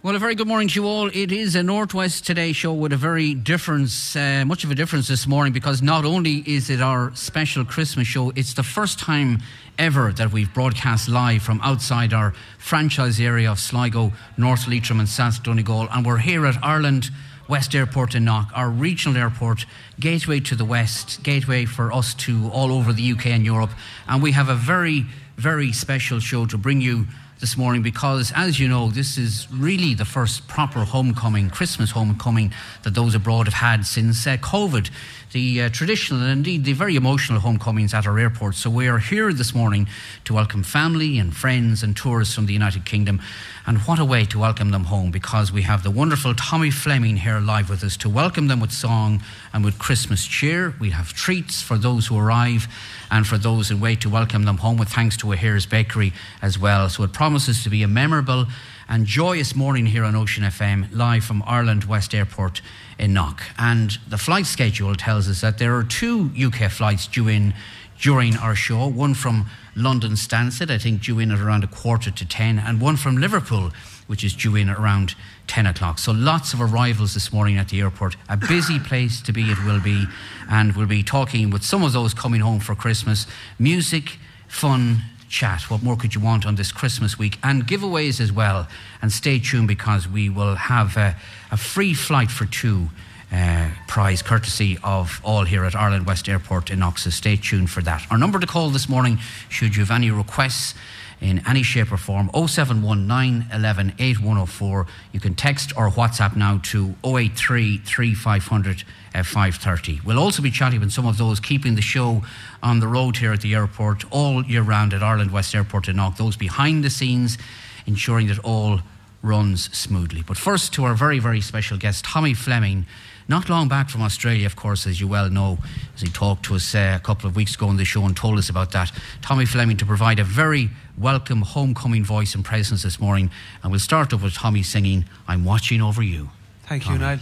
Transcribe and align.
Well, 0.00 0.14
a 0.14 0.20
very 0.20 0.36
good 0.36 0.46
morning 0.46 0.68
to 0.68 0.80
you 0.80 0.86
all. 0.86 1.08
It 1.08 1.32
is 1.32 1.56
a 1.56 1.62
Northwest 1.64 2.24
Today 2.24 2.52
show 2.52 2.72
with 2.72 2.92
a 2.92 2.96
very 2.96 3.34
difference, 3.34 4.14
uh, 4.14 4.44
much 4.46 4.62
of 4.62 4.70
a 4.70 4.76
difference 4.76 5.08
this 5.08 5.26
morning 5.26 5.52
because 5.52 5.82
not 5.82 6.04
only 6.04 6.36
is 6.46 6.70
it 6.70 6.80
our 6.80 7.12
special 7.16 7.64
Christmas 7.64 8.06
show, 8.06 8.30
it's 8.36 8.54
the 8.54 8.62
first 8.62 9.00
time 9.00 9.40
ever 9.76 10.12
that 10.12 10.30
we've 10.30 10.54
broadcast 10.54 11.08
live 11.08 11.42
from 11.42 11.60
outside 11.64 12.12
our 12.12 12.32
franchise 12.58 13.18
area 13.18 13.50
of 13.50 13.58
Sligo, 13.58 14.12
North 14.36 14.68
Leitrim, 14.68 15.00
and 15.00 15.08
South 15.08 15.42
Donegal. 15.42 15.88
And 15.90 16.06
we're 16.06 16.18
here 16.18 16.46
at 16.46 16.62
Ireland 16.62 17.10
West 17.48 17.74
Airport 17.74 18.14
in 18.14 18.24
Knock, 18.24 18.52
our 18.54 18.70
regional 18.70 19.20
airport, 19.20 19.66
gateway 19.98 20.38
to 20.38 20.54
the 20.54 20.64
West, 20.64 21.24
gateway 21.24 21.64
for 21.64 21.92
us 21.92 22.14
to 22.14 22.48
all 22.50 22.70
over 22.70 22.92
the 22.92 23.10
UK 23.10 23.26
and 23.26 23.44
Europe. 23.44 23.70
And 24.06 24.22
we 24.22 24.30
have 24.30 24.48
a 24.48 24.54
very, 24.54 25.06
very 25.36 25.72
special 25.72 26.20
show 26.20 26.46
to 26.46 26.56
bring 26.56 26.80
you 26.80 27.06
this 27.40 27.56
morning 27.56 27.82
because, 27.82 28.32
as 28.34 28.58
you 28.58 28.66
know, 28.66 28.88
this 28.88 29.16
is 29.16 29.46
really 29.52 29.94
the 29.94 30.04
first 30.04 30.48
proper 30.48 30.80
homecoming, 30.80 31.50
Christmas 31.50 31.92
homecoming 31.92 32.52
that 32.82 32.94
those 32.94 33.14
abroad 33.14 33.46
have 33.46 33.54
had 33.54 33.86
since 33.86 34.26
uh, 34.26 34.36
COVID 34.38 34.90
the 35.32 35.62
uh, 35.62 35.68
traditional 35.68 36.22
and 36.22 36.30
indeed 36.30 36.64
the 36.64 36.72
very 36.72 36.96
emotional 36.96 37.40
homecomings 37.40 37.92
at 37.92 38.06
our 38.06 38.18
airport. 38.18 38.54
So 38.54 38.70
we 38.70 38.88
are 38.88 38.98
here 38.98 39.32
this 39.32 39.54
morning 39.54 39.86
to 40.24 40.34
welcome 40.34 40.62
family 40.62 41.18
and 41.18 41.36
friends 41.36 41.82
and 41.82 41.96
tourists 41.96 42.34
from 42.34 42.46
the 42.46 42.52
United 42.52 42.84
Kingdom. 42.84 43.20
And 43.66 43.78
what 43.80 43.98
a 43.98 44.04
way 44.04 44.24
to 44.24 44.38
welcome 44.38 44.70
them 44.70 44.84
home 44.84 45.10
because 45.10 45.52
we 45.52 45.62
have 45.62 45.82
the 45.82 45.90
wonderful 45.90 46.34
Tommy 46.34 46.70
Fleming 46.70 47.18
here 47.18 47.40
live 47.40 47.68
with 47.68 47.84
us 47.84 47.96
to 47.98 48.08
welcome 48.08 48.48
them 48.48 48.60
with 48.60 48.72
song 48.72 49.22
and 49.52 49.64
with 49.64 49.78
Christmas 49.78 50.26
cheer. 50.26 50.74
We 50.80 50.90
have 50.90 51.12
treats 51.12 51.60
for 51.60 51.76
those 51.76 52.06
who 52.06 52.18
arrive 52.18 52.66
and 53.10 53.26
for 53.26 53.38
those 53.38 53.70
in 53.70 53.80
wait 53.80 54.00
to 54.02 54.10
welcome 54.10 54.44
them 54.44 54.58
home 54.58 54.76
with 54.76 54.88
thanks 54.88 55.16
to 55.18 55.32
O'Hare's 55.32 55.66
Bakery 55.66 56.12
as 56.42 56.58
well. 56.58 56.88
So 56.88 57.02
it 57.04 57.12
promises 57.12 57.62
to 57.64 57.70
be 57.70 57.82
a 57.82 57.88
memorable 57.88 58.46
and 58.88 59.04
joyous 59.04 59.54
morning 59.54 59.86
here 59.86 60.04
on 60.04 60.16
Ocean 60.16 60.44
FM, 60.44 60.88
live 60.92 61.24
from 61.24 61.42
Ireland 61.46 61.84
West 61.84 62.14
Airport 62.14 62.62
in 62.98 63.12
Knock. 63.12 63.42
And 63.58 63.98
the 64.08 64.18
flight 64.18 64.46
schedule 64.46 64.94
tells 64.94 65.28
us 65.28 65.40
that 65.42 65.58
there 65.58 65.76
are 65.76 65.84
two 65.84 66.30
UK 66.38 66.70
flights 66.70 67.06
due 67.06 67.28
in 67.28 67.54
during 68.00 68.36
our 68.36 68.54
show 68.54 68.86
one 68.86 69.14
from 69.14 69.50
London 69.74 70.12
Stansted, 70.12 70.70
I 70.70 70.78
think 70.78 71.02
due 71.02 71.18
in 71.18 71.30
at 71.30 71.40
around 71.40 71.64
a 71.64 71.68
quarter 71.68 72.10
to 72.10 72.26
10, 72.26 72.58
and 72.58 72.80
one 72.80 72.96
from 72.96 73.16
Liverpool, 73.16 73.72
which 74.06 74.24
is 74.24 74.34
due 74.34 74.56
in 74.56 74.70
around 74.70 75.14
10 75.48 75.66
o'clock. 75.66 75.98
So 75.98 76.12
lots 76.12 76.52
of 76.52 76.60
arrivals 76.60 77.14
this 77.14 77.32
morning 77.32 77.56
at 77.56 77.68
the 77.68 77.80
airport. 77.80 78.16
A 78.28 78.36
busy 78.36 78.78
place 78.78 79.20
to 79.22 79.32
be, 79.32 79.50
it 79.50 79.64
will 79.64 79.80
be. 79.80 80.06
And 80.48 80.76
we'll 80.76 80.86
be 80.86 81.02
talking 81.02 81.50
with 81.50 81.64
some 81.64 81.82
of 81.82 81.92
those 81.92 82.14
coming 82.14 82.40
home 82.40 82.60
for 82.60 82.74
Christmas. 82.74 83.26
Music, 83.58 84.18
fun, 84.46 85.02
chat. 85.28 85.62
What 85.70 85.82
more 85.82 85.96
could 85.96 86.14
you 86.14 86.20
want 86.20 86.46
on 86.46 86.54
this 86.54 86.70
Christmas 86.70 87.18
week? 87.18 87.38
And 87.42 87.66
giveaways 87.66 88.20
as 88.20 88.32
well. 88.32 88.68
And 89.02 89.10
stay 89.10 89.38
tuned 89.38 89.68
because 89.68 90.06
we 90.06 90.28
will 90.28 90.54
have 90.54 90.96
a, 90.96 91.16
a 91.50 91.56
free 91.56 91.94
flight 91.94 92.30
for 92.30 92.46
two. 92.46 92.88
Uh, 93.30 93.68
prize 93.86 94.22
courtesy 94.22 94.78
of 94.82 95.20
all 95.22 95.44
here 95.44 95.66
at 95.66 95.74
Ireland 95.74 96.06
West 96.06 96.30
Airport 96.30 96.70
in 96.70 96.82
Oxford. 96.82 97.12
Stay 97.12 97.36
tuned 97.36 97.68
for 97.68 97.82
that. 97.82 98.06
Our 98.10 98.16
number 98.16 98.38
to 98.38 98.46
call 98.46 98.70
this 98.70 98.88
morning, 98.88 99.18
should 99.50 99.76
you 99.76 99.82
have 99.82 99.90
any 99.90 100.10
requests 100.10 100.72
in 101.20 101.42
any 101.46 101.62
shape 101.62 101.92
or 101.92 101.96
form, 101.96 102.30
0719 102.32 103.46
11 103.52 103.94
8104. 103.98 104.86
You 105.12 105.20
can 105.20 105.34
text 105.34 105.72
or 105.76 105.90
WhatsApp 105.90 106.36
now 106.36 106.60
to 106.64 106.94
083 107.04 107.78
3500 107.78 108.84
uh, 109.14 109.18
5.30. 109.18 110.04
We'll 110.04 110.18
also 110.18 110.42
be 110.42 110.50
chatting 110.50 110.80
with 110.80 110.92
some 110.92 111.06
of 111.06 111.18
those 111.18 111.40
keeping 111.40 111.74
the 111.74 111.82
show 111.82 112.22
on 112.62 112.80
the 112.80 112.88
road 112.88 113.16
here 113.16 113.32
at 113.32 113.40
the 113.40 113.54
airport 113.54 114.04
all 114.10 114.44
year 114.44 114.62
round 114.62 114.94
at 114.94 115.02
Ireland 115.02 115.30
West 115.30 115.54
Airport 115.54 115.88
in 115.88 115.96
Knock, 115.96 116.16
those 116.16 116.36
behind 116.36 116.84
the 116.84 116.90
scenes, 116.90 117.38
ensuring 117.86 118.28
that 118.28 118.38
all 118.40 118.80
runs 119.22 119.76
smoothly. 119.76 120.22
But 120.22 120.36
first 120.36 120.72
to 120.74 120.84
our 120.84 120.94
very, 120.94 121.18
very 121.18 121.40
special 121.40 121.76
guest, 121.78 122.04
Tommy 122.04 122.34
Fleming, 122.34 122.86
not 123.28 123.50
long 123.50 123.68
back 123.68 123.90
from 123.90 124.00
Australia, 124.02 124.46
of 124.46 124.56
course, 124.56 124.86
as 124.86 125.00
you 125.00 125.06
well 125.06 125.28
know, 125.28 125.58
as 125.94 126.00
he 126.00 126.08
talked 126.08 126.44
to 126.46 126.54
us 126.54 126.74
uh, 126.74 126.94
a 126.96 127.00
couple 127.00 127.28
of 127.28 127.36
weeks 127.36 127.54
ago 127.54 127.68
on 127.68 127.76
the 127.76 127.84
show 127.84 128.04
and 128.04 128.16
told 128.16 128.38
us 128.38 128.48
about 128.48 128.72
that. 128.72 128.90
Tommy 129.20 129.44
Fleming 129.44 129.76
to 129.76 129.86
provide 129.86 130.18
a 130.18 130.24
very 130.24 130.70
welcome 130.96 131.42
homecoming 131.42 132.04
voice 132.04 132.34
and 132.34 132.44
presence 132.44 132.82
this 132.82 132.98
morning. 132.98 133.30
And 133.62 133.70
we'll 133.70 133.80
start 133.80 134.14
off 134.14 134.22
with 134.22 134.32
Tommy 134.34 134.62
singing, 134.62 135.04
I'm 135.28 135.44
Watching 135.44 135.82
Over 135.82 136.02
You. 136.02 136.30
Thank 136.64 136.84
Tommy. 136.84 136.94
you, 136.94 137.18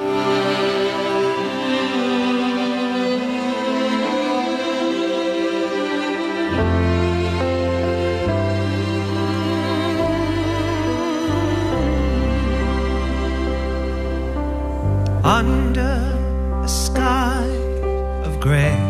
Niall. 0.00 0.27
Under 15.28 16.00
a 16.64 16.68
sky 16.68 17.44
of 18.24 18.40
grey. 18.40 18.80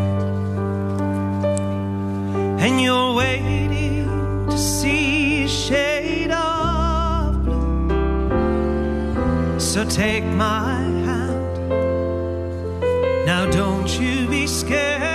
And 2.62 2.81
you're 2.81 3.12
waiting 3.15 4.06
to 4.49 4.56
see 4.56 5.43
a 5.43 5.49
shade 5.49 6.31
of 6.31 7.44
blue. 7.44 7.91
So 9.59 9.84
take 9.84 10.25
my 10.25 10.75
hand. 11.06 11.71
Now 13.26 13.50
don't 13.50 13.91
you 13.99 14.28
be 14.28 14.47
scared. 14.47 15.07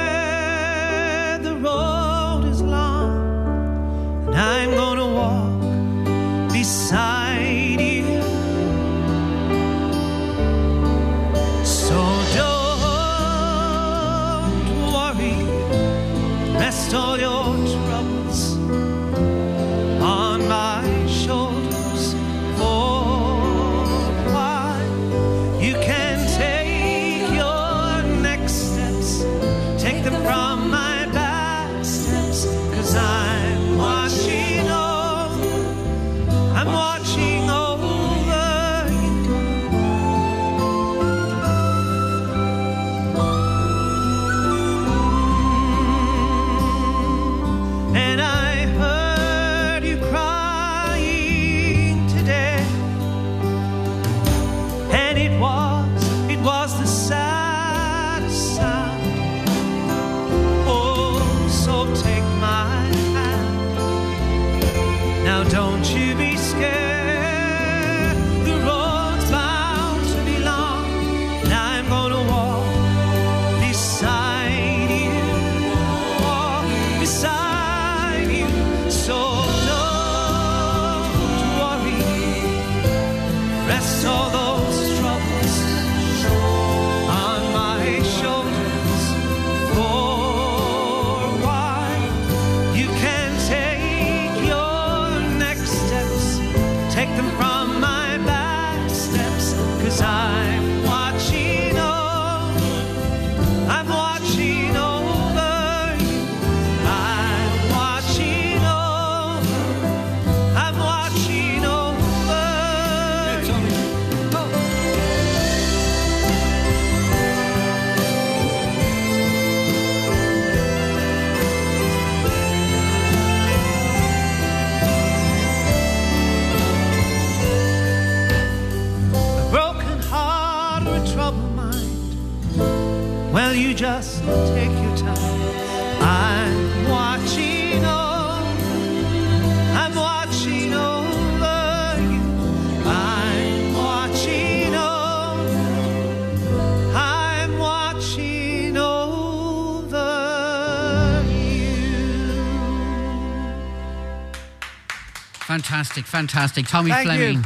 Fantastic, 155.53 156.07
fantastic. 156.07 156.65
Tommy 156.65 156.89
Thank 156.89 157.05
Fleming. 157.05 157.35
you. 157.35 157.43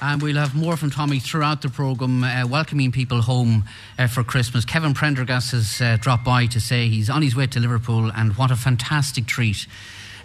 And 0.00 0.22
we'll 0.22 0.36
have 0.36 0.54
more 0.54 0.74
from 0.78 0.88
Tommy 0.88 1.18
throughout 1.18 1.60
the 1.60 1.68
programme, 1.68 2.24
uh, 2.24 2.46
welcoming 2.46 2.90
people 2.92 3.20
home 3.20 3.64
uh, 3.98 4.06
for 4.06 4.24
Christmas. 4.24 4.64
Kevin 4.64 4.94
Prendergast 4.94 5.52
has 5.52 5.78
uh, 5.82 5.98
dropped 6.00 6.24
by 6.24 6.46
to 6.46 6.58
say 6.58 6.88
he's 6.88 7.10
on 7.10 7.20
his 7.20 7.36
way 7.36 7.46
to 7.48 7.60
Liverpool, 7.60 8.10
and 8.10 8.38
what 8.38 8.50
a 8.50 8.56
fantastic 8.56 9.26
treat 9.26 9.66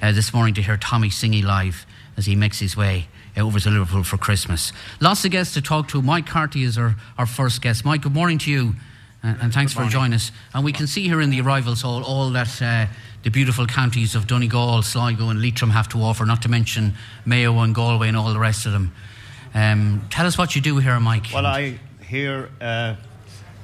uh, 0.01 0.13
this 0.13 0.33
morning 0.33 0.53
to 0.53 0.62
hear 0.62 0.77
Tommy 0.77 1.09
singing 1.09 1.44
live 1.44 1.85
as 2.15 2.27
he 2.27 2.33
makes 2.33 2.59
his 2.59 2.77
way 2.77 3.09
uh, 3.35 3.41
over 3.41 3.59
to 3.59 3.69
Liverpool 3.71 4.06
for 4.06 4.15
Christmas. 4.15 4.71
Lots 5.01 5.25
of 5.25 5.31
guests 5.31 5.53
to 5.56 5.62
talk 5.62 5.89
to. 5.89 6.01
Mike 6.01 6.27
Carty 6.27 6.63
is 6.63 6.77
our, 6.77 6.95
our 7.18 7.25
first 7.25 7.62
guest. 7.62 7.83
Mike, 7.83 8.03
good 8.03 8.13
morning 8.13 8.38
to 8.38 8.50
you, 8.50 8.75
uh, 9.21 9.35
and 9.41 9.53
thanks 9.53 9.73
for 9.73 9.83
joining 9.88 10.13
us. 10.13 10.31
And 10.53 10.63
we 10.63 10.71
can 10.71 10.88
see 10.88 11.09
here 11.09 11.19
in 11.19 11.30
the 11.30 11.41
arrivals 11.41 11.81
hall 11.81 12.06
all 12.06 12.30
that 12.30 12.62
uh, 12.62 12.85
the 13.23 13.29
beautiful 13.29 13.65
counties 13.65 14.15
of 14.15 14.27
Donegal, 14.27 14.81
Sligo, 14.83 15.29
and 15.29 15.41
Leitrim 15.41 15.71
have 15.71 15.89
to 15.89 15.97
offer, 15.99 16.25
not 16.25 16.41
to 16.43 16.49
mention 16.49 16.93
Mayo 17.25 17.57
and 17.59 17.73
Galway 17.75 18.07
and 18.07 18.17
all 18.17 18.31
the 18.31 18.39
rest 18.39 18.65
of 18.65 18.71
them. 18.71 18.93
Um, 19.53 20.05
tell 20.09 20.25
us 20.25 20.37
what 20.37 20.55
you 20.55 20.61
do 20.61 20.77
here, 20.77 20.99
Mike. 20.99 21.27
Well, 21.33 21.45
I 21.45 21.79
here 22.07 22.49
uh, 22.61 22.95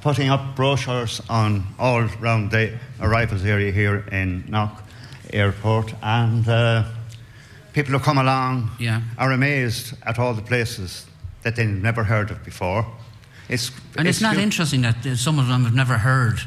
putting 0.01 0.29
up 0.29 0.55
brochures 0.55 1.21
on 1.29 1.65
all 1.79 2.09
around 2.21 2.51
the 2.51 2.77
arrivals 2.99 3.45
area 3.45 3.71
here 3.71 4.05
in 4.11 4.43
Knock 4.49 4.83
Airport, 5.31 5.93
and 6.01 6.47
uh, 6.47 6.83
people 7.73 7.93
who 7.93 7.99
come 7.99 8.17
along 8.17 8.71
Yeah. 8.79 9.01
are 9.17 9.31
amazed 9.31 9.93
at 10.03 10.19
all 10.19 10.33
the 10.33 10.41
places 10.41 11.05
that 11.43 11.55
they've 11.55 11.69
never 11.69 12.03
heard 12.03 12.31
of 12.31 12.43
before. 12.43 12.85
It's, 13.49 13.71
and 13.97 14.07
it's, 14.07 14.21
not 14.21 14.35
hu- 14.35 14.41
interesting 14.41 14.81
that 14.81 15.03
some 15.17 15.37
of 15.39 15.47
them 15.47 15.63
have 15.65 15.73
never 15.75 15.97
heard 15.97 16.39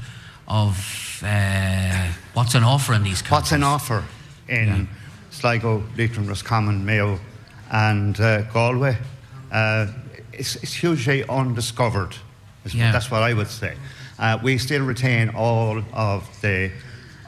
of 0.49 1.23
uh, 1.25 2.09
what's 2.37 2.55
an 2.55 2.62
offer 2.65 2.93
in 2.93 3.03
these 3.03 3.23
countries. 3.23 3.31
What's 3.33 3.53
an 3.53 3.62
offer 3.62 4.05
in 4.47 4.67
Yeah. 4.69 4.85
Sligo, 5.31 5.83
Leitrim, 5.97 6.27
Roscommon, 6.27 6.85
Mayo, 6.85 7.19
and 7.71 8.19
uh, 8.21 8.43
Galway? 8.53 8.97
Uh, 9.50 9.87
it's, 10.33 10.56
it's 10.56 10.75
hugely 10.75 11.25
undiscovered. 11.29 12.15
Yeah. 12.73 12.93
That's 12.93 13.11
what 13.11 13.23
I 13.23 13.33
would 13.33 13.49
say. 13.49 13.75
Uh, 14.19 14.38
we 14.43 14.59
still 14.59 14.85
retain 14.85 15.31
all 15.31 15.83
of 15.93 16.29
the 16.43 16.71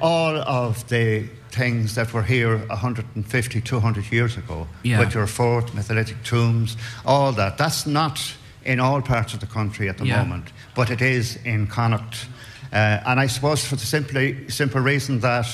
all 0.00 0.36
of 0.36 0.86
the 0.88 1.28
things 1.50 1.94
that 1.94 2.12
were 2.12 2.22
here 2.22 2.58
150, 2.58 3.60
200 3.60 4.12
years 4.12 4.36
ago, 4.36 4.68
Yeah. 4.84 5.00
with 5.00 5.14
your 5.14 5.26
fort, 5.26 5.74
megalithic 5.74 6.22
tombs, 6.22 6.76
all 7.04 7.32
that. 7.32 7.56
That's 7.58 7.84
not 7.86 8.20
in 8.64 8.78
all 8.80 9.00
parts 9.02 9.34
of 9.34 9.40
the 9.40 9.46
country 9.46 9.88
at 9.88 9.96
the 9.98 10.06
Yeah. 10.06 10.22
moment, 10.22 10.52
but 10.76 10.90
it 10.90 11.00
is 11.00 11.36
in 11.44 11.66
Connacht. 11.66 12.26
Uh, 12.72 13.00
and 13.06 13.20
I 13.20 13.26
suppose 13.26 13.64
for 13.64 13.76
the 13.76 13.86
simply, 13.86 14.48
simple 14.50 14.80
reason 14.80 15.20
that 15.20 15.46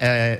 uh, 0.00 0.36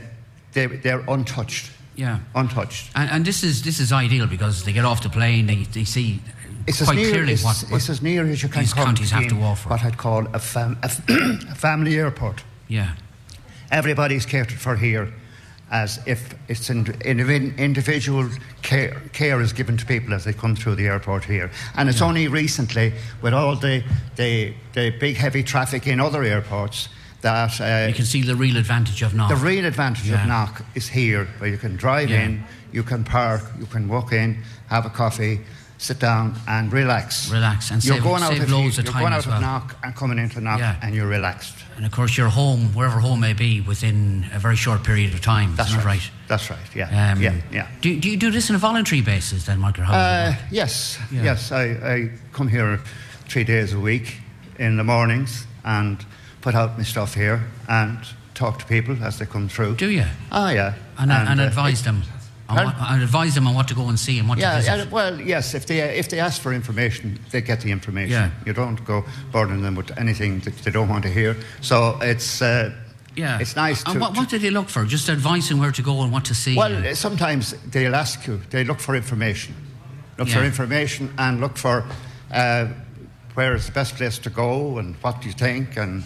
they, 0.53 0.67
they're 0.67 1.05
untouched. 1.09 1.71
Yeah. 1.97 2.21
Untouched. 2.35 2.91
And, 2.95 3.11
and 3.11 3.25
this 3.25 3.43
is 3.43 3.63
this 3.63 3.79
is 3.81 3.93
ideal 3.93 4.27
because 4.27 4.65
they 4.65 4.73
get 4.73 4.85
off 4.85 5.03
the 5.03 5.11
plane, 5.11 5.47
they, 5.47 5.65
they 5.65 5.85
see 5.85 6.21
It's 6.67 6.83
quite 6.83 6.97
near, 6.97 7.11
clearly 7.11 7.33
it's, 7.35 7.45
what, 7.45 7.65
what 7.69 7.77
it's 7.77 7.91
as 7.91 8.01
near 8.01 8.25
as 8.25 8.43
you 8.43 8.49
can 8.49 8.63
these 8.63 8.73
come 8.73 8.87
counties 8.87 9.11
have 9.11 9.29
to 9.29 9.41
offer. 9.43 9.69
What 9.69 9.85
I'd 9.85 9.99
call 9.99 10.27
a, 10.33 10.39
fam- 10.39 10.79
a, 10.83 10.87
a 11.51 11.55
family 11.55 11.97
airport. 11.99 12.45
yeah, 12.69 12.95
Everybody's 13.71 14.27
catered 14.27 14.59
for 14.59 14.77
here 14.77 15.13
as 15.73 15.99
if 16.07 16.35
it's 16.49 16.69
in, 16.69 16.85
individ- 16.85 17.57
individual 17.57 18.29
care, 18.61 19.01
care 19.15 19.41
is 19.41 19.53
given 19.55 19.77
to 19.79 19.87
people 19.87 20.13
as 20.15 20.23
they 20.25 20.33
come 20.33 20.55
through 20.55 20.75
the 20.75 20.87
airport 20.87 21.25
here. 21.25 21.51
And 21.75 21.89
it's 21.89 22.03
only 22.03 22.29
recently, 22.29 22.93
with 23.23 23.33
all 23.33 23.57
the, 23.57 23.83
the, 24.17 24.53
the 24.75 24.91
big 24.91 25.17
heavy 25.17 25.43
traffic 25.43 25.87
in 25.87 25.99
other 25.99 26.23
airports, 26.23 26.91
that 27.23 27.59
uh, 27.61 27.89
you 27.89 27.95
can 27.95 28.05
see 28.05 28.21
the 28.23 28.37
real 28.37 28.57
advantage 28.59 29.01
of 29.03 29.15
Knock. 29.15 29.31
the 29.31 29.37
real 29.37 29.65
advantage 29.65 30.09
Yeah. 30.11 30.21
of 30.23 30.29
Knock 30.29 30.63
is 30.75 30.89
here, 30.89 31.25
where 31.39 31.49
you 31.49 31.57
can 31.57 31.77
drive 31.77 32.11
Yeah. 32.11 32.25
in, 32.25 32.45
you 32.71 32.83
can 32.83 33.03
park, 33.03 33.41
you 33.59 33.67
can 33.67 33.89
walk 33.89 34.13
in, 34.13 34.43
have 34.69 34.85
a 34.85 34.91
coffee, 34.91 35.41
sit 35.83 35.99
down 35.99 36.35
and 36.47 36.73
relax. 36.73 37.29
Relax 37.29 37.71
and 37.73 37.85
you're 37.85 37.97
save- 37.97 38.05
going 38.05 38.23
out 38.23 38.31
save 38.33 38.43
of 38.45 38.51
loads 38.53 38.77
you're 38.77 38.87
of 38.87 38.93
time 38.93 39.01
going 39.03 39.13
out 39.13 39.19
as 39.19 39.27
of 39.27 39.33
well. 39.33 39.41
Knock 39.41 39.77
and 39.83 39.97
coming 39.97 40.19
into 40.19 40.41
Knock, 40.41 40.61
Yeah. 40.61 40.77
and 40.81 40.95
you're 40.95 41.09
relaxed. 41.09 41.57
and 41.77 41.85
of 41.85 41.91
course, 41.91 42.17
you're 42.17 42.29
home, 42.29 42.73
wherever 42.75 43.01
home 43.01 43.19
may 43.21 43.33
be, 43.33 43.61
within 43.61 44.27
a 44.33 44.39
very 44.39 44.55
short 44.57 44.85
period 44.85 45.13
of 45.13 45.21
time. 45.21 45.57
That's 45.57 45.71
isn't 45.71 45.81
right. 45.85 45.99
right? 45.99 46.11
That's 46.29 46.49
right. 46.51 46.59
Yeah. 46.75 47.13
Um, 47.13 47.21
yeah. 47.21 47.35
Yeah. 47.51 47.67
Do, 47.81 47.99
do 47.99 48.09
you 48.11 48.17
do 48.17 48.31
this 48.31 48.49
on 48.51 48.55
a 48.57 48.59
voluntary 48.61 49.01
basis 49.03 49.45
then, 49.47 49.59
Michael? 49.59 49.85
Uh, 49.89 50.35
yes, 50.53 50.99
Yeah. 51.11 51.25
yes. 51.25 51.51
I, 51.51 51.65
I 51.65 52.11
come 52.33 52.47
here 52.49 52.79
three 53.29 53.45
days 53.45 53.73
a 53.73 53.81
week 53.81 54.19
in 54.59 54.77
the 54.77 54.85
mornings 54.85 55.47
and 55.65 56.05
put 56.43 56.55
out 56.55 56.79
my 56.79 56.85
stuff 56.85 57.15
here 57.15 57.41
and 57.69 57.99
talk 58.35 58.59
to 58.61 58.65
people 58.67 58.97
as 59.03 59.19
they 59.19 59.27
come 59.27 59.49
through. 59.49 59.75
Do 59.77 59.91
you? 59.91 60.05
Ah, 60.31 60.51
yeah. 60.53 60.75
And, 60.99 61.11
and, 61.11 61.41
uh, 61.41 61.45
advise 61.45 61.83
them. 61.83 62.03
On 62.59 62.73
Pardon? 62.73 63.03
advise 63.03 63.35
them 63.35 63.47
on 63.47 63.55
what 63.55 63.69
to 63.69 63.75
go 63.75 63.89
and 63.89 63.99
see 63.99 64.19
and 64.19 64.29
what 64.29 64.39
Yeah, 64.39 64.51
to 64.53 64.57
visit. 64.59 64.77
yeah, 64.77 64.85
well, 64.91 65.21
yes. 65.21 65.55
If 65.55 65.65
they 65.67 65.81
if 65.99 66.09
they 66.09 66.21
ask 66.21 66.41
for 66.43 66.53
information, 66.53 67.19
they 67.31 67.41
get 67.41 67.61
the 67.61 67.71
information. 67.71 68.13
Yeah. 68.13 68.31
You 68.47 68.53
don't 68.53 68.85
go 68.85 69.05
burdening 69.33 69.63
them 69.63 69.75
with 69.75 69.91
anything 69.99 70.41
that 70.41 70.55
they 70.65 70.71
don't 70.71 70.89
want 70.89 71.03
to 71.05 71.11
hear. 71.11 71.37
So 71.61 71.99
it's 72.03 72.43
uh, 72.43 72.71
yeah. 73.17 73.41
it's 73.41 73.55
nice 73.57 73.83
And 73.85 73.95
to. 73.95 74.01
what, 74.01 74.17
what 74.17 74.29
do 74.29 74.39
they 74.39 74.51
look 74.51 74.69
for? 74.69 74.85
Just 74.85 75.09
advising 75.09 75.59
where 75.61 75.73
to 75.73 75.83
go 75.83 76.03
and 76.03 76.13
what 76.13 76.25
to 76.27 76.35
see. 76.35 76.57
well, 76.57 76.87
uh, 76.87 76.95
sometimes 76.95 77.55
they'll 77.71 77.95
ask 77.97 78.27
you. 78.27 78.41
They 78.51 78.65
look 78.65 78.81
for 78.81 78.95
information. 78.97 79.55
Look 80.19 80.29
for 80.29 80.45
information 80.45 81.11
and 81.19 81.41
look 81.41 81.57
for 81.57 81.85
uh, 82.31 82.67
where 83.35 83.55
is 83.55 83.67
the 83.67 83.73
best 83.73 83.97
place 83.97 84.19
to 84.19 84.31
go 84.31 84.79
and 84.79 84.95
what 85.03 85.21
do 85.23 85.27
you 85.27 85.33
think 85.35 85.77
and 85.77 86.05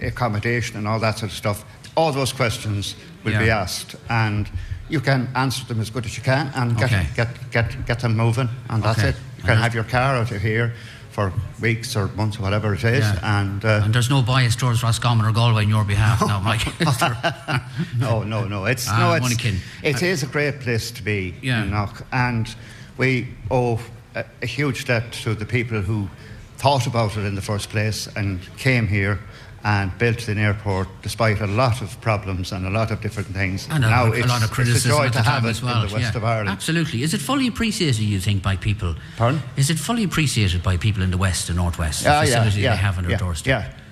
accommodation 0.00 0.76
and 0.78 0.88
all 0.88 0.98
that 1.00 1.18
sort 1.18 1.30
of 1.30 1.36
stuff. 1.36 1.64
All 1.96 2.12
those 2.12 2.32
questions 2.32 2.96
will 3.24 3.38
be 3.38 3.50
asked 3.50 3.96
and. 4.08 4.48
You 4.92 5.00
can 5.00 5.28
answer 5.34 5.64
them 5.64 5.80
as 5.80 5.88
good 5.88 6.04
as 6.04 6.18
you 6.18 6.22
can 6.22 6.50
and 6.54 6.76
get, 6.76 6.92
Okay. 6.92 7.06
get, 7.16 7.28
get, 7.50 7.86
get 7.86 8.00
them 8.00 8.14
moving, 8.14 8.50
and 8.68 8.82
that's 8.82 8.98
Okay. 8.98 9.08
it. 9.08 9.16
You 9.38 9.44
can 9.44 9.56
have 9.56 9.74
your 9.74 9.84
car 9.84 10.16
out 10.16 10.30
of 10.30 10.42
here 10.42 10.74
for 11.12 11.32
weeks 11.62 11.96
or 11.96 12.08
months 12.08 12.38
or 12.38 12.42
whatever 12.42 12.74
it 12.74 12.84
is, 12.84 13.00
Yeah. 13.00 13.40
and 13.40 13.64
uh, 13.64 13.80
and 13.84 13.94
there's 13.94 14.10
no 14.10 14.20
bias 14.22 14.54
towards 14.54 14.82
Roscommon 14.82 15.24
or 15.24 15.32
Galway 15.32 15.64
on 15.64 15.70
your 15.70 15.84
behalf 15.84 16.20
now, 16.20 16.40
Mike. 16.40 16.60
no, 17.98 18.22
no, 18.22 18.46
no. 18.46 18.66
It's 18.66 18.86
Ah, 18.88 18.98
no, 18.98 19.26
it's, 19.26 19.44
it 19.82 20.02
is 20.02 20.22
a 20.22 20.26
great 20.26 20.60
place 20.60 20.90
to 20.90 21.02
be 21.02 21.34
Yeah. 21.42 21.64
Knock, 21.64 22.04
and 22.12 22.54
we 22.98 23.28
owe 23.50 23.78
a, 24.14 24.24
a 24.42 24.46
huge 24.46 24.84
debt 24.84 25.10
to 25.24 25.34
the 25.34 25.46
people 25.46 25.80
who 25.80 26.08
thought 26.58 26.86
about 26.86 27.16
it 27.16 27.24
in 27.24 27.34
the 27.34 27.42
first 27.42 27.70
place 27.70 28.08
and 28.14 28.40
came 28.58 28.86
here 28.88 29.18
and 29.64 29.96
built 29.98 30.26
an 30.28 30.38
airport 30.38 30.88
despite 31.02 31.40
a 31.40 31.46
lot 31.46 31.82
of 31.82 32.00
problems 32.00 32.52
and 32.52 32.66
a 32.66 32.70
lot 32.70 32.90
of 32.90 33.00
different 33.00 33.28
things. 33.28 33.68
And 33.70 33.84
a, 33.84 33.88
now 33.88 34.06
a 34.06 34.12
it's, 34.12 34.28
lot 34.28 34.42
of 34.42 34.50
criticism 34.50 34.92
a 34.92 35.00
at 35.02 35.12
to 35.12 35.18
the 35.18 35.22
have 35.22 35.42
time 35.42 35.50
as 35.50 35.62
well. 35.62 35.82
in 35.82 35.88
the 35.88 35.94
west 35.94 36.12
yeah. 36.12 36.18
of 36.18 36.24
Ireland. 36.24 36.48
Absolutely. 36.48 37.02
Is 37.02 37.14
it 37.14 37.20
fully 37.20 37.46
appreciated, 37.46 38.00
you 38.00 38.20
think, 38.20 38.42
by 38.42 38.56
people? 38.56 38.96
Pardon? 39.16 39.40
Is 39.56 39.70
it 39.70 39.78
fully 39.78 40.04
appreciated 40.04 40.62
by 40.62 40.76
people 40.76 41.02
in 41.02 41.10
the 41.10 41.18
west 41.18 41.48
and 41.48 41.56
northwest? 41.56 42.02
Yeah, 42.02 42.24
the 42.24 42.30
yeah, 42.30 42.36
facility 42.36 42.60
yeah, 42.62 42.70
they 42.70 42.76
have 42.76 42.98
on 42.98 43.04
their 43.04 43.12
yeah, 43.12 43.18
doorstep. 43.18 43.46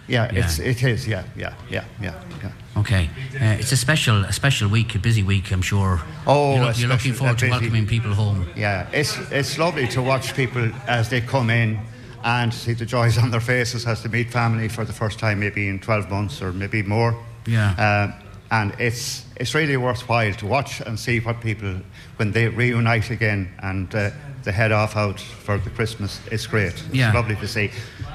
Yeah, 0.08 0.28
yeah, 0.28 0.32
Yeah. 0.32 0.44
It's, 0.44 0.58
it 0.58 0.82
is. 0.82 1.06
Yeah, 1.06 1.24
yeah, 1.36 1.54
yeah, 1.68 1.84
yeah, 2.00 2.20
yeah. 2.42 2.52
Okay, 2.76 3.10
uh, 3.34 3.58
it's 3.58 3.72
a 3.72 3.76
special, 3.76 4.24
a 4.24 4.32
special 4.32 4.68
week, 4.68 4.94
a 4.94 4.98
busy 4.98 5.24
week. 5.24 5.52
I'm 5.52 5.60
sure. 5.60 6.00
Oh, 6.26 6.54
you're, 6.54 6.70
a 6.70 6.74
you're 6.74 6.88
looking 6.88 7.12
forward 7.12 7.38
to 7.40 7.50
welcoming 7.50 7.86
people 7.86 8.14
home. 8.14 8.48
Yeah, 8.56 8.88
it's 8.92 9.18
it's 9.32 9.58
lovely 9.58 9.88
to 9.88 10.00
watch 10.00 10.34
people 10.34 10.70
as 10.86 11.08
they 11.08 11.20
come 11.20 11.50
in 11.50 11.80
and 12.24 12.52
see 12.52 12.72
the 12.74 12.86
joys 12.86 13.18
on 13.18 13.30
their 13.30 13.40
faces 13.40 13.86
as 13.86 14.02
they 14.02 14.08
meet 14.08 14.30
family 14.30 14.68
for 14.68 14.84
the 14.84 14.92
first 14.92 15.18
time, 15.18 15.40
maybe 15.40 15.68
in 15.68 15.78
12 15.78 16.10
months 16.10 16.42
or 16.42 16.52
maybe 16.52 16.82
more. 16.82 17.14
Yeah. 17.46 17.74
Uh, 17.78 18.24
and 18.52 18.72
it's 18.80 19.24
it's 19.36 19.54
really 19.54 19.76
worthwhile 19.76 20.34
to 20.34 20.46
watch 20.46 20.80
and 20.80 20.98
see 20.98 21.20
what 21.20 21.40
people 21.40 21.76
when 22.16 22.32
they 22.32 22.48
reunite 22.48 23.10
again 23.10 23.48
and 23.62 23.94
uh, 23.94 24.10
they 24.42 24.52
head 24.52 24.72
off 24.72 24.96
out 24.96 25.20
for 25.20 25.56
the 25.58 25.70
Christmas. 25.70 26.20
It's 26.32 26.46
great. 26.46 26.72
It's 26.74 26.82
Yeah. 26.92 27.12
lovely 27.12 27.36
to 27.36 27.46
see. 27.48 27.70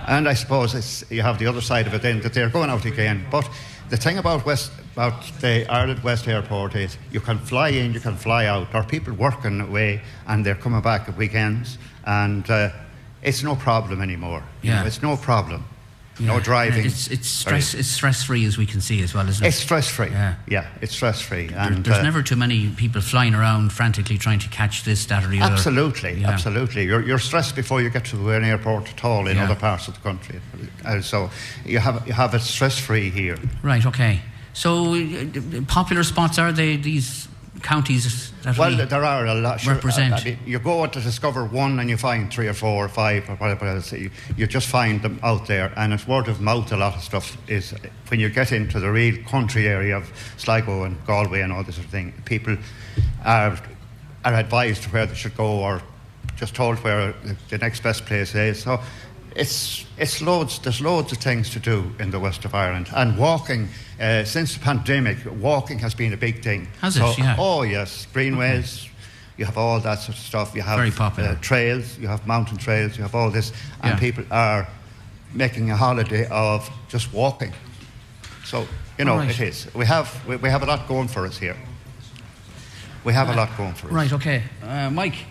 And 0.08 0.28
I 0.28 0.34
suppose 0.36 0.76
it's, 0.76 1.04
you 1.10 1.22
have 1.24 1.40
the 1.40 1.48
other 1.48 1.62
side 1.62 1.88
of 1.88 1.94
it 1.94 2.02
then 2.02 2.20
that 2.22 2.34
they're 2.34 2.50
going 2.50 2.70
out 2.70 2.86
again. 2.86 3.26
But 3.32 3.50
the 3.90 3.98
thing 3.98 4.18
about 4.18 4.46
West 4.46 4.72
about 4.94 5.24
the 5.42 5.66
Ireland 5.72 6.04
West 6.04 6.28
Airport 6.28 6.76
is 6.76 6.98
you 7.12 7.22
can 7.22 7.38
fly 7.40 7.70
in, 7.70 7.94
you 7.94 8.00
can 8.00 8.16
fly 8.16 8.46
out. 8.46 8.72
There 8.72 8.82
are 8.82 8.86
people 8.88 9.14
working 9.14 9.62
away 9.62 10.02
and 10.28 10.46
they're 10.46 10.56
coming 10.56 10.82
back 10.82 11.08
at 11.10 11.18
weekends, 11.18 11.78
and 12.06 12.50
uh, 12.50 12.70
it's 13.26 13.44
no 13.44 13.56
problem 13.56 14.02
anymore. 14.02 14.44
You 14.62 14.70
Yeah. 14.72 14.82
know, 14.82 14.88
it's 14.88 15.02
no 15.02 15.18
problem. 15.18 15.64
no 16.18 16.40
driving. 16.40 16.86
It's, 16.86 17.10
it's 17.10 17.28
stress. 17.28 17.74
It's 17.74 17.90
stress 17.90 18.24
free 18.24 18.46
as 18.46 18.58
we 18.58 18.66
can 18.66 18.80
see 18.80 19.04
as 19.04 19.14
well, 19.14 19.28
isn't 19.28 19.44
it? 19.44 19.50
It's 19.50 19.58
stress 19.58 19.90
free. 19.90 20.12
Yeah. 20.12 20.36
yeah, 20.48 20.68
it's 20.82 20.94
stress 20.96 21.20
free. 21.22 21.48
There- 21.48 21.60
And 21.60 21.84
There's 21.84 21.98
uh, 21.98 22.04
never 22.04 22.24
too 22.24 22.38
many 22.38 22.70
people 22.70 23.02
flying 23.02 23.36
around 23.36 23.74
frantically 23.74 24.18
trying 24.18 24.40
to 24.40 24.48
catch 24.48 24.86
this, 24.86 25.06
that, 25.08 25.26
or 25.26 25.28
the 25.28 25.42
other. 25.42 25.54
Absolutely, 25.56 26.14
Yeah. 26.22 26.30
absolutely. 26.32 26.86
You're, 26.86 27.02
you're 27.06 27.20
stressed 27.20 27.54
before 27.56 27.82
you 27.82 27.90
get 27.90 28.06
to 28.06 28.30
an 28.32 28.46
airport 28.46 28.88
at 28.94 29.04
all 29.04 29.28
in 29.28 29.36
Yeah. 29.36 29.44
other 29.44 29.56
parts 29.56 29.90
of 29.90 29.96
the 29.96 30.00
country. 30.00 30.40
Uh, 30.86 31.02
so 31.02 31.30
you 31.66 31.80
have 31.80 32.08
you 32.08 32.14
have 32.14 32.34
it 32.34 32.42
stress 32.44 32.80
free 32.80 33.10
here. 33.10 33.38
Right. 33.62 33.86
Okay. 33.86 34.22
So, 34.54 34.96
uh, 34.96 35.62
popular 35.68 36.04
spots 36.04 36.40
are 36.40 36.54
they 36.54 36.78
these 36.78 37.28
counties 37.62 38.32
that 38.44 38.58
Well, 38.58 38.76
we 38.78 38.86
there 38.86 39.04
are 39.04 39.26
a 39.26 39.34
lot. 39.34 39.60
sure, 39.62 39.74
represent. 39.76 40.14
I- 40.14 40.24
mean, 40.24 40.40
you 40.46 40.60
go 40.60 40.84
out 40.84 40.94
to 40.94 41.02
discover 41.02 41.46
one 41.46 41.80
and 41.80 41.90
you 41.90 41.98
find 41.98 42.32
three 42.32 42.48
or 42.48 42.54
four 42.54 42.86
or 42.86 42.90
five 42.90 43.30
or 43.30 43.36
whatever 43.36 43.66
else. 43.68 43.92
You, 43.92 44.12
you 44.38 44.46
just 44.48 44.68
find 44.68 45.02
them 45.02 45.20
out 45.24 45.48
there, 45.48 45.72
and 45.76 45.94
it's 45.94 46.08
word 46.08 46.28
of 46.28 46.40
mouth. 46.42 46.72
A 46.72 46.78
lot 46.78 46.96
of 46.96 47.02
stuff 47.04 47.38
is 47.48 47.74
when 48.10 48.20
you 48.20 48.30
get 48.30 48.52
into 48.52 48.80
the 48.80 48.92
real 48.92 49.18
country 49.24 49.68
area 49.68 49.98
of 49.98 50.12
Sligo 50.38 50.84
and 50.84 51.04
Galway 51.06 51.42
and 51.42 51.52
all 51.54 51.64
this 51.64 51.76
sort 51.76 51.86
of 51.86 51.92
thing. 51.92 52.14
People 52.26 52.58
are 53.24 53.58
are 54.24 54.34
advised 54.34 54.86
where 54.86 55.06
they 55.06 55.16
should 55.16 55.38
go 55.38 55.46
or 55.60 55.82
just 56.36 56.56
told 56.56 56.78
where 56.84 57.14
the- 57.24 57.36
the 57.50 57.58
next 57.58 57.84
best 57.84 58.06
place 58.06 58.36
is. 58.36 58.62
So. 58.64 58.80
It's, 59.38 59.84
it's 59.98 60.22
loads, 60.22 60.60
there's 60.60 60.80
loads 60.80 61.12
of 61.12 61.18
things 61.18 61.50
to 61.50 61.60
do 61.60 61.94
in 62.00 62.10
the 62.10 62.20
west 62.22 62.46
of 62.46 62.56
Ireland. 62.56 62.88
And 62.96 63.18
walking, 63.18 63.68
uh, 64.00 64.24
since 64.24 64.54
the 64.54 64.60
pandemic, 64.60 65.18
walking 65.42 65.80
has 65.80 65.96
been 65.96 66.14
a 66.14 66.18
big 66.18 66.42
thing. 66.42 66.68
Has 66.82 66.98
it? 66.98 67.18
Yeah. 67.18 67.36
Oh, 67.38 67.64
yes. 67.64 68.08
Greenways, 68.14 68.90
you 69.38 69.46
have 69.46 69.58
all 69.58 69.80
that 69.80 70.00
sort 70.00 70.18
of 70.18 70.24
stuff. 70.24 70.56
You 70.56 70.62
have 70.62 70.78
Very 70.78 70.92
popular. 70.92 71.30
Uh, 71.30 71.36
trails, 71.42 71.98
you 71.98 72.08
have 72.08 72.26
mountain 72.28 72.58
trails, 72.58 72.98
you 72.98 73.04
have 73.04 73.16
all 73.16 73.32
this. 73.32 73.52
And 73.82 73.94
Yeah. 73.94 74.00
people 74.00 74.26
are 74.32 74.68
making 75.34 75.72
a 75.72 75.78
holiday 75.78 76.28
of 76.30 76.70
just 76.90 77.14
walking. 77.14 77.54
So, 78.44 78.68
you 78.98 79.06
know, 79.06 79.18
right. 79.18 79.30
it 79.30 79.40
is. 79.40 79.68
We 79.74 79.86
have, 79.86 80.08
we, 80.28 80.36
we 80.38 80.50
have 80.50 80.64
a 80.64 80.66
lot 80.66 80.88
going 80.88 81.08
for 81.08 81.26
us 81.26 81.38
here. 81.38 81.58
We 83.04 83.14
have 83.14 83.30
a 83.30 83.36
lot 83.36 83.56
going 83.58 83.74
for 83.74 83.88
us. 83.88 83.94
Right. 83.94 84.14
Okay. 84.14 84.44
Uh, 84.64 84.90
Mike. 84.90 85.26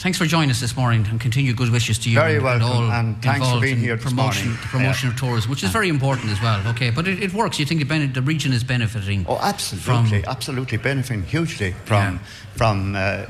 Thanks 0.00 0.16
for 0.16 0.24
joining 0.24 0.48
us 0.50 0.60
this 0.60 0.74
morning, 0.78 1.06
and 1.10 1.20
continue 1.20 1.52
good 1.52 1.68
wishes 1.70 1.98
to 1.98 2.08
you. 2.08 2.16
Very 2.18 2.36
and, 2.36 2.44
welcome, 2.44 2.66
all 2.66 2.90
and 2.90 3.22
thanks 3.22 3.46
for 3.46 3.60
being 3.60 3.74
in 3.76 3.80
here 3.82 3.96
this 3.96 4.04
promotion, 4.06 4.46
morning. 4.46 4.62
the 4.62 4.68
promotion 4.68 5.08
Yeah. 5.08 5.12
of 5.12 5.20
tourism, 5.20 5.50
which 5.50 5.62
is 5.62 5.70
very 5.70 5.90
important 5.90 6.30
as 6.30 6.40
well. 6.40 6.66
Okay, 6.68 6.88
but 6.88 7.06
it, 7.06 7.22
it 7.22 7.34
works. 7.34 7.58
You 7.58 7.66
think 7.66 7.86
the, 7.86 8.22
region 8.22 8.54
is 8.54 8.64
benefiting? 8.64 9.26
Oh, 9.28 9.38
absolutely, 9.42 10.22
From, 10.22 10.30
absolutely 10.30 10.78
benefiting 10.78 11.24
hugely 11.24 11.74
from 11.84 12.14
Yeah. 12.14 12.18
from 12.56 12.96
uh, 12.96 13.26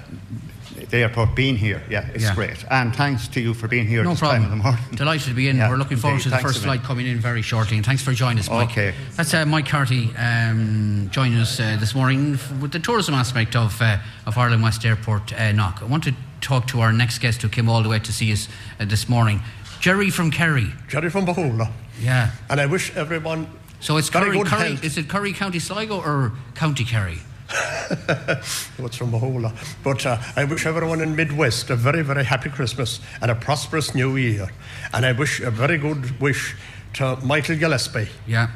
the 0.90 0.98
airport 0.98 1.34
being 1.34 1.56
here. 1.56 1.82
Yeah, 1.90 2.06
it's 2.14 2.22
Yeah. 2.22 2.36
great. 2.36 2.64
And 2.70 2.94
thanks 2.94 3.26
to 3.26 3.40
you 3.40 3.52
for 3.52 3.66
being 3.66 3.88
here 3.88 4.04
no 4.04 4.10
this 4.10 4.20
problem. 4.20 4.42
time 4.44 4.52
in 4.52 4.58
the 4.58 4.62
morning. 4.62 4.84
Delighted 4.94 5.26
to 5.26 5.34
be 5.34 5.48
in. 5.48 5.56
Yeah, 5.56 5.70
We're 5.70 5.76
looking 5.76 5.96
forward 5.96 6.18
indeed. 6.18 6.22
to 6.24 6.28
the 6.30 6.36
Thanks 6.36 6.52
first 6.52 6.62
flight 6.64 6.84
coming 6.84 7.08
in 7.08 7.18
very 7.18 7.42
shortly. 7.42 7.78
And 7.78 7.84
thanks 7.84 8.02
for 8.02 8.12
joining 8.12 8.38
us, 8.38 8.48
Mike. 8.48 8.70
Okay. 8.70 8.94
That's 9.16 9.34
uh, 9.34 9.44
Mike 9.44 9.66
Carty 9.66 10.14
um, 10.16 11.08
joining 11.10 11.38
us 11.38 11.58
uh, 11.58 11.76
this 11.80 11.96
morning 11.96 12.38
with 12.60 12.70
the 12.70 12.78
tourism 12.78 13.14
aspect 13.14 13.56
of 13.56 13.82
uh, 13.82 13.98
of 14.24 14.38
Ireland 14.38 14.62
West 14.62 14.84
Airport 14.84 15.32
uh, 15.32 15.50
knock. 15.50 15.80
I 15.82 15.86
want 15.86 16.04
to 16.04 16.14
talk 16.40 16.66
to 16.68 16.80
our 16.80 16.92
next 16.92 17.18
guest 17.18 17.42
who 17.42 17.48
came 17.48 17.68
all 17.68 17.82
the 17.82 17.88
way 17.88 17.98
to 17.98 18.12
see 18.12 18.32
us 18.32 18.48
uh, 18.78 18.84
this 18.84 19.08
morning, 19.08 19.40
Jerry 19.80 20.10
from 20.10 20.30
Kerry. 20.30 20.72
Jerry 20.88 21.10
from 21.10 21.26
Bohola. 21.26 21.70
Yeah. 22.00 22.30
And 22.48 22.60
I 22.60 22.66
wish 22.66 22.94
everyone. 22.96 23.46
So 23.80 23.96
it's 23.96 24.10
Curry, 24.10 24.42
Curry 24.44 24.78
is 24.82 24.98
it 24.98 25.08
Curry 25.08 25.32
County 25.32 25.58
Sligo 25.58 26.00
or 26.00 26.32
County 26.54 26.84
Kerry? 26.84 27.18
What's 28.76 28.96
from 28.96 29.10
Bohola? 29.10 29.52
But 29.82 30.06
uh, 30.06 30.18
I 30.36 30.44
wish 30.44 30.66
everyone 30.66 31.00
in 31.00 31.16
Midwest 31.16 31.70
a 31.70 31.76
very, 31.76 32.02
very 32.02 32.24
happy 32.24 32.50
Christmas 32.50 33.00
and 33.20 33.30
a 33.30 33.34
prosperous 33.34 33.94
New 33.94 34.16
Year. 34.16 34.48
And 34.92 35.04
I 35.04 35.12
wish 35.12 35.40
a 35.40 35.50
very 35.50 35.78
good 35.78 36.20
wish 36.20 36.54
to 36.94 37.16
Michael 37.24 37.56
Gillespie 37.56 38.08
Yeah. 38.26 38.48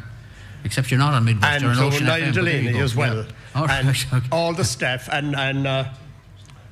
Except 0.64 0.91
you're 0.91 0.99
not 0.99 1.12
on 1.14 1.25
Midwest. 1.25 1.62
and 1.62 1.75
to 1.76 1.85
Ocean 1.85 2.07
Niall 2.07 2.21
FM, 2.21 2.35
but 2.35 2.45
there 2.45 2.55
you 2.55 2.62
Delaney 2.62 2.81
as 2.81 2.97
well. 2.97 3.17
Yeah. 3.17 3.61
All 3.61 3.71
and 3.71 3.88
okay. 4.12 4.26
all 4.33 4.53
the 4.55 4.64
staff 4.64 5.09
and, 5.12 5.37
and 5.37 5.67
uh, 5.67 5.85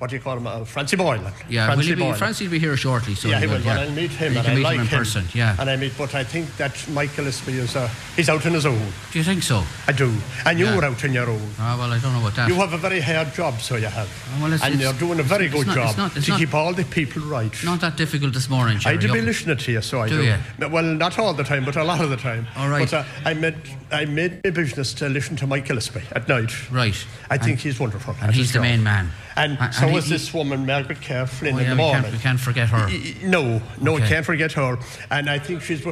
what 0.03 0.11
do 0.11 0.17
you 0.17 0.21
call 0.23 0.37
him? 0.37 0.49
Uh, 0.49 0.65
Francie 0.65 0.97
Boylan. 0.97 1.33
Yeah, 1.49 1.69
will 1.69 1.75
Francie 1.75 1.89
he 1.91 1.95
be, 1.95 2.01
Boylan. 2.01 2.17
Francie 2.19 2.45
will 2.47 2.51
be 2.51 2.59
here 2.59 2.77
shortly. 2.77 3.15
So 3.15 3.29
yeah, 3.29 3.39
he 3.39 3.47
will, 3.47 3.59
will. 3.59 3.67
Well, 3.67 3.79
I'll 3.79 3.91
meet 3.93 4.11
him 4.11 4.33
You 4.33 4.39
and 4.41 4.47
can 4.47 4.53
I 4.55 4.57
meet 4.57 4.65
like 4.65 4.75
him 4.75 4.81
in 4.83 4.87
person. 4.89 5.25
Yeah. 5.33 5.55
And 5.61 5.71
I 5.71 5.77
meet, 5.77 5.93
but 5.97 6.13
I 6.17 6.25
think 6.25 6.57
that 6.57 6.75
Mike 6.89 7.15
Gillespie 7.15 7.53
is 7.53 7.77
uh, 7.77 7.89
he's 8.17 8.29
out 8.29 8.45
on 8.45 8.53
his 8.53 8.67
own. 8.67 8.83
Do 9.13 9.19
you 9.21 9.23
think 9.25 9.45
so? 9.45 9.63
I 9.87 9.93
do. 9.93 10.13
And 10.45 10.59
you 10.59 10.65
Yeah. 10.65 10.75
were 10.77 10.85
out 10.87 11.05
on 11.05 11.13
your 11.13 11.31
own. 11.31 11.49
Ah, 11.61 11.77
well, 11.79 11.93
I 11.93 12.01
don't 12.01 12.13
know 12.15 12.19
about 12.19 12.35
that. 12.35 12.49
You 12.49 12.57
have 12.57 12.73
a 12.73 12.79
very 12.79 12.99
hard 13.01 13.33
job, 13.33 13.61
so 13.61 13.77
you 13.77 13.87
have. 13.87 14.09
Oh, 14.35 14.43
well, 14.43 14.53
it's- 14.53 14.65
and 14.65 14.75
it's- 14.75 14.83
you're 14.83 14.99
doing 15.09 15.21
a 15.21 15.23
very 15.23 15.47
good 15.49 15.69
not- 15.69 15.77
job 15.77 15.89
it's 15.91 15.97
not- 15.99 16.17
it's 16.17 16.25
to 16.27 16.33
not- 16.33 16.41
keep 16.41 16.53
all 16.53 16.73
the 16.75 16.85
people 16.85 17.23
right. 17.23 17.55
Not 17.63 17.81
that 17.83 17.97
difficult 17.97 18.35
this 18.35 18.51
morning, 18.51 18.81
Jerry. 18.81 18.97
I 18.97 18.99
do 19.01 19.13
be 19.13 19.21
listening 19.21 19.57
to 19.59 19.71
you, 19.73 19.83
so 19.83 20.01
I 20.03 20.09
Do 20.09 20.17
do. 20.21 20.25
you? 20.25 20.69
Well, 20.69 20.83
not 20.83 21.17
all 21.17 21.33
the 21.33 21.45
time, 21.45 21.65
but 21.65 21.77
a 21.77 21.85
lot 21.85 22.01
of 22.01 22.11
the 22.11 22.17
time. 22.17 22.49
All 22.57 22.69
right. 22.69 22.91
But 22.91 22.93
uh, 22.93 23.05
I 23.25 23.35
made 23.35 23.55
I 23.93 24.07
made 24.07 24.41
my 24.43 24.51
business 24.51 24.95
to 24.95 25.09
listen 25.09 25.37
to 25.37 25.47
Mike 25.47 25.67
Gillespie 25.69 26.01
at 26.13 26.27
night. 26.27 26.51
Right. 26.73 26.97
I 27.31 27.37
think 27.37 27.51
And- 27.53 27.61
he's 27.61 27.79
wonderful. 27.79 28.17
and 28.21 28.35
he's 28.35 28.49
the 28.49 28.55
job. 28.55 28.63
main 28.63 28.83
man. 28.83 29.13
And, 29.37 29.57
And- 29.61 29.75
so 29.75 29.87
and 29.89 29.97
is 29.97 30.05
he- 30.07 30.11
this 30.13 30.33
woman, 30.35 30.67
Margaret 30.67 31.01
Kerr 31.03 31.27
Flynn, 31.27 31.55
Oh, 31.55 31.59
in 31.59 31.65
the 31.65 31.71
we 31.73 31.77
morning. 31.77 32.03
can't, 32.03 32.13
we 32.15 32.19
can't 32.21 32.41
forget 32.41 32.69
her. 32.69 32.89
No, 33.27 33.61
no, 33.81 33.95
Okay. 33.95 34.05
I 34.05 34.09
can't 34.09 34.27
forget 34.27 34.53
her. 34.53 34.79
And 35.11 35.29
I 35.31 35.39
think 35.39 35.63
she's 35.63 35.83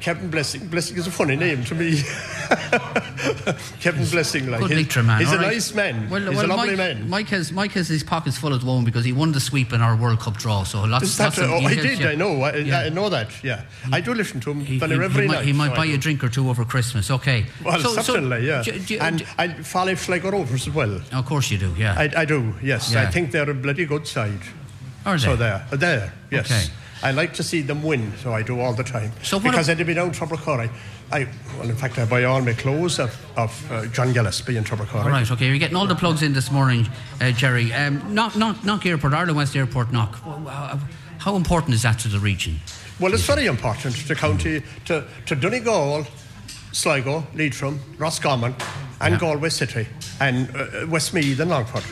Kevin 0.00 0.30
Blessing. 0.30 0.66
Blessing 0.68 0.96
is 0.96 1.06
a 1.06 1.10
funny 1.10 1.36
name 1.36 1.64
to 1.64 1.74
me. 1.74 2.02
Kevin 3.80 4.06
Blessing, 4.06 4.50
like 4.50 4.60
Good 4.60 4.70
he's, 4.72 4.96
man. 4.96 5.18
he's 5.20 5.28
all 5.28 5.34
a 5.34 5.38
right. 5.38 5.52
nice 5.52 5.74
man. 5.74 6.08
Well, 6.10 6.20
he's 6.22 6.36
well, 6.36 6.46
a 6.46 6.48
lovely 6.48 6.68
Mike, 6.70 6.76
man. 6.78 7.08
Mike 7.08 7.28
has 7.28 7.52
Mike 7.52 7.72
has 7.72 7.88
his 7.88 8.02
pockets 8.02 8.36
full 8.36 8.52
at 8.54 8.60
the 8.60 8.66
moment 8.66 8.86
because 8.86 9.04
he 9.04 9.12
won 9.12 9.32
the 9.32 9.40
sweep 9.40 9.72
in 9.72 9.80
our 9.80 9.96
World 9.96 10.20
Cup 10.20 10.36
draw. 10.36 10.62
So 10.64 10.82
lots, 10.84 11.18
lots 11.18 11.38
of 11.38 11.50
oh, 11.50 11.58
I 11.58 11.74
did. 11.74 11.98
yeah. 12.00 12.08
I 12.08 12.14
know. 12.14 12.42
I, 12.42 12.56
Yeah. 12.56 12.78
I 12.80 12.88
know 12.90 13.08
that. 13.08 13.30
Yeah, 13.42 13.62
I 13.92 14.00
do 14.00 14.14
listen 14.14 14.40
to 14.40 14.50
him 14.50 14.60
He, 14.60 14.78
very 14.78 14.92
he- 14.92 14.98
he 14.98 15.04
every 15.04 15.26
might, 15.28 15.44
he 15.44 15.52
might 15.52 15.70
so 15.70 15.76
buy 15.76 15.86
do. 15.86 15.94
a 15.94 15.98
drink 15.98 16.22
or 16.24 16.28
two 16.28 16.48
over 16.48 16.64
Christmas. 16.64 17.10
Okay. 17.10 17.46
Well, 17.64 17.80
So- 17.80 17.94
so 17.94 18.02
certainly, 18.02 18.46
yeah. 18.46 18.62
do- 18.62 18.78
do- 18.78 18.98
and 19.00 19.18
do- 19.20 19.24
I 19.38 19.48
follow 19.48 19.94
Sligo 19.94 20.30
Rovers 20.30 20.66
as 20.68 20.74
well. 20.74 21.00
of 21.12 21.24
course 21.26 21.50
you 21.50 21.58
do. 21.58 21.74
Yeah. 21.78 21.94
I, 21.96 22.10
I 22.16 22.24
do. 22.24 22.54
Yes, 22.74 22.92
Yeah. 22.92 23.02
I 23.02 23.10
think 23.10 23.30
they're 23.30 23.50
a 23.50 23.54
bloody 23.54 23.86
good 23.86 24.06
side. 24.06 24.40
Are 25.06 25.16
they? 25.16 25.24
So 25.24 25.36
they? 25.36 25.44
there, 25.44 25.76
there. 25.76 26.12
Yes. 26.30 26.50
Okay. 26.50 26.72
I 27.02 27.10
like 27.10 27.34
to 27.34 27.42
see 27.42 27.60
them 27.60 27.82
win, 27.82 28.12
so 28.22 28.32
I 28.32 28.42
do 28.42 28.60
all 28.60 28.72
the 28.72 28.82
time. 28.82 29.12
So 29.22 29.38
because 29.38 29.68
I'd 29.68 29.86
be 29.86 29.94
down 29.94 30.10
Trouble 30.12 30.38
I, 30.38 31.28
well, 31.58 31.68
in 31.68 31.76
fact, 31.76 31.98
I 31.98 32.06
buy 32.06 32.24
all 32.24 32.40
my 32.40 32.54
clothes 32.54 32.98
of, 32.98 33.14
of 33.36 33.52
uh, 33.70 33.86
John 33.86 34.12
Gillespie 34.14 34.56
in 34.56 34.64
Trouble 34.64 34.86
All 34.94 35.08
right, 35.10 35.30
okay. 35.30 35.46
You're 35.46 35.58
getting 35.58 35.76
all 35.76 35.86
the 35.86 35.94
plugs 35.94 36.22
in 36.22 36.32
this 36.32 36.50
morning, 36.50 36.88
uh, 37.20 37.30
Jerry. 37.32 37.72
Um, 37.74 38.14
knock, 38.14 38.36
knock, 38.36 38.64
knock 38.64 38.86
Airport, 38.86 39.12
Ireland 39.12 39.36
West 39.36 39.54
Airport, 39.54 39.92
knock. 39.92 40.16
How, 40.16 40.80
how 41.18 41.36
important 41.36 41.74
is 41.74 41.82
that 41.82 41.98
to 42.00 42.08
the 42.08 42.18
region? 42.18 42.58
Well, 42.98 43.12
it's 43.12 43.26
very 43.26 43.46
important 43.46 43.94
to 44.06 44.14
county 44.14 44.62
to, 44.86 45.04
to 45.26 45.34
Donegal, 45.36 46.06
Sligo, 46.72 47.26
Leitrim, 47.34 47.78
Roscommon, 47.98 48.54
and 49.00 49.12
Yeah. 49.12 49.20
Galway 49.20 49.50
City, 49.50 49.86
and 50.20 50.48
uh, 50.56 50.86
Westmeath 50.88 51.38
and 51.38 51.50
Longford. 51.50 51.84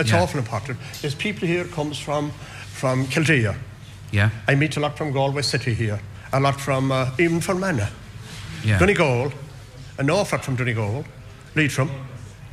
It's 0.00 0.10
Yeah. 0.10 0.22
awful 0.22 0.38
important. 0.38 0.78
There's 1.00 1.14
people 1.14 1.46
here 1.48 1.64
comes 1.64 1.98
from 1.98 2.32
from 2.72 3.06
Kildare. 3.08 3.54
Yeah, 4.12 4.30
I 4.48 4.54
meet 4.54 4.76
a 4.76 4.80
lot 4.80 4.96
from 4.96 5.12
Galway 5.12 5.42
City 5.42 5.74
here, 5.74 6.00
a 6.32 6.40
lot 6.40 6.60
from 6.60 6.90
uh, 6.90 7.10
even 7.18 7.40
from 7.40 7.60
Manna, 7.60 7.88
yeah. 8.64 8.78
Donegal, 8.78 9.32
an 9.98 10.10
awful 10.10 10.38
lot 10.38 10.44
from 10.44 10.56
Donegal, 10.56 11.04
Leitrim, 11.54 11.90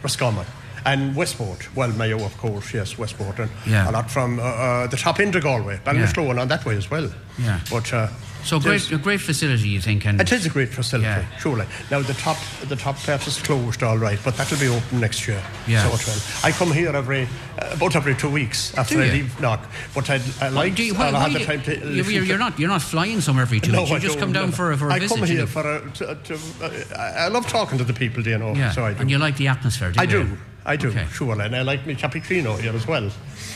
Roscommon. 0.04 0.46
And 0.86 1.16
Westport, 1.16 1.68
well, 1.76 1.92
Mayo, 1.92 2.24
of 2.24 2.38
course, 2.38 2.74
yes, 2.74 2.98
Westport, 2.98 3.40
and 3.40 3.50
Yeah. 3.66 3.90
a 3.90 3.92
lot 3.92 4.10
from 4.12 4.40
uh, 4.40 4.44
uh, 4.44 4.88
the 4.88 4.98
top 4.98 5.20
of 5.20 5.42
Galway, 5.44 5.80
Ballinasloe 5.86 6.40
on 6.40 6.48
that 6.48 6.66
way 6.66 6.76
as 6.78 6.90
well. 6.92 7.10
Yeah. 7.40 7.60
But 7.70 7.94
uh, 7.94 8.08
So 8.44 8.60
great, 8.60 8.92
a 8.92 8.98
great 8.98 9.20
facility, 9.22 9.68
you 9.70 9.82
think? 9.82 10.06
And 10.06 10.22
it 10.22 10.32
is 10.32 10.46
a 10.46 10.50
great 10.50 10.70
facility, 10.70 11.08
Yeah. 11.10 11.26
surely. 11.40 11.66
Now 11.92 12.02
the 12.02 12.14
top 12.14 12.38
the 12.70 12.76
top 12.76 12.96
part 13.06 13.28
is 13.28 13.38
closed, 13.42 13.84
all 13.84 13.98
right, 13.98 14.20
but 14.24 14.38
that'll 14.38 14.58
be 14.60 14.68
open 14.70 15.00
next 15.02 15.28
year. 15.28 15.42
Yeah. 15.68 15.90
So. 15.90 16.48
I 16.48 16.52
come 16.52 16.72
here 16.72 16.96
every 16.96 17.24
uh, 17.60 17.74
about 17.74 17.96
every 17.96 18.16
two 18.16 18.30
weeks 18.30 18.74
after 18.78 19.02
I 19.02 19.10
leave 19.12 19.40
Knock, 19.42 19.60
but 19.94 20.10
I, 20.10 20.16
I 20.16 20.50
Why 20.50 20.50
like 20.50 20.76
do 20.76 20.84
you- 20.84 20.94
I'll 20.96 21.12
why- 21.12 21.12
why 21.12 21.30
have 21.30 21.34
the 21.34 21.46
time 21.46 21.62
to. 21.64 21.72
you're, 22.12 22.24
you're, 22.24 22.38
not. 22.38 22.58
You're 22.60 22.70
not 22.70 22.82
flying 22.82 23.22
somewhere 23.22 23.44
every 23.44 23.60
two 23.60 23.72
no, 23.72 23.80
weeks. 23.80 23.90
You 23.92 23.96
I 23.98 24.00
just 24.00 24.20
come 24.20 24.32
down 24.34 24.50
no. 24.50 24.56
for 24.56 24.72
a, 24.72 24.78
for 24.78 24.90
a 24.90 24.94
I 24.94 25.00
visit. 25.00 25.18
come 25.18 25.28
here 25.28 25.48
for 25.48 25.64
a. 25.70 25.92
To, 25.98 26.16
to, 26.16 26.34
uh, 26.62 26.70
I 26.98 27.26
I 27.26 27.28
love 27.28 27.48
talking 27.48 27.78
to 27.80 27.84
the 27.84 27.94
people, 27.94 28.24
do 28.24 28.30
you 28.30 28.38
know? 28.38 28.54
yeah, 28.56 28.72
So 28.72 28.86
I 28.86 28.94
do. 28.94 29.02
and 29.02 29.10
you 29.12 29.18
like 29.20 29.36
the 29.38 29.48
atmosphere. 29.50 29.92
Do 29.92 30.00
I 30.02 30.06
do. 30.06 30.38
I 30.68 30.76
do, 30.76 30.90
Okay. 30.90 31.06
sure, 31.14 31.42
and 31.42 31.56
I 31.56 31.62
like 31.62 31.88
my 31.88 31.94
cappuccino 31.96 32.60
here 32.60 32.76
as 32.76 32.86
well. 32.86 33.10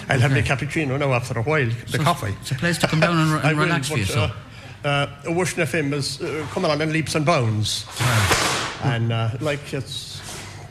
I'll 0.10 0.20
have 0.20 0.32
my 0.32 0.42
cappuccino 0.42 0.98
now 0.98 1.12
after 1.14 1.38
a 1.38 1.44
while, 1.44 1.70
the 1.90 1.98
So 1.98 2.04
coffee. 2.04 2.34
it's 2.42 2.52
a 2.52 2.56
place 2.56 2.78
to 2.80 2.88
come 2.88 3.02
down 3.02 3.18
and, 3.18 3.32
and 3.36 3.48
I 3.48 3.54
will, 3.54 3.66
relax 3.66 3.90
for 3.90 3.98
you. 3.98 4.06
but, 4.06 4.14
So. 4.14 4.32
Uh, 4.84 4.88
uh, 4.88 5.08
Washington 5.34 5.68
FM 5.68 5.94
is 5.94 6.22
uh, 6.22 6.48
coming 6.52 6.72
on 6.72 6.82
in 6.82 6.92
leaps 6.94 7.14
and 7.16 7.26
bounds. 7.26 7.86
And 8.84 9.12
uh, 9.12 9.30
like 9.42 9.74
it's 9.74 10.20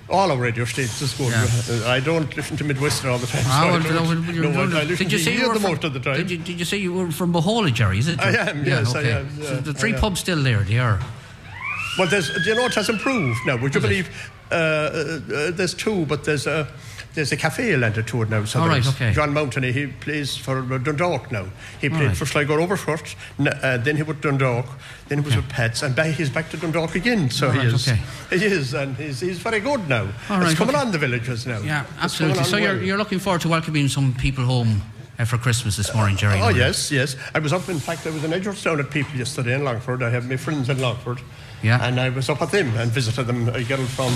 all 0.09 0.33
our 0.33 0.39
radio 0.39 0.65
stations 0.65 1.01
is 1.03 1.15
good. 1.15 1.31
Yeah. 1.31 1.89
I 1.89 2.01
don't 2.01 2.35
listen 2.37 2.57
to 2.57 2.65
Midwestern 2.65 3.11
all 3.11 3.19
the 3.19 3.27
time. 3.29 3.45
Ah, 3.47 3.61
so 3.61 3.69
I 3.69 3.83
don't- 3.83 3.95
no, 3.95 4.03
well, 4.03 4.35
you're 4.35 4.45
no, 4.47 4.53
doing- 4.67 4.77
I 4.77 4.83
listen 4.83 5.07
did 5.07 5.13
you 5.13 5.19
say 5.19 5.37
you 5.37 5.47
were 5.47 5.55
from, 5.55 5.63
most 5.71 5.85
of 5.85 5.93
the 5.93 6.01
time. 6.01 6.17
Did 6.17 6.31
you, 6.31 6.39
did 6.39 6.59
you 6.59 6.65
say 6.65 6.79
you 6.79 6.93
were 6.95 7.11
from 7.13 7.33
Bohola, 7.33 7.73
Jerry? 7.73 7.99
Is 7.99 8.09
it? 8.09 8.19
I 8.19 8.31
am, 8.51 8.65
Yeah, 8.65 8.81
yes, 8.81 8.95
I 8.95 8.99
okay. 9.01 9.13
am, 9.13 9.43
So 9.43 9.57
the 9.59 9.75
three 9.75 9.95
am. 9.95 10.01
pubs 10.01 10.19
still 10.21 10.43
there. 10.43 10.61
They 10.65 10.79
are. 10.79 10.99
Well, 11.99 12.09
there's, 12.09 12.31
you 12.47 12.55
know 12.55 12.67
it 12.67 12.75
has 12.75 12.89
improved 12.89 13.41
now? 13.47 13.57
Would 13.57 13.75
you 13.75 13.81
believe 13.81 14.09
uh, 14.51 14.55
uh, 14.55 15.21
uh, 15.35 15.51
there's 15.53 15.75
two, 15.75 16.07
but 16.07 16.25
there's 16.25 16.47
uh, 16.47 16.67
there's 17.15 17.33
a 17.33 17.37
cafe 17.37 17.77
landed 17.77 18.07
to 18.09 18.23
it 18.23 18.31
now. 18.31 18.45
So 18.45 18.61
All 18.61 18.69
right, 18.69 18.87
okay. 18.87 19.13
John 19.13 19.33
Mountney, 19.33 19.73
he 19.73 19.87
plays 19.89 20.37
for 20.37 20.61
uh, 20.73 20.79
Dundalk 20.79 21.33
now. 21.33 21.47
He 21.81 21.89
played 21.89 22.09
right. 22.09 22.17
for 22.17 22.27
Sligo 22.27 22.57
Overfort, 22.59 23.17
uh, 23.41 23.79
then 23.79 23.97
he 23.97 24.03
with 24.03 24.21
Dundalk, 24.21 24.67
then 25.09 25.19
he 25.19 25.25
was 25.25 25.35
with 25.35 25.49
Pats, 25.49 25.83
and 25.83 25.95
back, 25.95 26.15
he's 26.15 26.31
back 26.31 26.51
to 26.51 26.57
Dundalk 26.57 26.95
again. 26.95 27.31
So 27.31 27.51
he 27.51 27.67
is. 27.67 27.89
okay. 27.89 28.01
He 28.31 28.45
is, 28.45 28.75
and 28.75 28.97
he's, 28.97 29.21
he's 29.21 29.39
very 29.39 29.61
good 29.61 29.89
now. 29.89 30.03
All 30.03 30.07
it's 30.07 30.31
right, 30.31 30.57
coming 30.57 30.77
okay. 30.77 30.85
on 30.85 30.93
the 30.93 30.99
villages 30.99 31.47
now. 31.47 31.61
Yeah, 31.61 31.85
absolutely. 31.99 32.45
So 32.45 32.57
you're, 32.57 32.75
well. 32.75 32.83
you're 32.83 32.99
looking 32.99 33.19
forward 33.19 33.41
to 33.43 33.49
welcoming 33.49 33.89
some 33.89 34.15
people 34.15 34.45
home 34.45 34.83
uh, 35.19 35.25
for 35.25 35.37
Christmas 35.37 35.77
this 35.77 35.95
morning, 35.95 36.17
Jerry? 36.17 36.41
Oh, 36.41 36.49
yes, 36.49 36.91
yes. 36.91 37.17
I 37.35 37.41
was 37.41 37.53
up, 37.53 37.69
in 37.69 37.79
fact, 37.79 38.07
I 38.07 38.11
was 38.11 38.25
in 38.25 38.31
Edgeworthstown 38.31 38.79
at 38.79 38.91
people 38.91 39.17
yesterday 39.17 39.55
in 39.55 39.65
Longford. 39.65 40.03
I 40.03 40.11
have 40.11 40.29
my 40.29 40.37
friends 40.37 40.69
in 40.69 40.81
Longford. 40.81 41.21
Yeah. 41.63 41.85
And 41.87 42.01
I 42.01 42.09
was 42.09 42.29
up 42.31 42.41
at 42.43 42.51
them 42.51 42.75
and 42.77 42.91
visited 42.91 43.25
them, 43.27 43.49
a 43.49 43.63
girl 43.65 43.85
from, 43.87 44.13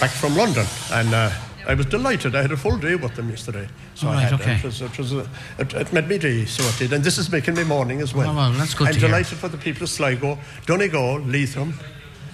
back 0.00 0.10
from 0.10 0.36
London. 0.36 0.66
And 0.92 1.14
uh, 1.14 1.30
I 1.66 1.74
was 1.74 1.86
delighted. 1.86 2.34
I 2.34 2.42
had 2.42 2.52
a 2.52 2.56
full 2.56 2.76
day 2.78 2.94
with 2.96 3.14
them 3.14 3.28
yesterday. 3.30 3.68
So 3.94 4.08
All 4.08 4.14
I 4.14 4.22
had, 4.22 4.32
okay. 4.40 4.56
it, 4.56 4.64
was, 4.64 4.80
it, 4.82 4.98
was 4.98 5.12
a, 5.12 5.28
it, 5.58 5.74
it 5.74 5.92
made 5.92 6.08
me 6.08 6.18
day, 6.18 6.44
so 6.46 6.62
it 6.64 6.76
did. 6.78 6.92
And 6.92 7.04
this 7.04 7.18
is 7.18 7.30
making 7.30 7.54
me 7.54 7.64
morning 7.64 8.00
as 8.00 8.14
well. 8.14 8.30
Oh, 8.30 8.34
well, 8.34 8.52
that's 8.52 8.74
good 8.74 8.88
I'm 8.88 8.94
to 8.94 8.98
hear. 9.00 9.08
delighted 9.08 9.38
for 9.38 9.48
the 9.48 9.58
people 9.58 9.84
of 9.84 9.90
Sligo, 9.90 10.38
Donegal, 10.66 11.20
Leitrim, 11.20 11.74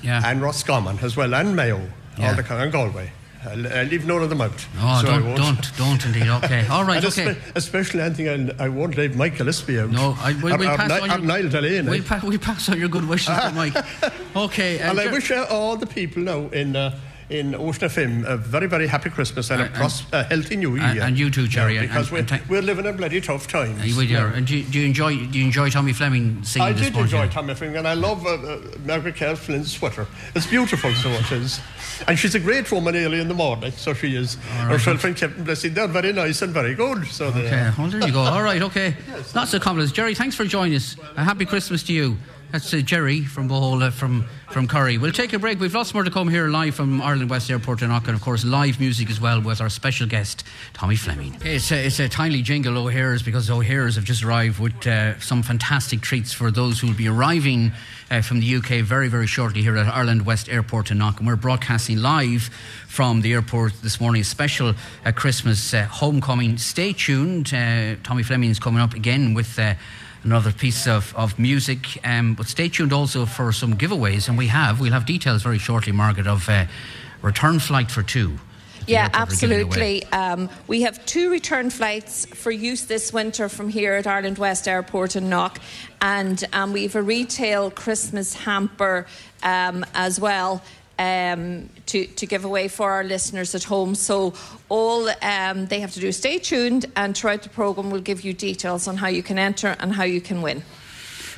Yeah. 0.02 0.22
and 0.24 0.40
Roscommon 0.40 0.98
as 1.00 1.16
well, 1.16 1.34
and 1.34 1.54
Mayo, 1.56 1.80
Yeah. 2.18 2.28
all 2.30 2.34
the, 2.36 2.56
and 2.56 2.72
Galway. 2.72 3.10
I'll, 3.46 3.66
I'll 3.78 3.86
leave 3.86 4.06
none 4.06 4.22
of 4.22 4.30
them 4.30 4.40
out. 4.40 4.66
Oh, 4.78 5.00
so 5.02 5.06
don't, 5.08 5.34
don't, 5.36 5.76
don't 5.76 6.06
indeed. 6.06 6.28
Okay. 6.28 6.66
All 6.70 6.84
right, 6.84 7.04
okay. 7.04 7.26
espe- 7.34 7.52
especially 7.54 8.00
anything 8.00 8.50
I, 8.58 8.64
I 8.64 8.68
won't 8.68 8.96
leave 8.96 9.16
Mike 9.16 9.36
Gillespie 9.36 9.78
out. 9.78 9.90
No, 9.90 10.16
I, 10.20 10.32
we, 10.42 10.52
Or- 10.52 10.58
we'll 10.58 10.76
pass 10.76 10.90
on 10.90 11.08
your, 11.08 11.18
Niall 11.18 11.48
Delaney. 11.48 11.88
we'll, 11.88 12.02
pa- 12.02 12.20
we'll 12.22 12.38
pass 12.38 12.68
on 12.68 12.78
your 12.78 12.88
good 12.88 13.06
wishes 13.08 13.36
to 13.36 13.52
Mike. 13.54 13.74
Okay. 14.36 14.80
uh, 14.80 14.90
and 14.90 15.00
I 15.00 15.10
wish 15.12 15.30
uh, 15.30 15.46
all 15.50 15.76
the 15.76 15.86
people 15.86 16.22
now 16.22 16.48
in 16.48 16.74
uh, 16.76 16.98
in 17.30 17.54
Ocean 17.54 17.88
FM 17.88 18.24
a 18.26 18.36
very, 18.36 18.66
very 18.66 18.86
happy 18.86 19.08
Christmas 19.10 19.50
and, 19.50 19.62
And- 19.62 19.74
a 19.74 19.78
pros- 19.78 20.04
a 20.12 20.24
healthy 20.24 20.56
new 20.56 20.76
year. 20.76 21.02
and- 21.02 21.18
you 21.18 21.30
too, 21.30 21.48
Jerry, 21.48 21.74
Yeah, 21.76 21.82
because 21.82 22.06
and- 22.08 22.12
we're, 22.12 22.18
and 22.18 22.28
thank- 22.28 22.48
we're 22.50 22.62
living 22.62 22.84
in 22.86 22.96
bloody 22.96 23.20
tough 23.20 23.46
times. 23.48 23.80
Uh, 23.80 23.84
you 23.84 24.00
yeah. 24.02 24.32
And 24.34 24.46
do, 24.46 24.56
you- 24.58 24.64
do 24.64 24.78
you 24.78 24.86
enjoy 24.86 25.16
do 25.16 25.38
you 25.38 25.44
enjoy 25.44 25.70
Tommy 25.70 25.92
Fleming 25.92 26.42
singing 26.44 26.68
I 26.68 26.72
did 26.72 26.92
morning? 26.92 27.14
enjoy 27.14 27.28
Tommy 27.32 27.54
Fleming, 27.54 27.76
and 27.78 27.88
I 27.88 27.94
love 27.94 28.26
uh, 28.26 28.30
uh, 28.34 28.58
Margaret 28.84 29.16
Carl 29.16 29.36
Flynn's 29.36 29.72
sweater. 29.72 30.06
It's 30.34 30.46
beautiful, 30.46 30.92
so 30.94 31.08
it 31.10 31.32
is. 31.32 31.60
And 32.08 32.18
she's 32.18 32.34
a 32.34 32.40
great 32.40 32.70
woman 32.72 32.96
early 32.96 33.20
in 33.20 33.28
the 33.28 33.34
morning, 33.34 33.72
so 33.72 33.94
she 33.94 34.16
is. 34.16 34.34
Herself 34.68 35.04
and 35.04 35.16
Captain 35.16 35.44
Blessing, 35.44 35.74
they're 35.74 35.86
very 35.86 36.12
nice 36.12 36.42
and 36.42 36.52
very 36.52 36.74
good. 36.74 37.06
So 37.06 37.26
Okay, 37.26 37.70
well, 37.78 37.88
there 37.88 38.06
you 38.06 38.12
go. 38.12 38.20
All 38.20 38.42
right, 38.42 38.60
okay. 38.62 38.96
Lots 39.34 39.54
of 39.54 39.62
compliments. 39.62 39.92
Jerry, 39.92 40.14
thanks 40.14 40.34
for 40.36 40.44
joining 40.44 40.74
us. 40.76 40.96
A 41.16 41.24
happy 41.24 41.44
Christmas 41.46 41.82
to 41.84 41.92
you. 41.92 42.16
That's 42.54 42.72
uh, 42.72 42.76
Jerry 42.76 43.22
from 43.22 43.48
Bohola, 43.48 43.90
from, 43.90 44.28
from 44.48 44.68
Curry. 44.68 44.96
We'll 44.96 45.10
take 45.10 45.32
a 45.32 45.40
break. 45.40 45.58
We've 45.58 45.74
lots 45.74 45.92
more 45.92 46.04
to 46.04 46.10
come 46.12 46.28
here 46.28 46.46
live 46.46 46.76
from 46.76 47.02
Ireland 47.02 47.28
West 47.28 47.50
Airport 47.50 47.82
in 47.82 47.88
Knock, 47.88 48.06
and 48.06 48.14
of 48.14 48.22
course, 48.22 48.44
live 48.44 48.78
music 48.78 49.10
as 49.10 49.20
well 49.20 49.40
with 49.40 49.60
our 49.60 49.68
special 49.68 50.06
guest, 50.06 50.44
Tommy 50.72 50.94
Fleming. 50.94 51.36
It's 51.44 51.72
a, 51.72 51.84
it's 51.84 51.98
a 51.98 52.08
timely 52.08 52.42
jingle, 52.42 52.78
O'Hare's, 52.78 53.24
because 53.24 53.50
O'Hare's 53.50 53.96
have 53.96 54.04
just 54.04 54.22
arrived 54.22 54.60
with 54.60 54.86
uh, 54.86 55.18
some 55.18 55.42
fantastic 55.42 56.00
treats 56.00 56.32
for 56.32 56.52
those 56.52 56.78
who 56.78 56.86
will 56.86 56.94
be 56.94 57.08
arriving 57.08 57.72
uh, 58.08 58.22
from 58.22 58.38
the 58.38 58.54
UK 58.54 58.84
very, 58.84 59.08
very 59.08 59.26
shortly 59.26 59.60
here 59.60 59.76
at 59.76 59.92
Ireland 59.92 60.24
West 60.24 60.48
Airport 60.48 60.92
in 60.92 60.98
Knock. 60.98 61.18
And 61.18 61.26
we're 61.26 61.34
broadcasting 61.34 61.98
live 62.02 62.42
from 62.86 63.22
the 63.22 63.32
airport 63.32 63.82
this 63.82 64.00
morning, 64.00 64.22
a 64.22 64.24
special 64.24 64.74
uh, 65.04 65.10
Christmas 65.10 65.74
uh, 65.74 65.86
homecoming. 65.86 66.58
Stay 66.58 66.92
tuned. 66.92 67.52
Uh, 67.52 67.96
Tommy 68.04 68.22
Fleming 68.22 68.50
is 68.50 68.60
coming 68.60 68.80
up 68.80 68.94
again 68.94 69.34
with. 69.34 69.58
Another 70.24 70.52
piece 70.52 70.86
of, 70.86 71.14
of 71.16 71.38
music, 71.38 72.00
um, 72.02 72.32
but 72.34 72.46
stay 72.46 72.70
tuned 72.70 72.94
also 72.94 73.26
for 73.26 73.52
some 73.52 73.76
giveaways, 73.76 74.26
and 74.26 74.38
we 74.38 74.46
have 74.46 74.80
we'll 74.80 74.92
have 74.92 75.04
details 75.04 75.42
very 75.42 75.58
shortly, 75.58 75.92
Margaret, 75.92 76.26
of 76.26 76.48
uh, 76.48 76.64
return 77.20 77.58
flight 77.58 77.90
for 77.90 78.02
two. 78.02 78.38
Yeah, 78.86 79.04
airport 79.04 79.30
we're 79.30 79.36
giving 79.36 79.62
away. 79.62 80.00
absolutely. 80.02 80.04
Um, 80.12 80.50
we 80.66 80.82
have 80.82 81.04
two 81.04 81.30
return 81.30 81.68
flights 81.70 82.26
for 82.26 82.50
use 82.50 82.84
this 82.86 83.12
winter 83.12 83.48
from 83.48 83.68
here 83.68 83.94
at 83.94 84.06
Ireland 84.06 84.38
West 84.38 84.66
Airport 84.66 85.14
in 85.14 85.28
Knock, 85.28 85.60
and 86.00 86.42
um, 86.54 86.72
we 86.72 86.84
have 86.84 86.96
a 86.96 87.02
retail 87.02 87.70
Christmas 87.70 88.34
hamper 88.34 89.06
um, 89.42 89.84
as 89.94 90.18
well. 90.18 90.62
Um, 90.96 91.70
to, 91.86 92.06
to 92.06 92.24
give 92.24 92.44
away 92.44 92.68
for 92.68 92.88
our 92.88 93.02
listeners 93.02 93.52
at 93.56 93.64
home. 93.64 93.96
So, 93.96 94.32
all 94.68 95.08
um, 95.22 95.66
they 95.66 95.80
have 95.80 95.92
to 95.94 96.00
do 96.00 96.06
is 96.06 96.16
stay 96.16 96.38
tuned, 96.38 96.86
and 96.94 97.16
throughout 97.16 97.42
the 97.42 97.48
programme, 97.48 97.90
we'll 97.90 98.00
give 98.00 98.22
you 98.22 98.32
details 98.32 98.86
on 98.86 98.96
how 98.96 99.08
you 99.08 99.20
can 99.20 99.36
enter 99.36 99.74
and 99.80 99.92
how 99.92 100.04
you 100.04 100.20
can 100.20 100.40
win. 100.40 100.62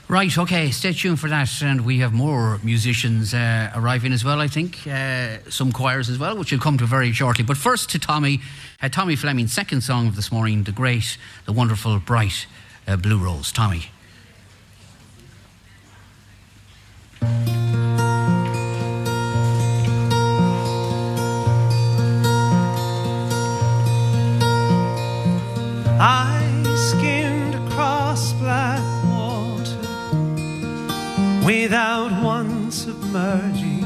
Right, 0.08 0.38
okay, 0.38 0.70
stay 0.70 0.92
tuned 0.92 1.18
for 1.18 1.28
that. 1.28 1.50
And 1.62 1.84
we 1.84 1.98
have 1.98 2.12
more 2.12 2.60
musicians 2.62 3.34
uh, 3.34 3.72
arriving 3.74 4.12
as 4.12 4.24
well, 4.24 4.40
I 4.40 4.46
think. 4.46 4.86
Uh, 4.86 5.38
some 5.50 5.72
choirs 5.72 6.08
as 6.08 6.16
well, 6.16 6.36
which 6.36 6.52
will 6.52 6.60
come 6.60 6.78
to 6.78 6.86
very 6.86 7.10
shortly. 7.10 7.42
But 7.42 7.56
first 7.56 7.90
to 7.90 7.98
Tommy, 7.98 8.40
uh, 8.80 8.88
Tommy 8.88 9.16
Fleming's 9.16 9.52
second 9.52 9.80
song 9.80 10.06
of 10.06 10.14
this 10.14 10.30
morning, 10.30 10.62
the 10.62 10.70
great, 10.70 11.18
the 11.44 11.52
wonderful, 11.52 11.98
bright 11.98 12.46
uh, 12.86 12.96
Blue 12.96 13.18
Rose. 13.18 13.50
Tommy. 13.50 13.86
I 26.08 26.62
skimmed 26.76 27.56
across 27.56 28.32
black 28.34 28.80
water 29.10 29.80
without 31.44 32.12
once 32.22 32.84
submerging 32.84 33.82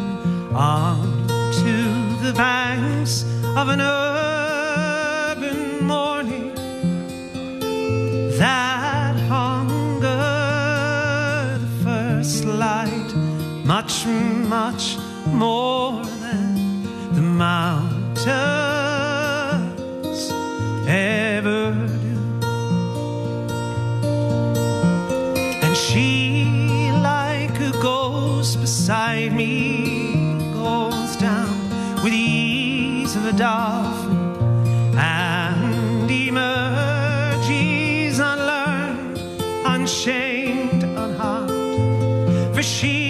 onto 0.54 2.16
the 2.22 2.34
banks 2.36 3.24
of 3.56 3.70
an 3.70 3.80
urban 3.80 5.02
morning. 5.82 6.52
That 8.36 9.16
hunger 9.16 10.06
the 11.58 11.68
first 11.82 12.44
light 12.44 13.14
much 13.64 14.04
much 14.06 14.98
more 15.32 16.04
than 16.04 16.82
the 17.14 17.22
mountains 17.22 18.60
dolphin 33.40 34.36
and 34.98 36.10
emerges 36.10 37.48
unlearned 38.18 39.18
unshamed 39.64 40.82
unharmed. 40.84 42.54
For 42.54 42.62
she's 42.62 43.09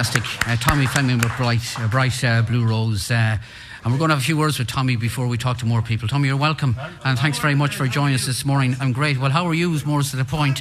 Fantastic. 0.00 0.48
Uh, 0.48 0.56
Tommy 0.56 0.86
Fleming 0.86 1.18
with 1.18 1.36
Bright, 1.36 1.78
uh, 1.78 1.86
bright 1.86 2.24
uh, 2.24 2.40
Blue 2.40 2.64
Rose. 2.64 3.10
And 3.82 3.92
we're 3.92 3.98
going 3.98 4.10
to 4.10 4.14
have 4.16 4.22
a 4.22 4.26
few 4.26 4.36
words 4.36 4.58
with 4.58 4.68
Tommy 4.68 4.96
before 4.96 5.26
we 5.26 5.38
talk 5.38 5.56
to 5.58 5.66
more 5.66 5.80
people. 5.80 6.06
Tommy, 6.06 6.28
you're 6.28 6.36
welcome. 6.36 6.76
And 7.02 7.18
thanks 7.18 7.38
very 7.38 7.54
much 7.54 7.76
for 7.76 7.86
joining 7.86 8.14
us 8.14 8.26
this 8.26 8.44
morning. 8.44 8.76
I'm 8.78 8.92
great. 8.92 9.18
Well, 9.18 9.30
how 9.30 9.46
are 9.46 9.54
you 9.54 9.72
is 9.72 9.86
more 9.86 10.02
to 10.02 10.16
the 10.16 10.24
point. 10.24 10.60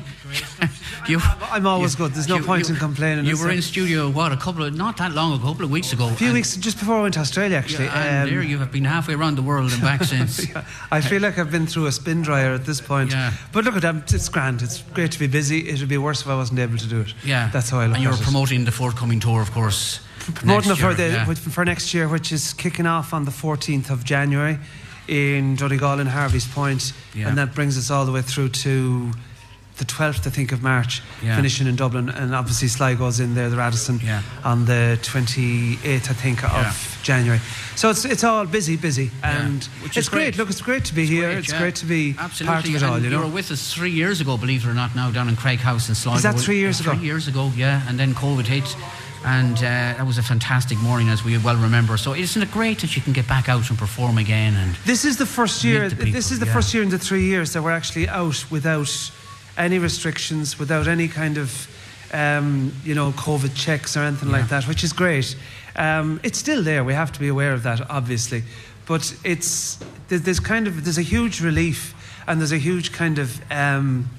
you, 1.08 1.20
I'm 1.42 1.68
always 1.68 1.96
good. 1.96 2.14
There's 2.14 2.30
no 2.30 2.40
point 2.40 2.70
in 2.70 2.78
complaining, 2.78 3.26
You 3.26 3.38
were 3.38 3.50
in 3.50 3.62
studio, 3.62 4.10
what, 4.10 4.32
a 4.32 4.38
couple 4.38 4.64
of, 4.64 4.74
not 4.74 4.96
that 4.98 5.12
long 5.12 5.34
ago, 5.34 5.48
a 5.48 5.52
couple 5.52 5.66
of 5.66 5.72
weeks 5.72 5.92
ago. 5.92 6.08
A 6.08 6.14
few 6.14 6.32
weeks 6.32 6.56
just 6.56 6.80
before 6.80 6.96
I 6.96 7.02
went 7.02 7.16
to 7.16 7.20
Australia, 7.20 7.58
actually. 7.58 7.86
Yeah, 7.86 8.04
and 8.04 8.30
um, 8.30 8.34
there 8.34 8.44
you 8.44 8.58
have 8.60 8.72
been 8.72 8.86
halfway 8.86 9.16
around 9.16 9.36
the 9.36 9.42
world 9.42 9.74
and 9.74 9.82
back 9.82 10.04
since. 10.06 10.48
yeah, 10.50 10.64
I 10.90 11.02
feel 11.02 11.22
like 11.22 11.38
I've 11.38 11.52
been 11.52 11.68
through 11.68 11.88
a 11.88 11.92
spin 11.92 12.22
dryer 12.22 12.54
at 12.54 12.66
this 12.66 12.80
point. 12.80 13.12
Yeah. 13.12 13.34
But 13.52 13.66
look 13.66 13.76
at 13.76 13.82
that, 13.82 14.14
it's 14.14 14.30
grand. 14.30 14.62
It's 14.62 14.82
great 14.94 15.12
to 15.12 15.20
be 15.20 15.28
busy. 15.28 15.68
It 15.68 15.80
would 15.82 15.90
be 15.90 15.98
worse 15.98 16.22
if 16.22 16.28
I 16.28 16.36
wasn't 16.36 16.60
able 16.60 16.78
to 16.78 16.88
do 16.88 17.02
it. 17.02 17.14
Yeah. 17.26 17.50
That's 17.52 17.70
how 17.70 17.80
I 17.80 17.88
look 17.88 17.96
And 17.96 18.04
you're 18.04 18.14
promoting 18.14 18.64
the 18.64 18.72
forthcoming 18.72 19.20
tour, 19.20 19.42
of 19.42 19.52
course. 19.52 20.00
Promoting 20.34 20.72
it 20.72 20.74
next 20.74 20.82
for, 20.82 20.94
the, 20.94 21.08
yeah. 21.10 21.34
for 21.34 21.66
next 21.66 21.94
year, 21.94 22.08
which 22.08 22.32
is 22.32 22.54
kicking 22.54 22.86
off 22.86 23.14
on 23.14 23.26
the 23.26 23.32
14th 23.32 23.90
of 23.90 24.04
January 24.04 24.58
in 25.08 25.56
Donegal 25.56 26.00
and 26.00 26.10
Harvey's 26.10 26.48
Point. 26.48 26.94
Yeah. 27.16 27.28
And 27.30 27.38
that 27.38 27.54
brings 27.56 27.78
us 27.78 27.90
all 27.92 28.06
the 28.06 28.12
way 28.12 28.22
through 28.22 28.50
to 28.50 29.12
the 29.78 29.86
12th, 29.86 30.28
I 30.28 30.30
think, 30.30 30.52
of 30.52 30.62
March, 30.62 31.02
Yeah. 31.24 31.38
finishing 31.38 31.66
in 31.66 31.76
Dublin. 31.78 32.10
And 32.10 32.36
obviously, 32.36 32.68
Sligo's 32.68 33.20
in 33.22 33.34
there, 33.34 33.50
the 33.50 33.56
Radisson, 33.56 34.00
Yeah. 34.04 34.22
on 34.44 34.66
the 34.66 35.00
28th, 35.02 36.10
I 36.10 36.14
think, 36.14 36.44
of 36.44 36.52
Yeah. 36.52 36.74
January. 37.02 37.40
So 37.76 37.90
it's 37.90 38.04
it's 38.04 38.26
all 38.26 38.46
busy, 38.46 38.76
busy. 38.76 39.10
And 39.24 39.66
it's 39.86 40.10
great. 40.10 40.36
great. 40.36 40.38
Look, 40.38 40.50
it's 40.50 40.62
great 40.62 40.84
to 40.86 40.94
be 40.94 41.06
here. 41.06 41.30
Great, 41.32 41.38
it's 41.38 41.54
great 41.54 41.76
to 41.76 41.86
be 41.86 42.14
Absolutely. 42.20 42.54
part 42.54 42.68
of 42.68 42.76
it 42.76 42.84
all, 42.84 42.96
and 42.96 43.04
you 43.06 43.10
know. 43.10 43.20
you 43.20 43.28
were 43.28 43.34
with 43.34 43.52
us 43.52 43.74
three 43.74 43.92
years 43.92 44.20
ago, 44.20 44.38
believe 44.38 44.66
it 44.66 44.70
or 44.70 44.74
not, 44.74 44.96
now 44.98 45.12
down 45.12 45.30
in 45.30 45.38
Craig 45.38 45.60
House 45.60 45.88
in 45.88 45.96
Sligo. 45.96 46.18
Is 46.18 46.24
that 46.24 46.38
three 46.38 46.58
years 46.58 46.82
ago? 46.82 46.94
Three 46.94 47.06
years 47.06 47.30
ago, 47.30 47.52
yeah. 47.56 47.82
And 47.88 47.98
then 47.98 48.14
COVID 48.14 48.48
hit. 48.48 48.76
And 49.26 49.58
uh, 49.58 49.62
that 49.62 50.08
was 50.08 50.18
a 50.18 50.24
fantastic 50.24 50.78
morning, 50.80 51.10
as 51.10 51.26
we 51.26 51.38
well 51.38 51.58
remember. 51.58 51.98
So 51.98 52.14
isn't 52.14 52.42
it 52.42 52.52
great 52.52 52.80
that 52.80 52.96
you 52.96 53.02
can 53.02 53.14
get 53.14 53.28
back 53.28 53.50
out 53.50 53.70
and 53.70 53.78
perform 53.78 54.18
again? 54.18 54.56
And 54.56 54.76
This 54.86 55.04
is 55.04 55.18
the 55.18 55.26
first 55.26 55.64
year. 55.64 55.90
the 55.90 55.96
people, 55.96 56.14
this 56.14 56.32
is 56.32 56.40
the 56.40 56.46
yeah. 56.46 56.54
first 56.54 56.74
year 56.74 56.84
in 56.84 56.90
the 56.90 57.00
three 57.00 57.26
years 57.26 57.52
that 57.54 57.62
we're 57.62 57.72
actually 57.72 58.08
out 58.08 58.46
without 58.50 59.12
any 59.58 59.78
restrictions, 59.78 60.58
without 60.58 60.88
any 60.88 61.10
kind 61.10 61.38
of, 61.38 61.68
um, 62.14 62.72
you 62.86 62.96
know, 62.96 63.12
COVID 63.12 63.56
checks 63.56 63.98
or 63.98 64.02
anything 64.02 64.32
like 64.32 64.48
that, 64.48 64.68
which 64.68 64.84
is 64.84 64.94
great. 64.94 65.36
Um, 65.76 66.20
it's 66.24 66.38
still 66.38 66.64
there. 66.64 66.84
We 66.84 66.94
have 66.94 67.12
to 67.12 67.20
be 67.20 67.28
aware 67.28 67.52
of 67.54 67.64
that, 67.64 67.90
obviously, 67.90 68.44
but 68.86 69.14
it's 69.24 69.78
there's 70.08 70.40
kind 70.40 70.66
of 70.66 70.84
there's 70.84 70.98
a 70.98 71.04
huge 71.04 71.42
relief 71.42 71.94
and 72.28 72.40
there's 72.40 72.52
a 72.52 72.58
huge 72.58 72.92
kind 72.92 73.20
of 73.20 73.40
um, 73.52 74.10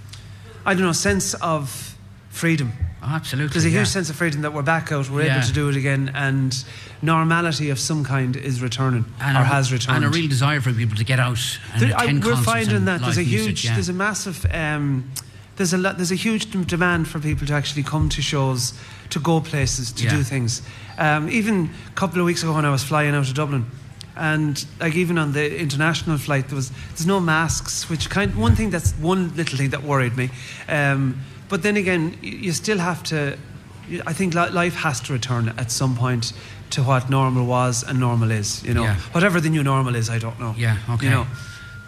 I 0.64 0.74
don't 0.74 0.84
know 0.84 0.92
sense 0.92 1.34
of 1.34 1.89
freedom. 2.30 2.72
oh, 3.02 3.06
absolutely, 3.06 3.52
There's 3.52 3.64
a 3.64 3.68
huge 3.68 3.78
yeah. 3.78 3.84
sense 3.84 4.10
of 4.10 4.16
freedom 4.16 4.42
that 4.42 4.52
we're 4.52 4.62
back 4.62 4.92
out, 4.92 5.08
we're 5.10 5.24
Yeah. 5.26 5.36
able 5.38 5.46
to 5.46 5.52
do 5.52 5.68
it 5.68 5.76
again, 5.76 6.10
and 6.14 6.64
normality 7.02 7.70
of 7.70 7.78
some 7.78 8.04
kind 8.04 8.36
is 8.36 8.60
returning 8.62 9.04
and 9.20 9.36
or 9.36 9.40
a, 9.40 9.44
has 9.44 9.72
returned. 9.72 9.96
and 9.96 10.04
a 10.04 10.08
real 10.08 10.28
desire 10.28 10.60
for 10.60 10.72
people 10.72 10.96
to 10.96 11.04
get 11.04 11.18
out 11.18 11.38
and 11.74 11.82
There- 11.82 11.96
I- 11.98 12.12
we're 12.12 12.36
finding 12.36 12.76
and 12.76 12.88
that 12.88 13.00
there's 13.00 13.18
a 13.18 13.22
huge, 13.22 13.46
music, 13.46 13.64
yeah. 13.64 13.74
there's 13.74 13.88
a 13.88 13.92
massive, 13.94 14.46
um, 14.52 15.04
there's 15.56 15.72
a 15.72 15.78
lot, 15.78 15.96
there's 15.96 16.12
a 16.12 16.16
huge 16.16 16.50
demand 16.66 17.08
for 17.08 17.18
people 17.18 17.46
to 17.46 17.54
actually 17.54 17.82
come 17.82 18.08
to 18.10 18.22
shows, 18.22 18.74
to 19.10 19.18
go 19.18 19.40
places, 19.40 19.92
to 19.92 20.08
do 20.08 20.22
things. 20.22 20.62
Um, 20.98 21.28
even 21.30 21.70
a 21.88 21.92
couple 21.92 22.20
of 22.20 22.26
weeks 22.26 22.42
ago 22.42 22.52
when 22.54 22.64
I 22.64 22.70
was 22.70 22.82
flying 22.84 23.14
out 23.14 23.26
of 23.28 23.34
Dublin, 23.34 23.66
and 24.16 24.62
like 24.78 24.94
even 24.94 25.18
on 25.18 25.32
the 25.32 25.58
international 25.58 26.18
flight, 26.18 26.48
there 26.48 26.56
was 26.56 26.70
there's 26.90 27.06
no 27.06 27.18
masks, 27.20 27.88
which 27.88 28.10
kind 28.10 28.34
one 28.36 28.54
thing 28.54 28.68
that's 28.70 28.92
one 29.00 29.34
little 29.36 29.56
thing 29.56 29.70
that 29.70 29.82
worried 29.82 30.16
me. 30.16 30.28
Um, 30.68 31.16
but 31.50 31.62
then 31.62 31.76
again, 31.76 32.16
you 32.22 32.52
still 32.52 32.78
have 32.78 33.02
to. 33.04 33.36
I 34.06 34.12
think 34.14 34.34
life 34.34 34.76
has 34.76 35.00
to 35.00 35.12
return 35.12 35.48
at 35.58 35.70
some 35.72 35.96
point 35.96 36.32
to 36.70 36.82
what 36.82 37.10
normal 37.10 37.44
was 37.46 37.82
and 37.82 37.98
normal 37.98 38.30
is. 38.30 38.62
You 38.64 38.74
know, 38.74 38.84
Yeah. 38.84 38.96
whatever 39.12 39.40
the 39.40 39.50
new 39.50 39.62
normal 39.62 39.96
is, 39.96 40.08
I 40.08 40.18
don't 40.18 40.38
know. 40.38 40.54
yeah, 40.56 40.76
okay. 40.94 41.06
You 41.06 41.10
know. 41.12 41.26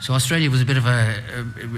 So 0.01 0.14
Australia 0.14 0.51
was 0.51 0.61
a 0.61 0.64
bit 0.64 0.77
of 0.77 0.85
a. 0.87 1.14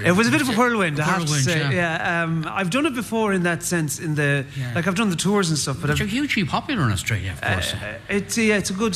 It 0.03 0.15
was 0.17 0.27
a 0.27 0.31
bit 0.31 0.41
of 0.41 0.49
a 0.49 0.53
whirlwind, 0.53 0.99
I 0.99 1.03
have 1.03 1.13
to 1.17 1.21
whirlwind, 1.25 1.45
say. 1.45 1.59
yeah. 1.59 1.71
Yeah, 1.71 2.23
um, 2.23 2.43
I've 2.59 2.71
done 2.71 2.87
it 2.87 2.95
before 2.95 3.33
in 3.35 3.43
that 3.43 3.61
sense. 3.63 3.99
In 3.99 4.15
the 4.15 4.45
Yeah. 4.57 4.73
like, 4.75 4.87
I've 4.87 4.95
done 4.95 5.11
the 5.11 5.15
tours 5.15 5.49
and 5.49 5.59
stuff, 5.59 5.77
but 5.79 5.87
But 5.89 5.99
you're 5.99 6.07
hugely 6.07 6.43
popular 6.43 6.83
in 6.85 6.91
Australia, 6.91 7.33
of 7.33 7.41
course. 7.41 7.73
uh, 7.73 7.99
it's 8.17 8.35
yeah, 8.37 8.57
it's 8.57 8.71
a 8.71 8.73
good. 8.73 8.93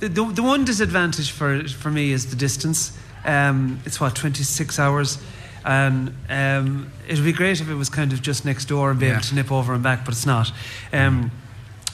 The, 0.00 0.08
the, 0.08 0.24
the 0.34 0.42
one 0.42 0.64
disadvantage 0.66 1.30
for 1.30 1.66
for 1.82 1.90
me 1.90 2.12
is 2.12 2.26
the 2.26 2.36
distance. 2.36 2.92
Um, 3.24 3.80
it's 3.86 3.98
what 3.98 4.14
twenty 4.14 4.44
six 4.44 4.78
hours, 4.78 5.18
and 5.66 6.14
um, 6.30 6.90
it'd 7.08 7.24
be 7.24 7.32
great 7.32 7.60
if 7.60 7.68
it 7.68 7.74
was 7.74 7.88
kind 7.90 8.12
of 8.12 8.22
just 8.22 8.44
next 8.44 8.66
door 8.66 8.90
and 8.90 9.00
be 9.00 9.06
Yeah. 9.06 9.12
able 9.14 9.22
to 9.24 9.34
nip 9.34 9.50
over 9.52 9.74
and 9.74 9.82
back, 9.82 10.04
but 10.04 10.14
it's 10.14 10.24
not. 10.26 10.52
Um, 10.92 11.30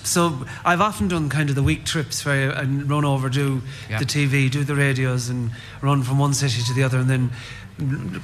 so 0.04 0.44
I've 0.64 0.80
often 0.80 1.08
done 1.08 1.28
kind 1.28 1.48
of 1.48 1.54
the 1.54 1.62
week 1.62 1.84
trips 1.84 2.24
where 2.24 2.52
I 2.56 2.62
run 2.64 3.04
over, 3.04 3.28
do 3.28 3.62
Yeah. 3.88 3.98
the 3.98 4.04
TV, 4.04 4.48
do 4.50 4.62
the 4.64 4.74
radios, 4.74 5.28
and 5.28 5.50
run 5.80 6.02
from 6.02 6.18
one 6.18 6.34
city 6.34 6.62
to 6.62 6.74
the 6.74 6.82
other, 6.82 6.98
and 6.98 7.08
then 7.08 7.30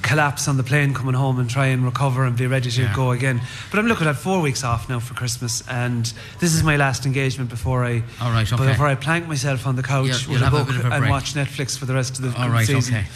collapse 0.03 0.47
on 0.47 0.57
the 0.57 0.63
plane 0.63 0.93
coming 0.93 1.15
home 1.15 1.39
and 1.41 1.49
try 1.49 1.67
and 1.67 1.85
recover 1.85 2.25
and 2.25 2.37
be 2.37 2.47
ready 2.47 2.71
to 2.71 2.83
Yeah. 2.83 2.93
go 2.95 3.13
again. 3.13 3.41
But 3.71 3.79
I'm 3.79 3.87
looking 3.87 4.07
at 4.07 4.17
four 4.17 4.41
weeks 4.41 4.63
off 4.63 4.89
now 4.89 5.01
for 5.01 5.15
Christmas, 5.15 5.63
and 5.69 6.13
this 6.41 6.53
is 6.55 6.63
my 6.63 6.77
last 6.77 7.07
engagement 7.07 7.49
before 7.49 7.85
I 7.85 8.03
All 8.21 8.31
right, 8.31 8.51
okay. 8.53 8.67
before 8.67 8.87
I 8.87 8.95
plank 8.95 9.27
myself 9.27 9.67
on 9.67 9.77
the 9.77 9.83
couch 9.83 10.27
Yeah, 10.27 10.33
with 10.35 10.43
a 10.43 10.51
book 10.51 10.69
a 10.71 10.73
and 10.91 11.01
break. 11.01 11.11
watch 11.11 11.35
Netflix 11.35 11.79
for 11.79 11.87
the 11.87 11.95
rest 11.95 12.19
of 12.19 12.25
the 12.33 12.39
All 12.41 12.51
right, 12.51 12.67
season. 12.67 12.95
okay. 12.97 13.07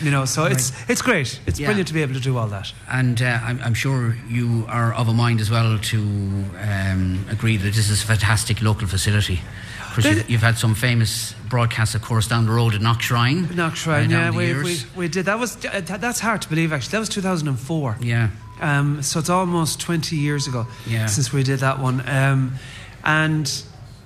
You 0.00 0.10
know, 0.10 0.24
so 0.24 0.44
it's 0.44 0.72
it's 0.88 1.02
great. 1.02 1.40
It's 1.46 1.58
Yeah. 1.60 1.66
brilliant 1.68 1.88
to 1.88 1.94
be 1.94 2.02
able 2.02 2.14
to 2.14 2.20
do 2.20 2.36
all 2.38 2.48
that. 2.48 2.72
And 2.90 3.20
uh, 3.22 3.38
I'm, 3.42 3.60
I'm 3.62 3.74
sure 3.74 4.16
you 4.28 4.64
are 4.68 4.92
of 4.94 5.08
a 5.08 5.12
mind 5.12 5.40
as 5.40 5.50
well 5.50 5.78
to 5.78 5.98
um, 5.98 7.24
agree 7.30 7.56
that 7.56 7.74
this 7.74 7.88
is 7.90 8.02
a 8.02 8.06
fantastic 8.06 8.60
local 8.62 8.86
facility. 8.88 9.40
'Cause 9.94 10.06
you've, 10.06 10.30
you've 10.30 10.42
had 10.42 10.56
some 10.56 10.74
famous 10.74 11.34
broadcasts, 11.50 11.94
of 11.94 12.00
course, 12.00 12.26
down 12.26 12.46
the 12.46 12.52
road 12.52 12.74
at 12.74 12.80
Knockshrine. 12.80 13.44
Knockshrine, 13.48 14.06
uh, 14.06 14.10
yeah, 14.10 14.30
we, 14.30 14.54
we, 14.62 14.78
we 14.96 15.06
did. 15.08 15.26
That 15.26 15.38
was 15.38 15.56
uh, 15.66 15.82
th- 15.82 16.00
that's 16.00 16.18
hard 16.20 16.40
to 16.42 16.48
believe. 16.48 16.72
Actually, 16.72 16.92
that 16.92 17.00
was 17.00 17.08
2004. 17.10 17.98
Yeah. 18.00 18.30
Um, 18.62 19.02
so 19.02 19.18
it's 19.20 19.28
almost 19.28 19.80
20 19.80 20.16
years 20.16 20.46
ago 20.46 20.66
Yeah. 20.86 21.06
since 21.06 21.30
we 21.30 21.42
did 21.42 21.58
that 21.60 21.78
one. 21.78 22.00
Um, 22.08 22.54
and 23.04 23.52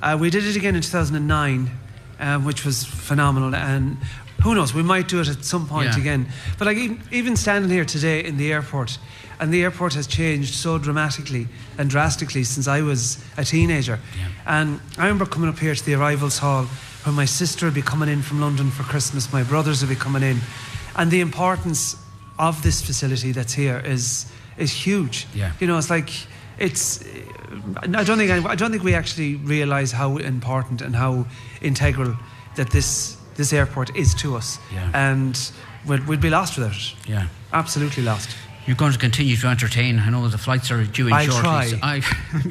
uh, 0.03 0.19
we 0.21 0.29
did 0.31 0.45
it 0.45 0.57
again 0.57 0.75
in 0.75 0.83
2009, 0.83 1.71
uh, 2.19 2.39
which 2.41 2.65
was 2.65 2.83
phenomenal. 2.85 3.55
And 3.55 3.99
who 4.47 4.55
knows, 4.55 4.73
we 4.73 4.83
might 4.83 5.09
do 5.09 5.21
it 5.21 5.29
at 5.29 5.45
some 5.45 5.67
point 5.67 5.91
Yeah. 5.95 5.99
again. 6.01 6.27
But 6.59 6.67
like 6.69 6.77
even, 6.79 7.03
even 7.11 7.37
standing 7.37 7.71
here 7.71 7.85
today 7.85 8.25
in 8.25 8.37
the 8.37 8.53
airport, 8.53 8.99
and 9.41 9.53
the 9.53 9.63
airport 9.65 9.95
has 9.95 10.07
changed 10.07 10.55
so 10.55 10.79
dramatically 10.79 11.49
and 11.79 11.91
drastically 11.91 12.45
since 12.45 12.69
I 12.69 12.81
was 12.83 13.19
a 13.37 13.45
teenager. 13.45 13.99
Yeah. 14.19 14.29
And 14.47 14.81
I 14.97 15.03
remember 15.03 15.27
coming 15.27 15.49
up 15.51 15.59
here 15.59 15.75
to 15.75 15.85
the 15.85 15.95
arrivals 15.95 16.39
hall 16.39 16.67
when 17.05 17.15
my 17.17 17.27
sister 17.27 17.67
would 17.67 17.75
be 17.75 17.83
coming 17.83 18.09
in 18.09 18.23
from 18.23 18.41
London 18.41 18.71
for 18.71 18.85
Christmas, 18.85 19.33
my 19.33 19.43
brothers 19.43 19.81
would 19.81 19.91
be 19.91 20.01
coming 20.05 20.23
in, 20.23 20.41
and 20.95 21.11
the 21.11 21.21
importance 21.21 21.97
of 22.39 22.63
this 22.63 22.81
facility 22.83 23.33
that's 23.33 23.53
here 23.55 23.83
is 23.85 24.27
is 24.57 24.73
huge. 24.87 25.27
Yeah. 25.35 25.51
You 25.61 25.67
know, 25.67 25.77
it's 25.79 25.91
like 25.91 26.11
it's. 26.59 27.01
I 27.83 28.05
don't 28.05 28.19
think 28.19 28.31
I 28.31 28.55
don't 28.55 28.71
think 28.71 28.85
we 28.85 28.95
actually 28.95 29.37
realise 29.37 29.93
how 29.97 30.19
important 30.19 30.83
and 30.83 30.95
how 30.97 31.27
integral 31.61 32.15
that 32.55 32.71
this 32.71 33.16
this 33.37 33.53
airport 33.53 33.95
is 33.97 34.15
to 34.17 34.37
us. 34.37 34.59
Yeah. 34.73 34.91
And 34.95 35.39
we'd, 35.87 36.07
we'd 36.07 36.21
be 36.21 36.31
lost 36.31 36.57
without 36.57 36.75
it. 36.77 36.95
Yeah. 37.09 37.29
Absolutely 37.53 38.03
lost. 38.03 38.31
You're 38.67 38.77
going 38.77 38.93
to 38.93 38.99
continue 38.99 39.37
to 39.37 39.47
entertain. 39.47 40.01
I 40.01 40.11
know 40.11 40.27
the 40.27 40.39
flights 40.39 40.73
are 40.73 40.85
due 40.85 41.07
in 41.07 41.13
I'll 41.13 41.25
shortly. 41.27 41.41
try. 41.41 41.67
so 41.67 41.79
I, 41.83 42.03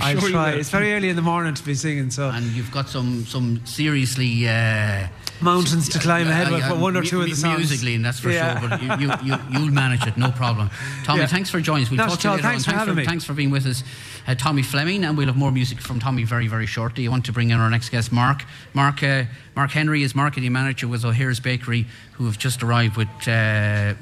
I'll 0.14 0.20
sure 0.22 0.30
try. 0.30 0.52
It's 0.52 0.70
very 0.70 0.94
early 0.94 1.10
in 1.10 1.18
the 1.18 1.22
morning 1.22 1.54
to 1.54 1.64
be 1.64 1.76
singing, 1.76 2.10
so 2.10 2.30
And 2.30 2.46
you've 2.54 2.72
got 2.72 2.88
some 2.88 3.26
some 3.26 3.66
seriously. 3.66 4.48
Uh, 4.48 5.08
mountains 5.42 5.90
to 5.90 6.00
climb 6.00 6.28
ahead 6.28 6.52
with 6.52 6.64
for 6.66 6.76
one 6.76 6.96
or 6.96 7.04
two 7.04 7.22
of 7.22 7.30
the 7.30 7.36
songs. 7.36 7.58
Musically, 7.58 7.96
and 7.96 8.06
that's 8.06 8.20
for 8.20 8.30
Yeah. 8.30 8.60
sure. 8.60 8.70
But 8.70 8.82
you, 8.82 9.08
you, 9.08 9.14
you, 9.24 9.38
you'll 9.52 9.72
manage 9.72 10.06
it, 10.08 10.18
no 10.18 10.32
problem. 10.32 10.70
Tommy, 11.04 11.22
Yeah. 11.22 11.28
thanks 11.28 11.50
for 11.50 11.60
joining 11.60 11.84
us. 11.86 11.92
We'll 11.92 12.00
talk 12.08 12.20
to 12.20 12.28
you 12.28 12.32
later 12.36 12.44
Thanks 12.48 12.68
on. 12.68 12.74
for 12.74 12.80
having 12.80 12.96
me. 12.96 13.06
Thanks 13.06 13.26
for 13.26 13.34
being 13.34 13.52
with 13.52 13.66
us, 13.66 13.84
uh, 14.28 14.36
Tommy 14.36 14.62
Fleming, 14.64 15.04
and 15.04 15.18
we'll 15.18 15.28
have 15.28 15.36
more 15.38 15.52
music 15.52 15.82
from 15.82 16.00
Tommy 16.00 16.24
very, 16.24 16.48
very 16.48 16.66
shortly. 16.66 17.08
I 17.08 17.12
want 17.12 17.26
to 17.26 17.32
bring 17.34 17.50
in 17.52 17.60
our 17.60 17.70
next 17.70 17.90
guest, 17.90 18.12
Mark. 18.12 18.44
Mark, 18.74 19.04
uh, 19.04 19.26
Mark 19.56 19.72
Henry 19.72 20.04
is 20.04 20.16
marketing 20.16 20.52
manager 20.54 20.88
with 20.88 21.04
O'Hare's 21.06 21.40
Bakery, 21.40 21.86
who 22.14 22.26
have 22.26 22.38
just 22.38 22.64
arrived 22.64 22.96
with 22.98 23.08
uh, 23.28 23.32
r- 23.32 23.96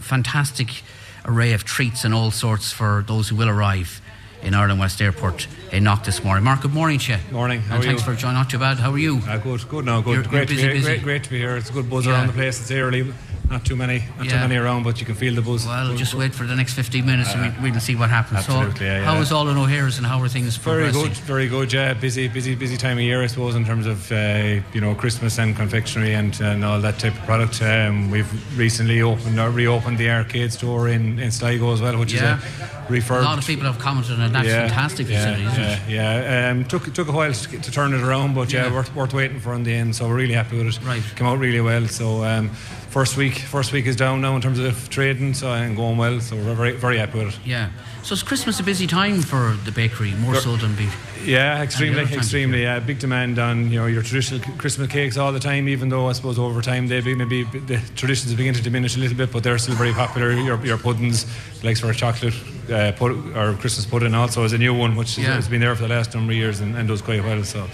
fantastic 0.00 0.82
array 1.24 1.52
of 1.52 1.64
treats 1.64 2.04
and 2.04 2.14
all 2.14 2.30
sorts 2.30 2.70
for 2.72 3.04
those 3.08 3.28
who 3.28 3.34
will 3.36 3.48
arrive 3.48 4.00
in 4.42 4.54
Ireland 4.54 4.80
West 4.80 5.00
Airport 5.00 5.46
in 5.72 5.84
Knock 5.84 6.04
this 6.04 6.22
morning. 6.22 6.44
Mark, 6.44 6.62
good 6.62 6.72
morning 6.72 6.98
to 7.00 7.12
you. 7.12 7.18
Morning, 7.32 7.60
how 7.60 7.76
and 7.76 7.84
thanks 7.84 8.06
you? 8.06 8.12
for 8.12 8.18
joining. 8.18 8.36
Not 8.36 8.50
too 8.50 8.58
bad. 8.58 8.78
How 8.78 8.92
are 8.92 8.98
you? 8.98 9.20
Uh, 9.26 9.38
good, 9.38 9.68
good 9.68 9.84
now, 9.84 10.00
good. 10.00 10.12
You're- 10.16 10.28
great, 10.28 10.38
you're 10.38 10.46
to 10.46 10.54
be 10.54 10.60
here, 10.62 10.72
busy. 10.72 10.84
great, 10.86 11.02
great 11.02 11.24
to 11.24 11.30
be 11.30 11.38
here. 11.38 11.56
It's 11.56 11.70
a 11.70 11.72
good 11.72 11.90
buzz 11.90 12.06
Yeah. 12.06 12.12
around 12.12 12.28
the 12.28 12.32
place. 12.34 12.60
It's 12.60 12.70
early, 12.70 13.12
not 13.50 13.64
too 13.64 13.76
many, 13.76 14.02
not 14.18 14.26
Yeah. 14.26 14.32
too 14.32 14.38
many 14.48 14.56
around, 14.56 14.82
but 14.82 14.98
you 15.00 15.06
can 15.06 15.14
feel 15.14 15.34
the 15.34 15.42
buzz. 15.42 15.66
Well, 15.66 15.94
just 15.96 16.14
wait 16.14 16.34
for 16.34 16.44
the 16.44 16.54
next 16.56 16.74
15 16.74 17.06
minutes 17.06 17.32
and 17.34 17.54
we, 17.62 17.70
we'll 17.70 17.80
see 17.80 17.94
what 17.94 18.10
happens. 18.10 18.38
Absolutely, 18.40 18.78
so, 18.78 18.84
yeah, 18.84 19.04
how 19.04 19.14
yeah. 19.14 19.20
is 19.20 19.32
all 19.32 19.48
in 19.48 19.56
O'Hare's 19.56 19.98
and 19.98 20.06
how 20.06 20.20
are 20.20 20.28
things 20.28 20.56
Very 20.56 20.84
progressing? 20.84 21.08
good, 21.12 21.16
very 21.24 21.48
good. 21.48 21.72
Yeah, 21.72 21.94
busy, 21.94 22.28
busy, 22.28 22.54
busy 22.54 22.76
time 22.76 22.98
of 22.98 23.04
year, 23.04 23.22
I 23.22 23.26
suppose, 23.26 23.54
in 23.54 23.64
terms 23.64 23.86
of 23.86 24.10
uh, 24.10 24.60
you 24.72 24.80
know 24.80 24.94
Christmas 24.94 25.38
and 25.38 25.54
confectionery 25.54 26.14
and, 26.14 26.38
and 26.40 26.64
all 26.64 26.80
that 26.80 26.98
type 26.98 27.14
of 27.14 27.22
product. 27.24 27.62
Um, 27.62 28.10
we've 28.10 28.58
recently 28.58 29.00
opened 29.02 29.38
or 29.38 29.50
reopened 29.50 29.98
the 29.98 30.10
arcade 30.10 30.52
store 30.52 30.88
in, 30.88 31.18
in 31.18 31.30
Sligo 31.30 31.72
as 31.72 31.80
well, 31.80 31.98
which 31.98 32.12
Yeah. 32.14 32.38
is 32.38 32.60
a 32.60 32.64
A 32.64 32.88
refurb. 32.88 33.24
lot 33.24 33.38
of 33.38 33.46
people 33.46 33.66
have 33.66 33.78
commented 33.78 34.18
on 34.20 34.32
that 34.32 34.44
fantastic 34.46 35.08
yeah, 35.08 35.16
facility, 35.18 35.44
isn't 35.44 35.62
yeah, 35.62 35.72
it? 36.18 36.30
Yeah, 36.36 36.50
um, 36.50 36.64
took 36.64 36.92
took 36.94 37.08
a 37.08 37.12
while 37.12 37.32
to, 37.32 37.58
to 37.58 37.70
turn 37.70 37.94
it 37.94 38.00
around, 38.02 38.34
but 38.34 38.52
yeah, 38.52 38.66
Yeah. 38.66 38.72
worth, 38.74 38.94
worth 38.94 39.12
waiting 39.14 39.38
for 39.40 39.54
in 39.54 39.62
the 39.64 39.74
end. 39.74 39.94
So 39.96 40.08
we're 40.08 40.16
really 40.16 40.34
happy 40.34 40.56
with 40.58 40.66
it. 40.68 40.80
Right. 40.84 41.02
came 41.16 41.26
out 41.28 41.38
really 41.38 41.60
well. 41.60 41.86
So 41.88 42.24
um, 42.24 42.50
first 42.96 43.18
week, 43.18 43.34
first 43.40 43.72
week 43.74 43.84
is 43.84 43.94
down 43.94 44.22
now 44.22 44.34
in 44.36 44.40
terms 44.40 44.58
of 44.58 44.88
trading, 44.88 45.34
so 45.34 45.52
and 45.52 45.76
going 45.76 45.98
well. 45.98 46.18
So 46.18 46.34
we're 46.34 46.54
very 46.54 46.72
very 46.72 46.96
happy 46.96 47.18
with 47.18 47.34
it. 47.34 47.38
Yeah. 47.44 47.68
So 48.02 48.14
is 48.14 48.22
Christmas 48.22 48.58
a 48.58 48.62
busy 48.62 48.86
time 48.86 49.20
for 49.20 49.54
the 49.66 49.70
bakery, 49.70 50.12
more 50.12 50.36
so 50.36 50.56
than 50.56 50.74
be? 50.76 50.88
Yeah, 51.22 51.62
extremely, 51.62 51.98
other 52.00 52.04
times 52.06 52.12
of 52.12 52.22
extremely. 52.22 52.62
Yeah, 52.62 52.78
big 52.80 52.98
demand 52.98 53.38
on 53.38 53.70
you 53.70 53.80
know 53.80 53.86
your 53.86 54.02
traditional 54.02 54.40
Christmas 54.56 54.88
cakes 54.90 55.18
all 55.18 55.30
the 55.30 55.44
time. 55.50 55.68
Even 55.68 55.90
though 55.90 56.08
I 56.08 56.12
suppose 56.12 56.38
over 56.38 56.62
time 56.62 56.88
they 56.88 57.02
be, 57.02 57.14
maybe 57.14 57.44
the 57.44 57.78
traditions 57.96 58.32
begin 58.34 58.54
to 58.54 58.62
diminish 58.62 58.96
a 58.96 59.00
little 59.00 59.16
bit, 59.18 59.30
but 59.30 59.42
they're 59.42 59.58
still 59.58 59.74
very 59.76 59.92
popular. 59.92 60.32
Your, 60.32 60.58
your 60.64 60.78
puddings, 60.78 61.26
like 61.62 61.76
for 61.76 61.92
chocolate 61.92 62.34
uh, 62.70 62.92
pud- 62.92 63.36
or 63.36 63.52
Christmas 63.60 63.84
pudding, 63.84 64.14
also 64.14 64.44
is 64.44 64.54
a 64.54 64.58
new 64.58 64.72
one 64.72 64.96
which 64.96 65.18
Yeah. 65.18 65.34
has 65.34 65.48
been 65.48 65.60
there 65.60 65.76
for 65.76 65.82
the 65.82 65.94
last 65.96 66.14
number 66.14 66.32
of 66.32 66.38
years 66.38 66.60
and, 66.60 66.74
and 66.76 66.88
does 66.88 67.02
quite 67.02 67.22
well. 67.22 67.44
So, 67.44 67.66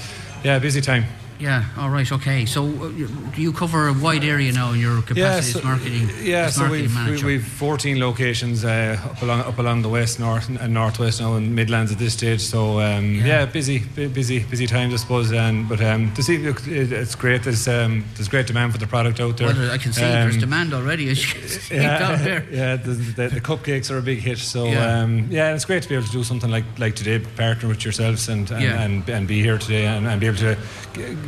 yeah, 0.42 0.58
busy 0.58 0.80
time. 0.80 1.04
Yeah. 1.42 1.64
All 1.76 1.90
right. 1.90 2.10
Okay. 2.12 2.46
So 2.46 2.60
uh, 2.64 2.88
you- 3.36 3.52
cover 3.52 3.88
a 3.88 3.92
wide 3.92 4.24
area 4.24 4.52
now 4.52 4.72
in 4.72 4.80
your 4.80 5.02
capacity 5.02 5.58
as 5.58 5.64
marketing? 5.64 6.08
yeah, 6.22 6.46
as 6.46 6.54
so 6.54 6.60
marketing 6.62 6.82
we've, 6.86 6.94
manager? 6.94 7.26
we've 7.26 7.44
14 7.46 7.98
locations 8.00 8.64
uh, 8.64 8.96
up 9.10 9.22
along 9.22 9.40
up 9.50 9.58
along 9.58 9.82
the 9.82 9.88
west, 9.88 10.18
north, 10.20 10.48
and 10.48 10.72
northwest 10.74 11.20
now, 11.20 11.34
and 11.36 11.54
Midlands 11.54 11.90
at 11.92 11.98
this 11.98 12.12
stage. 12.14 12.40
So 12.40 12.80
um, 12.80 13.14
Yeah. 13.14 13.26
yeah. 13.26 13.46
busy, 13.46 13.78
busy, 14.20 14.38
busy 14.50 14.66
times, 14.66 14.94
I 14.94 14.96
suppose. 14.98 15.32
And 15.32 15.68
but 15.68 15.80
um, 15.80 16.12
to 16.14 16.22
see, 16.22 16.38
look, 16.38 16.66
it, 16.66 16.92
it's 16.92 17.14
great. 17.16 17.42
There's 17.42 17.66
um, 17.68 18.04
there's 18.14 18.28
great 18.28 18.46
demand 18.46 18.72
for 18.72 18.78
the 18.78 18.86
product 18.86 19.18
out 19.20 19.36
there. 19.36 19.48
Well, 19.48 19.70
I 19.72 19.78
can 19.78 19.92
see 19.92 20.02
there's 20.02 20.34
Um, 20.34 20.40
demand 20.40 20.72
already. 20.74 21.10
As 21.10 21.18
you 21.20 21.28
can 21.34 21.76
yeah, 21.82 22.16
there. 22.16 22.44
yeah 22.50 22.76
the, 22.76 22.92
the, 23.18 23.28
the 23.28 23.40
cupcakes 23.40 23.90
are 23.90 23.98
a 23.98 24.02
big 24.02 24.18
hit. 24.20 24.38
So 24.38 24.64
Yeah. 24.64 24.72
yeah. 24.72 25.02
Um, 25.02 25.26
yeah, 25.30 25.54
it's 25.54 25.64
great 25.64 25.82
to 25.82 25.88
be 25.88 25.94
able 25.96 26.06
to 26.06 26.12
do 26.18 26.24
something 26.24 26.50
like 26.50 26.64
like 26.78 26.94
today, 26.94 27.18
partner 27.36 27.68
with 27.68 27.82
yourselves 27.84 28.28
and 28.28 28.50
and, 28.50 28.62
Yeah. 28.62 28.82
and, 28.84 29.08
and 29.08 29.26
be 29.28 29.40
here 29.42 29.58
today 29.58 29.86
and, 29.86 30.06
and 30.06 30.20
be 30.20 30.26
able 30.28 30.38
to 30.38 30.56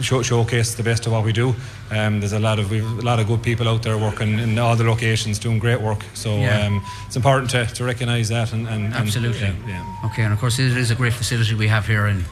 show, 0.05 0.23
showcase 0.23 0.75
the 0.75 0.83
best 0.83 1.07
of 1.07 1.13
what 1.13 1.25
we 1.25 1.33
do. 1.33 1.55
Um, 1.91 2.21
there's 2.21 2.33
a 2.33 2.39
lot 2.39 2.59
of 2.59 2.71
we've 2.71 2.85
a 2.99 3.03
lot 3.03 3.19
of 3.21 3.27
good 3.27 3.43
people 3.43 3.69
out 3.69 3.83
there 3.83 3.99
working 3.99 4.39
in 4.39 4.59
all 4.59 4.77
the 4.77 4.85
locations 4.85 5.39
doing 5.39 5.59
great 5.59 5.81
work. 5.81 6.03
So 6.15 6.37
Yeah. 6.37 6.67
um, 6.67 6.85
it's 7.07 7.17
important 7.17 7.51
to, 7.51 7.67
to 7.67 7.85
recognise 7.85 8.29
that 8.29 8.53
and, 8.53 8.67
and 8.69 8.85
and- 8.87 8.95
Absolutely. 8.95 9.41
yeah, 9.41 9.55
yeah. 9.67 10.07
Okay, 10.11 10.23
and 10.23 10.33
of 10.33 10.39
course 10.39 10.59
it 10.59 10.77
is 10.77 10.91
a 10.91 10.95
great 10.95 11.13
facility 11.13 11.55
we 11.55 11.69
have 11.69 11.87
here 11.87 12.07
in 12.07 12.25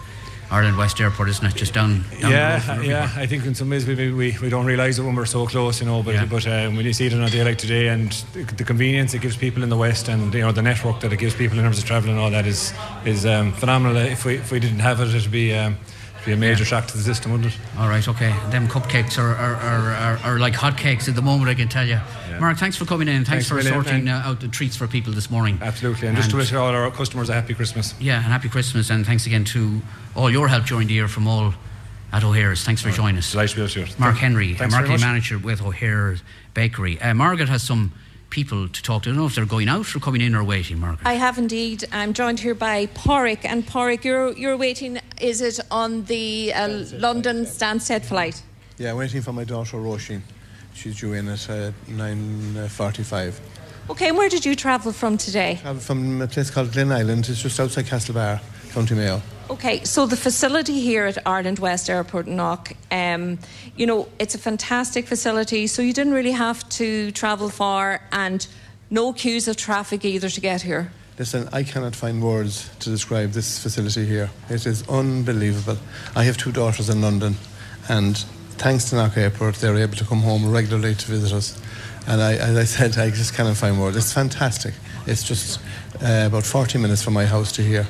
Ireland 0.50 0.76
West 0.76 1.00
Airport, 1.00 1.30
isn't 1.30 1.46
it? 1.46 1.54
Just 1.54 1.72
down, 1.72 2.04
down 2.20 2.30
Yeah, 2.30 2.82
yeah. 2.82 3.08
I 3.16 3.24
think 3.26 3.46
in 3.46 3.54
some 3.54 3.70
ways 3.70 3.86
we, 3.86 3.94
we, 4.12 4.36
we 4.42 4.48
don't 4.50 4.66
realise 4.66 4.98
it 4.98 5.02
when 5.02 5.14
we're 5.14 5.24
so 5.24 5.46
close, 5.46 5.80
you 5.80 5.86
know. 5.86 6.02
But 6.02 6.14
Yeah. 6.14 6.26
but 6.26 6.46
um, 6.46 6.76
when 6.76 6.84
you 6.84 6.92
see 6.92 7.06
it 7.06 7.14
on 7.14 7.22
a 7.22 7.30
day 7.30 7.42
like 7.42 7.56
today, 7.56 7.88
and 7.88 8.12
the, 8.34 8.44
the 8.56 8.64
convenience 8.64 9.14
it 9.14 9.22
gives 9.22 9.34
people 9.36 9.62
in 9.62 9.70
the 9.70 9.78
west, 9.78 10.08
and 10.08 10.34
you 10.34 10.42
know 10.42 10.52
the 10.52 10.60
network 10.60 11.00
that 11.00 11.10
it 11.12 11.18
gives 11.18 11.34
people 11.34 11.56
in 11.58 11.64
terms 11.64 11.78
of 11.78 11.84
travel 11.86 12.10
and 12.10 12.18
all 12.18 12.30
that 12.30 12.46
is 12.46 12.74
is 13.06 13.24
um, 13.24 13.52
phenomenal. 13.54 13.96
If 13.96 14.26
we 14.26 14.34
if 14.34 14.52
we 14.52 14.60
didn't 14.60 14.80
have 14.80 15.00
it, 15.00 15.14
it'd 15.14 15.30
be 15.30 15.54
um, 15.54 15.78
be 16.24 16.32
a 16.32 16.36
major 16.36 16.64
shock 16.64 16.86
to 16.88 16.96
the 16.96 17.02
system, 17.02 17.32
wouldn't 17.32 17.52
it? 17.52 17.58
All 17.78 17.88
right, 17.88 18.06
okay. 18.06 18.34
Them 18.50 18.68
cupcakes 18.68 19.18
are, 19.18 19.34
are, 19.34 19.56
are, 19.56 19.90
are, 19.90 20.18
are 20.18 20.38
like 20.38 20.54
hotcakes 20.54 21.08
at 21.08 21.14
the 21.14 21.22
moment, 21.22 21.50
I 21.50 21.54
can 21.54 21.68
tell 21.68 21.86
you. 21.86 21.98
Mark, 22.40 22.58
thanks 22.58 22.76
for 22.76 22.84
coming 22.84 23.08
in. 23.08 23.24
Thanks, 23.24 23.28
Thanks 23.28 23.48
for 23.48 23.54
million, 23.56 23.72
sorting 23.72 24.08
uh, 24.08 24.22
out 24.24 24.40
the 24.40 24.48
treats 24.48 24.76
for 24.76 24.86
people 24.88 25.12
this 25.12 25.30
morning. 25.30 25.58
Absolutely, 25.60 26.08
and 26.08 26.16
just 26.16 26.30
to 26.30 26.36
wish 26.36 26.52
all 26.52 26.68
our 26.68 26.90
customers 26.90 27.28
a 27.28 27.34
happy 27.34 27.54
Christmas. 27.54 27.94
Yeah, 28.00 28.16
and 28.16 28.24
happy 28.24 28.48
Christmas, 28.48 28.90
and 28.90 29.06
thanks 29.06 29.26
again 29.26 29.44
to 29.46 29.80
all 30.16 30.30
your 30.30 30.48
help 30.48 30.64
during 30.64 30.88
the 30.88 30.94
year 30.94 31.08
from 31.08 31.28
all 31.28 31.54
at 32.12 32.24
O'Hare's. 32.24 32.64
Thanks 32.64 32.82
for 32.82 32.90
joining 32.90 33.18
us. 33.18 33.30
Delighted 33.32 33.68
to 33.68 33.80
be 33.80 33.86
do. 33.86 33.92
Mark 33.98 34.16
Henry, 34.16 34.54
Thanks 34.54 34.74
marketing 34.74 35.00
manager 35.00 35.38
with 35.38 35.62
O'Hare's 35.62 36.22
Bakery. 36.54 37.00
Uh, 37.00 37.14
Margaret 37.14 37.48
has 37.48 37.62
some 37.62 37.92
people 38.32 38.66
to 38.66 38.82
talk 38.82 39.02
to. 39.02 39.10
I 39.10 39.12
don't 39.12 39.20
know 39.20 39.26
if 39.26 39.34
they're 39.36 39.44
going 39.44 39.68
out 39.68 39.94
or 39.94 40.00
coming 40.00 40.22
in 40.22 40.34
or 40.34 40.42
waiting, 40.42 40.80
Margaret. 40.80 41.06
I 41.06 41.14
have 41.14 41.38
indeed. 41.38 41.84
I'm 41.92 42.12
joined 42.14 42.40
here 42.40 42.54
by 42.54 42.86
Porrick, 42.86 43.44
and 43.44 43.64
Porrick, 43.64 44.02
you're 44.02 44.32
you're 44.32 44.56
waiting. 44.56 44.98
Is 45.20 45.40
it 45.40 45.60
on 45.70 46.04
the 46.06 46.52
uh, 46.54 46.84
London 46.94 47.44
Stansted 47.44 48.04
flight? 48.04 48.42
Yeah, 48.78 48.94
waiting 48.94 49.22
for 49.22 49.32
my 49.32 49.44
daughter 49.44 49.76
Roisin. 49.76 50.22
She's 50.74 50.98
due 50.98 51.12
in 51.12 51.28
at 51.28 51.48
uh, 51.50 51.70
9.45. 51.86 53.40
Okay, 53.90 54.08
and 54.08 54.16
where 54.16 54.30
did 54.30 54.46
you 54.46 54.56
travel 54.56 54.90
from 54.90 55.18
today? 55.18 55.60
I'm 55.64 55.78
from 55.78 56.22
a 56.22 56.26
place 56.26 56.50
called 56.50 56.72
Glen 56.72 56.90
Island. 56.90 57.28
It's 57.28 57.42
just 57.42 57.60
outside 57.60 57.84
Castlebar, 57.84 58.40
County 58.72 58.94
Mayo. 58.94 59.20
Okay, 59.52 59.84
so 59.84 60.06
the 60.06 60.16
facility 60.16 60.80
here 60.80 61.04
at 61.04 61.18
Ireland 61.26 61.58
West 61.58 61.90
Airport 61.90 62.26
Knock, 62.26 62.72
um, 62.90 63.38
you 63.76 63.84
know, 63.84 64.08
it's 64.18 64.34
a 64.34 64.38
fantastic 64.38 65.06
facility. 65.06 65.66
So 65.66 65.82
you 65.82 65.92
didn't 65.92 66.14
really 66.14 66.32
have 66.32 66.66
to 66.70 67.10
travel 67.10 67.50
far, 67.50 68.00
and 68.12 68.46
no 68.88 69.12
queues 69.12 69.48
of 69.48 69.58
traffic 69.58 70.06
either 70.06 70.30
to 70.30 70.40
get 70.40 70.62
here. 70.62 70.90
Listen, 71.18 71.50
I 71.52 71.64
cannot 71.64 71.94
find 71.94 72.22
words 72.22 72.70
to 72.78 72.88
describe 72.88 73.32
this 73.32 73.62
facility 73.62 74.06
here. 74.06 74.30
It 74.48 74.64
is 74.64 74.88
unbelievable. 74.88 75.76
I 76.16 76.24
have 76.24 76.38
two 76.38 76.50
daughters 76.50 76.88
in 76.88 77.02
London, 77.02 77.36
and 77.90 78.16
thanks 78.56 78.88
to 78.88 78.96
Knock 78.96 79.18
Airport, 79.18 79.56
they're 79.56 79.76
able 79.76 79.96
to 79.96 80.04
come 80.06 80.22
home 80.22 80.50
regularly 80.50 80.94
to 80.94 81.06
visit 81.06 81.30
us. 81.30 81.60
And 82.06 82.22
I, 82.22 82.36
as 82.36 82.56
I 82.56 82.64
said, 82.64 82.96
I 82.96 83.10
just 83.10 83.34
cannot 83.34 83.58
find 83.58 83.78
words. 83.78 83.98
It's 83.98 84.14
fantastic. 84.14 84.72
It's 85.06 85.22
just 85.22 85.60
uh, 86.02 86.24
about 86.26 86.44
40 86.44 86.78
minutes 86.78 87.02
from 87.02 87.12
my 87.12 87.26
house 87.26 87.52
to 87.52 87.62
here. 87.62 87.86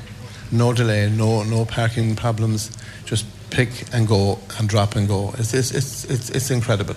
No 0.53 0.73
delay, 0.73 1.11
no 1.11 1.43
no 1.43 1.65
parking 1.65 2.15
problems. 2.15 2.71
Just 3.05 3.27
pick 3.51 3.71
and 3.93 4.07
go 4.07 4.39
and 4.59 4.69
drop 4.69 4.97
and 4.97 5.09
go. 5.09 5.35
It's 5.39 5.55
it's 5.55 5.71
it's 5.73 6.05
it's, 6.05 6.31
it's 6.31 6.51
incredible. 6.51 6.95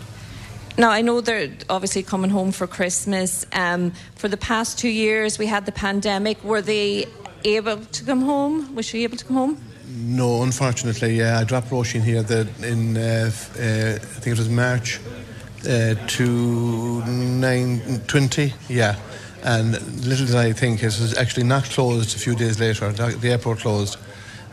Now, 0.78 0.92
I 0.92 1.02
know 1.02 1.22
they're 1.22 1.54
obviously 1.70 2.04
coming 2.04 2.30
home 2.30 2.52
for 2.52 2.68
Christmas. 2.68 3.46
Um, 3.54 3.94
for 4.16 4.28
the 4.28 4.36
past 4.36 4.78
two 4.78 4.90
years, 4.90 5.40
we 5.40 5.46
had 5.46 5.66
the 5.66 5.72
pandemic. 5.72 6.44
Were 6.44 6.62
they 6.62 7.06
able 7.46 7.78
to 7.78 8.04
come 8.04 8.22
home? 8.22 8.76
Was 8.76 8.86
she 8.86 9.04
able 9.04 9.16
to 9.16 9.24
come 9.24 9.38
home? 9.38 9.58
No, 9.88 10.44
unfortunately, 10.44 11.16
yeah, 11.18 11.40
I 11.40 11.46
dropped 11.46 11.70
Roisin 11.70 12.02
here 12.02 12.24
the, 12.24 12.48
in, 12.62 12.98
uh, 12.98 13.32
uh, 13.58 13.96
I 13.96 14.20
think 14.20 14.36
it 14.36 14.38
was 14.38 14.50
March 14.50 15.00
uh, 15.62 15.96
to 15.96 17.06
920, 17.06 18.54
yeah. 18.68 18.98
And 19.46 19.74
little 20.04 20.26
did 20.26 20.36
I 20.36 20.54
think 20.54 20.82
it 20.82 20.86
was 20.86 21.16
actually 21.16 21.44
not 21.44 21.66
closed 21.66 22.16
a 22.16 22.20
few 22.20 22.36
days 22.36 22.60
later. 22.60 22.92
The, 22.92 23.30
airport 23.30 23.60
closed, 23.60 23.98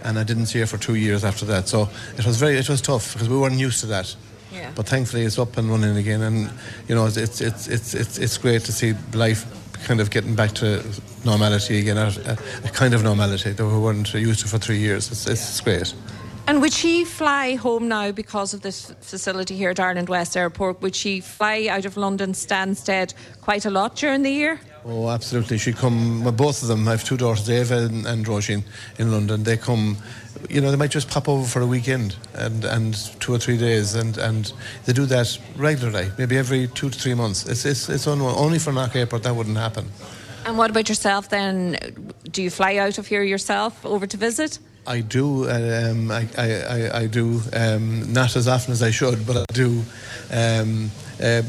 and 0.04 0.18
I 0.18 0.22
didn't 0.22 0.46
see 0.46 0.60
her 0.60 0.66
for 0.66 0.76
two 0.76 0.96
years 0.96 1.24
after 1.24 1.46
that. 1.46 1.66
So 1.66 1.88
it 2.18 2.26
was 2.26 2.36
very, 2.36 2.58
it 2.58 2.68
was 2.68 2.82
tough 2.82 3.14
because 3.14 3.30
we 3.30 3.38
weren't 3.38 3.58
used 3.58 3.80
to 3.80 3.86
that. 3.86 4.14
Yeah. 4.52 4.70
But 4.74 4.86
thankfully, 4.86 5.22
it's 5.22 5.38
up 5.38 5.56
and 5.56 5.70
running 5.70 5.96
again, 5.96 6.20
and 6.20 6.50
you 6.88 6.94
know, 6.94 7.06
it's 7.06 7.16
it's 7.16 7.40
it's 7.40 7.94
it's 7.94 8.18
it's, 8.18 8.36
great 8.36 8.64
to 8.64 8.72
see 8.72 8.92
life 9.14 9.46
kind 9.84 9.98
of 9.98 10.10
getting 10.10 10.34
back 10.34 10.52
to 10.56 10.84
normality 11.24 11.78
again, 11.78 11.96
a, 11.96 12.12
a, 12.26 12.66
a 12.66 12.68
kind 12.68 12.92
of 12.92 13.02
normality 13.02 13.52
that 13.52 13.66
we 13.66 13.78
weren't 13.78 14.12
used 14.12 14.40
to 14.40 14.48
for 14.48 14.58
three 14.58 14.78
years. 14.78 15.10
It's, 15.10 15.26
it's 15.26 15.60
great. 15.62 15.94
And 16.46 16.60
would 16.60 16.72
she 16.72 17.06
fly 17.06 17.54
home 17.54 17.88
now 17.88 18.12
because 18.12 18.52
of 18.52 18.60
this 18.60 18.94
facility 19.00 19.56
here 19.56 19.70
at 19.70 19.80
Ireland 19.80 20.10
West 20.10 20.36
Airport? 20.36 20.82
Would 20.82 20.94
she 20.94 21.20
fly 21.20 21.68
out 21.70 21.86
of 21.86 21.96
London 21.96 22.32
Stansted 22.32 23.14
quite 23.40 23.64
a 23.64 23.70
lot 23.70 23.96
during 23.96 24.22
the 24.22 24.30
year? 24.30 24.60
Oh, 24.84 25.08
absolutely. 25.10 25.58
She 25.58 25.72
come. 25.72 26.24
Well, 26.24 26.32
both 26.32 26.62
of 26.62 26.68
them. 26.68 26.88
I 26.88 26.92
have 26.92 27.04
two 27.04 27.16
daughters, 27.16 27.48
Eva 27.48 27.86
and, 27.86 28.06
and 28.06 28.26
Roisin, 28.26 28.64
in 28.98 29.12
London. 29.12 29.44
They 29.44 29.56
come. 29.56 29.96
You 30.50 30.60
know, 30.60 30.70
they 30.70 30.76
might 30.76 30.90
just 30.90 31.08
pop 31.08 31.28
over 31.28 31.46
for 31.46 31.60
a 31.60 31.66
weekend 31.66 32.16
and, 32.34 32.64
and 32.64 32.94
two 33.20 33.32
or 33.32 33.38
three 33.38 33.56
days, 33.56 33.94
and, 33.94 34.18
and 34.18 34.52
they 34.86 34.92
do 34.92 35.06
that 35.06 35.38
regularly, 35.56 36.10
maybe 36.18 36.36
every 36.36 36.66
two 36.66 36.90
to 36.90 36.98
three 36.98 37.14
months. 37.14 37.46
It's 37.46 37.64
it's 37.64 37.88
it's 37.88 38.08
only 38.08 38.58
for 38.58 38.72
Knock 38.72 38.96
Airport 38.96 39.22
that 39.22 39.36
wouldn't 39.36 39.56
happen. 39.56 39.86
And 40.44 40.58
what 40.58 40.70
about 40.70 40.88
yourself 40.88 41.28
then? 41.28 41.78
Do 42.30 42.42
you 42.42 42.50
fly 42.50 42.76
out 42.76 42.98
of 42.98 43.06
here 43.06 43.22
yourself 43.22 43.86
over 43.86 44.06
to 44.08 44.16
visit? 44.16 44.58
I 44.84 45.00
do. 45.00 45.48
Um, 45.48 46.10
I, 46.10 46.28
I, 46.36 46.50
I, 46.50 46.98
I 47.02 47.06
do. 47.06 47.40
Um, 47.52 48.12
not 48.12 48.34
as 48.34 48.48
often 48.48 48.72
as 48.72 48.82
I 48.82 48.90
should, 48.90 49.24
but 49.24 49.36
I 49.36 49.44
do. 49.52 49.84
Um, 50.32 50.90
uh, 51.22 51.42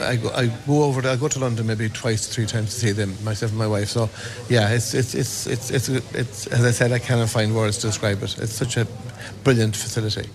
I, 0.00 0.16
go, 0.16 0.30
I 0.30 0.46
go 0.66 0.82
over. 0.84 1.02
To, 1.02 1.10
I 1.10 1.16
go 1.16 1.28
to 1.28 1.38
London 1.38 1.66
maybe 1.66 1.88
twice, 1.88 2.26
three 2.26 2.46
times 2.46 2.74
to 2.74 2.80
see 2.80 2.92
them, 2.92 3.16
myself 3.24 3.52
and 3.52 3.58
my 3.58 3.66
wife. 3.66 3.88
So, 3.88 4.08
yeah, 4.48 4.70
it's 4.70 4.94
it's 4.94 5.14
it's 5.14 5.46
it's 5.46 5.70
it's, 5.70 5.88
it's 5.88 6.46
as 6.48 6.64
I 6.64 6.70
said, 6.70 6.92
I 6.92 6.98
cannot 6.98 7.28
find 7.28 7.54
words 7.54 7.78
to 7.78 7.88
describe 7.88 8.22
it. 8.22 8.38
It's 8.38 8.52
such 8.52 8.76
a 8.76 8.86
brilliant 9.44 9.76
facility. 9.76 10.28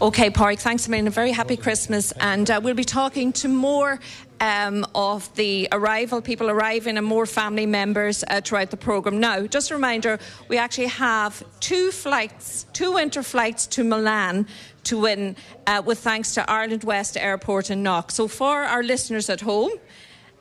Okay, 0.00 0.30
Park, 0.30 0.60
thanks 0.60 0.86
a 0.86 0.90
million. 0.90 1.08
A 1.08 1.10
very 1.10 1.32
happy 1.32 1.56
Christmas. 1.56 2.12
And 2.12 2.48
uh, 2.48 2.60
we'll 2.62 2.74
be 2.74 2.84
talking 2.84 3.32
to 3.32 3.48
more 3.48 3.98
um, 4.40 4.86
of 4.94 5.34
the 5.34 5.66
arrival, 5.72 6.22
people 6.22 6.48
arriving, 6.48 6.96
and 6.96 7.04
more 7.04 7.26
family 7.26 7.66
members 7.66 8.22
uh, 8.28 8.40
throughout 8.40 8.70
the 8.70 8.76
programme. 8.76 9.18
Now, 9.18 9.48
just 9.48 9.72
a 9.72 9.74
reminder 9.74 10.20
we 10.46 10.56
actually 10.56 10.86
have 10.86 11.42
two 11.58 11.90
flights, 11.90 12.66
two 12.72 12.92
winter 12.92 13.24
flights 13.24 13.66
to 13.66 13.82
Milan 13.82 14.46
to 14.88 14.98
win, 14.98 15.36
uh, 15.66 15.82
with 15.84 15.98
thanks 15.98 16.34
to 16.34 16.50
Ireland 16.50 16.84
West 16.84 17.16
Airport 17.16 17.70
in 17.70 17.82
Knock. 17.82 18.10
So, 18.10 18.28
for 18.28 18.64
our 18.64 18.82
listeners 18.82 19.30
at 19.30 19.40
home, 19.40 19.72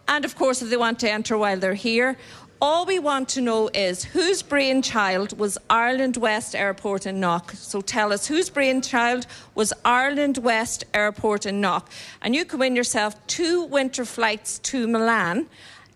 and 0.07 0.25
of 0.25 0.35
course, 0.35 0.61
if 0.61 0.69
they 0.69 0.77
want 0.77 0.99
to 0.99 1.11
enter 1.11 1.37
while 1.37 1.59
they're 1.59 1.73
here, 1.73 2.17
all 2.59 2.85
we 2.85 2.97
want 2.97 3.29
to 3.29 3.41
know 3.41 3.69
is 3.73 4.03
whose 4.03 4.41
brainchild 4.41 5.37
was 5.37 5.59
Ireland 5.69 6.17
West 6.17 6.55
Airport 6.55 7.05
in 7.05 7.19
Knock. 7.19 7.51
So 7.51 7.81
tell 7.81 8.11
us 8.11 8.25
whose 8.25 8.49
brainchild 8.49 9.27
was 9.53 9.73
Ireland 9.85 10.39
West 10.39 10.83
Airport 10.93 11.45
in 11.45 11.61
Knock. 11.61 11.91
And 12.21 12.33
you 12.33 12.45
can 12.45 12.57
win 12.57 12.75
yourself 12.75 13.15
two 13.27 13.63
winter 13.65 14.05
flights 14.05 14.57
to 14.59 14.87
Milan. 14.87 15.47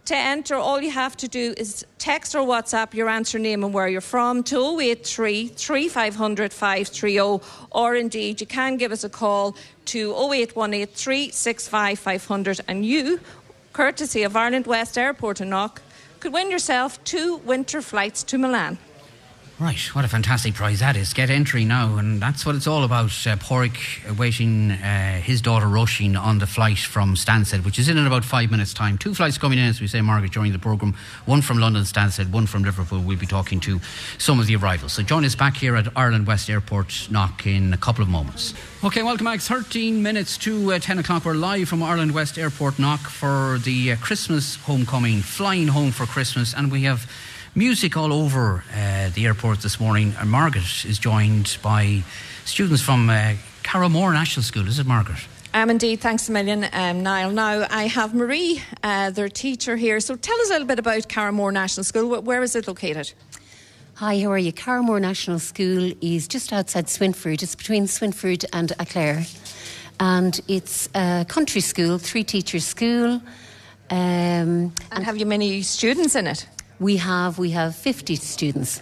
To 0.05 0.15
enter, 0.15 0.55
all 0.55 0.81
you 0.81 0.89
have 0.91 1.15
to 1.17 1.27
do 1.27 1.53
is 1.57 1.85
text 1.99 2.33
or 2.33 2.39
WhatsApp 2.39 2.93
your 2.95 3.07
answer 3.07 3.37
name 3.37 3.63
and 3.63 3.73
where 3.73 3.87
you're 3.87 4.01
from 4.01 4.41
to 4.43 4.79
083 4.79 5.49
3500 5.49 6.51
530, 6.51 7.45
or 7.69 7.95
indeed 7.95 8.41
you 8.41 8.47
can 8.47 8.77
give 8.77 8.91
us 8.91 9.03
a 9.03 9.09
call 9.09 9.55
to 9.85 10.11
0818 10.13 10.87
365 10.87 11.99
500 11.99 12.61
and 12.67 12.83
you, 12.83 13.19
courtesy 13.73 14.23
of 14.23 14.35
Ireland 14.35 14.65
West 14.65 14.97
Airport 14.97 15.39
in 15.39 15.49
Knock, 15.49 15.81
could 16.19 16.33
win 16.33 16.49
yourself 16.49 17.01
two 17.03 17.37
winter 17.37 17.81
flights 17.81 18.23
to 18.23 18.37
Milan. 18.39 18.79
Right, 19.61 19.79
what 19.93 20.03
a 20.03 20.07
fantastic 20.07 20.55
prize 20.55 20.79
that 20.79 20.95
is. 20.95 21.13
Get 21.13 21.29
entry 21.29 21.65
now, 21.65 21.97
and 21.97 22.19
that's 22.19 22.47
what 22.47 22.55
it's 22.55 22.65
all 22.65 22.83
about. 22.83 23.11
Uh, 23.11 23.35
Porrick 23.35 24.03
awaiting 24.09 24.71
uh, 24.71 25.21
his 25.21 25.39
daughter 25.39 25.67
Roisin 25.67 26.19
on 26.19 26.39
the 26.39 26.47
flight 26.47 26.79
from 26.79 27.13
Stansted, 27.13 27.63
which 27.63 27.77
is 27.77 27.87
in 27.87 27.99
in 27.99 28.07
about 28.07 28.25
five 28.25 28.49
minutes' 28.49 28.73
time. 28.73 28.97
Two 28.97 29.13
flights 29.13 29.37
coming 29.37 29.59
in, 29.59 29.65
as 29.65 29.79
we 29.79 29.85
say, 29.85 30.01
Margaret, 30.01 30.31
during 30.31 30.51
the 30.51 30.57
programme. 30.57 30.95
One 31.25 31.43
from 31.43 31.59
London 31.59 31.83
Stansted, 31.83 32.31
one 32.31 32.47
from 32.47 32.63
Liverpool. 32.63 33.01
We'll 33.01 33.19
be 33.19 33.27
talking 33.27 33.59
to 33.59 33.79
some 34.17 34.39
of 34.39 34.47
the 34.47 34.55
arrivals. 34.55 34.93
So 34.93 35.03
join 35.03 35.25
us 35.25 35.35
back 35.35 35.55
here 35.57 35.75
at 35.75 35.95
Ireland 35.95 36.25
West 36.25 36.49
Airport 36.49 37.09
knock 37.11 37.45
in 37.45 37.71
a 37.71 37.77
couple 37.77 38.01
of 38.01 38.09
moments. 38.09 38.55
Okay, 38.83 39.03
welcome 39.03 39.25
back. 39.25 39.41
13 39.41 40.01
minutes 40.01 40.39
to 40.39 40.73
uh, 40.73 40.79
10 40.79 40.97
o'clock. 40.97 41.23
We're 41.23 41.35
live 41.35 41.69
from 41.69 41.83
Ireland 41.83 42.15
West 42.15 42.39
Airport 42.39 42.79
knock 42.79 43.01
for 43.01 43.59
the 43.59 43.91
uh, 43.91 43.97
Christmas 43.97 44.55
homecoming, 44.55 45.21
flying 45.21 45.67
home 45.67 45.91
for 45.91 46.07
Christmas, 46.07 46.55
and 46.55 46.71
we 46.71 46.81
have 46.81 47.07
music 47.55 47.97
all 47.97 48.13
over 48.13 48.63
uh, 48.73 49.09
the 49.13 49.25
airport 49.25 49.59
this 49.59 49.79
morning. 49.79 50.13
And 50.19 50.29
Margaret 50.29 50.85
is 50.85 50.99
joined 50.99 51.57
by 51.61 52.03
students 52.45 52.81
from 52.81 53.09
uh, 53.09 53.33
Carramore 53.63 54.13
National 54.13 54.43
School. 54.43 54.67
Is 54.67 54.79
it 54.79 54.85
Margaret? 54.85 55.19
Um, 55.53 55.69
indeed, 55.69 55.99
thanks 55.99 56.29
a 56.29 56.31
million, 56.31 56.65
um, 56.71 57.03
Niall. 57.03 57.31
Now, 57.31 57.67
I 57.69 57.87
have 57.87 58.13
Marie, 58.15 58.63
uh, 58.83 59.09
their 59.09 59.27
teacher 59.27 59.75
here. 59.75 59.99
So 59.99 60.15
tell 60.15 60.39
us 60.41 60.49
a 60.49 60.53
little 60.53 60.67
bit 60.67 60.79
about 60.79 61.09
Carramore 61.09 61.51
National 61.51 61.83
School. 61.83 62.21
Where 62.21 62.41
is 62.41 62.55
it 62.55 62.69
located? 62.69 63.11
Hi, 63.95 64.17
how 64.21 64.31
are 64.31 64.37
you? 64.37 64.53
Carramore 64.53 65.01
National 65.01 65.39
School 65.39 65.91
is 65.99 66.29
just 66.29 66.53
outside 66.53 66.85
Swinford. 66.85 67.43
It's 67.43 67.55
between 67.55 67.83
Swinford 67.83 68.45
and 68.53 68.69
Aclare. 68.79 69.27
And 69.99 70.39
it's 70.47 70.87
a 70.95 71.25
country 71.27 71.59
school, 71.59 71.97
three 71.97 72.23
teachers 72.23 72.65
school. 72.65 73.21
Um, 73.89 74.73
And 74.89 75.03
have 75.03 75.17
you 75.17 75.25
many 75.25 75.61
students 75.63 76.15
in 76.15 76.27
it? 76.27 76.47
We 76.81 76.97
have 76.97 77.37
we 77.37 77.51
have 77.51 77.75
50 77.75 78.15
students. 78.15 78.81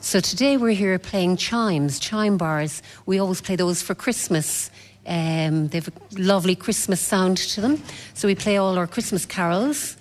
So 0.00 0.20
today 0.20 0.56
we're 0.56 0.76
here 0.76 0.96
playing 1.00 1.38
chimes, 1.38 1.98
chime 1.98 2.36
bars. 2.36 2.82
We 3.04 3.18
always 3.18 3.40
play 3.40 3.56
those 3.56 3.82
for 3.82 3.96
Christmas. 3.96 4.70
Um, 5.04 5.66
they 5.68 5.78
have 5.78 5.88
a 5.88 5.92
lovely 6.12 6.54
Christmas 6.54 7.00
sound 7.00 7.38
to 7.38 7.60
them. 7.60 7.82
So 8.14 8.28
we 8.28 8.36
play 8.36 8.58
all 8.58 8.78
our 8.78 8.86
Christmas 8.86 9.26
carols. 9.26 9.96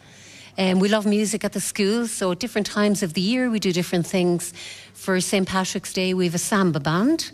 Um, 0.60 0.80
we 0.80 0.88
love 0.88 1.08
music 1.08 1.44
at 1.44 1.54
the 1.54 1.60
school, 1.60 2.08
so 2.08 2.32
at 2.32 2.40
different 2.40 2.68
times 2.68 3.02
of 3.02 3.14
the 3.14 3.22
year 3.22 3.50
we 3.50 3.60
do 3.60 3.74
different 3.74 4.06
things. 4.06 4.54
For 4.94 5.20
St. 5.20 5.48
Patrick's 5.48 5.94
Day, 5.94 6.14
we 6.14 6.26
have 6.26 6.36
a 6.36 6.40
samba 6.40 6.80
band. 6.80 7.32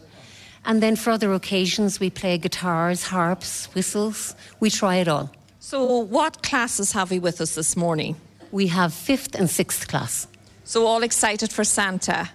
And 0.64 0.82
then 0.82 0.96
for 0.96 1.12
other 1.12 1.34
occasions, 1.34 2.00
we 2.00 2.10
play 2.10 2.38
guitars, 2.38 3.04
harps, 3.04 3.66
whistles. 3.76 4.36
We 4.62 4.70
try 4.70 4.96
it 4.98 5.10
all. 5.10 5.30
So, 5.60 6.00
what 6.00 6.42
classes 6.44 6.94
have 6.94 7.12
we 7.12 7.20
with 7.20 7.42
us 7.42 7.56
this 7.56 7.76
morning? 7.76 8.16
We 8.52 8.68
have 8.68 8.94
fifth 8.94 9.36
and 9.36 9.50
sixth 9.50 9.88
class. 9.88 10.28
So, 10.64 10.86
all 10.86 11.04
excited 11.04 11.52
for 11.52 11.64
Santa? 11.64 12.30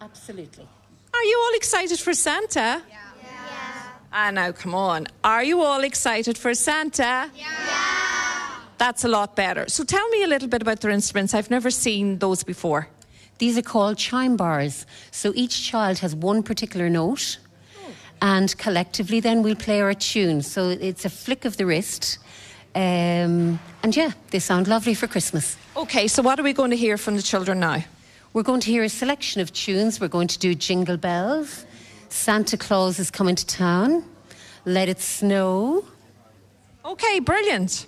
Absolutely. 0.00 0.66
Are 1.14 1.24
you 1.24 1.38
all 1.44 1.56
excited 1.56 1.98
for 1.98 2.14
Santa? 2.14 2.82
Yeah. 2.88 2.96
Ah, 4.12 4.30
now, 4.30 4.52
come 4.52 4.74
on. 4.74 5.06
Are 5.22 5.44
you 5.44 5.60
all 5.62 5.84
excited 5.84 6.38
for 6.38 6.54
Santa? 6.54 7.30
Yeah. 7.34 7.48
That's 8.78 9.04
a 9.04 9.08
lot 9.08 9.36
better. 9.36 9.68
So, 9.68 9.84
tell 9.84 10.08
me 10.10 10.22
a 10.22 10.26
little 10.26 10.48
bit 10.48 10.62
about 10.62 10.80
their 10.80 10.90
instruments. 10.90 11.34
I've 11.34 11.50
never 11.50 11.70
seen 11.70 12.18
those 12.18 12.42
before. 12.44 12.88
These 13.38 13.56
are 13.56 13.62
called 13.62 13.98
chime 13.98 14.36
bars. 14.36 14.84
So 15.12 15.32
each 15.34 15.62
child 15.70 15.98
has 15.98 16.14
one 16.14 16.42
particular 16.42 16.90
note, 16.90 17.38
and 18.20 18.56
collectively 18.58 19.20
then 19.20 19.42
we'll 19.42 19.54
play 19.54 19.80
our 19.80 19.94
tune. 19.94 20.42
So 20.42 20.70
it's 20.70 21.04
a 21.04 21.10
flick 21.10 21.44
of 21.44 21.56
the 21.56 21.64
wrist. 21.64 22.18
Um, 22.74 23.58
and 23.82 23.96
yeah, 23.96 24.12
they 24.30 24.38
sound 24.38 24.68
lovely 24.68 24.94
for 24.94 25.06
Christmas. 25.06 25.56
Okay, 25.76 26.08
so 26.08 26.22
what 26.22 26.38
are 26.38 26.42
we 26.42 26.52
going 26.52 26.70
to 26.70 26.76
hear 26.76 26.96
from 26.96 27.16
the 27.16 27.22
children 27.22 27.60
now? 27.60 27.84
We're 28.32 28.42
going 28.42 28.60
to 28.60 28.70
hear 28.70 28.84
a 28.84 28.88
selection 28.88 29.40
of 29.40 29.52
tunes. 29.52 30.00
We're 30.00 30.08
going 30.08 30.28
to 30.28 30.38
do 30.38 30.54
Jingle 30.54 30.96
Bells, 30.96 31.64
Santa 32.08 32.56
Claus 32.56 32.98
is 32.98 33.10
Coming 33.10 33.34
to 33.34 33.46
Town, 33.46 34.04
Let 34.64 34.88
It 34.88 35.00
Snow. 35.00 35.84
Okay, 36.84 37.20
brilliant. 37.20 37.86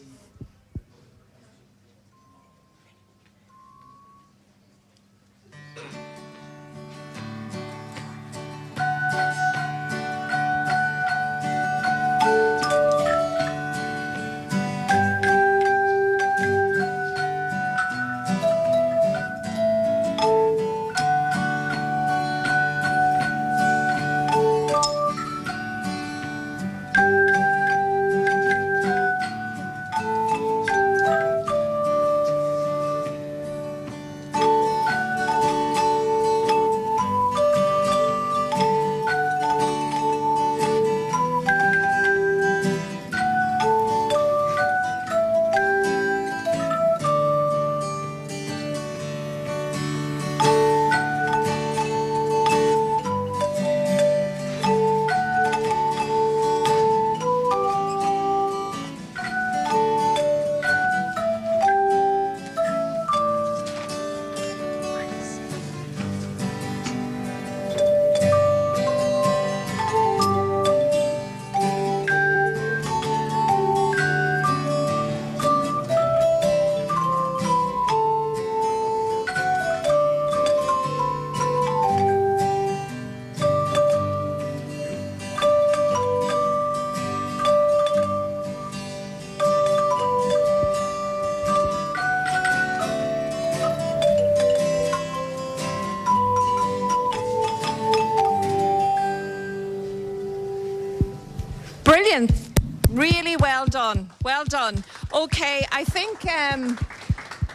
Okay, 105.21 105.67
I 105.71 105.85
think 105.85 106.25
um, 106.33 106.79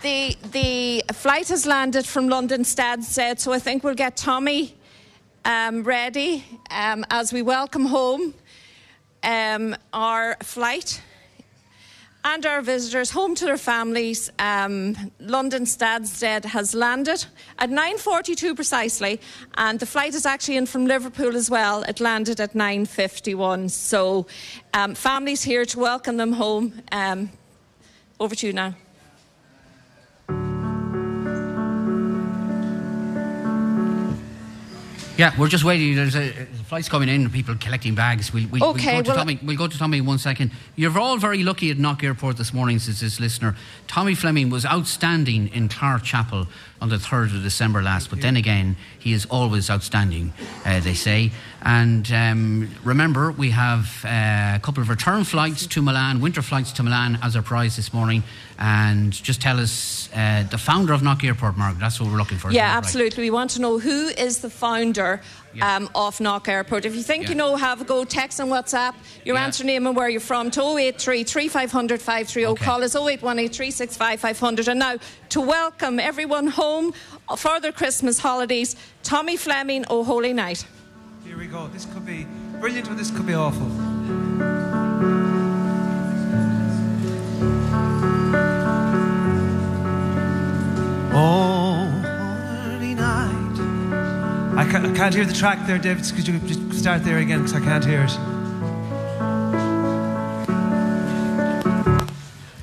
the 0.04 0.38
the 0.52 1.04
flight 1.14 1.48
has 1.48 1.66
landed 1.66 2.06
from 2.06 2.30
London 2.30 2.62
Stansted, 2.62 3.40
so 3.40 3.52
I 3.54 3.58
think 3.58 3.84
we'll 3.84 3.96
get 3.96 4.16
Tommy 4.16 4.76
um, 5.46 5.84
ready 5.84 6.46
um, 6.70 7.04
as 7.10 7.34
we 7.34 7.42
welcome 7.42 7.88
home 7.88 8.36
um, 9.24 9.76
our 9.94 10.38
flight 10.44 11.02
and 12.24 12.46
our 12.46 12.62
visitors 12.62 13.10
home 13.10 13.34
to 13.34 13.46
their 13.46 13.58
families. 13.58 14.32
Um, 14.38 15.12
London 15.20 15.64
Stansted 15.64 16.46
has 16.46 16.76
landed 16.76 17.26
at 17.58 17.72
9:42 17.72 18.54
precisely, 18.54 19.20
and 19.56 19.80
the 19.80 19.88
flight 19.88 20.14
is 20.14 20.28
actually 20.28 20.58
in 20.58 20.68
from 20.68 20.86
Liverpool 20.86 21.36
as 21.36 21.50
well. 21.50 21.82
It 21.82 22.00
landed 22.00 22.40
at 22.40 22.54
9:51. 22.54 23.70
So, 23.70 24.28
um, 24.76 24.94
families 24.94 25.42
here 25.42 25.66
to 25.66 25.80
welcome 25.80 26.18
them 26.18 26.34
home. 26.34 26.84
Over 28.20 28.36
to 28.36 28.48
you 28.48 28.54
now. 28.54 28.76
Yeah, 35.18 35.34
we're 35.40 35.48
just 35.48 35.64
waiting. 35.64 35.96
There's 35.96 36.16
a 36.16 36.32
flight's 36.66 36.90
coming 36.90 37.10
in, 37.10 37.30
people 37.30 37.56
collecting 37.56 37.94
bags. 37.94 38.34
We'll, 38.34 38.48
we'll, 38.48 38.64
Okay, 38.72 38.96
we'll, 38.96 39.04
go 39.04 39.04
to 39.04 39.10
well- 39.10 39.18
Tommy, 39.18 39.40
we'll 39.44 39.58
go 39.58 39.68
to 39.68 39.78
Tommy 39.78 40.00
in 40.00 40.06
one 40.06 40.18
second. 40.18 40.52
You're 40.76 40.98
all 40.98 41.18
very 41.18 41.44
lucky 41.44 41.70
at 41.70 41.78
Knock 41.78 42.04
Airport 42.04 42.38
this 42.38 42.54
morning, 42.54 42.80
says 42.80 43.00
this 43.00 43.20
listener. 43.20 43.56
Tommy 43.88 44.16
Fleming 44.16 44.50
was 44.50 44.66
outstanding 44.66 45.50
in 45.54 45.70
Clark 45.70 46.04
Chapel 46.04 46.48
on 46.82 46.90
the 46.90 46.98
3rd 46.98 47.36
of 47.38 47.44
December 47.44 47.82
last, 47.82 48.10
but 48.10 48.22
then 48.22 48.36
again, 48.36 48.76
he 49.00 49.14
is 49.14 49.26
always 49.28 49.70
outstanding, 49.70 50.34
uh, 50.66 50.80
they 50.82 50.94
say. 50.94 51.32
And 51.62 52.12
um, 52.12 52.70
remember, 52.84 53.32
we 53.32 53.52
have 53.52 54.04
uh, 54.04 54.54
a 54.56 54.60
couple 54.62 54.84
of 54.84 54.90
return 54.90 55.24
flights 55.24 55.66
to 55.68 55.82
Milan, 55.82 56.20
winter 56.20 56.42
flights 56.42 56.72
to 56.74 56.84
Milan 56.84 57.18
as 57.24 57.36
our 57.36 57.42
prize 57.42 57.76
this 57.76 57.94
morning. 57.94 58.24
And 58.60 59.12
just 59.12 59.42
tell 59.42 59.60
us 59.60 60.10
uh, 60.14 60.46
the 60.50 60.58
founder 60.58 60.94
of 60.94 61.02
Knock 61.02 61.24
Airport, 61.24 61.58
Margaret. 61.58 61.80
That's 61.80 62.00
what 62.00 62.10
we're 62.12 62.18
looking 62.18 62.38
for. 62.38 62.52
Yeah, 62.52 62.66
it? 62.66 62.68
Right. 62.68 62.78
absolutely. 62.78 63.24
We 63.24 63.32
want 63.32 63.52
to 63.52 63.62
know 63.62 63.80
who 63.80 64.10
is 64.10 64.40
the 64.40 64.50
founder 64.50 65.22
Yeah. 65.56 65.76
um, 65.76 65.90
of 65.96 66.20
Knock 66.20 66.48
Airport. 66.50 66.86
If 66.86 66.96
you 66.96 67.02
think 67.04 67.24
Yeah. 67.24 67.30
you 67.30 67.36
know, 67.36 67.56
have 67.56 67.82
a 67.82 67.86
go. 67.86 68.04
Text 68.04 68.40
and 68.40 68.50
WhatsApp 68.52 68.94
your 69.24 69.36
Yeah. 69.38 69.44
answer 69.46 69.64
name 69.64 69.88
and 69.88 69.96
where 69.96 70.10
you're 70.10 70.20
from 70.20 70.52
to 70.52 70.62
083 70.62 71.24
3500 71.24 72.02
530. 72.02 72.46
Okay. 72.48 72.66
Call 72.66 72.84
us 72.84 72.96
0818 72.96 73.50
365 73.50 74.20
500. 74.20 74.68
And 74.68 74.80
now, 74.80 74.98
to 75.30 75.42
welcome 75.42 76.00
everyone 76.00 76.48
home 76.48 76.94
for 77.38 77.60
their 77.60 77.72
Christmas 77.72 78.20
holidays, 78.20 78.76
Tommy 79.04 79.38
Fleming, 79.38 79.86
Oh 79.90 80.04
Holy 80.04 80.34
Night. 80.34 80.66
Here 81.26 81.38
we 81.38 81.48
go. 81.48 81.68
This 81.74 81.86
could 81.86 82.06
be 82.06 82.28
brilliant 82.60 82.90
or 82.90 82.94
this 82.96 83.10
could 83.12 83.26
be 83.26 83.34
awful. 83.34 83.72
Oh, 91.18 91.18
holy 91.18 91.76
night. 91.78 91.85
I 94.66 94.72
can't, 94.72 94.86
I 94.88 94.94
can't 94.96 95.14
hear 95.14 95.26
the 95.26 95.34
track 95.34 95.68
there, 95.68 95.78
David. 95.78 96.04
Could 96.16 96.28
you 96.28 96.40
just 96.40 96.74
start 96.74 97.04
there 97.04 97.20
again? 97.20 97.44
Because 97.44 97.54
I 97.54 97.60
can't 97.60 97.86
hear 97.86 98.02
it. 98.02 98.10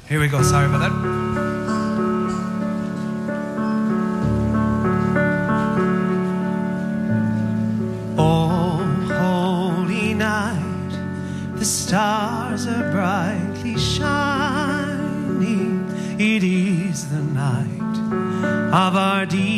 Here 0.08 0.18
we 0.18 0.26
go. 0.26 0.42
Sorry 0.42 0.66
about 0.66 0.80
that. 0.80 0.90
Oh, 8.18 8.82
holy 9.06 10.14
night, 10.14 10.90
the 11.54 11.64
stars 11.64 12.66
are 12.66 12.90
brightly 12.90 13.78
shining. 13.78 14.58
It 16.18 16.42
is 16.42 17.08
the 17.10 17.22
night 17.22 17.96
of 18.74 18.96
our 18.96 19.24
dear 19.24 19.51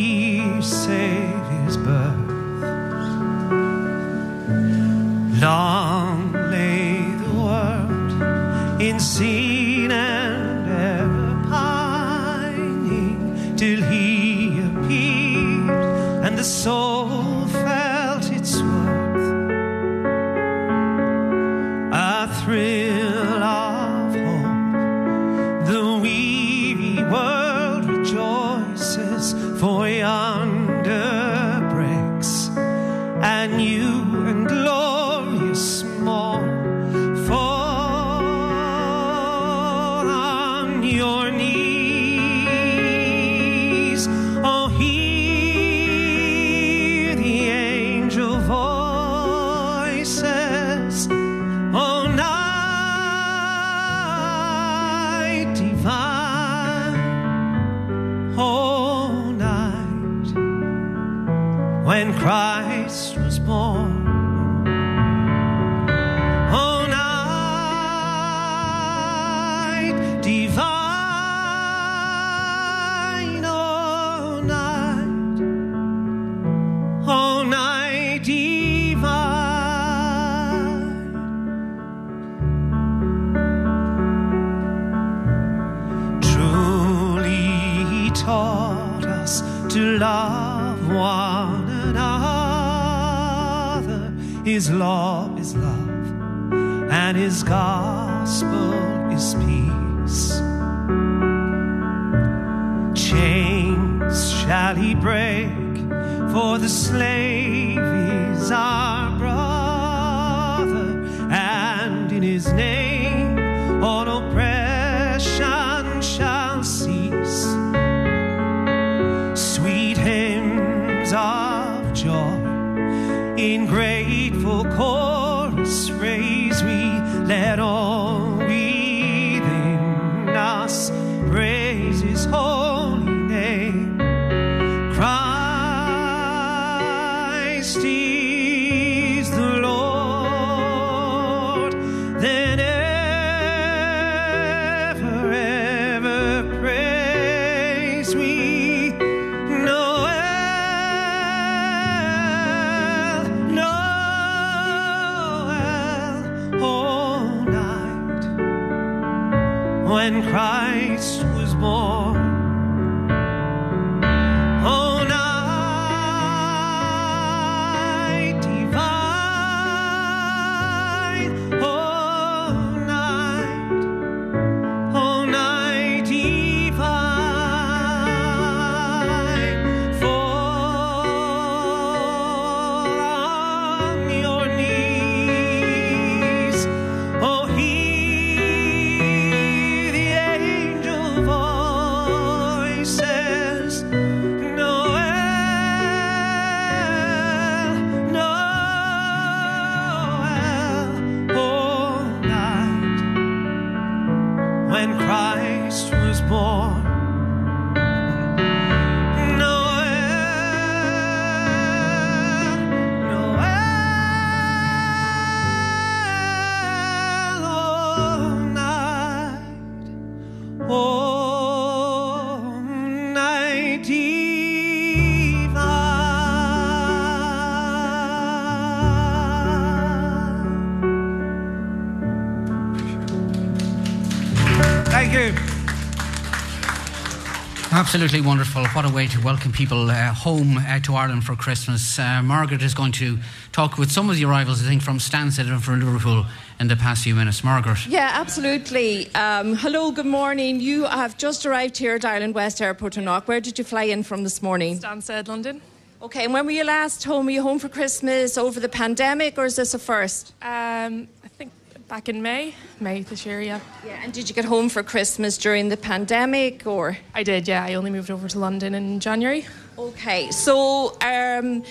Absolutely 237.95 238.23
wonderful. 238.23 238.67
What 238.71 238.85
a 238.85 238.93
way 238.93 239.07
to 239.07 239.21
welcome 239.21 239.53
people 239.53 239.89
uh, 239.89 240.13
home 240.13 240.59
uh, 240.59 240.81
to 240.81 240.97
Ireland 240.97 241.23
for 241.23 241.37
Christmas. 241.37 241.97
Uh, 241.97 242.23
Margaret 242.25 242.61
is 242.61 242.75
going 242.75 242.91
to 242.91 243.21
talk 243.53 243.79
with 243.79 243.93
some 243.93 244.11
of 244.11 244.17
the 244.17 244.25
arrivals, 244.25 244.61
I 244.61 244.67
think, 244.67 244.83
from 244.83 244.99
Stansted 244.99 245.49
and 245.49 245.63
from 245.63 245.79
Liverpool 245.79 246.27
in 246.59 246.67
the 246.67 246.75
past 246.75 247.05
few 247.05 247.15
minutes. 247.15 247.45
Margaret. 247.45 247.87
Yeah, 247.87 248.11
absolutely. 248.15 249.15
Um, 249.15 249.55
hello, 249.55 249.93
good 249.93 250.07
morning. 250.07 250.59
You 250.59 250.87
have 250.87 251.17
just 251.17 251.47
arrived 251.47 251.77
here 251.77 251.95
at 251.95 252.05
Ireland 252.05 252.35
West 252.35 252.61
Airport 252.61 252.97
in 252.97 253.05
Knock. 253.05 253.29
Where 253.29 253.41
did 253.41 253.61
you 253.61 253.65
fly 253.65 253.85
in 253.85 254.03
from 254.03 254.25
this 254.25 254.43
morning? 254.43 254.81
Stansted, 254.81 255.29
London. 255.29 255.61
Okay, 256.03 256.25
and 256.25 256.33
when 256.33 256.47
were 256.47 256.51
you 256.51 256.65
last 256.65 257.05
home? 257.05 257.27
Were 257.27 257.31
you 257.31 257.43
home 257.43 257.61
for 257.61 257.69
Christmas 257.69 258.37
over 258.37 258.59
the 258.59 258.69
pandemic, 258.69 259.39
or 259.39 259.45
is 259.45 259.55
this 259.55 259.73
a 259.73 259.79
first? 259.79 260.33
Um, 260.43 261.07
I 261.23 261.29
think 261.39 261.53
back 261.87 262.09
in 262.09 262.23
May, 262.23 262.57
May 262.81 263.03
this 263.03 263.25
year, 263.25 263.41
yeah. 263.41 263.61
Yeah, 263.87 263.94
and 264.05 264.13
did 264.13 264.29
you 264.29 264.35
get 264.35 264.45
home 264.45 264.69
for 264.69 264.83
Christmas 264.83 265.39
during 265.39 265.71
the 265.71 265.77
pandemic, 265.79 266.67
or? 266.67 266.99
I 267.15 267.23
did, 267.23 267.49
yeah. 267.49 267.65
I 267.65 267.75
only 267.75 267.91
moved 267.91 268.11
over 268.11 268.29
to 268.29 268.39
London 268.39 268.75
in 268.75 269.01
January. 269.01 269.47
Okay, 269.79 270.31
so 270.31 270.89
um, 271.01 271.63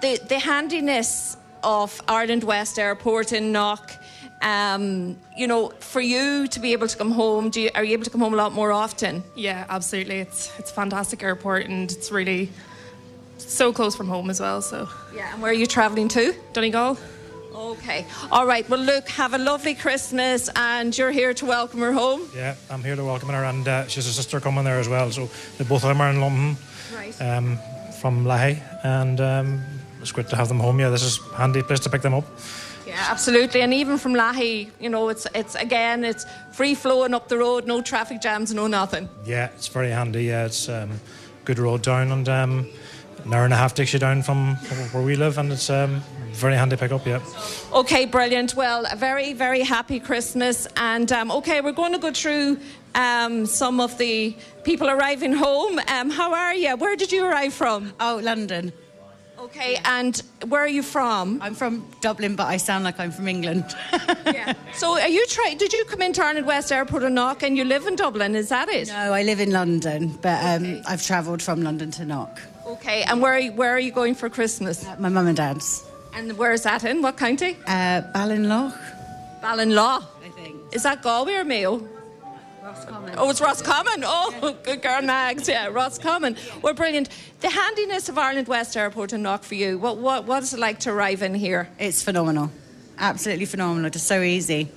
the 0.00 0.18
the 0.28 0.38
handiness 0.38 1.36
of 1.62 2.00
Ireland 2.08 2.42
West 2.44 2.78
Airport 2.78 3.32
in 3.32 3.52
Knock. 3.52 3.92
Um, 4.42 5.16
you 5.36 5.46
know, 5.46 5.72
for 5.80 6.00
you 6.02 6.46
to 6.48 6.60
be 6.60 6.72
able 6.72 6.88
to 6.88 6.96
come 6.96 7.12
home, 7.12 7.48
do 7.50 7.60
you, 7.62 7.70
are 7.74 7.84
you 7.84 7.92
able 7.94 8.04
to 8.04 8.10
come 8.10 8.20
home 8.20 8.34
a 8.34 8.36
lot 8.36 8.52
more 8.52 8.72
often? 8.72 9.22
Yeah, 9.36 9.64
absolutely. 9.68 10.18
It's 10.20 10.50
it's 10.58 10.70
a 10.70 10.74
fantastic 10.74 11.22
airport 11.22 11.66
and 11.66 11.90
it's 11.90 12.10
really 12.10 12.50
so 13.38 13.72
close 13.72 13.94
from 13.96 14.08
home 14.08 14.30
as 14.30 14.40
well. 14.40 14.60
So 14.62 14.88
Yeah, 15.14 15.32
and 15.32 15.42
where 15.42 15.50
are 15.50 15.60
you 15.62 15.66
travelling 15.66 16.08
to? 16.08 16.34
Donegal. 16.52 16.96
Okay, 17.54 18.04
all 18.32 18.46
right. 18.46 18.68
Well, 18.68 18.80
look, 18.80 19.08
have 19.10 19.32
a 19.32 19.38
lovely 19.38 19.74
Christmas, 19.74 20.50
and 20.56 20.96
you're 20.96 21.12
here 21.12 21.32
to 21.34 21.46
welcome 21.46 21.78
her 21.80 21.92
home. 21.92 22.28
Yeah, 22.34 22.56
I'm 22.68 22.82
here 22.82 22.96
to 22.96 23.04
welcome 23.04 23.28
her, 23.28 23.44
and 23.44 23.66
uh, 23.68 23.86
she's 23.86 24.08
a 24.08 24.12
sister 24.12 24.40
coming 24.40 24.64
there 24.64 24.80
as 24.80 24.88
well. 24.88 25.08
So 25.12 25.30
the 25.58 25.64
both 25.64 25.84
of 25.84 25.88
them 25.88 26.00
are 26.00 26.10
in 26.10 26.20
London 26.20 26.56
Right. 26.92 27.20
um, 27.22 27.58
from 28.00 28.24
Laghey, 28.24 28.60
and 28.84 29.20
um, 29.20 29.62
it's 30.00 30.10
great 30.10 30.28
to 30.30 30.36
have 30.36 30.48
them 30.48 30.58
home. 30.58 30.80
Yeah, 30.80 30.88
this 30.90 31.04
is 31.04 31.20
a 31.32 31.36
handy 31.36 31.62
place 31.62 31.78
to 31.80 31.90
pick 31.90 32.02
them 32.02 32.14
up. 32.14 32.24
Yeah, 32.88 32.96
absolutely. 33.08 33.62
And 33.62 33.72
even 33.72 33.98
from 33.98 34.14
Laghey, 34.14 34.70
you 34.80 34.88
know, 34.88 35.08
it's 35.08 35.26
it's 35.32 35.54
again, 35.54 36.02
it's 36.04 36.26
free 36.52 36.74
flowing 36.74 37.14
up 37.14 37.28
the 37.28 37.38
road, 37.38 37.66
no 37.68 37.80
traffic 37.82 38.20
jams, 38.20 38.52
no 38.52 38.66
nothing. 38.66 39.08
Yeah, 39.24 39.46
it's 39.54 39.68
very 39.68 39.90
handy. 39.90 40.24
Yeah, 40.24 40.46
it's 40.46 40.68
um, 40.68 40.90
good 41.44 41.60
road 41.60 41.82
down, 41.82 42.10
and 42.10 42.28
um, 42.28 42.66
an 43.24 43.32
hour 43.32 43.44
and 43.44 43.52
a 43.52 43.56
half 43.56 43.74
takes 43.74 43.92
you 43.92 43.98
down 43.98 44.22
from 44.22 44.56
where 44.92 45.02
we 45.02 45.16
live, 45.16 45.38
and 45.38 45.50
it's 45.50 45.70
um, 45.70 46.02
very 46.32 46.56
handy 46.56 46.76
pick 46.76 46.92
up. 46.92 47.06
Yeah. 47.06 47.20
Okay, 47.72 48.04
brilliant. 48.04 48.54
Well, 48.54 48.84
a 48.90 48.96
very, 48.96 49.32
very 49.32 49.60
happy 49.60 50.00
Christmas. 50.00 50.66
And 50.76 51.10
um, 51.12 51.30
okay, 51.30 51.60
we're 51.60 51.72
going 51.72 51.92
to 51.92 51.98
go 51.98 52.12
through 52.12 52.58
um, 52.94 53.46
some 53.46 53.80
of 53.80 53.96
the 53.98 54.36
people 54.62 54.90
arriving 54.90 55.32
home. 55.32 55.80
Um, 55.88 56.10
how 56.10 56.34
are 56.34 56.54
you? 56.54 56.76
Where 56.76 56.96
did 56.96 57.12
you 57.12 57.24
arrive 57.24 57.54
from? 57.54 57.94
Oh, 58.00 58.20
London. 58.22 58.72
Okay, 59.38 59.78
and 59.84 60.22
where 60.48 60.62
are 60.62 60.68
you 60.68 60.82
from? 60.82 61.40
I'm 61.42 61.54
from 61.54 61.86
Dublin, 62.00 62.34
but 62.34 62.46
I 62.46 62.56
sound 62.56 62.84
like 62.84 62.98
I'm 62.98 63.10
from 63.10 63.28
England. 63.28 63.64
yeah. 64.26 64.54
So, 64.72 64.98
are 64.98 65.08
you 65.08 65.26
trying? 65.26 65.58
Did 65.58 65.72
you 65.72 65.84
come 65.84 66.00
into 66.00 66.24
Ireland 66.24 66.46
West 66.46 66.72
Airport 66.72 67.02
or 67.02 67.10
Knock, 67.10 67.42
and 67.42 67.54
you 67.56 67.64
live 67.64 67.86
in 67.86 67.94
Dublin? 67.94 68.34
Is 68.36 68.48
that 68.48 68.70
it? 68.70 68.88
no, 68.88 69.12
I 69.12 69.22
live 69.22 69.40
in 69.40 69.50
London, 69.50 70.18
but 70.22 70.42
um, 70.44 70.80
I've 70.86 71.04
travelled 71.04 71.42
from 71.42 71.62
London 71.62 71.90
to 71.92 72.06
Knock. 72.06 72.40
Okay, 72.66 73.02
and 73.02 73.20
where 73.20 73.32
are 73.32 73.38
you, 73.38 73.52
where 73.52 73.70
are 73.70 73.78
you 73.78 73.92
going 73.92 74.14
for 74.14 74.30
Christmas? 74.30 74.86
My 74.98 75.08
mum 75.08 75.26
and 75.26 75.36
dad's. 75.36 75.84
And 76.14 76.36
where 76.38 76.52
is 76.52 76.62
that 76.62 76.84
in? 76.84 77.02
What 77.02 77.16
county? 77.16 77.56
Uh, 77.66 78.02
Ballinlough. 78.14 78.72
Ballinlaw. 79.42 80.04
I 80.24 80.28
think. 80.30 80.56
Is 80.72 80.84
that 80.84 81.02
Galway 81.02 81.34
or 81.34 81.44
Mayo? 81.44 81.86
Roscommon. 82.62 83.14
Oh, 83.18 83.28
it's 83.28 83.42
Roscommon. 83.42 84.02
Oh, 84.06 84.56
good 84.62 84.80
girl, 84.80 85.02
Mags. 85.02 85.46
Yeah, 85.48 85.66
Roscommon. 85.66 86.36
Well, 86.62 86.72
brilliant. 86.72 87.10
The 87.40 87.50
handiness 87.50 88.08
of 88.08 88.16
Ireland 88.16 88.48
West 88.48 88.74
Airport 88.76 89.12
and 89.12 89.22
Knock 89.22 89.42
for 89.44 89.54
you. 89.54 89.76
What, 89.76 89.98
what, 89.98 90.24
what 90.24 90.42
is 90.42 90.54
it 90.54 90.60
like 90.60 90.80
to 90.80 90.90
arrive 90.90 91.20
in 91.20 91.34
here? 91.34 91.68
It's 91.78 92.02
phenomenal. 92.02 92.50
Absolutely 92.96 93.44
phenomenal. 93.44 93.90
Just 93.90 94.06
so 94.06 94.22
easy. 94.22 94.70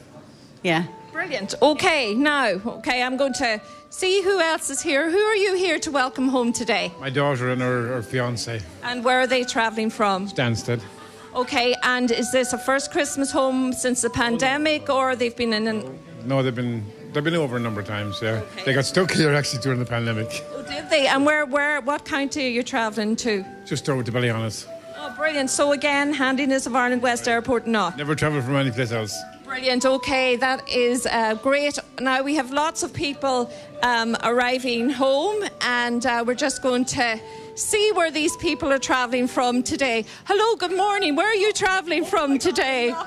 Yeah. 0.64 0.88
Brilliant. 1.14 1.56
Okay, 1.62 2.14
now, 2.14 2.48
okay, 2.48 3.02
I'm 3.02 3.16
going 3.16 3.34
to 3.34 3.62
see 3.90 4.22
who 4.22 4.40
else 4.40 4.70
is 4.70 4.82
here. 4.82 5.10
Who 5.10 5.18
are 5.18 5.36
you 5.36 5.56
here 5.56 5.80
to 5.80 5.92
welcome 5.92 6.28
home 6.28 6.54
today? 6.54 6.92
My 7.00 7.10
daughter 7.10 7.50
and 7.52 7.62
her, 7.62 7.88
her 7.88 8.02
fiance, 8.02 8.62
And 8.84 9.04
where 9.04 9.20
are 9.20 9.28
they 9.28 9.44
travelling 9.44 9.90
from? 9.90 10.28
Stansted. 10.28 10.82
Okay, 11.36 11.76
and 11.84 12.10
is 12.12 12.32
this 12.32 12.54
a 12.54 12.58
first 12.58 12.92
Christmas 12.92 13.32
home 13.32 13.72
since 13.74 14.02
the 14.02 14.10
pandemic, 14.10 14.90
or 14.90 15.16
they've 15.16 15.36
been 15.36 15.54
in 15.54 15.68
an. 15.68 16.00
No, 16.26 16.42
they've 16.42 16.56
been 16.56 16.84
they've 17.14 17.24
been 17.24 17.36
over 17.36 17.58
a 17.58 17.60
number 17.60 17.82
of 17.82 17.88
times. 17.88 18.20
Yeah, 18.22 18.42
they 18.66 18.74
got 18.74 18.86
stuck 18.86 19.12
here 19.12 19.34
actually 19.34 19.62
during 19.62 19.80
the 19.80 19.86
pandemic. 19.86 20.44
Oh, 20.54 20.64
did 20.64 20.90
they? 20.90 21.08
And 21.08 21.26
where, 21.26 21.46
where, 21.46 21.82
what 21.82 22.06
county 22.06 22.48
are 22.48 22.50
you 22.50 22.64
travelling 22.64 23.16
to? 23.18 23.46
Just 23.66 23.88
over 23.90 24.04
to 24.04 24.12
Ballyhaunis. 24.12 24.68
Oh, 24.98 25.14
brilliant. 25.16 25.50
So, 25.50 25.74
again, 25.74 26.12
handiness 26.12 26.66
of 26.66 26.76
Ireland 26.76 27.02
West 27.02 27.28
Airport, 27.28 27.68
not. 27.68 27.98
Never 27.98 28.16
travelled 28.16 28.44
from 28.44 28.56
any 28.56 28.72
place 28.72 28.92
else. 28.92 29.16
Brilliant. 29.48 29.86
Okay, 29.86 30.36
that 30.36 30.68
is 30.68 31.06
uh, 31.06 31.36
great. 31.36 31.80
Now 32.02 32.22
we 32.22 32.36
have 32.36 32.52
lots 32.52 32.84
of 32.84 32.94
people 32.94 33.50
um, 33.82 34.18
arriving 34.22 34.90
home, 34.90 35.42
and 35.62 36.06
uh, 36.06 36.26
we're 36.28 36.34
just 36.36 36.62
going 36.62 36.84
to 36.84 37.18
see 37.56 37.94
where 37.94 38.12
these 38.12 38.36
people 38.36 38.74
are 38.74 38.78
travelling 38.78 39.26
from 39.26 39.64
today. 39.64 40.04
Hello, 40.26 40.58
good 40.58 40.76
morning. 40.76 41.16
Where 41.16 41.30
are 41.32 41.36
you 41.36 41.54
travelling 41.54 42.04
from 42.04 42.38
today? 42.38 42.94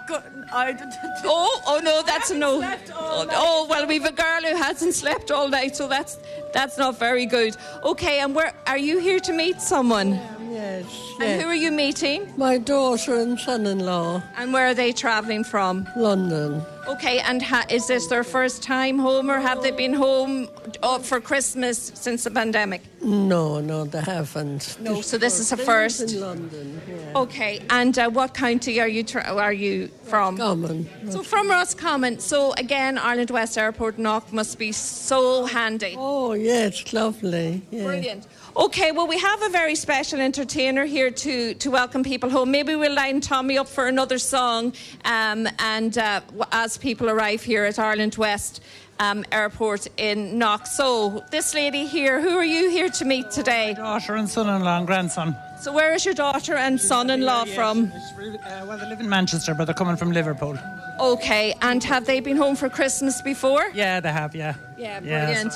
Oh, 0.53 1.61
oh 1.69 1.81
no, 1.81 2.03
that's 2.03 2.33
a 2.33 2.37
no. 2.37 2.61
Oh, 2.93 3.27
oh, 3.31 3.67
well, 3.71 3.87
we've 3.87 4.05
a 4.05 4.11
girl 4.11 4.43
who 4.43 4.57
hasn't 4.57 4.95
slept 4.95 5.31
all 5.31 5.49
night, 5.49 5.77
so 5.77 5.87
that's 5.87 6.19
that's 6.53 6.77
not 6.77 6.99
very 6.99 7.25
good. 7.25 7.57
Okay, 7.85 8.19
and 8.19 8.35
where 8.35 8.53
are 8.67 8.77
you 8.77 8.99
here 8.99 9.21
to 9.21 9.33
meet 9.33 9.61
someone? 9.61 10.19
Yes. 10.51 11.10
And 11.21 11.43
who 11.43 11.49
are 11.49 11.55
you 11.55 11.71
meeting? 11.71 12.33
My 12.37 12.57
daughter 12.59 13.15
and 13.17 13.39
son-in-law. 13.39 14.23
And 14.37 14.53
where 14.53 14.67
are 14.69 14.75
they 14.75 14.93
travelling 14.93 15.45
from? 15.45 15.87
London. 15.97 16.63
Okay, 16.89 17.21
and 17.21 17.43
ha- 17.43 17.67
is 17.69 17.87
this 17.87 18.07
their 18.07 18.25
first 18.25 18.63
time 18.63 18.99
home, 18.99 19.31
or 19.31 19.39
have 19.39 19.63
they 19.63 19.71
been 19.71 19.93
home 19.93 20.49
uh, 20.83 20.99
for 20.99 21.21
Christmas 21.21 21.93
since 21.95 22.25
the 22.25 22.31
pandemic? 22.31 22.83
No, 23.03 23.61
no, 23.61 23.85
they 23.85 24.01
haven't. 24.01 24.77
No, 24.81 25.01
so 25.03 25.19
this 25.19 25.39
is 25.39 25.53
a 25.53 25.57
first. 25.57 26.01
in 26.13 26.21
London. 26.21 26.81
Yeah. 26.89 27.19
Okay, 27.21 27.61
and 27.71 27.97
uh, 27.99 28.09
what 28.11 28.35
county 28.35 28.81
are 28.81 28.89
you 28.89 29.05
tra- 29.05 29.23
are 29.37 29.53
you 29.53 29.89
from? 30.05 30.39
Common. 30.39 30.89
So 31.11 31.23
from 31.23 31.49
Roscommon. 31.51 32.19
So 32.19 32.55
again, 32.55 32.99
Ireland 32.99 33.31
West 33.31 33.57
Airport 33.59 33.99
Knock 33.99 34.33
must 34.33 34.59
be 34.59 34.73
so 34.73 35.45
handy. 35.45 35.95
Oh, 35.99 36.33
yes, 36.33 36.93
lovely. 36.93 37.63
Yeah. 37.71 37.85
Brilliant. 37.85 38.27
Okay, 38.57 38.91
well, 38.91 39.07
we 39.07 39.19
have 39.19 39.43
a 39.43 39.49
very 39.49 39.77
special 39.77 40.21
entertainer 40.21 40.85
here 40.85 41.11
to, 41.11 41.55
to 41.55 41.71
welcome 41.71 42.03
people 42.03 42.29
home. 42.29 42.51
Maybe 42.51 42.75
we'll 42.75 42.95
line 42.95 43.21
Tommy 43.21 43.57
up 43.57 43.69
for 43.69 43.87
another 43.87 44.19
song 44.19 44.73
um, 45.05 45.49
and 45.61 45.97
uh, 45.97 46.21
as 46.51 46.77
people 46.77 47.09
arrive 47.09 47.43
here 47.45 47.65
at 47.65 47.79
Ireland 47.79 48.17
West 48.17 48.61
um, 48.99 49.25
Airport 49.31 49.87
in 49.97 50.37
Knock. 50.37 50.67
So, 50.67 51.25
this 51.31 51.55
lady 51.55 51.87
here, 51.87 52.21
who 52.21 52.37
are 52.37 52.45
you 52.45 52.71
here 52.71 52.89
to 52.91 53.05
meet 53.05 53.31
today? 53.31 53.75
daughter 53.75 54.17
and 54.17 54.29
son-in-law 54.29 54.79
and 54.79 54.87
grandson. 54.87 55.37
So, 55.61 55.73
where 55.73 55.95
is 55.95 56.05
your 56.05 56.15
daughter 56.15 56.55
and 56.55 56.79
son 56.81 57.09
in 57.09 57.23
law 57.23 57.45
from? 57.45 57.93
Uh, 57.93 58.65
well, 58.67 58.79
they 58.79 58.87
live 58.89 59.01
in 59.01 59.09
Manchester, 59.09 59.55
but 59.55 59.67
they're 59.67 59.75
coming 59.75 59.97
from 59.97 60.11
Liverpool. 60.13 60.59
Okay, 60.99 61.55
and 61.63 61.83
have 61.85 62.05
they 62.05 62.21
been 62.21 62.37
home 62.37 62.57
for 62.57 62.69
Christmas 62.69 63.23
before? 63.23 63.71
Yeah, 63.73 64.01
they 64.01 64.13
have. 64.13 64.35
Yeah. 64.35 64.55
Yeah, 64.77 65.01
Yeah, 65.03 65.25
brilliant. 65.27 65.55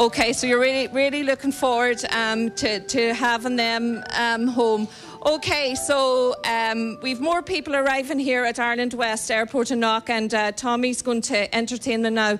Okay, 0.00 0.32
so 0.32 0.46
you're 0.46 0.58
really, 0.58 0.88
really 0.88 1.22
looking 1.22 1.52
forward 1.52 2.02
um, 2.10 2.50
to, 2.52 2.80
to 2.80 3.12
having 3.12 3.56
them 3.56 4.02
um, 4.16 4.46
home. 4.46 4.88
Okay, 5.26 5.74
so 5.74 6.34
um, 6.46 6.98
we've 7.02 7.20
more 7.20 7.42
people 7.42 7.76
arriving 7.76 8.18
here 8.18 8.46
at 8.46 8.58
Ireland 8.58 8.94
West 8.94 9.30
Airport 9.30 9.70
in 9.70 9.80
Knock, 9.80 10.08
and 10.08 10.32
uh, 10.32 10.52
Tommy's 10.52 11.02
going 11.02 11.20
to 11.20 11.54
entertain 11.54 12.00
them 12.00 12.14
now. 12.14 12.38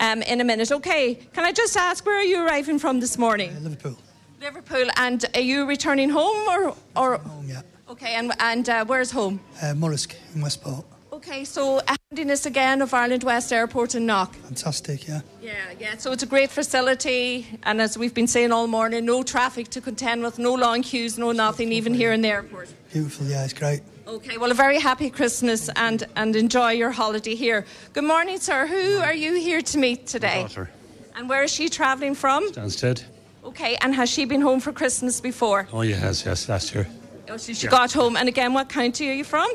um, 0.00 0.20
in 0.22 0.42
a 0.42 0.44
minute. 0.44 0.70
Okay, 0.70 1.14
can 1.32 1.44
I 1.44 1.52
just 1.52 1.78
ask 1.78 2.04
where 2.04 2.18
are 2.18 2.22
you 2.24 2.44
arriving 2.44 2.78
from 2.78 3.00
this 3.00 3.16
morning? 3.16 3.54
Liverpool. 3.62 3.96
Liverpool, 4.38 4.88
and 4.96 5.24
are 5.34 5.40
you 5.40 5.66
returning 5.66 6.10
home 6.10 6.46
or 6.46 6.76
or? 6.94 7.16
Home, 7.16 7.46
yeah. 7.48 7.62
Okay, 7.88 8.16
and 8.16 8.32
and 8.38 8.68
uh, 8.68 8.84
where's 8.84 9.10
home? 9.10 9.40
Uh, 9.62 9.72
Murrisk 9.74 10.14
in 10.34 10.42
Westport. 10.42 10.84
Okay, 11.18 11.44
so 11.44 11.80
a 11.80 11.96
handiness 12.12 12.46
again 12.46 12.80
of 12.80 12.94
Ireland 12.94 13.24
West 13.24 13.52
Airport 13.52 13.96
in 13.96 14.06
Knock. 14.06 14.36
Fantastic, 14.36 15.08
yeah. 15.08 15.22
Yeah, 15.42 15.52
yeah. 15.80 15.96
So 15.96 16.12
it's 16.12 16.22
a 16.22 16.26
great 16.26 16.48
facility, 16.48 17.58
and 17.64 17.80
as 17.80 17.98
we've 17.98 18.14
been 18.14 18.28
saying 18.28 18.52
all 18.52 18.68
morning, 18.68 19.04
no 19.04 19.24
traffic 19.24 19.66
to 19.70 19.80
contend 19.80 20.22
with, 20.22 20.38
no 20.38 20.54
long 20.54 20.82
queues, 20.82 21.18
no 21.18 21.32
nothing, 21.32 21.72
even 21.72 21.92
here 21.92 22.12
in 22.12 22.20
the 22.20 22.28
airport. 22.28 22.72
Beautiful, 22.92 23.26
yeah, 23.26 23.42
it's 23.42 23.52
great. 23.52 23.80
Okay, 24.06 24.38
well, 24.38 24.52
a 24.52 24.54
very 24.54 24.78
happy 24.78 25.10
Christmas 25.10 25.68
and, 25.74 26.06
and 26.14 26.36
enjoy 26.36 26.70
your 26.70 26.92
holiday 26.92 27.34
here. 27.34 27.66
Good 27.94 28.04
morning, 28.04 28.38
sir. 28.38 28.68
Who 28.68 28.98
are 28.98 29.12
you 29.12 29.34
here 29.40 29.60
to 29.60 29.76
meet 29.76 30.06
today? 30.06 30.42
My 30.42 30.42
daughter. 30.42 30.70
And 31.16 31.28
where 31.28 31.42
is 31.42 31.50
she 31.50 31.68
travelling 31.68 32.14
from? 32.14 32.48
Stansted. 32.52 33.02
Okay, 33.42 33.76
and 33.80 33.92
has 33.92 34.08
she 34.08 34.24
been 34.24 34.40
home 34.40 34.60
for 34.60 34.70
Christmas 34.70 35.20
before? 35.20 35.66
Oh, 35.72 35.82
yes, 35.82 36.24
yes, 36.24 36.48
last 36.48 36.72
year. 36.76 36.86
Oh, 37.28 37.36
so 37.38 37.52
she 37.54 37.66
got 37.66 37.92
home. 37.92 38.16
And 38.16 38.28
again, 38.28 38.54
what 38.54 38.68
county 38.68 39.10
are 39.10 39.14
you 39.14 39.24
from? 39.24 39.50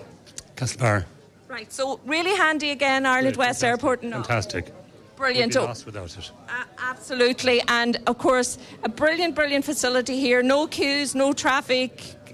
Castlebar. 0.57 1.05
Right, 1.53 1.71
so 1.71 1.99
really 2.03 2.35
handy 2.35 2.71
again, 2.71 3.05
Ireland 3.05 3.37
West 3.37 3.63
Airport. 3.63 4.01
No. 4.01 4.23
Fantastic. 4.23 4.73
Brilliant. 5.15 5.53
We'd 5.53 5.61
be 5.61 5.67
lost 5.67 5.85
without 5.85 6.17
it. 6.17 6.31
a- 6.49 6.81
absolutely. 6.81 7.61
And 7.67 7.99
of 8.07 8.17
course, 8.17 8.57
a 8.83 8.89
brilliant, 8.89 9.35
brilliant 9.35 9.63
facility 9.63 10.19
here. 10.19 10.41
No 10.41 10.65
queues, 10.65 11.13
no 11.13 11.31
traffic, 11.31 11.91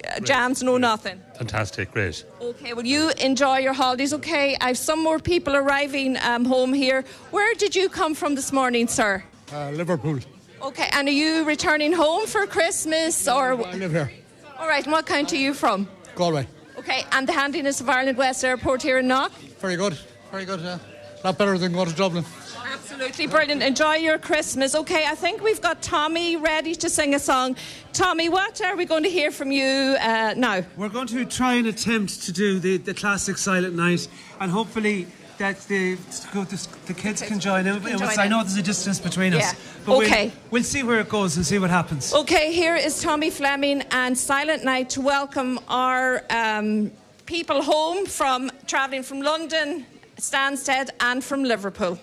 uh, 0.08 0.22
jams, 0.22 0.64
no 0.64 0.78
nothing. 0.78 1.22
Fantastic, 1.38 1.92
great. 1.92 2.24
Okay, 2.40 2.74
well, 2.74 2.86
you 2.86 3.12
enjoy 3.20 3.58
your 3.58 3.74
holidays. 3.74 4.14
Okay, 4.14 4.56
I 4.62 4.68
have 4.68 4.78
some 4.78 5.04
more 5.04 5.20
people 5.20 5.54
arriving 5.54 6.16
um, 6.24 6.46
home 6.46 6.72
here. 6.72 7.04
Where 7.32 7.54
did 7.56 7.76
you 7.76 7.90
come 7.90 8.16
from 8.16 8.36
this 8.36 8.54
morning, 8.54 8.88
sir? 8.88 9.22
Uh, 9.52 9.72
Liverpool. 9.72 10.20
Okay, 10.62 10.88
and 10.94 11.10
are 11.10 11.12
you 11.24 11.44
returning 11.44 11.92
home 11.92 12.26
for 12.26 12.48
Christmas 12.48 13.28
or? 13.28 13.52
I 13.66 13.74
live 13.76 13.92
here. 13.92 14.14
All 14.58 14.68
right, 14.70 14.84
and 14.86 14.94
what 14.94 15.06
county 15.06 15.36
are 15.40 15.42
you 15.42 15.54
from? 15.54 15.90
Galway. 16.16 16.48
Okay, 16.90 17.06
and 17.12 17.28
the 17.28 17.34
handiness 17.34 17.82
of 17.82 17.88
Ireland 17.88 18.18
West 18.18 18.44
Airport 18.44 18.82
here 18.82 18.98
in 18.98 19.08
Knock? 19.08 19.32
Very 19.60 19.76
good. 19.76 19.96
Very 20.32 20.44
good. 20.44 20.60
Uh, 20.60 20.80
a 21.24 21.28
lot 21.28 21.38
better 21.38 21.56
than 21.56 21.72
going 21.72 21.88
to 21.88 21.96
Dublin. 21.96 22.26
Absolutely 22.66 23.28
brilliant. 23.28 23.62
Enjoy 23.62 23.94
your 23.98 24.18
Christmas. 24.18 24.74
Okay, 24.74 25.06
I 25.06 25.14
think 25.14 25.44
we've 25.44 25.62
got 25.62 25.84
Tommy 25.84 26.36
ready 26.36 26.74
to 26.74 26.90
sing 26.90 27.14
a 27.14 27.20
song. 27.20 27.56
Tommy, 27.94 28.28
what 28.28 28.60
are 28.64 28.76
we 28.76 28.86
going 28.86 29.04
to 29.04 29.10
hear 29.10 29.30
from 29.30 29.52
you 29.52 29.98
uh, 30.02 30.34
now? 30.36 30.64
We're 30.78 30.90
going 30.90 31.06
to 31.10 31.26
try 31.26 31.54
and 31.54 31.68
attempt 31.68 32.24
to 32.24 32.32
do 32.32 32.60
the, 32.60 32.78
the 32.78 32.96
classic 32.96 33.38
Silent 33.38 33.76
Night, 33.76 34.08
and 34.40 34.52
hopefully 34.52 35.06
that 35.40 35.58
the, 35.68 35.96
the, 36.34 36.68
the 36.86 36.94
kids 36.94 37.22
can 37.22 37.40
join 37.40 37.66
in. 37.66 37.80
Can 37.82 37.98
join 37.98 38.20
I 38.20 38.26
in. 38.26 38.30
know 38.30 38.44
there's 38.44 38.58
a 38.58 38.62
distance 38.62 39.00
between 39.00 39.34
Yeah. 39.34 39.40
us, 39.40 39.56
but 39.86 39.96
Okay. 39.98 40.26
we'll, 40.26 40.34
we'll 40.52 40.64
see 40.64 40.84
where 40.84 41.00
it 41.00 41.10
goes 41.10 41.38
and 41.38 41.46
see 41.46 41.58
what 41.60 41.70
happens. 41.70 42.14
Okay, 42.14 42.54
here 42.54 42.76
is 42.76 43.02
Tommy 43.02 43.30
Fleming 43.30 43.82
and 43.92 44.18
Silent 44.18 44.64
Night 44.64 44.90
to 44.92 45.02
welcome 45.02 45.60
our 45.70 46.24
um, 46.30 46.92
people 47.26 47.62
home 47.64 48.06
from 48.06 48.52
travelling 48.68 49.04
from 49.04 49.22
London, 49.22 49.86
Stansted, 50.18 50.90
and 51.00 51.24
from 51.24 51.44
Liverpool. 51.44 51.98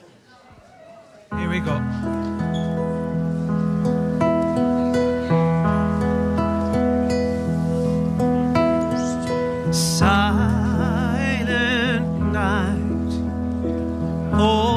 Here 1.36 1.50
we 1.50 1.60
go. 1.60 1.76
Silent 10.76 12.32
night, 12.32 12.75
holy 14.38 14.75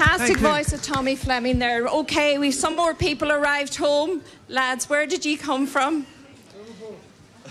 fantastic 0.00 0.38
Thank 0.38 0.40
you. 0.40 0.48
voice 0.48 0.72
of 0.72 0.82
Tommy 0.82 1.16
Fleming 1.16 1.58
there. 1.58 1.86
Okay, 1.86 2.38
we've 2.38 2.54
some 2.54 2.74
more 2.74 2.94
people 2.94 3.30
arrived 3.30 3.76
home. 3.76 4.22
Lads, 4.48 4.88
where 4.88 5.06
did 5.06 5.24
you 5.24 5.36
come 5.36 5.66
from? 5.66 6.06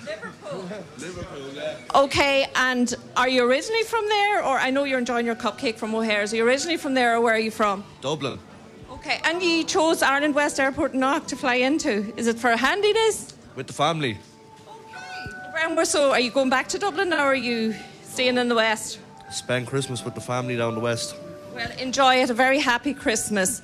Liverpool. 0.06 0.70
Liverpool, 0.98 1.54
yeah. 1.54 1.76
Okay, 1.94 2.48
and 2.56 2.96
are 3.16 3.30
you 3.30 3.44
originally 3.44 3.84
from 3.84 4.08
there? 4.08 4.44
Or 4.44 4.58
I 4.58 4.72
know 4.72 4.84
you're 4.84 4.98
enjoying 4.98 5.26
your 5.26 5.36
cupcake 5.36 5.76
from 5.76 5.94
O'Hare's. 5.94 6.34
Are 6.34 6.38
you 6.38 6.46
originally 6.46 6.78
from 6.78 6.96
there 6.96 7.16
or 7.16 7.22
where 7.22 7.36
are 7.36 7.40
you 7.40 7.52
from? 7.52 7.84
Dublin. 8.02 8.40
Okay, 8.90 9.22
and 9.26 9.42
you 9.44 9.64
chose 9.64 10.02
Ireland 10.02 10.34
West 10.34 10.60
Airport 10.60 10.96
Knock 10.96 11.28
to 11.28 11.36
fly 11.36 11.56
into. 11.56 12.12
Is 12.18 12.26
it 12.28 12.40
for 12.40 12.56
handiness? 12.56 13.36
With 13.56 13.68
the 13.68 13.74
family. 13.74 14.18
And 15.62 15.78
we're 15.78 15.86
so 15.86 16.12
are 16.12 16.20
you 16.20 16.32
going 16.32 16.50
back 16.50 16.70
to 16.70 16.80
Dublin 16.80 17.14
or 17.14 17.18
are 17.18 17.36
you 17.36 17.76
staying 18.04 18.38
in 18.38 18.48
the 18.48 18.56
West? 18.56 19.00
Spend 19.30 19.68
Christmas 19.68 20.04
with 20.04 20.16
the 20.16 20.22
family 20.22 20.56
down 20.56 20.74
the 20.74 20.80
west. 20.80 21.16
Well, 21.54 21.72
enjoy 21.78 22.22
it. 22.22 22.30
A 22.30 22.34
very 22.34 22.60
happy 22.60 22.94
Christmas. 22.94 23.62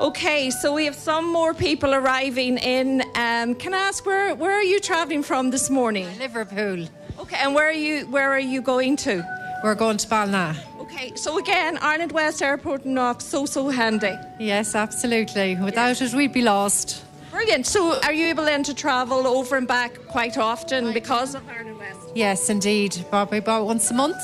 Okay, 0.00 0.50
so 0.50 0.74
we 0.74 0.86
have 0.86 0.94
some 0.94 1.30
more 1.32 1.54
people 1.54 1.94
arriving 1.94 2.58
in. 2.58 3.02
Um, 3.14 3.54
can 3.54 3.74
I 3.74 3.78
ask 3.88 4.04
where 4.04 4.34
where 4.34 4.52
are 4.52 4.62
you 4.62 4.80
travelling 4.80 5.22
from 5.22 5.50
this 5.50 5.70
morning? 5.70 6.06
Liverpool. 6.18 6.88
Okay, 7.18 7.36
and 7.40 7.54
where 7.54 7.68
are 7.68 7.72
you 7.72 8.06
where 8.06 8.30
are 8.32 8.46
you 8.54 8.60
going 8.60 8.96
to? 8.96 9.24
We're 9.62 9.76
going 9.76 9.96
to 9.98 10.08
Ballina. 10.08 10.56
Okay, 10.80 11.12
so 11.14 11.38
again, 11.38 11.78
Ireland 11.80 12.12
West 12.12 12.42
Airport 12.42 12.84
and 12.84 12.94
Knock, 12.94 13.20
so 13.20 13.46
so 13.46 13.68
handy. 13.68 14.14
Yes, 14.38 14.74
absolutely. 14.74 15.56
Without 15.56 16.02
it, 16.02 16.12
we'd 16.12 16.32
be 16.32 16.42
lost. 16.42 17.04
Brilliant. 17.30 17.66
So, 17.66 17.98
are 18.02 18.12
you 18.12 18.26
able 18.26 18.44
then 18.44 18.62
to 18.62 18.74
travel 18.74 19.26
over 19.26 19.56
and 19.56 19.66
back 19.66 20.06
quite 20.06 20.38
often 20.38 20.92
because 20.92 21.34
of 21.34 21.42
Ireland 21.48 21.78
West? 21.78 21.98
Yes, 22.14 22.48
indeed. 22.48 23.04
Probably 23.10 23.38
about 23.38 23.66
once 23.66 23.90
a 23.90 23.94
month. 23.94 24.16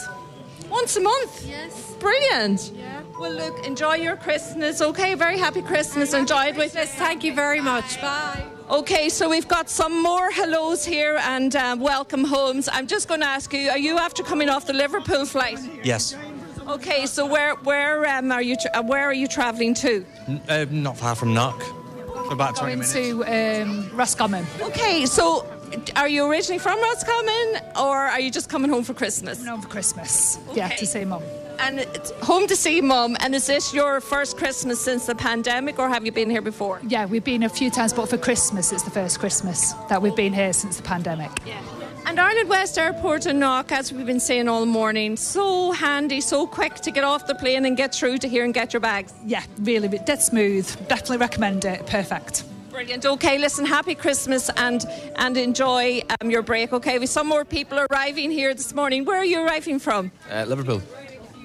Once 0.71 0.97
a 0.97 1.01
month? 1.01 1.45
Yes. 1.45 1.97
Brilliant. 1.99 2.71
Yeah. 2.73 2.99
Well, 3.21 3.33
look, 3.33 3.66
enjoy 3.66 3.97
your 3.97 4.16
Christmas, 4.16 4.81
okay? 4.81 5.14
Very 5.14 5.37
happy 5.39 5.61
Christmas. 5.61 6.14
Enjoy 6.14 6.45
it 6.47 6.57
with 6.57 6.75
us. 6.75 6.91
Thank 6.95 7.23
you 7.23 7.35
very 7.35 7.61
much. 7.61 8.01
Bye. 8.01 8.43
Okay, 8.71 9.11
so 9.11 9.29
we've 9.29 9.47
got 9.47 9.68
some 9.68 10.03
more 10.03 10.31
hellos 10.31 10.87
here 10.87 11.18
and 11.25 11.55
um, 11.55 11.81
welcome 11.81 12.25
homes. 12.25 12.66
I'm 12.73 12.87
just 12.87 13.09
going 13.09 13.21
to 13.21 13.27
ask 13.27 13.53
you: 13.53 13.68
Are 13.68 13.77
you 13.77 13.99
after 13.99 14.23
coming 14.23 14.49
off 14.49 14.64
the 14.66 14.73
Liverpool 14.73 15.27
flight? 15.27 15.59
Yes. 15.85 16.16
Okay, 16.66 17.05
so 17.05 17.27
where 17.27 17.57
where 17.57 18.07
um, 18.07 18.33
are 18.33 18.41
you 18.41 18.57
tra- 18.57 18.71
uh, 18.73 18.83
where 18.83 19.05
are 19.05 19.12
you 19.12 19.29
travelling 19.29 19.75
to? 19.75 20.03
N- 20.27 20.41
uh, 20.49 20.64
not 20.71 20.97
far 20.97 21.14
from 21.14 21.35
Knock. 21.35 21.61
For 22.27 22.33
about 22.33 22.57
20 22.57 22.77
Going 22.77 22.79
minutes. 22.79 22.93
to 22.95 23.62
um, 23.62 23.91
Roscommon. 23.95 24.47
Okay, 24.62 25.05
so 25.05 25.45
are 25.95 26.09
you 26.09 26.25
originally 26.25 26.59
from 26.59 26.81
Roscommon 26.81 27.57
or 27.77 27.97
are 27.99 28.21
you 28.21 28.31
just 28.31 28.49
coming 28.49 28.71
home 28.71 28.85
for 28.85 28.95
Christmas? 28.95 29.43
No, 29.43 29.61
for 29.61 29.68
Christmas. 29.68 30.39
Yeah, 30.55 30.68
to 30.68 30.87
see 30.87 31.05
mum. 31.05 31.23
And 31.61 31.81
it's 31.81 32.11
home 32.23 32.47
to 32.47 32.57
see 32.57 32.81
mum. 32.81 33.17
And 33.21 33.35
is 33.35 33.47
this 33.47 33.75
your 33.75 34.01
first 34.01 34.39
Christmas 34.39 34.81
since 34.81 35.07
the 35.07 35.15
pandemic, 35.15 35.79
or 35.79 35.89
have 35.89 36.07
you 36.07 36.13
been 36.13 36.31
here 36.31 36.41
before? 36.41 36.81
Yeah, 36.89 37.05
we've 37.05 37.23
been 37.23 37.43
a 37.43 37.49
few 37.51 37.71
times, 37.71 37.93
but 37.93 38.09
for 38.09 38.17
Christmas, 38.17 38.73
it's 38.73 38.83
the 38.83 38.91
first 38.91 39.21
Christmas 39.21 39.73
that 39.91 40.01
we've 40.01 40.17
been 40.17 40.33
here 40.33 40.55
since 40.55 40.79
the 40.79 40.83
pandemic. 40.83 41.31
Yeah. 41.47 41.61
And 42.07 42.19
Ireland 42.19 42.49
West 42.49 42.79
Airport 42.79 43.27
and 43.27 43.39
Knock, 43.39 43.73
as 43.73 43.93
we've 43.93 44.07
been 44.07 44.21
saying 44.21 44.49
all 44.49 44.65
morning, 44.65 45.17
so 45.17 45.71
handy, 45.71 46.23
so 46.23 46.47
quick 46.47 46.77
to 46.77 46.91
get 46.91 47.05
off 47.05 47.27
the 47.27 47.35
plane 47.35 47.67
and 47.67 47.77
get 47.77 47.95
through 47.95 48.19
to 48.19 48.29
here 48.29 48.45
and 48.45 48.55
get 48.55 48.73
your 48.73 48.81
bags. 48.81 49.13
Yeah, 49.27 49.45
really, 49.61 49.87
dead 49.89 50.23
smooth. 50.23 50.67
Definitely 50.89 51.19
recommend 51.19 51.67
it. 51.67 51.87
Perfect. 51.87 52.45
Brilliant. 52.71 53.05
Okay, 53.05 53.37
listen, 53.37 53.67
happy 53.67 53.95
Christmas 53.95 54.49
and 54.57 54.85
and 55.17 55.37
enjoy 55.37 56.01
um, 56.21 56.31
your 56.31 56.41
break. 56.41 56.73
Okay, 56.73 56.99
with 56.99 57.11
some 57.11 57.27
more 57.27 57.45
people 57.45 57.85
arriving 57.91 58.31
here 58.31 58.55
this 58.55 58.73
morning. 58.73 59.05
Where 59.05 59.19
are 59.19 59.25
you 59.25 59.45
arriving 59.45 59.79
from? 59.79 60.11
Uh, 60.31 60.45
Liverpool. 60.49 60.81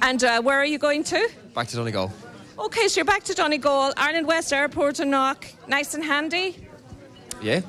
And 0.06 0.24
uh, 0.24 0.40
where 0.40 0.60
are 0.60 0.66
you 0.66 0.78
going 0.78 1.04
to? 1.06 1.30
Back 1.56 1.68
to 1.70 1.78
Donegal. 1.78 2.14
Okay, 2.60 2.88
so 2.88 3.00
you're 3.00 3.06
back 3.06 3.24
to 3.24 3.34
Donegal, 3.34 3.92
Ireland 3.98 4.28
West 4.28 4.54
Airport 4.54 5.00
and 5.00 5.10
Knock. 5.10 5.48
Nice 5.68 5.96
and 5.96 6.04
handy. 6.04 6.68
Yeah. 7.42 7.62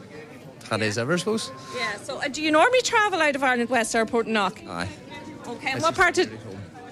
Handy 0.69 0.87
as 0.87 0.99
ever, 0.99 1.15
I 1.15 1.17
suppose. 1.17 1.51
Yeah. 1.75 1.97
So, 1.97 2.19
uh, 2.19 2.29
do 2.29 2.43
you 2.43 2.51
normally 2.51 2.83
travel 2.83 3.23
out 3.23 3.35
of 3.35 3.43
Ireland 3.43 3.71
West 3.71 3.97
Airport 3.97 4.27
and 4.27 4.35
Knock? 4.35 4.61
Aye. 4.69 4.87
Okay. 5.47 5.71
And 5.71 5.83
what 5.83 5.95
part 5.95 6.19
of? 6.19 6.31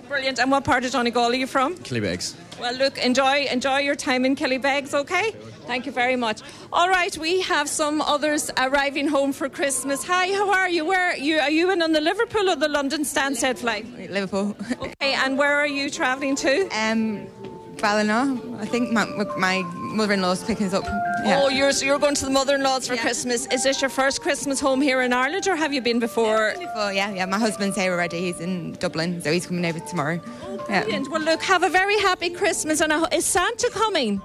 Brilliant. 0.08 0.38
And 0.38 0.50
what 0.50 0.64
part 0.64 0.84
of 0.84 0.92
Donegal 0.92 1.32
are 1.32 1.34
you 1.34 1.46
from? 1.46 1.76
Killybegs. 1.78 2.34
Well, 2.60 2.74
look, 2.74 2.98
enjoy 2.98 3.46
enjoy 3.50 3.78
your 3.78 3.96
time 3.96 4.24
in 4.24 4.36
Killybegs, 4.36 4.94
okay? 4.94 5.32
Thank 5.66 5.86
you 5.86 5.92
very 5.92 6.14
much. 6.14 6.40
All 6.72 6.88
right, 6.88 7.16
we 7.18 7.40
have 7.42 7.68
some 7.68 8.00
others 8.02 8.50
arriving 8.58 9.08
home 9.08 9.32
for 9.32 9.48
Christmas. 9.48 10.04
Hi, 10.04 10.26
how 10.28 10.50
are 10.50 10.68
you? 10.68 10.84
Where 10.84 11.10
are 11.10 11.16
you? 11.16 11.38
Are 11.38 11.50
you 11.50 11.70
in 11.70 11.82
on 11.82 11.92
the 11.92 12.00
Liverpool 12.00 12.50
or 12.50 12.56
the 12.56 12.68
London 12.68 13.02
Stansted 13.02 13.58
flight? 13.58 13.86
Liverpool. 14.10 14.56
Okay, 14.80 15.14
and 15.14 15.38
where 15.38 15.56
are 15.56 15.66
you 15.66 15.90
travelling 15.90 16.36
to? 16.36 16.68
Um, 16.68 17.26
Ballina. 17.80 18.40
I 18.58 18.66
think 18.66 18.92
my, 18.92 19.04
my 19.36 19.62
mother-in-law's 19.76 20.44
picking 20.44 20.66
us 20.66 20.74
up. 20.74 20.84
Yeah. 20.84 21.40
Oh, 21.42 21.48
you're 21.48 21.72
so 21.72 21.86
you're 21.86 21.98
going 21.98 22.14
to 22.16 22.24
the 22.24 22.30
mother-in-law's 22.30 22.86
for 22.88 22.96
Christmas. 22.96 23.46
Is 23.46 23.62
this 23.62 23.80
your 23.80 23.88
first 23.88 24.20
Christmas 24.20 24.60
home 24.60 24.80
here 24.80 25.00
in 25.00 25.12
Ireland, 25.12 25.46
or 25.48 25.56
have 25.56 25.72
you 25.72 25.80
been 25.80 25.98
before? 25.98 26.54
Oh, 26.76 26.90
yeah, 26.90 27.10
yeah. 27.12 27.24
My 27.26 27.38
husband's 27.38 27.76
here 27.76 27.92
already. 27.92 28.20
He's 28.20 28.40
in 28.40 28.72
Dublin, 28.72 29.22
so 29.22 29.32
he's 29.32 29.46
coming 29.46 29.64
over 29.64 29.80
tomorrow. 29.80 30.20
Oh, 30.42 30.66
yeah. 30.68 30.82
Brilliant. 30.82 31.10
Well, 31.10 31.22
look, 31.22 31.42
have 31.42 31.62
a 31.62 31.70
very 31.70 31.98
happy 32.00 32.30
Christmas. 32.30 32.80
And 32.80 32.92
a, 32.92 33.08
is 33.14 33.24
Santa 33.24 33.70
coming? 33.70 34.20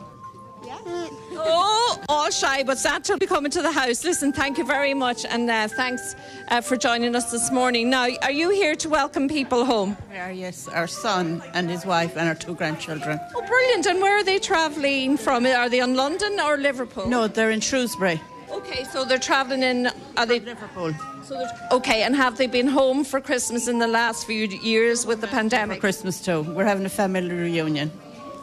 Oh, 1.42 2.00
all 2.10 2.30
shy, 2.32 2.64
but 2.64 2.78
Santa 2.78 3.14
will 3.14 3.20
be 3.20 3.26
coming 3.26 3.52
to 3.52 3.62
the 3.62 3.72
house. 3.72 4.04
Listen, 4.04 4.32
thank 4.34 4.58
you 4.58 4.66
very 4.66 4.94
much, 4.94 5.26
and 5.26 5.50
uh, 5.50 5.68
thanks 5.68 6.16
uh, 6.50 6.62
for 6.62 6.76
joining 6.76 7.16
us 7.16 7.32
this 7.32 7.52
morning. 7.52 7.90
Now, 7.90 8.08
are 8.22 8.32
you 8.32 8.50
here 8.50 8.76
to 8.76 8.90
welcome 8.90 9.28
people 9.28 9.66
home? 9.66 9.98
We 10.12 10.18
are, 10.18 10.32
yes, 10.32 10.68
our 10.68 10.88
son 10.88 11.42
and 11.54 11.70
his 11.70 11.86
wife 11.86 12.18
and 12.18 12.28
our 12.28 12.36
two 12.36 12.56
grandchildren. 12.56 13.20
Oh, 13.36 13.42
brilliant! 13.46 13.86
And 13.86 14.02
where 14.02 14.18
are 14.20 14.24
they 14.24 14.40
travelling 14.40 15.18
from? 15.18 15.46
Are 15.46 15.70
they 15.70 15.80
in 15.80 15.96
London 15.96 16.40
or 16.40 16.58
Liverpool? 16.58 17.08
No, 17.08 17.28
they're 17.28 17.52
in 17.52 17.62
Shrewsbury. 17.62 18.22
Okay, 18.52 18.84
so 18.86 19.06
they're 19.06 19.20
travelling 19.20 19.64
in. 19.64 19.90
Are 20.18 20.26
they 20.26 20.40
Liverpool? 20.40 20.94
So 21.24 21.36
they're- 21.36 21.68
okay, 21.72 22.02
and 22.04 22.16
have 22.16 22.38
they 22.38 22.48
been 22.48 22.68
home 22.68 23.04
for 23.04 23.22
Christmas 23.22 23.68
in 23.68 23.78
the 23.80 23.88
last 23.88 24.26
few 24.26 24.48
years 24.48 25.06
with 25.06 25.22
the 25.22 25.28
pandemic? 25.28 25.80
Christmas 25.80 26.20
too. 26.20 26.42
We're 26.42 26.66
having 26.66 26.86
a 26.86 26.90
family 26.90 27.30
reunion. 27.30 27.92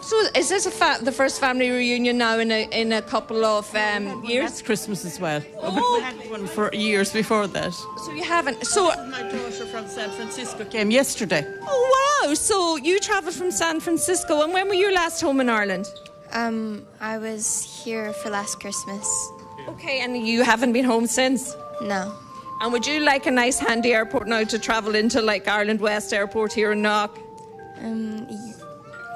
So 0.06 0.16
is 0.36 0.48
this 0.48 0.66
a 0.66 0.70
fa- 0.70 0.98
the 1.02 1.10
first 1.10 1.40
family 1.40 1.68
reunion 1.70 2.16
now 2.18 2.38
in 2.38 2.50
a 2.52 2.62
in 2.70 2.92
a 2.92 3.02
couple 3.02 3.44
of 3.44 3.74
um, 3.74 4.24
years? 4.24 4.44
That's 4.50 4.62
Christmas 4.62 5.04
as 5.04 5.18
well. 5.18 5.42
Oh. 5.58 5.96
We 5.96 6.02
had 6.04 6.30
one 6.30 6.46
for 6.46 6.70
years 6.72 7.12
before 7.12 7.48
that. 7.48 7.74
So 8.04 8.12
you 8.12 8.22
haven't. 8.22 8.64
So 8.64 8.82
my 9.10 9.22
daughter 9.22 9.66
from 9.66 9.88
San 9.88 10.10
Francisco 10.10 10.64
came 10.64 10.92
yesterday. 10.92 11.42
Oh 11.72 11.82
wow! 11.96 12.34
So 12.34 12.76
you 12.76 13.00
travelled 13.00 13.34
from 13.34 13.50
San 13.50 13.80
Francisco, 13.80 14.42
and 14.42 14.52
when 14.52 14.68
were 14.68 14.80
you 14.84 14.92
last 14.94 15.20
home 15.20 15.40
in 15.40 15.48
Ireland? 15.48 15.86
Um, 16.32 16.86
I 17.00 17.18
was 17.18 17.64
here 17.84 18.12
for 18.12 18.30
last 18.30 18.60
Christmas. 18.60 19.06
Okay, 19.68 20.00
and 20.04 20.16
you 20.16 20.44
haven't 20.44 20.72
been 20.72 20.84
home 20.84 21.06
since. 21.08 21.56
No. 21.82 22.12
And 22.60 22.72
would 22.72 22.86
you 22.86 23.00
like 23.00 23.26
a 23.26 23.30
nice 23.32 23.58
handy 23.58 23.92
airport 23.92 24.28
now 24.28 24.44
to 24.44 24.58
travel 24.58 24.94
into, 24.94 25.20
like 25.20 25.48
Ireland 25.48 25.80
West 25.80 26.12
Airport 26.12 26.52
here 26.52 26.72
in 26.72 26.80
Knock? 26.82 27.18
Um, 27.82 28.26
y- 28.28 28.52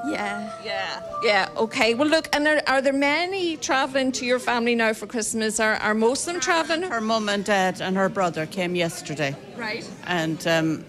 yeah. 0.07 0.53
Yeah. 0.65 1.03
Yeah. 1.23 1.49
Okay. 1.57 1.95
Well, 1.95 2.09
look, 2.09 2.29
and 2.35 2.47
are, 2.47 2.63
are 2.67 2.81
there 2.81 2.93
many 2.93 3.57
travelling 3.57 4.13
to 4.13 4.27
your 4.27 4.39
family 4.39 4.75
now 4.75 4.93
for 4.93 5.07
Christmas? 5.07 5.61
Are 5.61 5.75
are 5.77 5.95
most 5.95 6.27
of 6.27 6.35
them 6.35 6.41
travelling? 6.41 6.83
Her 6.83 7.01
mum 7.01 7.29
and 7.29 7.45
dad 7.45 7.81
and 7.81 7.97
her 7.97 8.09
brother 8.09 8.47
came 8.47 8.75
yesterday. 8.75 9.37
Right. 9.57 9.89
And 10.07 10.47
um, 10.47 10.85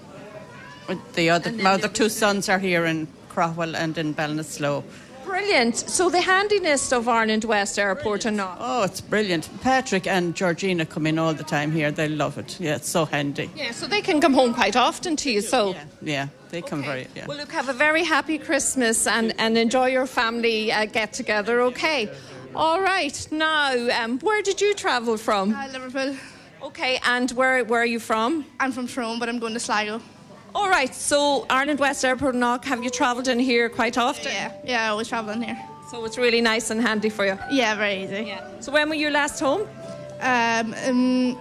the 1.14 1.30
other, 1.30 1.52
my 1.52 1.72
other 1.72 1.88
two 1.88 2.10
sons 2.10 2.50
are 2.50 2.60
here 2.60 2.86
in 2.86 3.08
Crowell 3.30 3.76
and 3.76 3.98
in 3.98 4.14
Ballinasloe. 4.14 4.84
Brilliant. 5.32 5.78
So 5.78 6.10
the 6.10 6.22
handiness 6.22 6.92
of 6.92 7.08
Ireland 7.08 7.46
West 7.46 7.80
Airport 7.80 8.26
or 8.26 8.32
not? 8.32 8.58
Oh, 8.60 8.84
it's 8.84 9.00
brilliant. 9.00 9.50
Patrick 9.62 10.06
and 10.06 10.36
Georgina 10.36 10.86
come 10.86 11.08
in 11.08 11.18
all 11.18 11.34
the 11.34 11.44
time 11.44 11.72
here. 11.72 11.90
They 11.90 12.10
love 12.10 12.38
it. 12.38 12.60
Yeah, 12.60 12.76
it's 12.76 12.90
so 12.90 13.06
handy. 13.06 13.50
Yeah. 13.56 13.72
So 13.72 13.88
they 13.88 14.02
can 14.02 14.20
come 14.20 14.34
home 14.34 14.54
quite 14.54 14.76
often 14.76 15.16
to 15.16 15.32
you. 15.32 15.42
So. 15.42 15.74
Yeah, 16.02 16.28
they 16.50 16.62
come 16.62 16.84
very. 16.84 17.08
Yeah. 17.16 17.28
Well, 17.28 17.38
look, 17.38 17.52
have 17.54 17.70
a 17.70 17.74
very 17.74 18.04
happy 18.04 18.38
Christmas 18.38 19.08
and, 19.08 19.34
and 19.40 19.58
enjoy 19.58 19.88
your 19.88 20.06
family 20.06 20.72
uh, 20.72 20.86
get 20.86 21.14
together, 21.14 21.62
okay? 21.62 22.10
All 22.54 22.82
right, 22.82 23.28
now, 23.32 24.04
um, 24.04 24.20
where 24.20 24.42
did 24.42 24.60
you 24.60 24.74
travel 24.74 25.16
from? 25.16 25.54
Uh, 25.54 25.68
Liverpool. 25.72 26.18
Okay, 26.62 27.00
and 27.06 27.32
where, 27.32 27.64
where 27.64 27.82
are 27.82 27.86
you 27.86 28.00
from? 28.00 28.46
I'm 28.60 28.74
from 28.74 28.88
Tyrone, 28.88 29.18
but 29.18 29.30
I'm 29.30 29.40
going 29.40 29.54
to 29.54 29.60
Sligo. 29.60 30.02
All 30.54 30.70
right, 30.70 30.94
so 30.94 31.46
Ireland 31.50 31.80
West 31.80 32.04
Airport 32.04 32.36
Knock, 32.36 32.66
have 32.66 32.84
you 32.84 32.90
travelled 32.90 33.30
in 33.30 33.40
here 33.40 33.70
quite 33.70 33.98
often? 33.98 34.32
Yeah, 34.32 34.52
yeah, 34.66 34.86
I 34.86 34.88
always 34.90 35.08
travel 35.08 35.32
in 35.32 35.42
here. 35.42 35.58
So 35.90 36.04
it's 36.04 36.18
really 36.18 36.42
nice 36.42 36.70
and 36.70 36.82
handy 36.82 37.10
for 37.10 37.26
you? 37.26 37.38
Yeah, 37.50 37.76
very 37.76 38.04
easy. 38.04 38.26
Yeah. 38.28 38.60
So 38.60 38.72
when 38.72 38.90
were 38.90 38.96
you 38.96 39.10
last 39.10 39.40
home? 39.40 39.68
Um, 40.20 40.74
um 40.86 41.38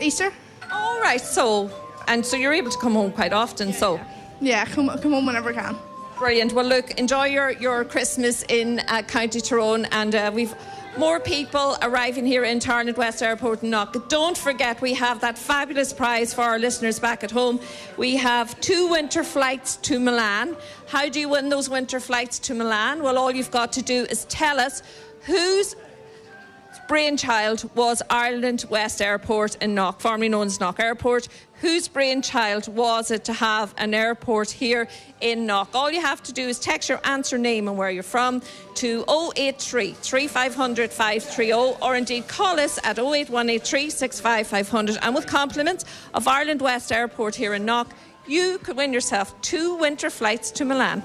Easter. 0.00 0.32
All 0.70 1.00
right, 1.00 1.20
so, 1.20 1.70
and 2.08 2.24
so 2.24 2.36
you're 2.36 2.54
able 2.54 2.70
to 2.70 2.78
come 2.78 2.94
home 2.94 3.12
quite 3.12 3.32
often, 3.32 3.72
so. 3.72 4.00
Yeah, 4.40 4.64
come 4.64 4.88
come 4.88 5.12
home 5.12 5.26
whenever 5.26 5.50
I 5.50 5.54
can. 5.54 5.76
Brilliant. 6.18 6.52
Well, 6.54 6.64
look, 6.64 6.92
enjoy 6.98 7.26
your, 7.26 7.50
your 7.50 7.84
Christmas 7.84 8.42
in 8.48 8.80
uh, 8.88 9.02
County 9.02 9.40
Tyrone, 9.40 9.84
and 9.86 10.14
uh, 10.14 10.30
we've 10.34 10.54
more 10.98 11.20
people 11.20 11.76
arriving 11.82 12.24
here 12.24 12.44
into 12.44 12.72
Ireland 12.72 12.96
West 12.96 13.22
Airport 13.22 13.62
and 13.62 13.70
Knock. 13.70 14.08
Don't 14.08 14.36
forget, 14.36 14.80
we 14.80 14.94
have 14.94 15.20
that 15.20 15.36
fabulous 15.36 15.92
prize 15.92 16.32
for 16.32 16.42
our 16.42 16.58
listeners 16.58 16.98
back 16.98 17.22
at 17.22 17.30
home. 17.30 17.60
We 17.96 18.16
have 18.16 18.58
two 18.60 18.88
winter 18.88 19.22
flights 19.22 19.76
to 19.76 19.98
Milan. 20.00 20.56
How 20.86 21.08
do 21.08 21.20
you 21.20 21.28
win 21.28 21.48
those 21.50 21.68
winter 21.68 22.00
flights 22.00 22.38
to 22.40 22.54
Milan? 22.54 23.02
Well, 23.02 23.18
all 23.18 23.30
you've 23.30 23.50
got 23.50 23.72
to 23.74 23.82
do 23.82 24.06
is 24.08 24.24
tell 24.26 24.58
us 24.58 24.82
whose 25.22 25.76
brainchild 26.88 27.68
was 27.74 28.00
Ireland 28.08 28.64
West 28.70 29.02
Airport 29.02 29.56
in 29.56 29.74
Knock, 29.74 30.00
formerly 30.00 30.28
known 30.28 30.46
as 30.46 30.60
Knock 30.60 30.80
Airport. 30.80 31.28
Whose 31.60 31.88
brainchild 31.88 32.68
was 32.68 33.10
it 33.10 33.24
to 33.24 33.32
have 33.32 33.74
an 33.78 33.94
airport 33.94 34.50
here 34.50 34.88
in 35.22 35.46
Knock? 35.46 35.70
All 35.74 35.90
you 35.90 36.02
have 36.02 36.22
to 36.24 36.32
do 36.32 36.46
is 36.46 36.58
text 36.58 36.90
your 36.90 37.00
answer 37.04 37.38
name 37.38 37.66
and 37.66 37.78
where 37.78 37.90
you're 37.90 38.02
from 38.02 38.42
to 38.74 39.04
083 39.36 39.92
3500 39.92 40.92
530 40.92 41.78
or 41.82 41.96
indeed 41.96 42.28
call 42.28 42.60
us 42.60 42.78
at 42.84 42.98
08183 42.98 43.88
65500. 43.88 44.98
And 45.00 45.14
with 45.14 45.26
compliments 45.26 45.86
of 46.12 46.28
Ireland 46.28 46.60
West 46.60 46.92
Airport 46.92 47.34
here 47.34 47.54
in 47.54 47.64
Knock, 47.64 47.90
you 48.26 48.58
could 48.58 48.76
win 48.76 48.92
yourself 48.92 49.40
two 49.40 49.76
winter 49.76 50.10
flights 50.10 50.50
to 50.52 50.64
Milan. 50.66 51.02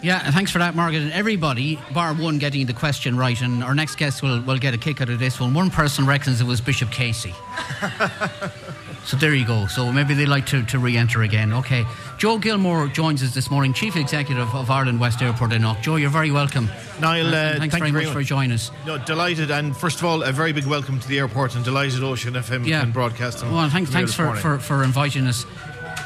Yeah, 0.00 0.30
thanks 0.30 0.50
for 0.50 0.58
that, 0.58 0.74
Margaret. 0.74 1.02
And 1.02 1.12
everybody, 1.12 1.78
bar 1.92 2.14
one, 2.14 2.38
getting 2.38 2.66
the 2.66 2.72
question 2.72 3.16
right. 3.16 3.40
And 3.40 3.62
our 3.62 3.74
next 3.74 3.96
guest 3.96 4.22
will, 4.22 4.40
will 4.40 4.58
get 4.58 4.72
a 4.74 4.78
kick 4.78 5.00
out 5.00 5.10
of 5.10 5.18
this 5.18 5.38
one. 5.38 5.52
One 5.54 5.70
person 5.70 6.06
reckons 6.06 6.40
it 6.40 6.44
was 6.44 6.60
Bishop 6.60 6.90
Casey. 6.90 7.34
so 9.04 9.16
there 9.16 9.34
you 9.34 9.44
go. 9.46 9.66
So 9.66 9.90
maybe 9.92 10.14
they'd 10.14 10.26
like 10.26 10.46
to, 10.46 10.62
to 10.66 10.78
re 10.78 10.96
enter 10.96 11.22
again. 11.22 11.52
Okay. 11.52 11.84
Joe 12.18 12.38
Gilmore 12.38 12.86
joins 12.88 13.22
us 13.22 13.34
this 13.34 13.50
morning, 13.50 13.72
Chief 13.72 13.96
Executive 13.96 14.54
of 14.54 14.70
Ireland 14.70 15.00
West 15.00 15.20
Airport 15.22 15.52
in 15.52 15.62
Knock. 15.62 15.80
Joe, 15.82 15.96
you're 15.96 16.08
very 16.10 16.30
welcome. 16.30 16.68
Niall, 17.00 17.26
And- 17.26 17.34
uh, 17.34 17.58
thanks 17.58 17.72
thank 17.72 17.72
very 17.72 17.88
you 17.88 17.92
much 17.94 18.04
very 18.04 18.24
for 18.24 18.28
joining 18.28 18.52
us. 18.52 18.70
No, 18.86 18.98
delighted, 18.98 19.50
and 19.50 19.76
first 19.76 19.98
of 19.98 20.04
all, 20.04 20.22
a 20.22 20.30
very 20.32 20.52
big 20.52 20.66
welcome 20.66 21.00
to 21.00 21.08
the 21.08 21.18
airport, 21.18 21.56
and 21.56 21.64
delighted 21.64 22.02
Ocean 22.02 22.34
FM 22.34 22.64
Yeah. 22.66 22.80
can 22.80 22.92
broadcast. 22.92 23.42
on 23.42 23.52
Well, 23.52 23.68
thanks, 23.70 23.90
thanks 23.90 24.14
for, 24.14 24.34
for, 24.36 24.58
for 24.58 24.84
inviting 24.84 25.26
us. 25.26 25.44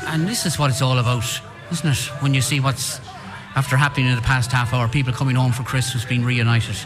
And 0.07 0.27
this 0.27 0.47
is 0.47 0.59
what 0.59 0.71
it's 0.71 0.81
all 0.83 0.99
about, 0.99 1.25
isn't 1.73 1.89
it? 1.91 1.99
When 2.23 2.33
you 2.33 2.41
see 2.41 2.61
what's 2.61 2.99
after 3.57 3.77
happening 3.77 4.07
in 4.09 4.17
the 4.17 4.23
past 4.23 4.53
half 4.53 4.73
hour, 4.73 4.89
people 4.89 5.13
coming 5.13 5.35
home 5.37 5.53
for 5.53 5.63
Christmas 5.65 6.05
being 6.05 6.25
reunited. 6.25 6.77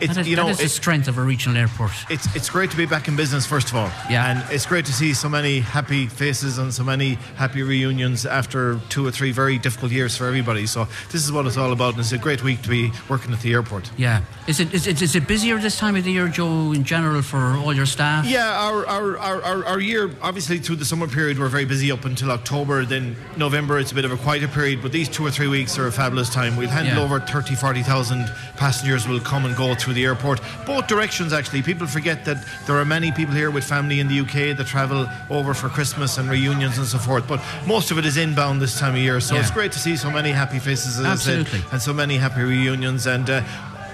It's- 0.00 0.14
that 0.16 0.22
is, 0.22 0.28
you 0.28 0.36
know, 0.36 0.46
that 0.46 0.52
is 0.52 0.58
the 0.58 0.68
strength 0.68 1.08
of 1.08 1.18
a 1.18 1.22
regional 1.22 1.56
airport. 1.56 1.92
It's 2.10 2.26
it's 2.34 2.48
great 2.50 2.70
to 2.70 2.76
be 2.76 2.86
back 2.86 3.08
in 3.08 3.16
business, 3.16 3.46
first 3.46 3.68
of 3.70 3.76
all. 3.76 3.90
Yeah. 4.10 4.26
And 4.30 4.44
it's 4.52 4.66
great 4.66 4.84
to 4.86 4.92
see 4.92 5.14
so 5.14 5.28
many 5.28 5.60
happy 5.60 6.06
faces 6.06 6.58
and 6.58 6.72
so 6.72 6.84
many 6.84 7.14
happy 7.36 7.62
reunions 7.62 8.26
after 8.26 8.80
two 8.88 9.06
or 9.06 9.10
three 9.10 9.32
very 9.32 9.58
difficult 9.58 9.92
years 9.92 10.16
for 10.16 10.26
everybody. 10.26 10.66
So 10.66 10.86
this 11.10 11.24
is 11.24 11.32
what 11.32 11.46
it's 11.46 11.56
all 11.56 11.72
about, 11.72 11.90
and 11.94 12.00
it's 12.00 12.12
a 12.12 12.18
great 12.18 12.42
week 12.42 12.62
to 12.62 12.68
be 12.68 12.92
working 13.08 13.32
at 13.32 13.40
the 13.40 13.52
airport. 13.52 13.90
Yeah. 13.96 14.22
Is 14.46 14.60
it, 14.60 14.74
is, 14.74 14.86
it, 14.86 15.00
is 15.00 15.14
it 15.16 15.26
busier 15.26 15.58
this 15.58 15.78
time 15.78 15.96
of 15.96 16.04
the 16.04 16.12
year, 16.12 16.28
Joe, 16.28 16.72
in 16.72 16.84
general, 16.84 17.22
for 17.22 17.56
all 17.56 17.72
your 17.72 17.86
staff? 17.86 18.26
Yeah, 18.26 18.46
our, 18.60 18.86
our, 18.86 19.18
our, 19.18 19.42
our, 19.42 19.64
our 19.64 19.80
year, 19.80 20.10
obviously 20.22 20.58
through 20.58 20.76
the 20.76 20.84
summer 20.84 21.08
period, 21.08 21.38
we're 21.38 21.48
very 21.48 21.64
busy 21.64 21.90
up 21.90 22.04
until 22.04 22.30
October. 22.30 22.84
Then 22.84 23.16
November, 23.36 23.78
it's 23.78 23.92
a 23.92 23.94
bit 23.94 24.04
of 24.04 24.12
a 24.12 24.16
quieter 24.16 24.48
period, 24.48 24.82
but 24.82 24.92
these 24.92 25.08
two 25.08 25.24
or 25.26 25.30
three 25.30 25.48
weeks 25.48 25.78
are 25.78 25.86
a 25.86 25.92
fabulous 25.92 26.28
time. 26.28 26.56
We'll 26.56 26.68
handle 26.68 26.96
Yeah. 26.96 27.02
over 27.04 27.20
30, 27.20 27.54
40,000 27.54 28.26
passengers 28.56 29.08
will 29.08 29.20
come 29.20 29.44
and 29.46 29.56
go 29.56 29.74
through 29.74 29.93
the 29.94 30.04
airport. 30.04 30.40
Both 30.66 30.86
directions, 30.86 31.32
actually. 31.32 31.62
People 31.62 31.86
forget 31.86 32.24
that 32.24 32.38
there 32.66 32.76
are 32.76 32.84
many 32.84 33.12
people 33.12 33.34
here 33.34 33.50
with 33.50 33.64
family 33.64 34.00
in 34.00 34.08
the 34.08 34.20
UK 34.20 34.56
that 34.56 34.66
travel 34.66 35.08
over 35.30 35.54
for 35.54 35.68
Christmas 35.68 36.18
and 36.18 36.28
reunions 36.28 36.78
and 36.78 36.86
so 36.86 36.98
forth, 36.98 37.26
but 37.26 37.40
most 37.66 37.90
of 37.90 37.98
it 37.98 38.04
is 38.06 38.16
inbound 38.16 38.60
this 38.60 38.78
time 38.78 38.94
of 38.94 39.00
year. 39.00 39.20
So 39.20 39.34
Yeah. 39.34 39.40
it's 39.42 39.50
great 39.50 39.72
to 39.72 39.78
see 39.78 39.96
so 39.96 40.10
many 40.10 40.30
happy 40.32 40.58
faces, 40.58 40.98
as 40.98 41.04
I 41.06 41.10
Absolutely. 41.12 41.60
said, 41.60 41.72
and 41.72 41.80
so 41.82 41.92
many 41.92 42.16
happy 42.18 42.42
reunions. 42.42 43.06
And 43.06 43.28
uh, 43.30 43.42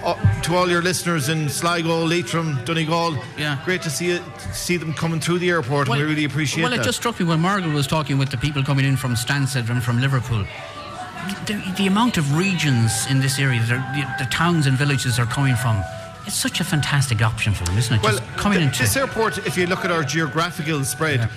uh, 0.05 0.15
to 0.43 0.55
all 0.57 0.69
your 0.71 0.81
listeners 0.83 1.29
in 1.29 1.49
Sligo, 1.49 2.05
Leitrim, 2.07 2.59
Donegal, 2.65 3.17
Yeah. 3.37 3.59
great 3.65 3.83
to 3.83 3.91
see 3.91 4.11
it, 4.13 4.23
see 4.53 4.79
them 4.79 4.95
coming 4.95 5.21
through 5.21 5.41
the 5.41 5.51
airport, 5.51 5.89
and 5.89 5.97
we 5.99 6.03
really 6.05 6.25
appreciate 6.25 6.63
Well, 6.63 6.71
that. 6.73 6.81
it 6.81 6.85
just 6.85 6.99
struck 6.99 7.21
me 7.21 7.27
when 7.27 7.41
Margaret 7.41 7.73
was 7.75 7.87
talking 7.87 8.17
with 8.19 8.31
the 8.31 8.39
people 8.39 8.63
coming 8.65 8.87
in 8.87 8.97
from 8.97 9.15
Stansted 9.15 9.69
and 9.69 9.83
from 9.83 10.01
Liverpool. 10.01 10.47
The, 11.47 11.75
the 11.77 11.87
amount 11.87 12.17
of 12.17 12.37
regions 12.37 13.07
in 13.11 13.21
this 13.21 13.39
area, 13.39 13.61
the, 13.61 14.25
the 14.25 14.31
towns 14.31 14.67
and 14.67 14.77
villages 14.77 15.19
are 15.19 15.27
coming 15.27 15.57
from, 15.57 15.83
it's 16.27 16.37
such 16.37 16.61
a 16.61 16.65
fantastic 16.65 17.23
option 17.23 17.53
for 17.53 17.65
them, 17.65 17.79
isn't 17.79 17.97
it? 17.97 18.03
well, 18.03 18.19
just 18.19 18.37
coming 18.37 18.59
th- 18.59 18.69
into 18.69 18.83
this 18.83 18.97
airport, 18.97 19.39
if 19.47 19.57
you 19.57 19.67
look 19.67 19.85
at 19.85 19.91
our 19.91 20.05
geographical 20.05 20.85
spread, 20.85 21.29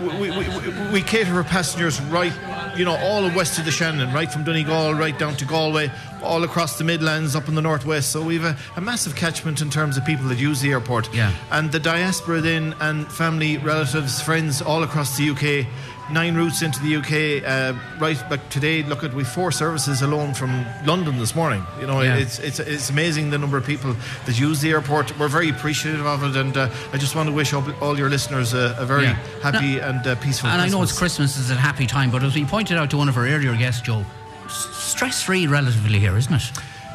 we, 0.00 0.30
we, 0.30 0.30
we, 0.30 0.92
we 0.92 1.02
cater 1.02 1.32
for 1.32 1.42
passengers 1.42 2.00
right, 2.02 2.32
you 2.76 2.84
know, 2.84 2.96
all 2.96 3.22
west 3.34 3.58
of 3.58 3.64
the 3.64 3.70
Shannon, 3.70 4.12
right 4.12 4.30
from 4.30 4.44
Donegal 4.44 4.94
right 4.94 5.18
down 5.18 5.36
to 5.36 5.44
Galway, 5.44 5.90
all 6.22 6.44
across 6.44 6.78
the 6.78 6.84
Midlands, 6.84 7.34
up 7.34 7.48
in 7.48 7.54
the 7.54 7.62
northwest. 7.62 8.10
So 8.10 8.22
we've 8.22 8.44
a, 8.44 8.56
a 8.76 8.80
massive 8.80 9.16
catchment 9.16 9.62
in 9.62 9.70
terms 9.70 9.96
of 9.96 10.04
people 10.04 10.26
that 10.28 10.38
use 10.38 10.60
the 10.60 10.70
airport. 10.70 11.12
Yeah. 11.14 11.32
And 11.50 11.72
the 11.72 11.80
diaspora 11.80 12.40
then, 12.40 12.74
and 12.80 13.10
family, 13.10 13.56
relatives, 13.58 14.20
friends 14.20 14.60
all 14.60 14.82
across 14.82 15.16
the 15.16 15.30
UK. 15.30 15.66
Nine 16.08 16.36
routes 16.36 16.62
into 16.62 16.78
the 16.80 16.96
UK, 16.98 17.42
uh, 17.44 17.72
right 17.98 18.16
back 18.30 18.48
today. 18.48 18.84
Look 18.84 19.02
at 19.02 19.12
we 19.12 19.24
four 19.24 19.50
services 19.50 20.02
alone 20.02 20.34
from 20.34 20.64
London 20.84 21.18
this 21.18 21.34
morning. 21.34 21.64
You 21.80 21.88
know, 21.88 22.00
Yeah. 22.00 22.14
it's 22.14 22.38
it's 22.38 22.60
it's 22.60 22.90
amazing 22.90 23.30
the 23.30 23.38
number 23.38 23.56
of 23.56 23.66
people 23.66 23.96
that 24.24 24.38
use 24.38 24.60
the 24.60 24.70
airport. 24.70 25.18
We're 25.18 25.26
very 25.26 25.48
appreciative 25.50 26.06
of 26.06 26.22
it, 26.22 26.36
and 26.36 26.56
uh, 26.56 26.68
I 26.92 26.98
just 26.98 27.16
want 27.16 27.28
to 27.28 27.34
wish 27.34 27.52
all, 27.52 27.64
all 27.80 27.98
your 27.98 28.08
listeners 28.08 28.54
a, 28.54 28.76
a 28.78 28.86
very 28.86 29.02
Yeah. 29.06 29.16
happy 29.42 29.78
and 29.80 30.06
uh, 30.06 30.14
peaceful. 30.16 30.48
And 30.48 30.62
I 30.62 30.68
know 30.68 30.80
it's 30.84 30.96
Christmas 30.96 31.36
is 31.36 31.50
a 31.50 31.56
happy 31.56 31.86
time, 31.88 32.12
but 32.12 32.22
as 32.22 32.36
we 32.36 32.44
pointed 32.44 32.76
out 32.76 32.88
to 32.90 32.96
one 32.98 33.08
of 33.08 33.16
our 33.16 33.26
earlier 33.26 33.56
guests, 33.56 33.80
Joe, 33.82 34.04
stress 34.48 35.24
free 35.24 35.48
relatively 35.48 35.98
here, 35.98 36.16
isn't 36.16 36.34
it? 36.34 36.52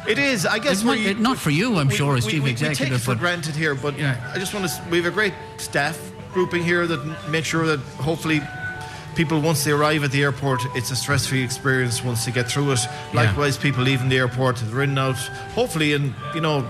It 0.08 0.18
is. 0.18 0.46
I 0.46 0.58
guess 0.58 0.82
might- 0.82 1.04
we- 1.04 1.14
not 1.14 1.36
for 1.36 1.50
you, 1.50 1.76
I'm 1.78 1.88
we- 1.88 1.96
sure, 1.96 2.16
as 2.16 2.24
we- 2.24 2.32
chief 2.32 2.42
we, 2.44 2.50
We 2.52 2.54
take 2.56 2.62
it 2.68 2.70
executive, 2.72 3.02
for 3.02 3.14
granted 3.14 3.56
here, 3.56 3.74
but 3.74 3.94
I 4.00 4.38
just 4.38 4.54
want 4.54 4.66
to. 4.68 4.82
We 4.90 4.96
have 4.96 5.06
a 5.06 5.10
great 5.14 5.34
staff 5.58 5.98
grouping 6.32 6.64
here 6.64 6.86
that 6.86 7.28
make 7.28 7.44
sure 7.44 7.66
that 7.66 7.78
hopefully. 8.00 8.40
People, 9.14 9.40
once 9.40 9.62
they 9.64 9.70
arrive 9.72 10.04
at 10.04 10.10
the 10.10 10.22
airport, 10.22 10.62
it's 10.74 10.90
a 10.90 10.96
stress-free 10.96 11.42
experience 11.42 12.02
once 12.02 12.24
they 12.24 12.32
get 12.32 12.48
through 12.50 12.72
it. 12.72 12.80
Likewise, 13.12 13.58
people 13.58 13.82
leaving 13.84 14.08
the 14.08 14.16
airport, 14.16 14.56
they're 14.56 14.82
in 14.82 14.90
and 14.90 14.98
out, 14.98 15.16
hopefully 15.54 15.92
in, 15.92 16.14
you 16.34 16.40
know, 16.40 16.66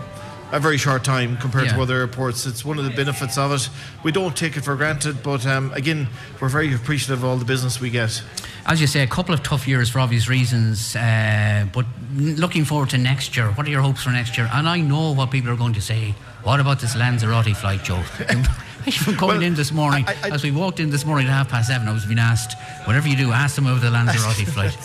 a 0.50 0.60
very 0.60 0.76
short 0.76 1.02
time 1.04 1.36
compared 1.38 1.66
Yeah. 1.66 1.76
to 1.76 1.82
other 1.82 1.96
airports. 2.00 2.44
It's 2.44 2.62
one 2.64 2.78
of 2.78 2.84
the 2.84 2.90
benefits 2.90 3.38
of 3.38 3.52
it. 3.52 3.68
We 4.02 4.12
don't 4.12 4.36
take 4.36 4.56
it 4.56 4.64
for 4.64 4.76
granted, 4.76 5.22
but 5.22 5.46
um, 5.46 5.72
again, 5.72 6.08
we're 6.40 6.48
very 6.50 6.74
appreciative 6.74 7.22
of 7.22 7.24
all 7.30 7.36
the 7.38 7.44
business 7.46 7.80
we 7.80 7.88
get. 7.90 8.20
As 8.66 8.80
you 8.80 8.86
say, 8.86 9.00
a 9.02 9.06
couple 9.06 9.32
of 9.34 9.42
tough 9.42 9.66
years 9.66 9.88
for 9.88 10.00
obvious 10.00 10.28
reasons, 10.28 10.94
uh, 10.94 11.64
but 11.72 11.86
looking 12.14 12.64
forward 12.66 12.90
to 12.90 12.98
next 12.98 13.34
year. 13.36 13.48
What 13.52 13.66
are 13.66 13.70
your 13.70 13.80
hopes 13.80 14.02
for 14.02 14.10
next 14.10 14.36
year? 14.36 14.50
And 14.52 14.68
I 14.68 14.80
know 14.80 15.12
what 15.12 15.30
people 15.30 15.50
are 15.50 15.56
going 15.56 15.72
to 15.74 15.80
say. 15.80 16.14
What 16.42 16.60
about 16.60 16.80
this 16.80 16.94
Lanzarote 16.96 17.56
flight, 17.56 17.82
Joe? 17.84 18.02
Even 18.86 19.16
coming 19.16 19.42
in 19.42 19.54
this 19.54 19.72
morning, 19.72 20.04
as 20.24 20.42
we 20.42 20.50
walked 20.50 20.80
in 20.80 20.90
this 20.90 21.04
morning 21.04 21.26
at 21.26 21.32
half 21.32 21.48
past 21.48 21.68
seven, 21.68 21.88
I 21.88 21.92
was 21.92 22.04
being 22.04 22.18
asked, 22.18 22.56
whatever 22.86 23.08
you 23.08 23.16
do, 23.16 23.32
ask 23.32 23.54
them 23.56 23.66
over 23.66 23.80
the 23.80 23.90
Lanzarote 23.90 24.46
flight. 24.52 24.76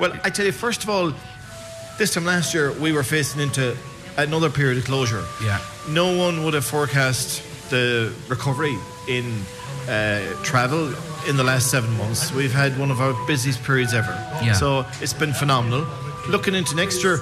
Well, 0.00 0.12
I 0.24 0.30
tell 0.30 0.46
you, 0.46 0.52
first 0.52 0.82
of 0.84 0.90
all, 0.90 1.12
this 1.98 2.14
time 2.14 2.24
last 2.24 2.54
year 2.54 2.72
we 2.72 2.92
were 2.92 3.02
facing 3.02 3.40
into 3.40 3.76
another 4.16 4.50
period 4.50 4.78
of 4.78 4.84
closure. 4.84 5.24
Yeah. 5.42 5.60
No 5.88 6.16
one 6.16 6.44
would 6.44 6.54
have 6.54 6.64
forecast 6.64 7.42
the 7.70 8.12
recovery 8.28 8.76
in 9.08 9.24
uh, 9.88 10.20
travel 10.42 10.94
in 11.28 11.36
the 11.36 11.44
last 11.44 11.70
seven 11.70 11.96
months. 11.98 12.32
We've 12.32 12.52
had 12.52 12.78
one 12.78 12.90
of 12.90 13.00
our 13.00 13.14
busiest 13.26 13.62
periods 13.64 13.94
ever. 13.94 14.12
Yeah. 14.42 14.52
So 14.52 14.86
it's 15.00 15.12
been 15.12 15.32
phenomenal. 15.32 15.86
Looking 16.28 16.54
into 16.54 16.74
next 16.74 17.02
year, 17.02 17.20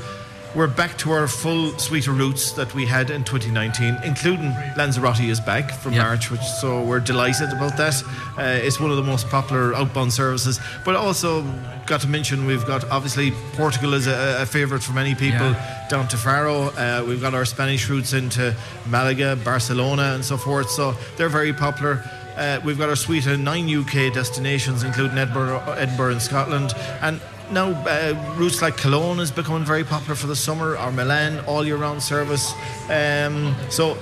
we're 0.54 0.66
back 0.66 0.98
to 0.98 1.10
our 1.12 1.26
full 1.26 1.76
suite 1.78 2.06
of 2.08 2.18
routes 2.18 2.52
that 2.52 2.74
we 2.74 2.84
had 2.84 3.08
in 3.10 3.24
2019, 3.24 3.98
including 4.04 4.52
Lanzarote 4.76 5.20
is 5.20 5.40
back 5.40 5.72
from 5.72 5.94
Yeah. 5.94 6.02
March, 6.02 6.30
which 6.30 6.42
so 6.42 6.82
we're 6.82 7.00
delighted 7.00 7.50
about 7.52 7.76
that. 7.78 8.02
Uh, 8.36 8.42
it's 8.42 8.78
one 8.78 8.90
of 8.90 8.96
the 8.98 9.02
most 9.02 9.28
popular 9.30 9.74
outbound 9.74 10.12
services, 10.12 10.60
but 10.84 10.94
also 10.94 11.42
got 11.86 12.02
to 12.02 12.08
mention 12.08 12.44
we've 12.44 12.66
got 12.66 12.84
obviously 12.90 13.32
Portugal 13.54 13.94
is 13.94 14.06
a, 14.06 14.42
a 14.42 14.46
favourite 14.46 14.82
for 14.82 14.92
many 14.92 15.14
people 15.14 15.50
Yeah. 15.52 15.86
down 15.88 16.06
to 16.08 16.16
Faro. 16.18 16.64
Uh, 16.76 17.02
we've 17.08 17.20
got 17.22 17.32
our 17.34 17.46
Spanish 17.46 17.88
routes 17.88 18.12
into 18.12 18.54
Malaga, 18.86 19.36
Barcelona, 19.42 20.12
and 20.14 20.24
so 20.24 20.36
forth. 20.36 20.68
So 20.70 20.94
they're 21.16 21.30
very 21.30 21.54
popular. 21.54 22.02
Uh, 22.36 22.60
we've 22.64 22.78
got 22.78 22.88
our 22.88 22.96
suite 22.96 23.26
of 23.26 23.38
nine 23.40 23.68
UK 23.68 24.12
destinations, 24.12 24.82
including 24.84 25.16
Edinburgh, 25.18 25.62
Edinburgh 25.76 26.12
and 26.12 26.22
Scotland, 26.22 26.72
and 27.02 27.20
now 27.52 27.68
uh, 27.86 28.14
routes 28.36 28.62
like 28.62 28.76
Cologne 28.76 29.20
is 29.20 29.30
becoming 29.30 29.64
very 29.64 29.84
popular 29.84 30.14
for 30.14 30.26
the 30.26 30.36
summer, 30.36 30.76
or 30.76 30.90
Milan, 30.92 31.40
all 31.46 31.64
year 31.64 31.76
round 31.76 32.02
service. 32.02 32.52
Um, 32.90 33.54
so. 33.68 33.96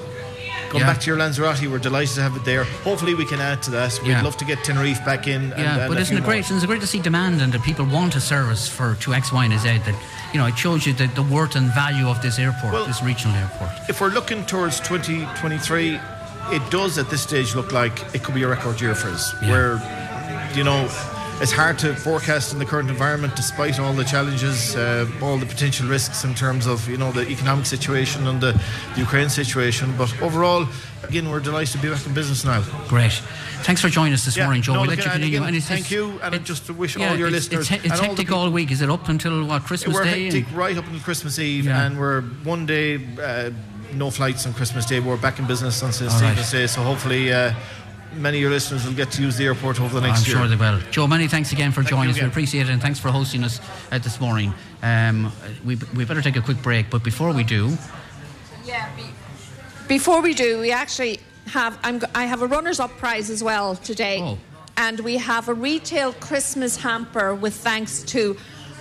Going 0.71 0.83
Yeah. 0.83 0.93
back 0.93 1.01
to 1.01 1.07
your 1.09 1.17
Lanzarote, 1.17 1.67
we're 1.67 1.81
delighted 1.81 2.15
to 2.15 2.23
have 2.23 2.37
it 2.37 2.45
there. 2.45 2.63
Hopefully, 2.85 3.17
we 3.17 3.25
can 3.25 3.41
add 3.41 3.61
to 3.65 3.73
that. 3.73 3.99
We'd 4.05 4.11
Yeah. 4.11 4.23
love 4.23 4.37
to 4.37 4.45
get 4.45 4.63
Tenerife 4.63 5.05
back 5.05 5.27
in. 5.27 5.53
And, 5.53 5.59
Yeah, 5.59 5.79
and 5.79 5.89
but 5.93 5.99
isn't 6.01 6.17
it 6.17 6.21
more. 6.21 6.29
great? 6.31 6.45
Isn't 6.45 6.63
it 6.63 6.67
great 6.69 6.81
to 6.81 6.87
see 6.87 7.01
demand 7.01 7.43
and 7.43 7.53
that 7.53 7.65
people 7.65 7.85
want 7.87 8.15
a 8.15 8.21
service 8.21 8.69
for 8.69 8.95
to 9.01 9.13
X, 9.13 9.33
Y, 9.33 9.47
and 9.47 9.59
Z? 9.59 9.79
That 9.85 9.97
you 10.33 10.39
know, 10.39 10.47
it 10.47 10.57
shows 10.57 10.87
you 10.87 10.93
the, 10.93 11.09
the 11.09 11.25
worth 11.25 11.57
and 11.57 11.75
value 11.75 12.09
of 12.09 12.23
this 12.23 12.39
airport, 12.39 12.87
this 12.87 13.03
regional 13.03 13.35
airport. 13.35 13.71
If 13.89 14.01
we're 14.01 14.11
looking 14.11 14.47
towards 14.47 14.79
2023, 14.79 15.99
it 16.53 16.71
does 16.71 16.99
at 16.99 17.11
this 17.11 17.23
stage 17.23 17.57
look 17.57 17.73
like 17.73 18.05
it 18.15 18.23
could 18.23 18.37
be 18.37 18.45
a 18.45 18.49
record 18.49 18.81
year 18.81 18.95
for 18.95 19.09
us. 19.09 19.35
Where, 19.43 19.83
you 20.55 20.63
know, 20.63 20.89
it's 21.41 21.53
hard 21.53 21.79
to 21.79 21.95
forecast 21.95 22.53
in 22.53 22.59
the 22.59 22.65
current 22.67 22.91
environment, 22.91 23.35
despite 23.35 23.79
all 23.81 23.93
the 23.95 24.05
challenges, 24.05 24.77
uh, 24.77 25.07
all 25.23 25.39
the 25.39 25.47
potential 25.47 25.89
risks 25.89 26.25
in 26.25 26.35
terms 26.35 26.67
of 26.67 26.87
you 26.89 26.97
know 26.99 27.13
the 27.13 27.27
economic 27.29 27.67
situation 27.67 28.27
and 28.27 28.41
the, 28.41 28.53
the 28.95 29.01
Ukraine 29.01 29.31
situation. 29.31 29.95
But 29.97 30.11
overall, 30.21 30.67
again, 31.03 31.31
we're 31.31 31.41
delighted 31.41 31.73
to 31.73 31.79
be 31.79 31.89
back 31.91 32.07
in 32.07 32.13
business 32.15 32.45
now. 32.45 32.63
Great. 32.89 33.13
Thanks 33.63 33.81
for 33.81 33.89
joining 33.89 34.13
us 34.15 34.25
this 34.25 34.37
Yeah, 34.37 34.45
morning, 34.45 34.63
Joe. 34.63 34.75
no, 34.75 34.81
we'll 34.81 34.89
let 34.91 34.99
you 34.99 35.05
and 35.05 35.13
continue. 35.13 35.37
again, 35.39 35.49
And 35.49 35.57
it's- 35.57 35.69
thank 35.69 35.91
you, 35.91 36.19
and 36.23 36.45
just 36.45 36.67
to 36.67 36.73
wish 36.73 36.97
yeah, 36.97 37.11
all 37.11 37.17
your 37.17 37.29
it's, 37.29 37.51
listeners 37.51 37.71
It's, 37.71 37.83
he- 37.83 37.89
it's 37.89 38.01
all 38.01 38.07
hectic 38.09 38.27
people- 38.27 38.39
all 38.39 38.51
week. 38.51 38.71
Is 38.71 38.81
it 38.83 38.91
up 38.91 39.09
until 39.09 39.45
what 39.45 39.65
Christmas 39.65 39.95
we're 39.95 40.05
Day? 40.05 40.25
hectic 40.25 40.47
right 40.55 40.77
up 40.77 40.87
until 40.87 41.01
Christmas 41.01 41.39
Eve, 41.39 41.67
Yeah. 41.67 41.83
and 41.85 41.99
we're 41.99 42.23
one 42.45 42.65
day 42.67 43.01
uh, 43.23 43.51
no 43.95 44.11
flights 44.11 44.47
on 44.47 44.53
Christmas 44.55 44.87
Day. 44.87 45.01
We're 45.01 45.17
back 45.17 45.39
in 45.39 45.47
business 45.47 45.83
on 45.83 45.93
St. 45.93 46.11
All 46.13 46.21
right. 46.21 46.51
Day, 46.51 46.67
so 46.67 46.83
hopefully. 46.83 47.33
Uh, 47.33 47.53
Many 48.15 48.39
of 48.39 48.43
your 48.43 48.51
listeners 48.51 48.85
will 48.85 48.95
get 48.95 49.11
to 49.13 49.23
use 49.23 49.37
the 49.37 49.45
airport 49.47 49.81
over 49.81 49.95
the 49.95 50.07
next 50.07 50.23
I'm 50.23 50.29
year. 50.29 50.37
sure 50.39 50.49
they 50.49 50.57
will. 50.57 50.81
Joe, 50.91 51.07
many 51.07 51.29
thanks 51.29 51.53
again 51.53 51.71
for 51.71 51.83
Thank 51.83 51.91
joining 51.91 52.05
you 52.07 52.17
us. 52.17 52.21
We 52.21 52.27
appreciate 52.27 52.69
it, 52.69 52.73
and 52.73 52.83
thanks 52.83 52.99
for 52.99 53.09
hosting 53.09 53.45
us 53.45 53.61
uh, 53.93 53.99
this 53.99 54.21
morning. 54.21 54.53
Um, 54.83 55.33
we, 55.65 55.77
we 55.95 56.05
better 56.05 56.21
take 56.21 56.37
a 56.37 56.41
quick 56.41 56.61
break, 56.61 56.91
but 56.91 57.05
before 57.05 57.33
we 57.33 57.45
do, 57.45 57.77
yeah, 58.65 58.91
Before 59.87 60.21
we 60.21 60.35
do, 60.35 60.61
we 60.61 60.71
actually 60.73 61.21
have 61.47 61.79
I'm, 61.83 62.01
I 62.15 62.25
have 62.27 62.43
a 62.43 62.47
runners-up 62.47 62.91
prize 62.99 63.31
as 63.31 63.43
well 63.43 63.77
today, 63.77 64.37
and 64.77 65.01
we 65.01 65.17
have 65.17 65.49
a 65.49 65.55
retail 65.55 66.13
Christmas 66.15 66.77
hamper 66.77 67.35
with 67.35 67.55
thanks 67.55 68.03
to 68.05 68.37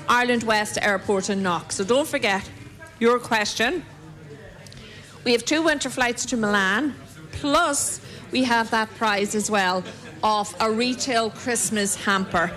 Ireland 0.07 0.43
West 0.43 0.77
Airport 0.81 1.29
in 1.29 1.41
Knock. 1.43 1.71
So 1.71 1.83
don't 1.83 2.07
forget 2.07 2.49
your 2.99 3.19
question. 3.19 3.85
We 5.23 5.31
have 5.33 5.45
two 5.45 5.61
winter 5.61 5.89
flights 5.89 6.25
to 6.27 6.37
Milan, 6.37 6.95
plus 7.31 8.01
we 8.31 8.43
have 8.43 8.71
that 8.71 8.89
prize 8.95 9.35
as 9.35 9.49
well 9.49 9.83
of 10.23 10.55
a 10.59 10.71
retail 10.71 11.29
Christmas 11.29 11.95
hamper. 11.95 12.51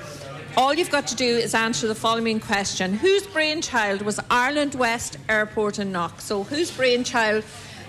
All 0.56 0.74
you've 0.74 0.90
got 0.90 1.06
to 1.06 1.14
do 1.14 1.24
is 1.24 1.54
answer 1.54 1.88
the 1.88 1.94
following 1.94 2.38
question 2.38 2.94
Whose 2.94 3.26
brainchild 3.26 4.02
was 4.02 4.20
Ireland 4.30 4.74
West 4.74 5.16
Airport 5.28 5.78
in 5.78 5.92
Knock? 5.92 6.20
So, 6.20 6.42
whose 6.42 6.70
brainchild 6.70 7.44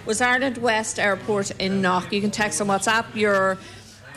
was 0.06 0.22
Ireland 0.22 0.58
West 0.60 0.98
Airport 0.98 1.52
in 1.60 1.82
Knock? 1.82 2.14
You 2.14 2.22
can 2.22 2.32
text 2.32 2.62
on 2.62 2.68
WhatsApp 2.68 3.16
your 3.16 3.58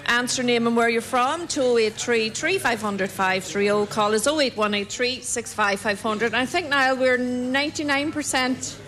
answer 0.06 0.44
name 0.44 0.68
and 0.68 0.76
where 0.76 0.88
you're 0.88 1.02
from 1.02 1.48
to 1.48 1.76
083 1.76 2.30
3500 2.30 3.10
530. 3.10 3.86
Call 3.92 4.14
us 4.14 4.26
08183 4.26 5.20
65500. 5.20 6.34
I 6.34 6.46
think 6.46 6.68
now 6.68 6.94
we're 6.94 7.18
99% 7.18 8.78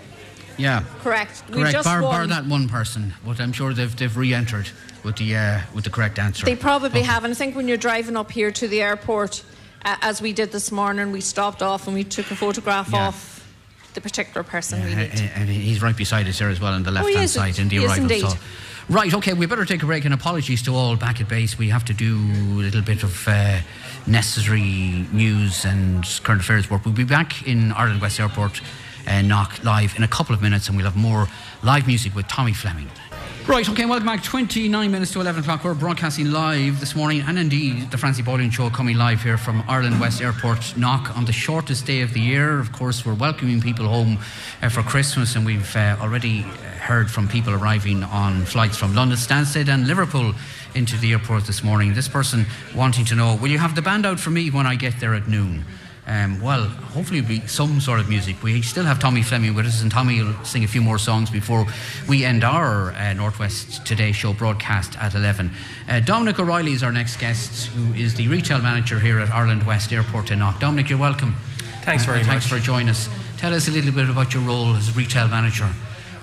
yeah, 0.59 0.85
correct. 1.03 1.43
We 1.49 1.55
correct. 1.57 1.73
just 1.73 1.85
Bar, 1.87 2.03
bar 2.03 2.27
that 2.27 2.45
one 2.47 2.69
person, 2.69 3.15
but 3.25 3.41
I'm 3.41 3.53
sure 3.53 3.73
they've 3.73 3.95
they've 3.97 4.15
re-entered 4.17 4.69
with 5.05 5.17
the 5.17 5.37
uh, 5.37 5.61
with 5.75 5.85
the 5.85 5.91
correct 5.91 6.19
answer. 6.19 6.45
They 6.45 6.57
probably 6.57 7.03
have, 7.03 7.25
and 7.25 7.31
I 7.33 7.35
think 7.35 7.57
when 7.57 7.69
you're 7.69 7.77
driving 7.77 8.17
up 8.17 8.31
here 8.31 8.51
to 8.51 8.69
the 8.69 8.83
airport, 8.83 9.43
uh, 9.85 9.97
as 10.03 10.21
we 10.21 10.33
did 10.33 10.53
this 10.53 10.71
morning, 10.71 11.13
we 11.13 11.21
stopped 11.21 11.63
off 11.63 11.87
and 11.87 11.95
we 11.95 12.05
took 12.05 12.31
a 12.31 12.37
photograph 12.37 12.91
Yeah. 12.93 13.09
of 13.09 13.45
the 13.95 14.01
particular 14.01 14.43
person 14.43 14.85
we 14.85 14.95
need. 14.95 15.13
to- 15.17 15.39
and 15.39 15.49
he's 15.49 15.81
right 15.83 15.97
beside 15.97 16.29
us 16.29 16.39
here 16.39 16.49
as 16.51 16.61
well 16.61 16.75
on 16.75 16.83
the 16.83 16.91
Oh, 16.91 16.95
left 16.95 17.09
hand 17.09 17.25
is. 17.25 17.33
side 17.33 17.59
in 17.59 17.69
the 17.69 17.79
arrival. 17.79 18.03
indeed. 18.03 18.21
So. 18.29 18.37
Right, 18.91 19.13
okay, 19.13 19.35
we 19.35 19.45
better 19.47 19.67
take 19.67 19.83
a 19.83 19.87
break 19.87 20.05
and 20.07 20.15
apologies 20.15 20.63
to 20.63 20.75
all 20.75 20.97
back 20.97 21.21
at 21.21 21.29
base. 21.29 21.59
We 21.59 21.69
have 21.69 21.85
to 21.87 21.93
do 21.95 22.17
a 22.17 22.57
little 22.57 22.81
bit 22.81 23.03
of 23.03 23.29
uh, 23.29 23.59
necessary 24.07 25.07
news 25.13 25.65
and 25.67 26.05
current 26.25 26.41
affairs 26.41 26.71
work. 26.71 26.85
We'll 26.87 26.95
be 26.95 27.05
back 27.05 27.47
in 27.47 27.73
Ireland 27.73 28.01
West 28.01 28.19
Airport, 28.19 28.61
uh, 29.09 29.23
Knock 29.23 29.65
live 29.65 29.97
in 29.97 30.03
a 30.03 30.09
couple 30.09 30.35
of 30.35 30.43
minutes, 30.43 30.69
and 30.69 30.77
we'll 30.77 30.87
have 30.87 30.97
more 30.97 31.27
live 31.63 31.87
music 31.87 32.15
with 32.15 32.29
Tommy 32.29 32.53
Fleming. 32.53 32.89
Right, 33.49 33.67
okay, 33.67 33.87
welcome 33.87 34.05
back. 34.05 34.23
29 34.23 34.91
minutes 34.91 35.13
to 35.13 35.23
11 35.23 35.41
o'clock. 35.43 35.65
We're 35.65 35.73
broadcasting 35.73 36.31
live 36.31 36.81
this 36.81 36.95
morning, 36.95 37.23
and 37.27 37.39
indeed, 37.39 37.91
the 37.91 37.97
Francie 37.97 38.23
Boylan 38.23 38.51
Show 38.51 38.69
coming 38.69 38.99
live 38.99 39.23
here 39.23 39.39
from 39.39 39.65
Ireland 39.67 39.99
West 39.99 40.21
Airport, 40.21 40.77
Knock, 40.77 41.17
on 41.17 41.25
the 41.25 41.33
shortest 41.33 41.87
day 41.87 42.03
of 42.03 42.13
the 42.13 42.21
year. 42.21 42.59
Of 42.59 42.73
course, 42.73 43.07
we're 43.07 43.15
welcoming 43.15 43.63
people 43.63 43.89
home 43.89 44.19
uh, 44.61 44.69
for 44.69 44.83
Christmas, 44.83 45.35
and 45.35 45.47
we've 45.47 45.75
uh, 45.75 45.97
already 45.99 46.43
heard 46.43 47.11
from 47.11 47.27
people 47.27 47.55
arriving 47.55 48.05
on 48.05 48.45
flights 48.45 48.77
from 48.77 48.95
London, 48.95 49.17
Stansted, 49.17 49.69
and 49.69 49.87
Liverpool 49.87 50.35
into 50.75 50.99
the 50.99 51.13
airport 51.13 51.45
this 51.45 51.65
morning. 51.65 51.95
This 51.95 52.07
person 52.07 52.45
wanting 52.77 53.07
to 53.07 53.15
know, 53.15 53.35
will 53.41 53.49
you 53.49 53.59
have 53.59 53.75
the 53.75 53.81
band 53.81 54.05
out 54.05 54.21
for 54.21 54.29
me 54.29 54.51
when 54.51 54.67
I 54.67 54.75
get 54.75 55.01
there 55.01 55.15
at 55.15 55.27
noon? 55.27 55.65
Um, 56.09 56.41
well, 56.41 56.65
hopefully 56.65 57.19
it'll 57.19 57.29
be 57.29 57.47
some 57.47 57.81
sort 57.81 58.01
of 58.01 58.09
music. 58.09 58.43
We 58.43 58.63
still 58.63 58.85
have 58.85 58.99
Tommy 58.99 59.23
Fleming 59.23 59.55
with 59.55 59.67
us, 59.67 59.83
and 59.83 59.91
Tommy 59.91 60.23
will 60.23 60.35
sing 60.43 60.65
a 60.65 60.67
few 60.67 60.81
more 60.81 60.97
songs 60.99 61.29
before 61.31 61.67
we 62.09 62.25
end 62.25 62.45
our 62.45 62.93
uh, 62.93 63.13
Northwest 63.13 63.85
Today 63.87 64.13
show 64.13 64.33
broadcast 64.33 64.97
at 64.99 65.15
11. 65.15 65.51
Uh, 65.87 66.01
Dominic 66.01 66.39
O'Reilly 66.41 66.73
is 66.73 66.83
our 66.83 66.93
next 66.93 67.19
guest, 67.19 67.67
who 67.67 67.93
is 67.93 68.15
the 68.15 68.27
retail 68.29 68.61
manager 68.63 68.99
here 68.99 69.19
at 69.21 69.29
Ireland 69.31 69.65
West 69.67 69.93
Airport 69.93 70.31
in 70.31 70.39
Knock. 70.39 70.61
Dominic, 70.61 70.89
you're 70.89 70.99
welcome. 70.99 71.35
Thanks 71.83 72.05
very 72.07 72.21
Uh, 72.23 72.25
Thanks 72.25 72.51
much. 72.51 72.59
for 72.61 72.65
joining 72.65 72.89
us. 72.89 73.09
Tell 73.37 73.53
us 73.53 73.69
a 73.69 73.71
little 73.71 73.93
bit 73.93 74.09
about 74.09 74.33
your 74.33 74.43
role 74.45 74.75
as 74.77 74.97
retail 74.97 75.29
manager. 75.29 75.69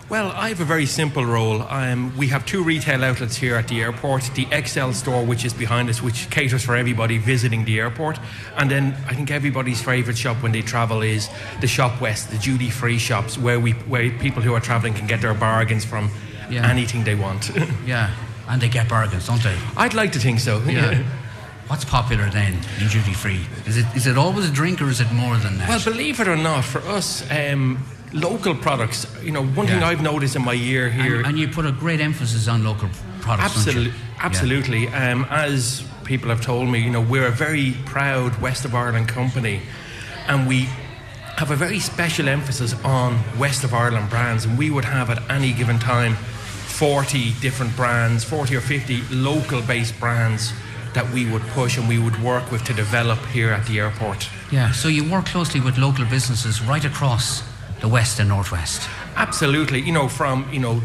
Well, 0.07 0.31
I 0.35 0.49
have 0.49 0.61
a 0.61 0.65
very 0.65 0.85
simple 0.85 1.25
role. 1.25 1.63
Um, 1.63 2.15
we 2.15 2.27
have 2.27 2.45
two 2.45 2.63
retail 2.63 3.03
outlets 3.03 3.35
here 3.37 3.55
at 3.55 3.67
the 3.67 3.81
airport 3.81 4.29
the 4.35 4.45
XL 4.65 4.91
store, 4.91 5.25
which 5.25 5.43
is 5.43 5.51
behind 5.53 5.89
us, 5.89 5.99
which 6.03 6.29
caters 6.29 6.63
for 6.63 6.75
everybody 6.75 7.17
visiting 7.17 7.65
the 7.65 7.79
airport. 7.79 8.19
And 8.55 8.69
then 8.69 8.95
I 9.07 9.15
think 9.15 9.31
everybody's 9.31 9.81
favourite 9.81 10.15
shop 10.15 10.43
when 10.43 10.51
they 10.51 10.61
travel 10.61 11.01
is 11.01 11.27
the 11.59 11.65
Shop 11.67 11.99
West, 12.01 12.29
the 12.29 12.37
duty 12.37 12.69
free 12.69 12.99
shops, 12.99 13.35
where, 13.39 13.59
we, 13.59 13.71
where 13.71 14.11
people 14.19 14.43
who 14.43 14.53
are 14.53 14.59
travelling 14.59 14.93
can 14.93 15.07
get 15.07 15.21
their 15.21 15.33
bargains 15.33 15.83
from 15.83 16.11
Yeah. 16.51 16.69
anything 16.69 17.03
they 17.03 17.15
want. 17.15 17.49
Yeah, 17.87 18.11
and 18.47 18.61
they 18.61 18.69
get 18.69 18.87
bargains, 18.87 19.25
don't 19.25 19.41
they? 19.41 19.57
I'd 19.75 19.95
like 19.95 20.11
to 20.11 20.19
think 20.19 20.39
so. 20.39 20.61
Yeah. 20.67 21.01
What's 21.67 21.83
popular 21.83 22.29
then 22.29 22.53
in 22.79 22.87
duty 22.89 23.13
free? 23.13 23.39
Is 23.65 23.77
it 23.77 23.85
is 23.95 24.05
it 24.05 24.19
always 24.19 24.47
a 24.47 24.53
drink 24.53 24.79
or 24.83 24.87
is 24.87 25.01
it 25.01 25.11
more 25.11 25.35
than 25.37 25.57
that? 25.57 25.67
Well, 25.67 25.83
believe 25.83 26.19
it 26.19 26.27
or 26.27 26.35
not, 26.37 26.63
for 26.63 26.77
us, 26.81 27.23
um, 27.31 27.79
local 28.15 28.55
products, 28.55 29.05
you 29.23 29.31
know, 29.31 29.43
one 29.43 29.67
thing 29.67 29.81
Yeah. 29.81 29.87
I've 29.89 30.01
noticed 30.01 30.35
in 30.35 30.43
my 30.43 30.53
year 30.53 30.89
here. 30.89 31.17
and, 31.17 31.27
and 31.27 31.37
you 31.37 31.47
put 31.47 31.65
a 31.65 31.71
great 31.71 31.99
emphasis 31.99 32.47
on 32.47 32.63
local 32.63 32.89
products. 33.21 33.57
Absolutely, 33.57 33.93
absolutely. 34.19 34.87
Um, 34.87 35.25
as 35.29 35.83
people 36.05 36.29
have 36.29 36.41
told 36.41 36.69
me, 36.69 36.79
you 36.79 36.89
know, 36.89 37.01
we're 37.01 37.27
a 37.27 37.31
very 37.31 37.75
proud 37.85 38.39
West 38.41 38.65
of 38.65 38.73
Ireland 38.73 39.07
company, 39.09 39.61
and 40.27 40.47
we 40.47 40.67
have 41.37 41.51
a 41.51 41.55
very 41.55 41.79
special 41.79 42.29
emphasis 42.29 42.73
on 42.85 43.19
West 43.37 43.63
of 43.65 43.73
Ireland 43.73 44.09
brands, 44.09 44.45
and 44.45 44.57
we 44.57 44.69
would 44.71 44.85
have 44.85 45.09
at 45.09 45.21
any 45.29 45.51
given 45.51 45.77
time 45.79 46.15
40 46.15 47.33
different 47.41 47.75
brands, 47.75 48.23
40 48.23 48.55
or 48.55 48.61
50 48.61 49.01
local-based 49.11 49.99
brands 49.99 50.53
that 50.93 51.09
we 51.11 51.29
would 51.29 51.41
push 51.53 51.77
and 51.77 51.89
we 51.89 51.99
would 51.99 52.21
work 52.23 52.49
with 52.51 52.63
to 52.63 52.73
develop 52.73 53.19
here 53.27 53.49
at 53.51 53.65
the 53.67 53.79
airport. 53.79 54.29
Yeah, 54.51 54.71
so 54.71 54.87
you 54.87 55.03
work 55.09 55.25
closely 55.25 55.59
with 55.59 55.77
local 55.77 56.05
businesses 56.05 56.61
right 56.61 56.85
across 56.85 57.43
the 57.85 57.93
west 57.93 58.19
and 58.19 58.27
northwest. 58.27 58.89
Absolutely. 59.15 59.79
You 59.79 59.91
know, 59.91 60.07
from, 60.07 60.51
you 60.51 60.59
know, 60.59 60.81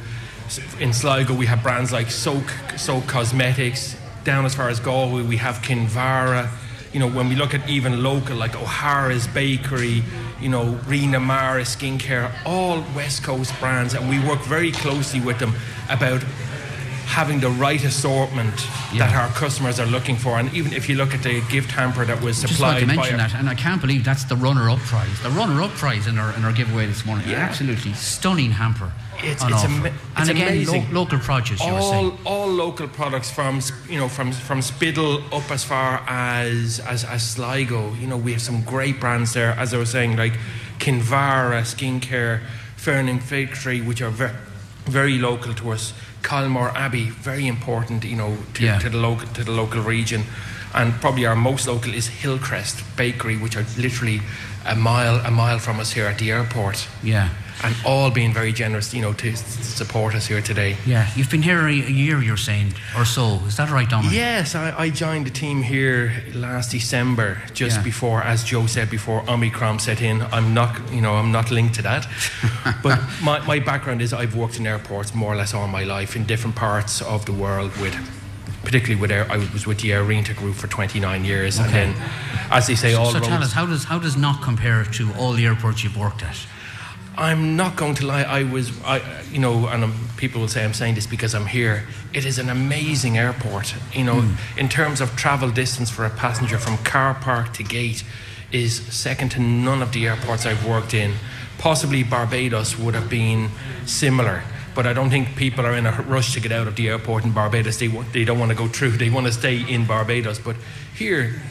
in 0.79 0.93
Sligo 0.93 1.33
we 1.33 1.47
have 1.47 1.63
brands 1.63 1.93
like 1.93 2.11
Soak, 2.11 2.51
Soak 2.77 3.07
Cosmetics. 3.07 3.97
Down 4.23 4.45
as 4.45 4.55
far 4.55 4.69
as 4.69 4.81
Galway 4.81 5.23
we 5.23 5.39
have 5.39 5.63
Kinvara. 5.63 6.51
You 6.93 7.01
know, 7.01 7.09
when 7.09 7.31
we 7.31 7.37
look 7.37 7.55
at 7.55 7.67
even 7.71 8.03
local 8.03 8.37
like 8.37 8.55
O'Hara's 8.55 9.27
Bakery, 9.29 10.03
you 10.43 10.51
know, 10.51 10.79
Rena 10.87 11.21
Mara 11.21 11.63
Skincare, 11.63 12.31
all 12.45 12.85
West 12.95 13.23
Coast 13.23 13.59
brands, 13.61 13.95
and 13.95 14.07
we 14.11 14.19
work 14.29 14.41
very 14.41 14.73
closely 14.73 15.21
with 15.21 15.39
them 15.39 15.55
about 15.89 16.23
having 17.11 17.41
the 17.41 17.51
right 17.51 17.83
assortment 17.83 18.55
that 18.97 19.13
our 19.17 19.29
customers 19.35 19.81
are 19.81 19.87
looking 19.87 20.17
for. 20.17 20.39
And 20.39 20.53
even 20.55 20.73
if 20.73 20.89
you 20.89 20.95
look 20.95 21.13
at 21.13 21.23
the 21.25 21.43
gift 21.51 21.73
hamper 21.73 22.05
that 22.05 22.23
was 22.23 22.41
Just 22.41 22.55
supplied 22.55 22.81
to 22.81 22.87
by 22.87 22.95
mention 22.95 23.17
that, 23.17 23.35
and 23.35 23.49
I 23.49 23.57
can't 23.57 23.81
believe 23.81 24.05
that's 24.05 24.25
the 24.25 24.37
runner-up 24.37 24.79
prize. 24.79 25.21
The 25.23 25.31
runner-up 25.31 25.73
prize 25.73 26.07
in 26.07 26.19
our 26.19 26.35
in 26.37 26.45
our 26.45 26.53
giveaway 26.53 26.87
this 26.87 27.05
morning. 27.05 27.29
Yeah. 27.29 27.39
Absolutely 27.39 27.95
stunning 27.95 28.53
hamper. 28.53 28.93
It's, 29.23 29.43
it's, 29.43 29.65
ama- 29.65 29.93
and 30.17 30.31
again, 30.31 30.49
amazing. 30.49 30.85
lo- 30.93 31.01
local 31.01 31.19
produce. 31.19 31.61
All, 31.61 31.91
saying. 31.91 32.19
all 32.25 32.47
local 32.49 32.89
products 32.89 33.31
from 33.31 33.61
you 33.89 33.99
know 33.99 34.09
from 34.09 34.31
from 34.33 34.61
Spiddal 34.61 35.21
up 35.33 35.51
as 35.51 35.65
far 35.65 36.03
as, 36.07 36.81
as 36.81 37.05
as 37.05 37.29
Sligo. 37.29 37.93
You 37.95 38.07
know 38.07 38.17
we 38.17 38.33
have 38.33 38.43
some 38.43 38.63
great 38.63 39.01
brands 39.01 39.35
there. 39.35 39.51
As 39.59 39.75
I 39.75 39.79
was 39.79 39.91
saying, 39.91 40.17
like 40.17 40.35
Kinvara 40.79 41.63
skincare, 41.63 42.41
Fernin 42.77 43.19
Factory, 43.19 43.81
which 43.81 44.01
are 44.01 44.11
very 44.11 44.37
very 44.87 45.19
local 45.19 45.55
to 45.55 45.71
us. 45.71 45.93
Kylemore 46.23 46.73
Abbey, 46.75 47.11
very 47.11 47.47
important. 47.47 48.05
You 48.05 48.17
know 48.17 48.37
to, 48.55 48.63
Yeah. 48.65 48.79
to 48.79 48.89
the 48.91 48.99
local 48.99 49.27
to 49.35 49.45
the 49.45 49.53
local 49.53 49.81
region. 49.83 50.25
And 50.73 50.93
probably 51.01 51.27
our 51.27 51.35
most 51.37 51.67
local 51.67 51.93
is 51.95 52.07
Hillcrest 52.23 52.85
Bakery, 52.97 53.37
which 53.37 53.57
are 53.57 53.65
literally 53.77 54.23
a 54.65 54.75
mile 54.77 55.17
a 55.27 55.31
mile 55.31 55.59
from 55.59 55.81
us 55.81 55.93
here 55.95 56.07
at 56.07 56.19
the 56.19 56.31
airport. 56.31 56.87
Yeah. 57.03 57.29
And 57.63 57.77
all 57.85 58.11
being 58.11 58.33
very 58.33 58.53
generous, 58.55 58.95
you 58.95 59.03
know, 59.03 59.13
to 59.13 59.37
support 59.37 60.15
us 60.15 60.27
here 60.27 60.41
today. 60.41 60.77
Yeah, 60.87 61.07
you've 61.15 61.31
been 61.31 61.43
here 61.43 61.67
a, 61.69 61.73
year, 61.73 62.23
you're 62.23 62.39
saying, 62.39 62.73
or 62.97 63.05
so. 63.05 63.35
Is 63.47 63.57
that 63.59 63.71
right, 63.71 63.89
Dominic? 63.89 64.15
Yes, 64.17 64.55
I, 64.55 64.73
I 64.79 64.89
joined 64.89 65.27
the 65.27 65.31
team 65.31 65.61
here 65.63 66.11
last 66.35 66.71
December, 66.71 67.43
just 67.53 67.77
Yeah. 67.77 67.83
before, 67.83 68.23
as 68.23 68.45
Joe 68.45 68.65
said 68.67 68.89
before, 68.89 69.29
Omicron 69.29 69.79
set 69.79 70.01
in. 70.01 70.23
I'm 70.33 70.55
not, 70.55 70.81
you 70.91 71.03
know, 71.03 71.17
I'm 71.17 71.33
not 71.33 71.51
linked 71.51 71.75
to 71.75 71.83
that. 71.83 72.07
but 72.83 72.99
my, 73.23 73.41
my 73.47 73.59
background 73.59 74.01
is 74.01 74.15
I've 74.15 74.35
worked 74.35 74.59
in 74.59 74.67
airports 74.67 75.15
more 75.15 75.33
or 75.33 75.37
less 75.37 75.53
all 75.53 75.69
my 75.69 75.85
life 75.85 76.17
in 76.17 76.25
different 76.25 76.57
parts 76.57 77.03
of 77.03 77.27
the 77.27 77.33
world 77.33 77.77
with 77.77 77.95
particularly 78.63 79.01
with 79.01 79.11
Air, 79.11 79.27
I 79.31 79.39
was 79.39 79.67
with 79.67 79.81
the 79.81 79.93
Aer 79.93 80.05
Rianta 80.05 80.37
group 80.37 80.55
for 80.55 80.67
29 80.67 81.25
years, 81.25 81.59
and 81.59 81.67
Okay. 81.69 81.93
then, 81.93 81.95
as 82.51 82.67
they 82.67 82.75
say, 82.75 82.93
So, 82.93 83.01
all 83.01 83.11
so 83.11 83.19
tell 83.19 83.31
roads- 83.31 83.47
us, 83.47 83.53
how 83.53 83.65
does 83.67 83.85
how 83.85 83.99
does 83.99 84.17
not 84.19 84.43
compare 84.43 84.85
to 84.85 85.13
all 85.15 85.33
the 85.33 85.47
airports 85.47 85.83
you've 85.83 85.97
worked 85.97 86.23
at? 86.23 86.37
I'm 87.17 87.57
not 87.57 87.77
going 87.77 87.95
to 87.97 88.07
lie. 88.07 88.23
I 88.23 88.45
was, 88.45 88.71
I, 88.85 89.03
you 89.31 89.39
know, 89.39 89.67
and 89.67 89.85
um 89.85 90.09
people 90.17 90.41
will 90.41 90.49
say 90.49 90.65
I'm 90.65 90.75
saying 90.75 90.95
this 90.95 91.07
because 91.07 91.35
I'm 91.35 91.47
here. 91.47 91.87
It 92.13 92.25
is 92.25 92.39
an 92.39 92.49
amazing 92.49 93.19
airport. 93.19 93.75
You 93.95 94.05
know, 94.05 94.37
in 94.57 94.69
terms 94.69 95.01
of 95.01 95.17
travel 95.17 95.51
distance 95.51 95.91
for 95.91 96.05
a 96.05 96.11
passenger 96.11 96.59
from 96.59 96.79
car 96.79 97.15
park 97.15 97.53
to 97.55 97.63
gate, 97.63 98.05
is 98.53 98.81
second 98.93 99.31
to 99.31 99.41
none 99.41 99.83
of 99.83 99.93
the 99.93 100.07
airports 100.07 100.47
I've 100.47 100.67
worked 100.67 100.95
in. 100.95 101.15
Possibly 101.59 102.03
Barbados 102.03 102.79
would 102.79 102.95
have 102.95 103.09
been 103.09 103.51
similar. 103.87 104.43
But 104.75 104.87
I 104.87 104.93
don't 104.93 105.11
think 105.11 105.37
people 105.37 105.67
are 105.67 105.75
in 105.75 105.87
a 105.87 105.93
rush 106.03 106.33
to 106.35 106.41
get 106.41 106.53
out 106.53 106.69
of 106.69 106.77
the 106.77 106.89
airport 106.89 107.25
in 107.25 107.33
Barbados. 107.33 107.79
They, 107.79 107.89
they 107.89 108.25
don't 108.25 108.39
want 108.39 108.51
to 108.51 108.57
go 108.57 108.69
through. 108.69 108.91
They 108.99 109.11
want 109.11 109.27
to 109.27 109.33
stay 109.33 109.61
in 109.69 109.85
Barbados. 109.85 110.39
But 110.39 110.57
here, 110.95 111.43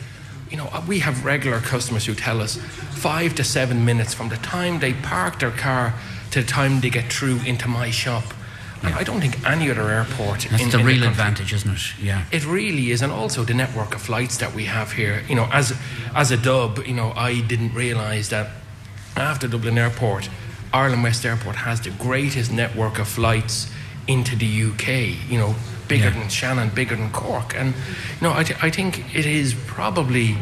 you 0.50 0.58
know, 0.58 0.70
we 0.88 1.00
have 1.00 1.26
regular 1.26 1.60
customers 1.60 2.06
who 2.06 2.16
tell 2.16 2.42
us 2.42 2.58
five 2.58 3.36
to 3.36 3.44
seven 3.44 3.86
minutes 3.86 4.14
from 4.14 4.30
the 4.30 4.38
time 4.38 4.80
they 4.80 4.94
park 4.94 5.40
their 5.40 5.52
car 5.52 5.94
to 6.32 6.42
the 6.42 6.48
time 6.48 6.82
they 6.82 6.90
get 6.90 7.12
through 7.12 7.40
into 7.46 7.68
my 7.68 7.92
shop. 7.92 8.24
And 8.82 8.96
I 8.96 9.04
don't 9.04 9.20
think 9.20 9.46
any 9.46 9.70
other 9.70 9.90
airport. 9.90 10.48
That's 10.50 10.64
in, 10.64 10.70
the 10.70 10.80
in 10.80 10.86
real 10.86 10.96
country- 11.04 11.08
advantage, 11.10 11.54
isn't 11.54 11.72
it? 11.74 11.82
Yeah. 12.02 12.24
It 12.32 12.46
really 12.46 12.92
is, 12.92 13.02
and 13.02 13.12
also 13.12 13.44
the 13.44 13.54
network 13.54 13.94
of 13.94 14.02
flights 14.02 14.38
that 14.38 14.54
we 14.56 14.66
have 14.66 14.94
here. 14.94 15.22
You 15.28 15.36
know, 15.36 15.50
as 15.52 15.74
as 16.16 16.32
a 16.32 16.38
dub, 16.38 16.80
you 16.88 16.94
know, 16.94 17.12
I 17.14 17.42
didn't 17.42 17.74
realise 17.74 18.30
that 18.30 18.48
after 19.18 19.50
Dublin 19.50 19.78
Airport, 19.78 20.30
Ireland 20.72 21.04
West 21.04 21.26
Airport 21.26 21.58
has 21.58 21.82
the 21.82 21.90
greatest 21.90 22.54
network 22.54 23.00
of 23.00 23.10
flights 23.10 23.70
into 24.10 24.36
the 24.36 24.46
UK. 24.70 24.88
You 25.32 25.38
know, 25.40 25.56
bigger 25.88 26.06
Yeah. 26.10 26.20
than 26.20 26.30
Shannon, 26.30 26.70
bigger 26.70 26.96
than 26.96 27.10
Cork, 27.12 27.54
and 27.56 27.74
you 27.74 28.22
know, 28.22 28.34
I, 28.34 28.44
th- 28.44 28.60
I 28.62 28.70
think 28.70 29.16
it 29.16 29.26
is 29.26 29.54
probably 29.68 30.36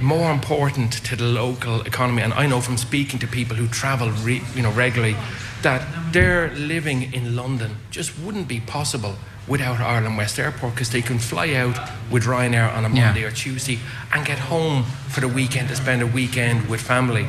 more 0.00 0.30
important 0.30 0.92
to 1.04 1.16
the 1.16 1.24
local 1.24 1.80
economy. 1.82 2.22
And 2.22 2.32
I 2.34 2.46
know 2.46 2.60
from 2.60 2.76
speaking 2.76 3.18
to 3.20 3.26
people 3.26 3.56
who 3.56 3.66
travel, 3.66 4.10
re, 4.24 4.42
you 4.54 4.62
know, 4.62 4.70
regularly, 4.72 5.16
that 5.62 5.82
their 6.12 6.50
living 6.54 7.12
in 7.14 7.34
London 7.34 7.70
just 7.90 8.10
wouldn't 8.18 8.46
be 8.46 8.60
possible 8.60 9.14
without 9.48 9.80
Ireland 9.80 10.18
West 10.18 10.38
Airport 10.38 10.74
because 10.74 10.90
they 10.90 11.02
can 11.02 11.18
fly 11.18 11.54
out 11.54 11.78
with 12.10 12.24
Ryanair 12.24 12.68
on 12.76 12.84
a 12.84 12.88
Yeah. 12.90 13.06
Monday 13.06 13.24
or 13.24 13.30
Tuesday 13.30 13.78
and 14.12 14.26
get 14.26 14.38
home 14.38 14.84
for 15.08 15.20
the 15.20 15.28
weekend 15.28 15.68
to 15.68 15.76
spend 15.76 16.02
a 16.02 16.06
weekend 16.06 16.68
with 16.68 16.80
family. 16.82 17.26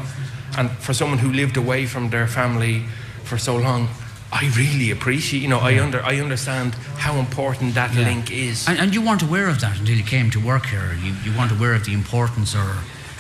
And 0.58 0.70
for 0.80 0.94
someone 0.94 1.20
who 1.20 1.32
lived 1.32 1.56
away 1.58 1.86
from 1.86 2.10
their 2.10 2.28
family 2.28 2.84
for 3.24 3.38
so 3.38 3.56
long, 3.56 3.88
I 4.32 4.52
really 4.58 4.92
appreciate. 4.92 5.42
You 5.42 5.48
know, 5.48 5.60
I 5.60 5.80
under 5.80 6.02
I 6.04 6.20
understand 6.20 6.76
how 6.98 7.16
important 7.18 7.76
that 7.76 7.94
Yeah. 7.94 8.06
link 8.06 8.30
is. 8.32 8.68
And, 8.68 8.78
and 8.80 8.94
you 8.94 9.02
weren't 9.02 9.22
aware 9.24 9.48
of 9.48 9.60
that 9.62 9.80
until 9.80 9.96
you 9.96 10.04
came 10.04 10.30
to 10.32 10.40
work 10.40 10.66
here. 10.68 10.98
You, 11.04 11.14
you 11.24 11.38
weren't 11.38 11.52
aware 11.52 11.74
of 11.74 11.84
the 11.86 11.94
importance 11.94 12.54
or. 12.56 12.68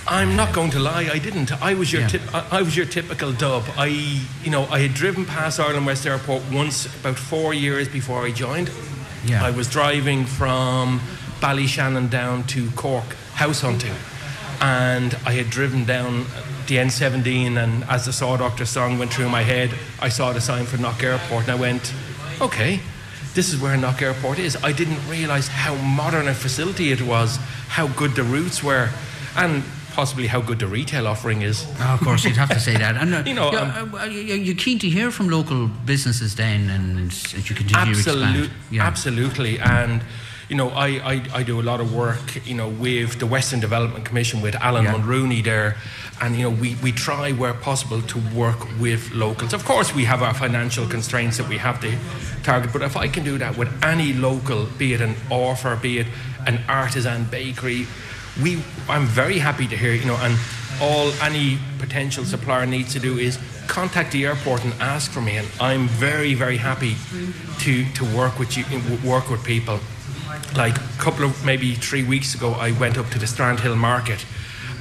I'm 0.09 0.37
not 0.37 0.53
going 0.53 0.71
to 0.71 0.79
lie, 0.79 1.09
I 1.11 1.19
didn't. 1.19 1.51
I 1.61 1.73
was 1.73 1.91
your 1.91 2.01
Yeah. 2.03 2.07
tip, 2.07 2.21
I, 2.33 2.59
I 2.59 2.61
was 2.61 2.77
your 2.77 2.85
typical 2.85 3.33
dub. 3.33 3.63
I, 3.77 3.87
you 4.43 4.49
know, 4.49 4.65
I 4.67 4.79
had 4.79 4.93
driven 4.93 5.25
past 5.25 5.59
Ireland 5.59 5.85
West 5.85 6.05
Airport 6.05 6.43
once 6.51 6.85
about 7.01 7.17
four 7.17 7.53
years 7.53 7.89
before 7.89 8.25
I 8.25 8.31
joined. 8.31 8.69
Yeah. 9.25 9.43
I 9.43 9.51
was 9.51 9.67
driving 9.69 10.25
from 10.25 11.01
Ballyshannon 11.41 12.09
down 12.09 12.43
to 12.47 12.69
Cork 12.71 13.03
house 13.33 13.59
hunting, 13.61 13.93
and 14.61 15.13
I 15.25 15.31
had 15.33 15.49
driven 15.49 15.85
down 15.85 16.25
the 16.67 16.75
N17, 16.77 17.57
and 17.57 17.83
as 17.85 18.05
the 18.05 18.13
Saw 18.13 18.37
Doctor 18.37 18.65
song 18.65 18.97
went 18.99 19.13
through 19.13 19.29
my 19.29 19.41
head, 19.43 19.71
I 20.01 20.09
saw 20.09 20.33
the 20.33 20.41
sign 20.41 20.65
for 20.65 20.77
Knock 20.77 21.03
Airport, 21.03 21.43
and 21.43 21.51
I 21.51 21.55
went, 21.55 21.93
okay. 22.41 22.79
This 23.33 23.53
is 23.53 23.61
where 23.61 23.77
Knock 23.77 24.01
Airport 24.01 24.39
is. 24.39 24.55
I 24.63 24.71
didn't 24.71 24.99
realise 25.07 25.47
how 25.47 25.75
modern 25.75 26.27
a 26.27 26.33
facility 26.33 26.91
it 26.91 27.01
was, 27.01 27.37
how 27.67 27.87
good 27.89 28.15
the 28.15 28.23
routes 28.23 28.63
were, 28.63 28.89
and 29.35 29.63
possibly 29.93 30.25
how 30.27 30.41
good 30.41 30.57
the 30.59 30.65
retail 30.67 31.07
offering 31.07 31.43
is. 31.43 31.65
Oh, 31.79 31.93
of 31.93 31.99
course, 32.01 32.23
you'd 32.25 32.35
have 32.37 32.49
to 32.49 32.59
say 32.59 32.75
that. 32.77 32.95
And 32.97 33.13
uh, 33.13 33.23
You 33.27 33.35
know, 33.35 33.51
yeah, 33.51 33.79
um, 33.81 33.93
uh, 33.95 34.05
you- 34.05 34.33
you're 34.35 34.55
keen 34.55 34.79
to 34.79 34.89
hear 34.89 35.11
from 35.11 35.29
local 35.29 35.67
businesses 35.67 36.35
then, 36.35 36.69
and 36.71 37.11
as 37.11 37.33
you 37.49 37.55
continue 37.55 37.93
to 37.93 37.99
expand. 37.99 38.49
Yeah. 38.71 38.85
Absolutely. 38.87 39.59
And, 39.59 40.01
you 40.49 40.55
know, 40.55 40.69
I, 40.69 40.87
I, 41.13 41.25
I 41.39 41.43
do 41.43 41.59
a 41.59 41.63
lot 41.63 41.81
of 41.81 41.93
work, 41.93 42.45
you 42.47 42.53
know, 42.55 42.69
with 42.69 43.19
the 43.19 43.25
Western 43.25 43.59
Development 43.59 44.05
Commission, 44.05 44.41
with 44.41 44.55
Alan 44.55 44.85
Yeah. 44.85 44.93
Mulrooney 44.97 45.41
there. 45.41 45.75
And, 46.21 46.35
you 46.35 46.43
know, 46.43 46.49
we, 46.49 46.75
we 46.81 46.91
try 46.91 47.31
where 47.31 47.53
possible 47.53 48.01
to 48.01 48.19
work 48.33 48.57
with 48.79 49.11
locals. 49.11 49.53
Of 49.53 49.65
course, 49.65 49.93
we 49.93 50.05
have 50.05 50.23
our 50.23 50.33
financial 50.33 50.87
constraints 50.87 51.37
that 51.37 51.47
we 51.49 51.57
have 51.57 51.79
to 51.81 51.95
target. 52.43 52.71
But 52.73 52.81
if 52.81 52.95
I 52.97 53.07
can 53.07 53.23
do 53.23 53.37
that 53.37 53.57
with 53.57 53.69
any 53.83 54.13
local, 54.13 54.65
be 54.77 54.93
it 54.93 55.01
an 55.01 55.15
offer, 55.29 55.75
be 55.75 55.99
it 55.99 56.07
an 56.47 56.59
artisan 56.69 57.25
bakery, 57.25 57.85
we, 58.41 58.63
I'm 58.87 59.05
very 59.05 59.39
happy 59.39 59.67
to 59.67 59.75
hear, 59.77 59.93
you 59.93 60.05
know, 60.05 60.17
and 60.21 60.37
all 60.81 61.11
any 61.21 61.57
potential 61.79 62.23
supplier 62.23 62.65
needs 62.65 62.93
to 62.93 62.99
do 62.99 63.17
is 63.17 63.37
contact 63.67 64.11
the 64.11 64.25
airport 64.25 64.63
and 64.63 64.73
ask 64.79 65.11
for 65.11 65.21
me, 65.21 65.37
and 65.37 65.47
I'm 65.59 65.87
very, 65.87 66.35
very 66.35 66.57
happy 66.57 66.95
to 67.59 67.85
to 67.93 68.15
work 68.15 68.37
with 68.39 68.55
you, 68.55 68.63
work 69.03 69.29
with 69.29 69.43
people. 69.43 69.79
Like 70.55 70.77
a 70.77 70.97
couple 70.97 71.25
of 71.25 71.45
maybe 71.45 71.75
three 71.75 72.03
weeks 72.03 72.33
ago, 72.35 72.51
I 72.51 72.71
went 72.79 72.97
up 72.97 73.09
to 73.09 73.19
the 73.19 73.25
Strandhill 73.25 73.77
Market, 73.77 74.25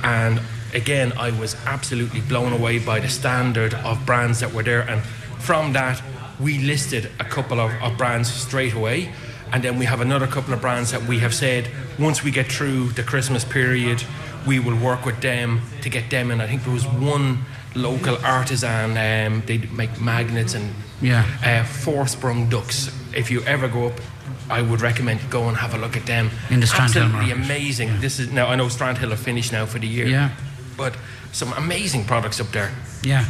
and 0.02 0.40
again, 0.72 1.12
I 1.18 1.30
was 1.38 1.56
absolutely 1.66 2.20
blown 2.20 2.52
away 2.52 2.78
by 2.78 3.00
the 3.00 3.08
standard 3.08 3.74
of 3.74 4.04
brands 4.06 4.40
that 4.40 4.52
were 4.52 4.62
there, 4.62 4.82
and 4.82 5.02
from 5.40 5.72
that, 5.74 6.02
we 6.40 6.58
listed 6.58 7.10
a 7.18 7.24
couple 7.24 7.60
of, 7.60 7.72
of 7.82 7.96
brands 7.96 8.32
straight 8.32 8.74
away. 8.74 9.12
And 9.52 9.62
then 9.62 9.78
we 9.78 9.84
have 9.84 10.00
another 10.00 10.26
couple 10.26 10.52
of 10.54 10.60
brands 10.60 10.90
that 10.90 11.04
we 11.04 11.20
have 11.20 11.34
said 11.34 11.70
once 11.98 12.24
we 12.24 12.30
get 12.30 12.50
through 12.50 12.90
the 12.90 13.02
Christmas 13.02 13.44
period, 13.44 14.02
we 14.46 14.58
will 14.58 14.76
work 14.76 15.06
with 15.06 15.20
them 15.20 15.60
to 15.82 15.88
get 15.88 16.10
them 16.10 16.30
in. 16.30 16.40
I 16.40 16.46
think 16.46 16.64
there 16.64 16.72
was 16.72 16.86
one 16.86 17.38
local 17.74 18.16
artisan, 18.24 18.96
um, 18.96 19.42
they 19.46 19.58
make 19.58 20.00
magnets 20.00 20.54
and 20.54 20.74
Yeah. 21.00 21.24
uh, 21.44 21.64
four 21.64 22.06
sprung 22.06 22.48
ducks. 22.48 22.90
If 23.14 23.30
you 23.30 23.42
ever 23.42 23.68
go 23.68 23.88
up, 23.88 24.00
I 24.48 24.62
would 24.62 24.80
recommend 24.80 25.20
go 25.30 25.48
and 25.48 25.56
have 25.56 25.74
a 25.74 25.78
look 25.78 25.96
at 25.96 26.06
them. 26.06 26.30
In 26.50 26.60
the 26.60 26.66
Strandhill 26.66 27.04
Absolutely 27.04 27.32
amazing. 27.32 28.00
This 28.00 28.18
is 28.18 28.30
now 28.30 28.46
I 28.46 28.56
know 28.56 28.66
Strandhill 28.66 29.10
have 29.10 29.20
finished 29.20 29.52
now 29.52 29.66
for 29.66 29.78
the 29.78 29.86
year. 29.88 30.06
Yeah. 30.06 30.30
But 30.76 30.96
some 31.32 31.52
amazing 31.54 32.04
products 32.04 32.40
up 32.40 32.48
there. 32.48 32.70
Yeah, 33.02 33.24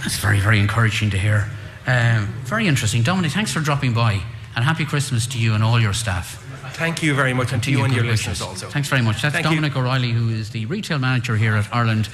that's 0.00 0.18
very, 0.18 0.40
very 0.40 0.58
encouraging 0.58 1.10
to 1.10 1.18
hear. 1.18 1.48
Um, 1.86 2.26
very 2.44 2.66
interesting. 2.66 3.02
Dominic, 3.02 3.32
thanks 3.32 3.52
for 3.52 3.60
dropping 3.60 3.92
by, 3.92 4.22
and 4.54 4.64
happy 4.64 4.84
Christmas 4.84 5.26
to 5.28 5.38
you 5.38 5.54
and 5.54 5.62
all 5.64 5.80
your 5.80 5.92
staff. 5.92 6.38
Thank 6.74 7.02
you 7.02 7.14
very 7.14 7.34
much, 7.34 7.52
and 7.52 7.62
to 7.64 7.70
you 7.70 7.84
and 7.84 7.92
your 7.92 8.04
listeners 8.04 8.40
also. 8.40 8.68
Thanks 8.68 8.88
very 8.88 9.02
much. 9.02 9.20
That's 9.20 9.34
Thank 9.34 9.44
you. 9.44 9.50
Dominic 9.50 9.76
O'Reilly, 9.76 10.10
who 10.10 10.30
is 10.30 10.50
the 10.50 10.66
retail 10.66 10.98
manager 10.98 11.36
here 11.36 11.54
at 11.54 11.72
Ireland 11.72 12.08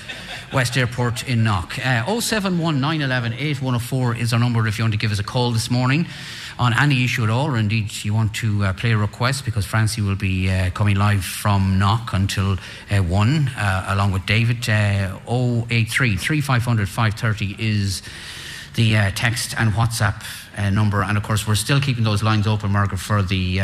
West 0.53 0.77
Airport 0.77 1.29
in 1.29 1.45
Knock. 1.45 1.79
Uh, 1.79 2.21
071 2.21 2.81
911 2.81 3.35
8104 3.35 4.17
is 4.17 4.33
our 4.33 4.39
number 4.39 4.67
if 4.67 4.79
you 4.79 4.85
want 4.85 4.95
to 4.95 4.99
give 4.99 5.13
us 5.13 5.19
a 5.19 5.25
call 5.25 5.51
this 5.53 5.71
morning 5.71 6.07
on 6.59 6.73
any 6.79 7.05
issue 7.05 7.23
at 7.23 7.31
all, 7.31 7.47
or 7.47 7.59
indeed 7.59 8.05
you 8.05 8.13
want 8.15 8.35
to 8.35 8.65
uh, 8.65 8.73
play 8.73 8.93
a 8.93 8.97
request 8.97 9.45
because 9.45 9.65
Francie 9.65 10.01
will 10.01 10.17
be 10.17 10.51
uh, 10.51 10.71
coming 10.71 10.97
live 10.97 11.25
from 11.25 11.79
Knock 11.79 12.13
until 12.13 12.57
uh, 12.91 12.99
1 12.99 13.49
uh, 13.57 13.85
along 13.89 14.13
with 14.13 14.27
David. 14.27 14.69
Uh, 14.69 15.19
083 15.29 16.17
3500 16.17 16.89
530 16.89 17.57
is 17.59 18.03
the 18.75 18.97
uh, 18.97 19.11
text 19.15 19.55
and 19.59 19.73
WhatsApp 19.73 20.25
uh, 20.57 20.71
number. 20.71 21.03
And 21.03 21.17
of 21.17 21.23
course, 21.23 21.47
we're 21.47 21.55
still 21.55 21.81
keeping 21.81 22.05
those 22.05 22.23
lines 22.23 22.47
open, 22.47 22.73
Margaret, 22.73 22.99
for 22.99 23.23
the 23.23 23.61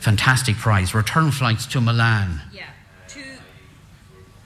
fantastic 0.00 0.56
prize 0.56 0.94
return 0.94 1.30
flights 1.30 1.66
to 1.66 1.80
Milan. 1.80 2.40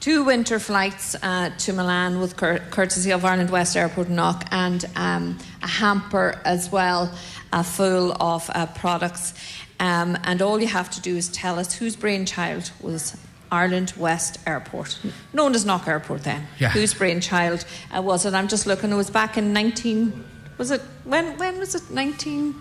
Two 0.03 0.21
winter 0.25 0.59
flights 0.59 1.15
uh, 1.23 1.49
to 1.57 1.71
Milan 1.71 2.19
with 2.19 2.35
cur- 2.35 2.59
courtesy 2.71 3.11
of 3.11 3.23
Ireland 3.23 3.49
West 3.49 3.77
Airport 3.77 4.09
Knock 4.09 4.45
and 4.51 4.83
um, 4.97 5.37
a 5.61 5.67
hamper 5.67 6.41
as 6.43 6.69
well, 6.69 7.09
uh, 7.53 7.63
full 7.63 8.11
of 8.21 8.49
uh, 8.53 8.65
products. 8.65 9.33
Um, 9.79 10.17
and 10.25 10.41
all 10.41 10.59
you 10.59 10.67
have 10.67 10.89
to 10.91 11.01
do 11.01 11.15
is 11.15 11.29
tell 11.29 11.57
us 11.57 11.73
whose 11.75 11.95
brainchild 11.95 12.69
was 12.81 13.15
Ireland 13.49 13.93
West 13.95 14.39
Airport, 14.45 14.99
known 15.31 15.55
as 15.55 15.63
Knock 15.65 15.87
Airport 15.87 16.25
then. 16.25 16.47
Yeah. 16.59 16.71
Whose 16.71 16.93
brainchild 16.93 17.63
uh, 17.95 18.01
was 18.01 18.25
it? 18.25 18.33
I'm 18.33 18.49
just 18.49 18.67
looking. 18.67 18.91
It 18.91 18.95
was 18.95 19.09
back 19.09 19.37
in 19.37 19.53
19. 19.53 20.21
Was 20.57 20.71
it 20.71 20.81
when? 21.05 21.37
When 21.37 21.59
was 21.59 21.75
it? 21.75 21.89
19. 21.89 22.53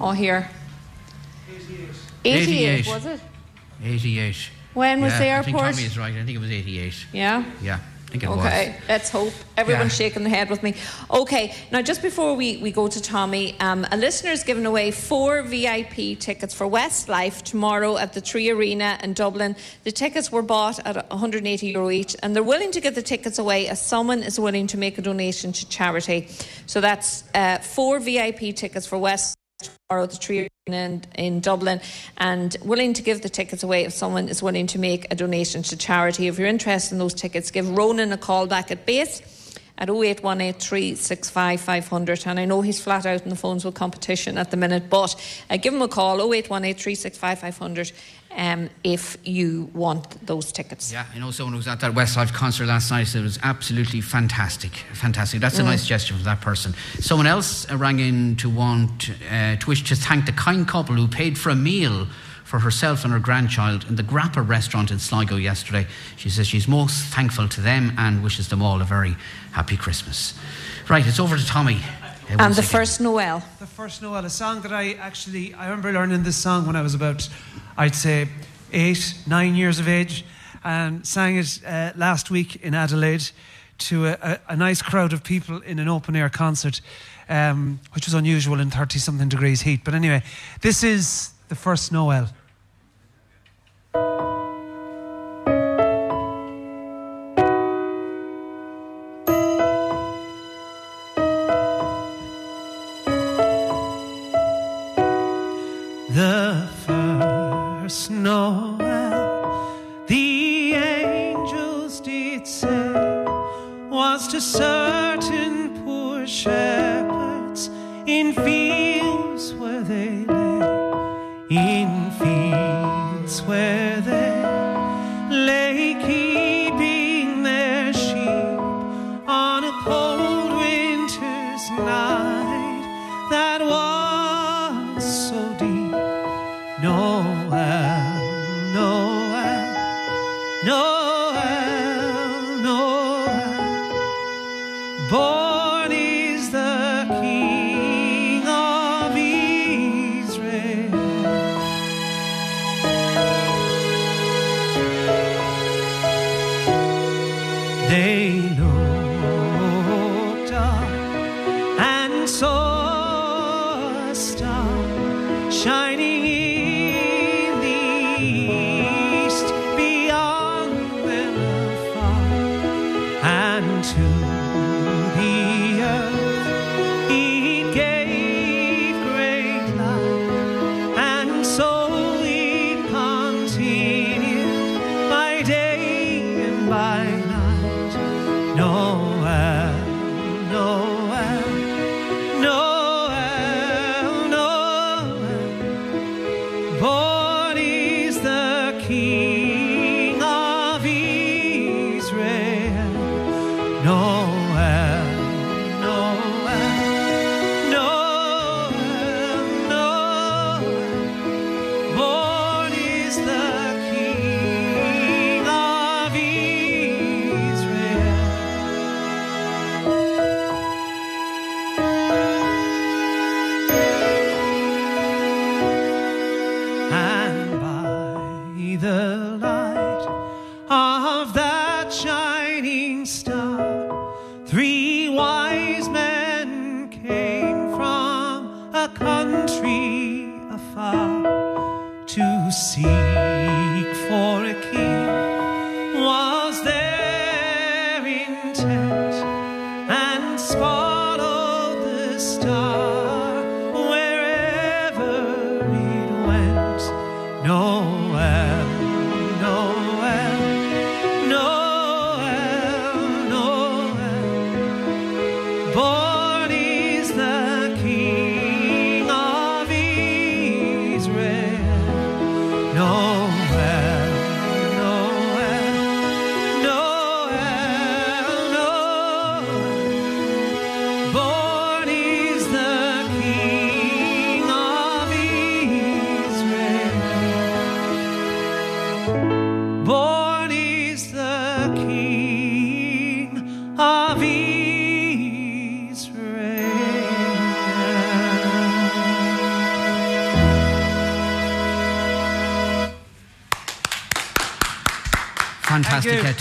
Oh, 0.00 0.12
here. 0.12 0.48
88, 2.24 2.86
was 2.86 3.06
it? 3.06 3.20
88. 3.82 4.50
When 4.74 5.00
was 5.00 5.12
yeah, 5.14 5.18
the 5.18 5.30
I 5.32 5.42
think 5.42 5.56
airport? 5.56 5.74
Tommy 5.74 5.86
is 5.86 5.98
right. 5.98 6.14
I 6.14 6.24
think 6.24 6.36
it 6.36 6.40
was 6.40 6.50
88. 6.50 7.06
Yeah. 7.12 7.44
Yeah, 7.62 7.74
I 8.06 8.10
think 8.10 8.22
it 8.22 8.28
was. 8.28 8.38
Okay, 8.38 8.76
let's 8.88 9.10
hope. 9.10 9.32
Everyone's 9.56 9.98
Yeah. 9.98 10.06
shaking 10.06 10.22
their 10.24 10.32
head 10.34 10.50
with 10.50 10.62
me. 10.62 10.74
Okay, 11.10 11.54
now 11.72 11.82
just 11.82 12.00
before 12.00 12.34
we, 12.34 12.58
we 12.58 12.70
go 12.70 12.86
to 12.86 13.00
Tommy, 13.02 13.58
um, 13.60 13.86
a 13.90 13.96
listener 13.96 14.30
is 14.30 14.44
giving 14.44 14.66
away 14.66 14.90
four 14.92 15.42
VIP 15.42 16.14
tickets 16.18 16.54
for 16.54 16.66
Westlife 16.68 17.42
tomorrow 17.42 17.96
at 17.96 18.12
the 18.12 18.20
3Arena 18.20 19.02
in 19.02 19.14
Dublin. 19.14 19.56
The 19.84 19.90
tickets 19.92 20.30
were 20.30 20.42
bought 20.42 20.78
at 20.86 21.10
180 21.10 21.66
euro 21.68 21.90
each, 21.90 22.14
and 22.22 22.36
they're 22.36 22.42
willing 22.42 22.70
to 22.72 22.80
give 22.80 22.94
the 22.94 23.02
tickets 23.02 23.38
away 23.38 23.66
as 23.68 23.80
someone 23.84 24.22
is 24.22 24.38
willing 24.38 24.66
to 24.68 24.78
make 24.78 24.96
a 24.98 25.02
donation 25.02 25.52
to 25.52 25.68
charity. 25.68 26.28
So 26.66 26.80
that's 26.80 27.24
uh, 27.34 27.58
four 27.58 27.98
VIP 28.00 28.54
tickets 28.54 28.86
for 28.86 28.98
West 28.98 29.34
the 29.88 30.18
tree 30.20 30.48
in, 30.66 31.02
in 31.14 31.40
Dublin 31.40 31.80
and 32.18 32.54
willing 32.62 32.92
to 32.92 33.00
give 33.00 33.22
the 33.22 33.30
tickets 33.30 33.62
away 33.62 33.84
if 33.84 33.94
someone 33.94 34.28
is 34.28 34.42
willing 34.42 34.66
to 34.66 34.78
make 34.78 35.10
a 35.10 35.14
donation 35.14 35.62
to 35.62 35.78
charity. 35.78 36.26
If 36.26 36.38
you're 36.38 36.46
interested 36.46 36.92
in 36.92 36.98
those 36.98 37.14
tickets, 37.14 37.50
give 37.50 37.74
Ronan 37.74 38.12
a 38.12 38.18
call 38.18 38.46
back 38.46 38.70
at 38.70 38.84
base 38.84 39.22
at 39.78 39.88
0818365 39.88 42.26
and 42.26 42.38
I 42.38 42.44
know 42.44 42.60
he's 42.60 42.78
flat 42.78 43.06
out 43.06 43.22
in 43.22 43.30
the 43.30 43.36
phones 43.36 43.64
with 43.64 43.76
competition 43.76 44.36
at 44.36 44.50
the 44.50 44.58
minute 44.58 44.90
but 44.90 45.16
uh, 45.48 45.56
give 45.56 45.72
him 45.72 45.80
a 45.80 45.88
call 45.88 46.18
0818365 46.18 47.94
um, 48.38 48.70
if 48.84 49.16
you 49.24 49.68
want 49.74 50.24
those 50.26 50.52
tickets. 50.52 50.92
Yeah, 50.92 51.04
I 51.14 51.18
know 51.18 51.30
someone 51.32 51.52
who 51.52 51.58
was 51.58 51.68
at 51.68 51.80
that 51.80 51.92
Westlife 51.92 52.32
concert 52.32 52.66
last 52.66 52.90
night. 52.90 53.14
It 53.14 53.20
was 53.20 53.38
absolutely 53.42 54.00
fantastic. 54.00 54.70
Fantastic. 54.94 55.40
That's 55.40 55.58
a 55.58 55.62
Mm. 55.62 55.66
nice 55.66 55.86
gesture 55.86 56.14
from 56.14 56.22
that 56.24 56.40
person. 56.40 56.74
Someone 57.00 57.26
else 57.26 57.68
uh, 57.70 57.76
rang 57.76 57.98
in 57.98 58.36
to 58.36 58.48
want 58.48 59.10
uh, 59.30 59.56
to 59.56 59.66
wish 59.66 59.82
to 59.84 59.96
thank 59.96 60.24
the 60.26 60.32
kind 60.32 60.66
couple 60.66 60.94
who 60.94 61.08
paid 61.08 61.36
for 61.36 61.50
a 61.50 61.56
meal 61.56 62.06
for 62.44 62.60
herself 62.60 63.04
and 63.04 63.12
her 63.12 63.18
grandchild 63.18 63.84
in 63.90 63.96
the 63.96 64.02
Grappa 64.02 64.40
restaurant 64.48 64.90
in 64.90 64.98
Sligo 64.98 65.36
yesterday. 65.36 65.86
She 66.16 66.30
says 66.30 66.46
she's 66.46 66.66
most 66.66 67.04
thankful 67.12 67.46
to 67.48 67.60
them 67.60 67.92
and 67.98 68.22
wishes 68.22 68.48
them 68.48 68.62
all 68.62 68.80
a 68.80 68.84
very 68.84 69.16
happy 69.52 69.76
Christmas. 69.76 70.32
Right, 70.88 71.06
it's 71.06 71.20
over 71.20 71.36
to 71.36 71.44
Tommy. 71.44 71.82
And 72.30 72.54
the 72.54 72.60
again. 72.60 72.64
first 72.64 73.00
Noel. 73.00 73.42
The 73.58 73.66
first 73.66 74.02
Noel, 74.02 74.24
a 74.24 74.30
song 74.30 74.60
that 74.60 74.72
I 74.72 74.92
actually 74.94 75.54
I 75.54 75.64
remember 75.64 75.92
learning 75.92 76.24
this 76.24 76.36
song 76.36 76.66
when 76.66 76.76
I 76.76 76.82
was 76.82 76.94
about, 76.94 77.26
I'd 77.76 77.94
say, 77.94 78.28
eight, 78.70 79.14
nine 79.26 79.54
years 79.54 79.78
of 79.78 79.88
age, 79.88 80.26
and 80.62 81.06
sang 81.06 81.38
it 81.38 81.60
uh, 81.66 81.92
last 81.96 82.30
week 82.30 82.56
in 82.56 82.74
Adelaide 82.74 83.30
to 83.78 84.08
a, 84.08 84.18
a, 84.20 84.40
a 84.50 84.56
nice 84.56 84.82
crowd 84.82 85.14
of 85.14 85.24
people 85.24 85.62
in 85.62 85.78
an 85.78 85.88
open 85.88 86.14
air 86.14 86.28
concert, 86.28 86.82
um, 87.30 87.80
which 87.94 88.06
was 88.06 88.12
unusual 88.12 88.60
in 88.60 88.70
thirty 88.70 88.98
something 88.98 89.30
degrees 89.30 89.62
heat. 89.62 89.80
But 89.82 89.94
anyway, 89.94 90.22
this 90.60 90.84
is 90.84 91.30
the 91.48 91.56
first 91.56 91.92
Noel. 91.92 92.28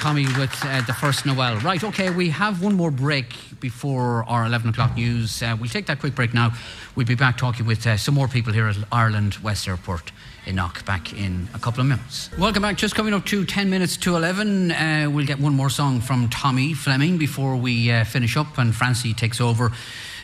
Tommy, 0.08 0.26
with 0.40 0.64
uh, 0.64 0.80
the 0.88 0.94
first 0.94 1.26
Noel. 1.26 1.58
Right, 1.58 1.84
okay, 1.84 2.10
we 2.10 2.30
have 2.30 2.64
one 2.64 2.76
more 2.76 2.92
break 2.92 3.36
before 3.60 4.24
our 4.24 4.46
11 4.46 4.70
o'clock 4.70 4.96
news. 4.96 5.44
Uh, 5.44 5.58
we'll 5.60 5.70
take 5.70 5.88
that 5.88 6.00
quick 6.00 6.16
break 6.16 6.34
now. 6.34 6.54
We'll 6.96 7.06
be 7.06 7.16
back 7.16 7.38
talking 7.38 7.66
with 7.66 7.86
uh, 7.86 7.98
some 7.98 8.16
more 8.16 8.30
people 8.30 8.54
here 8.54 8.68
at 8.68 8.78
Ireland 8.90 9.36
West 9.44 9.68
Airport 9.68 10.14
in 10.46 10.56
Knock 10.56 10.86
back 10.86 11.12
in 11.12 11.50
a 11.54 11.60
couple 11.60 11.82
of 11.82 11.88
minutes. 11.88 12.30
Welcome 12.38 12.62
back. 12.62 12.78
Just 12.78 12.96
coming 12.96 13.14
up 13.14 13.26
to 13.26 13.44
10 13.44 13.70
minutes 13.70 13.98
to 13.98 14.16
11. 14.16 14.72
Uh, 14.72 15.10
we'll 15.12 15.26
get 15.26 15.42
one 15.42 15.54
more 15.54 15.70
song 15.70 16.00
from 16.00 16.30
Tommy 16.30 16.74
Fleming 16.74 17.18
before 17.18 17.58
we 17.58 17.92
uh, 17.92 18.06
finish 18.06 18.38
up 18.38 18.58
and 18.58 18.74
Francie 18.74 19.14
takes 19.14 19.42
over 19.42 19.74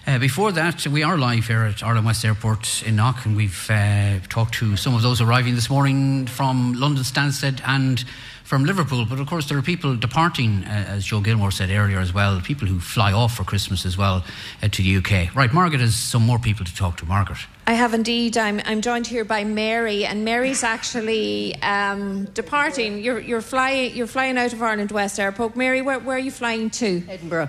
Uh, 0.05 0.19
before 0.19 0.51
that, 0.51 0.85
we 0.85 1.01
are 1.01 1.17
live 1.17 1.47
here 1.47 1.63
at 1.63 1.81
Ireland 1.81 2.05
West 2.05 2.25
Airport 2.25 2.83
in 2.85 2.97
Knock, 2.97 3.25
and 3.25 3.37
we've 3.37 3.69
uh, 3.71 4.19
talked 4.27 4.55
to 4.55 4.75
some 4.75 4.95
of 4.95 5.01
those 5.01 5.21
arriving 5.21 5.55
this 5.55 5.69
morning 5.69 6.27
from 6.27 6.73
London 6.73 7.05
Stansted 7.05 7.61
and 7.65 8.03
from 8.43 8.65
Liverpool. 8.65 9.05
But 9.05 9.21
of 9.21 9.27
course, 9.27 9.47
there 9.47 9.57
are 9.57 9.61
people 9.61 9.95
departing, 9.95 10.65
uh, 10.65 10.85
as 10.89 11.05
Joe 11.05 11.21
Gilmore 11.21 11.51
said 11.51 11.69
earlier 11.71 11.99
as 11.99 12.13
well, 12.13 12.41
people 12.41 12.67
who 12.67 12.81
fly 12.81 13.13
off 13.13 13.37
for 13.37 13.45
Christmas 13.45 13.85
as 13.85 13.97
well 13.97 14.25
uh, 14.61 14.67
to 14.67 14.81
the 14.81 14.97
UK. 14.97 15.33
Right, 15.33 15.53
Margaret 15.53 15.79
has 15.79 15.95
some 15.95 16.23
more 16.23 16.37
people 16.37 16.65
to 16.65 16.75
talk 16.75 16.97
to. 16.97 17.05
Margaret. 17.05 17.39
I 17.65 17.73
have 17.73 17.93
indeed. 17.93 18.37
I'm, 18.37 18.59
I'm 18.65 18.81
joined 18.81 19.07
here 19.07 19.23
by 19.23 19.45
Mary, 19.45 20.03
and 20.03 20.25
Mary's 20.25 20.63
actually 20.63 21.55
um, 21.61 22.25
departing. 22.33 23.01
You're, 23.01 23.21
you're, 23.21 23.39
flying, 23.39 23.95
you're 23.95 24.07
flying 24.07 24.37
out 24.37 24.51
of 24.51 24.61
Ireland 24.61 24.91
West 24.91 25.17
Airport. 25.17 25.55
Mary, 25.55 25.81
where, 25.81 25.99
where 25.99 26.17
are 26.17 26.19
you 26.19 26.31
flying 26.31 26.69
to? 26.71 27.03
Edinburgh. 27.07 27.47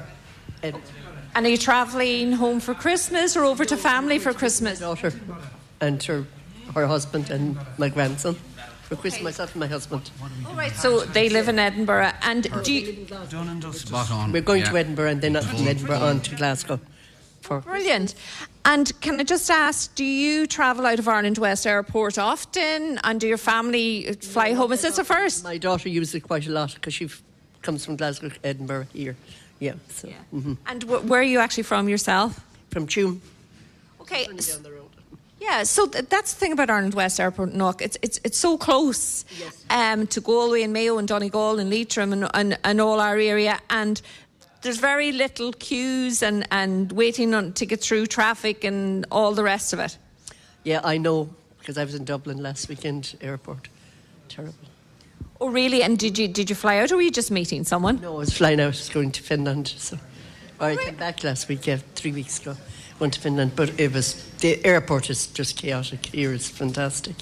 And 1.34 1.46
are 1.46 1.48
you 1.48 1.56
travelling 1.56 2.32
home 2.32 2.60
for 2.60 2.74
Christmas 2.74 3.36
or 3.36 3.44
over 3.44 3.64
to 3.64 3.76
family 3.76 4.18
for 4.18 4.32
Christmas? 4.32 4.80
My 4.80 4.86
daughter 4.86 5.12
and 5.80 6.02
her, 6.04 6.24
her 6.74 6.86
husband 6.86 7.30
and 7.30 7.58
my 7.78 7.88
grandson. 7.88 8.36
For 8.84 8.96
Christmas, 8.96 9.24
myself 9.24 9.52
and 9.52 9.60
my 9.60 9.66
husband. 9.66 10.10
All 10.46 10.54
right, 10.54 10.72
so 10.76 11.00
they 11.00 11.30
live 11.30 11.48
in 11.48 11.58
Edinburgh. 11.58 12.12
And 12.20 12.46
do 12.62 12.72
you, 12.72 13.06
Spot 13.72 14.10
on. 14.10 14.30
We're 14.30 14.42
going 14.42 14.62
to 14.64 14.76
Edinburgh 14.76 15.08
and 15.10 15.22
then 15.22 15.40
from 15.40 15.66
Edinburgh 15.66 16.00
on 16.00 16.20
to 16.20 16.36
Glasgow. 16.36 16.78
For 17.40 17.60
Brilliant. 17.60 18.14
And 18.66 18.92
can 19.00 19.18
I 19.20 19.24
just 19.24 19.50
ask, 19.50 19.94
do 19.94 20.04
you 20.04 20.46
travel 20.46 20.86
out 20.86 20.98
of 20.98 21.08
Ireland 21.08 21.38
West 21.38 21.66
Airport 21.66 22.18
often? 22.18 22.98
And 23.04 23.20
do 23.20 23.26
your 23.26 23.38
family 23.38 24.12
fly 24.20 24.52
home? 24.52 24.72
Is 24.72 24.82
this 24.82 24.98
a 24.98 25.04
first? 25.04 25.44
My 25.44 25.58
daughter 25.58 25.88
uses 25.88 26.14
it 26.14 26.20
quite 26.20 26.46
a 26.46 26.50
lot 26.50 26.74
because 26.74 26.94
she 26.94 27.06
f- 27.06 27.22
comes 27.62 27.84
from 27.84 27.96
Glasgow, 27.96 28.30
Edinburgh 28.42 28.86
here. 28.92 29.16
Yeah, 29.64 29.74
so. 29.88 30.08
mhm. 30.32 30.56
And 30.66 30.82
wh- 30.82 31.04
where 31.08 31.20
are 31.20 31.30
you 31.34 31.40
actually 31.40 31.64
from 31.64 31.88
yourself? 31.88 32.30
From 32.70 32.86
Tuam. 32.86 33.20
Okay. 34.00 34.26
s- 34.38 34.58
Yeah, 35.40 35.64
so 35.64 35.86
th- 35.86 36.04
that's 36.08 36.32
the 36.34 36.38
thing 36.40 36.52
about 36.52 36.68
Ireland 36.70 36.94
West 36.94 37.18
Airport, 37.20 37.52
Knock. 37.54 37.82
It's 37.82 37.96
it's 38.02 38.18
it's 38.24 38.38
so 38.38 38.56
close 38.58 39.24
um, 39.70 40.06
to 40.06 40.20
Galway 40.20 40.62
and 40.64 40.72
Mayo 40.72 40.98
and 40.98 41.08
Donegal 41.08 41.58
and 41.60 41.70
Leitrim 41.70 42.12
and, 42.12 42.28
and, 42.34 42.58
and 42.62 42.80
all 42.80 42.98
our 43.00 43.18
area, 43.18 43.58
and 43.68 44.00
there's 44.62 44.80
very 44.80 45.12
little 45.12 45.52
queues 45.52 46.22
and, 46.22 46.46
and 46.50 46.92
waiting 46.92 47.34
on 47.34 47.52
to 47.52 47.66
get 47.66 47.80
through 47.82 48.06
traffic 48.06 48.64
and 48.64 49.04
all 49.10 49.34
the 49.34 49.42
rest 49.44 49.72
of 49.74 49.78
it. 49.80 49.98
Yeah, 50.64 50.80
I 50.94 50.98
know 50.98 51.28
because 51.58 51.76
I 51.80 51.84
was 51.84 51.94
in 51.94 52.04
Dublin 52.04 52.38
last 52.42 52.68
weekend, 52.68 53.14
airport. 53.20 53.68
Terrible. 54.28 54.68
Oh, 55.40 55.48
really? 55.48 55.82
And 55.82 55.98
did 55.98 56.18
you 56.18 56.28
did 56.28 56.48
you 56.48 56.56
fly 56.56 56.78
out, 56.78 56.92
or 56.92 56.96
were 56.96 57.02
you 57.02 57.10
just 57.10 57.30
meeting 57.30 57.64
someone? 57.64 58.00
No, 58.00 58.14
I 58.14 58.18
was 58.18 58.36
flying 58.36 58.60
out, 58.60 58.64
I 58.64 58.68
was 58.68 58.88
going 58.88 59.10
to 59.12 59.22
Finland. 59.22 59.68
So 59.68 59.98
I 60.60 60.76
came 60.76 60.96
back 60.96 61.24
last 61.24 61.48
week, 61.48 61.66
yeah, 61.66 61.78
three 61.94 62.12
weeks 62.12 62.40
ago. 62.40 62.56
Went 63.00 63.14
to 63.14 63.20
Finland, 63.20 63.56
but 63.56 63.78
it 63.78 63.92
was 63.92 64.24
the 64.38 64.64
airport 64.64 65.10
is 65.10 65.26
just 65.26 65.56
chaotic. 65.56 66.06
Here 66.06 66.32
it's 66.32 66.48
fantastic. 66.48 67.16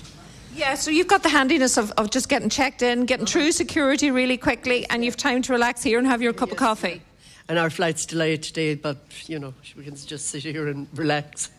Yeah, 0.55 0.75
so 0.75 0.91
you've 0.91 1.09
got 1.09 1.23
the 1.23 1.31
handiness 1.31 1.79
of, 1.79 1.93
of 1.93 2.11
just 2.11 2.29
getting 2.29 2.51
checked 2.51 2.83
in, 2.83 3.07
getting 3.07 3.25
through 3.25 3.53
security 3.53 4.11
really 4.11 4.37
quickly, 4.37 4.87
and 4.91 5.03
you've 5.03 5.17
time 5.17 5.41
to 5.43 5.53
relax 5.53 5.83
here 5.83 5.99
and 5.99 6.07
have 6.07 6.21
your 6.21 6.35
cup 6.35 6.51
of 6.51 6.59
coffee. 6.59 7.01
And 7.49 7.59
our 7.59 7.71
flight's 7.71 8.05
delayed 8.05 8.43
today, 8.43 8.75
but 8.75 8.99
you 9.27 9.39
know 9.39 9.55
we 9.77 9.85
can 9.85 9.97
just 9.97 10.29
sit 10.29 10.43
here 10.43 10.69
and 10.69 10.87
relax. 10.95 11.51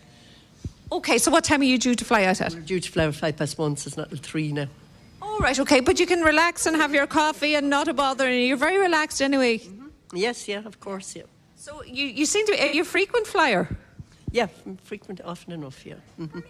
Okay, 0.92 1.18
so 1.18 1.32
what 1.32 1.44
time 1.44 1.62
are 1.62 1.66
you 1.66 1.80
due 1.80 1.96
to 1.96 2.06
fly 2.06 2.26
out 2.26 2.40
at? 2.40 2.54
We're 2.54 2.62
due 2.62 2.80
to 2.80 2.92
fly 2.92 3.10
flight 3.12 3.36
past 3.36 3.58
one, 3.58 3.76
so 3.76 3.88
it's 3.88 3.98
not 3.98 4.10
till 4.10 4.20
three 4.20 4.52
now. 4.52 4.68
All 5.24 5.40
right, 5.40 5.60
okay, 5.60 5.80
but 5.82 6.00
you 6.00 6.06
can 6.06 6.22
relax 6.22 6.66
and 6.66 6.76
have 6.76 6.94
your 6.94 7.08
coffee 7.08 7.56
and 7.56 7.70
not 7.70 7.88
a 7.88 7.94
bother. 7.94 8.28
And 8.28 8.42
you're 8.48 8.58
very 8.58 8.78
relaxed 8.78 9.22
anyway. 9.22 9.62
Yes, 10.14 10.48
yeah, 10.48 10.62
of 10.66 10.80
course, 10.80 11.16
yeah. 11.16 11.24
So 11.56 11.82
you, 11.84 12.06
you 12.06 12.26
seem 12.26 12.46
to 12.48 12.52
be 12.52 12.60
are 12.60 12.74
you 12.74 12.82
a 12.82 12.86
frequent 12.86 13.26
flyer. 13.28 13.68
Yeah, 14.32 14.48
frequent, 14.84 15.22
often 15.24 15.54
enough, 15.54 15.86
yeah. 15.86 15.96
Mhm. 16.20 16.44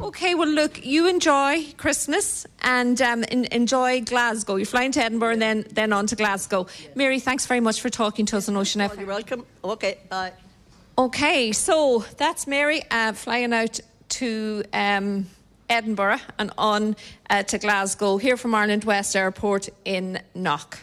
Okay, 0.00 0.34
well, 0.34 0.48
look, 0.48 0.84
you 0.84 1.08
enjoy 1.08 1.66
Christmas 1.76 2.46
and 2.62 3.00
um, 3.02 3.24
en- 3.28 3.46
enjoy 3.52 4.00
Glasgow. 4.00 4.56
You're 4.56 4.66
flying 4.66 4.92
to 4.92 5.00
Edinburgh 5.04 5.32
and 5.34 5.42
then, 5.42 5.64
then 5.72 5.92
on 5.92 6.06
to 6.06 6.16
Glasgow. 6.16 6.66
Mary, 6.94 7.20
thanks 7.20 7.46
very 7.46 7.60
much 7.60 7.80
for 7.82 7.90
talking 7.90 8.26
to 8.26 8.36
us 8.38 8.48
on 8.48 8.56
Ocean 8.56 8.80
FM. 8.80 8.98
You're 8.98 9.06
welcome. 9.06 9.44
Okay, 9.62 9.98
bye. 10.08 10.32
Okay, 10.96 11.52
so 11.52 12.04
that's 12.16 12.46
Mary 12.46 12.82
uh, 12.90 13.12
flying 13.12 13.52
out 13.52 13.78
to 14.08 14.64
um, 14.72 15.26
Edinburgh 15.68 16.20
and 16.38 16.50
on 16.58 16.96
uh, 17.30 17.42
to 17.44 17.58
Glasgow, 17.58 18.16
here 18.16 18.36
from 18.36 18.54
Ireland 18.54 18.84
West 18.84 19.16
Airport 19.16 19.68
in 19.84 20.20
Knock. 20.34 20.78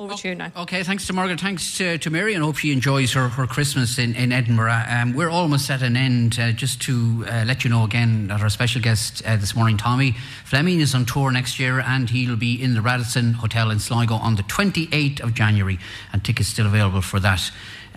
Over 0.00 0.14
to 0.14 0.28
you 0.28 0.34
now. 0.34 0.50
Okay, 0.56 0.82
thanks 0.82 1.06
to 1.08 1.12
Margaret. 1.12 1.38
Thanks 1.40 1.76
to, 1.76 1.98
to 1.98 2.08
Mary, 2.08 2.32
and 2.32 2.42
hope 2.42 2.56
she 2.56 2.72
enjoys 2.72 3.12
her, 3.12 3.28
her 3.28 3.46
Christmas 3.46 3.98
in, 3.98 4.14
in 4.14 4.32
Edinburgh. 4.32 4.82
Um, 4.88 5.12
we're 5.12 5.28
almost 5.28 5.68
at 5.68 5.82
an 5.82 5.94
end. 5.94 6.38
Uh, 6.40 6.52
just 6.52 6.80
to 6.82 7.26
uh, 7.28 7.44
let 7.46 7.64
you 7.64 7.70
know 7.70 7.84
again 7.84 8.28
that 8.28 8.40
our 8.40 8.48
special 8.48 8.80
guest 8.80 9.22
uh, 9.26 9.36
this 9.36 9.54
morning, 9.54 9.76
Tommy 9.76 10.16
Fleming, 10.46 10.80
is 10.80 10.94
on 10.94 11.04
tour 11.04 11.30
next 11.30 11.60
year, 11.60 11.80
and 11.80 12.08
he'll 12.08 12.36
be 12.36 12.54
in 12.54 12.72
the 12.72 12.80
Radisson 12.80 13.34
Hotel 13.34 13.70
in 13.70 13.78
Sligo 13.78 14.14
on 14.14 14.36
the 14.36 14.42
28th 14.44 15.20
of 15.20 15.34
January, 15.34 15.78
and 16.14 16.24
tickets 16.24 16.48
still 16.48 16.66
available 16.66 17.02
for 17.02 17.20
that. 17.20 17.50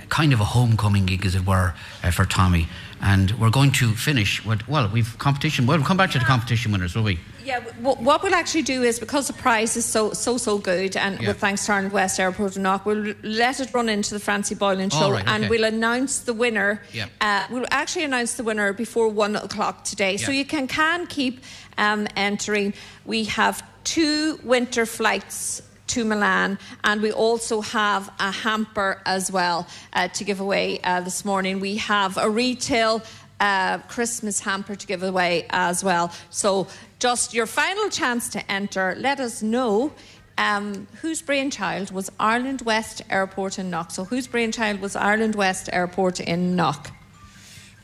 Kind 0.10 0.34
of 0.34 0.42
a 0.42 0.46
homecoming 0.46 1.06
gig, 1.06 1.26
as 1.26 1.36
it 1.36 1.46
were, 1.46 1.74
uh, 2.04 2.12
for 2.12 2.26
Tommy. 2.26 2.68
And 3.06 3.32
we're 3.32 3.50
going 3.50 3.72
to 3.74 3.92
finish 3.92 4.46
with, 4.46 4.66
well, 4.68 4.88
we've 4.88 5.18
competition. 5.20 5.66
Well, 5.68 5.78
we'll 5.78 5.86
come 5.86 5.98
back 5.98 6.12
to 6.12 6.20
the 6.20 6.24
competition 6.26 6.72
winners, 6.72 6.96
will 6.96 7.04
we? 7.04 7.20
Yeah, 7.44 7.60
what 7.82 8.24
we'll 8.24 8.34
actually 8.34 8.62
do 8.62 8.82
is 8.84 8.98
because 8.98 9.28
the 9.28 9.34
prize 9.34 9.76
is 9.76 9.84
so 9.84 10.14
so 10.14 10.38
so 10.38 10.58
good, 10.58 10.96
and 10.96 11.20
Yeah. 11.20 11.28
with 11.28 11.40
thanks 11.40 11.66
to 11.66 11.74
Ireland 11.74 11.92
West 11.92 12.18
Airport 12.18 12.56
and 12.56 12.64
Knock, 12.64 12.86
we'll 12.86 13.14
let 13.22 13.60
it 13.60 13.74
run 13.74 13.90
into 13.90 14.14
the 14.14 14.22
Francie 14.22 14.56
Boylan 14.56 14.90
show, 14.90 15.12
right, 15.12 15.28
and 15.28 15.50
we'll 15.50 15.66
announce 15.66 16.20
the 16.20 16.34
winner. 16.34 16.82
Yeah. 16.94 17.08
Uh, 17.20 17.44
we'll 17.52 17.66
actually 17.70 18.06
announce 18.06 18.36
the 18.36 18.44
winner 18.46 18.72
before 18.72 19.10
one 19.10 19.36
o'clock 19.36 19.84
today, 19.84 20.16
so 20.16 20.32
you 20.32 20.46
can 20.46 20.68
can 20.68 21.06
keep 21.08 21.44
um, 21.78 22.08
entering. 22.16 22.74
We 23.04 23.26
have 23.26 23.62
two 23.84 24.40
winter 24.44 24.86
flights. 24.86 25.62
To 25.88 26.06
Milan, 26.06 26.58
and 26.84 27.02
we 27.02 27.12
also 27.12 27.62
have 27.62 28.10
a 28.18 28.32
hamper 28.32 29.02
as 29.06 29.32
well 29.32 29.68
uh, 29.92 30.08
to 30.08 30.24
give 30.24 30.40
away 30.40 30.80
uh, 30.80 31.02
this 31.02 31.24
morning. 31.26 31.60
We 31.60 31.78
have 31.78 32.18
a 32.18 32.30
retail 32.30 33.04
uh, 33.40 33.80
Christmas 33.90 34.40
hamper 34.40 34.76
to 34.76 34.88
give 34.88 35.04
away 35.04 35.46
as 35.50 35.84
well. 35.84 36.12
So, 36.30 36.68
just 37.00 37.34
your 37.34 37.46
final 37.46 37.90
chance 37.90 38.30
to 38.30 38.52
enter. 38.52 38.96
Let 38.98 39.20
us 39.20 39.44
know 39.44 39.92
um, 40.38 40.88
whose 41.02 41.22
brainchild 41.22 41.92
was 41.92 42.10
Ireland 42.20 42.62
West 42.62 43.02
Airport 43.10 43.60
in 43.60 43.70
Knock. 43.70 43.92
So, 43.92 44.06
whose 44.06 44.28
brainchild 44.28 44.80
was 44.80 44.96
Ireland 44.96 45.36
West 45.36 45.70
Airport 45.74 46.20
in 46.20 46.56
Knock? 46.56 46.92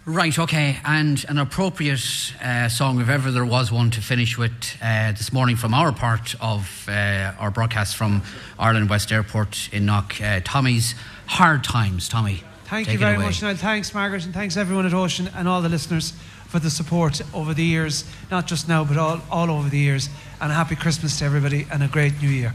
Right, 0.06 0.40
okay, 0.40 0.78
and 0.86 1.24
an 1.28 1.38
appropriate 1.38 2.34
uh, 2.42 2.70
song, 2.70 3.02
if 3.02 3.10
ever 3.10 3.32
there 3.32 3.46
was 3.46 3.72
one, 3.72 3.92
to 3.92 4.02
finish 4.02 4.38
with 4.38 4.78
uh, 4.82 5.12
this 5.12 5.32
morning 5.34 5.56
from 5.56 5.74
our 5.74 5.92
part 5.92 6.36
of 6.42 6.88
uh, 6.88 7.34
our 7.38 7.52
broadcast 7.52 7.96
from 7.98 8.24
Ireland 8.58 8.90
West 8.90 9.12
Airport 9.12 9.70
in 9.72 9.86
Knock. 9.86 10.20
Uh, 10.22 10.40
Tommy's 10.44 10.96
Hard 11.28 11.64
Times. 11.64 12.08
Tommy. 12.08 12.44
Thank 12.64 12.92
you 12.92 12.98
very 12.98 13.18
much, 13.18 13.42
Niall. 13.42 13.56
Thanks, 13.56 13.94
Margaret, 13.94 14.26
and 14.26 14.34
thanks 14.34 14.56
everyone 14.56 14.86
at 14.86 14.94
Ocean 14.94 15.30
and 15.36 15.48
all 15.48 15.62
the 15.62 15.70
listeners 15.70 16.14
for 16.48 16.60
the 16.60 16.70
support 16.70 17.22
over 17.34 17.54
the 17.54 17.64
years, 17.64 18.06
not 18.32 18.48
just 18.48 18.68
now, 18.68 18.84
but 18.84 18.98
all, 18.98 19.22
all 19.30 19.52
over 19.52 19.70
the 19.70 19.80
years. 19.80 20.10
And 20.40 20.52
a 20.52 20.56
happy 20.56 20.76
Christmas 20.76 21.20
to 21.20 21.26
everybody 21.26 21.68
and 21.72 21.84
a 21.84 21.88
great 21.88 22.20
new 22.22 22.30
year. 22.30 22.54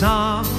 There's 0.00 0.57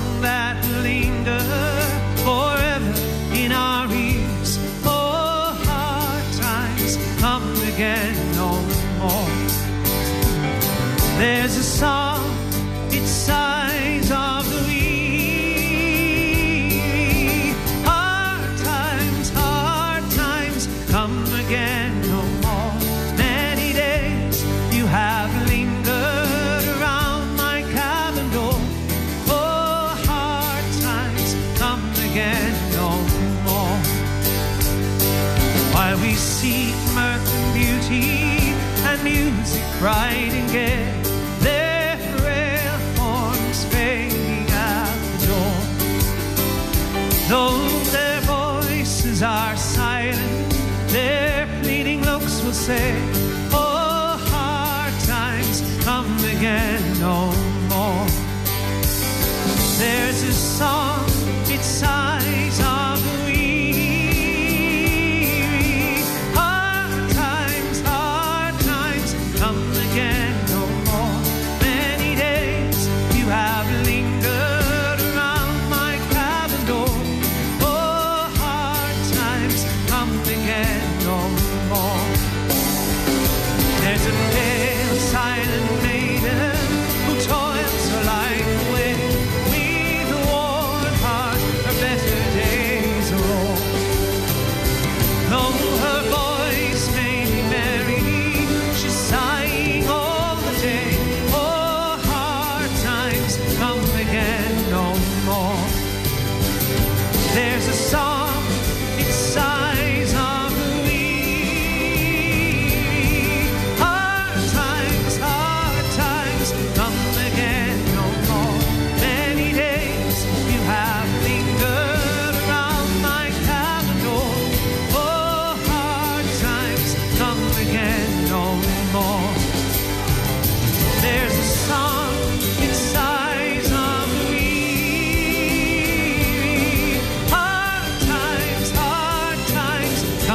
song, 60.60 60.89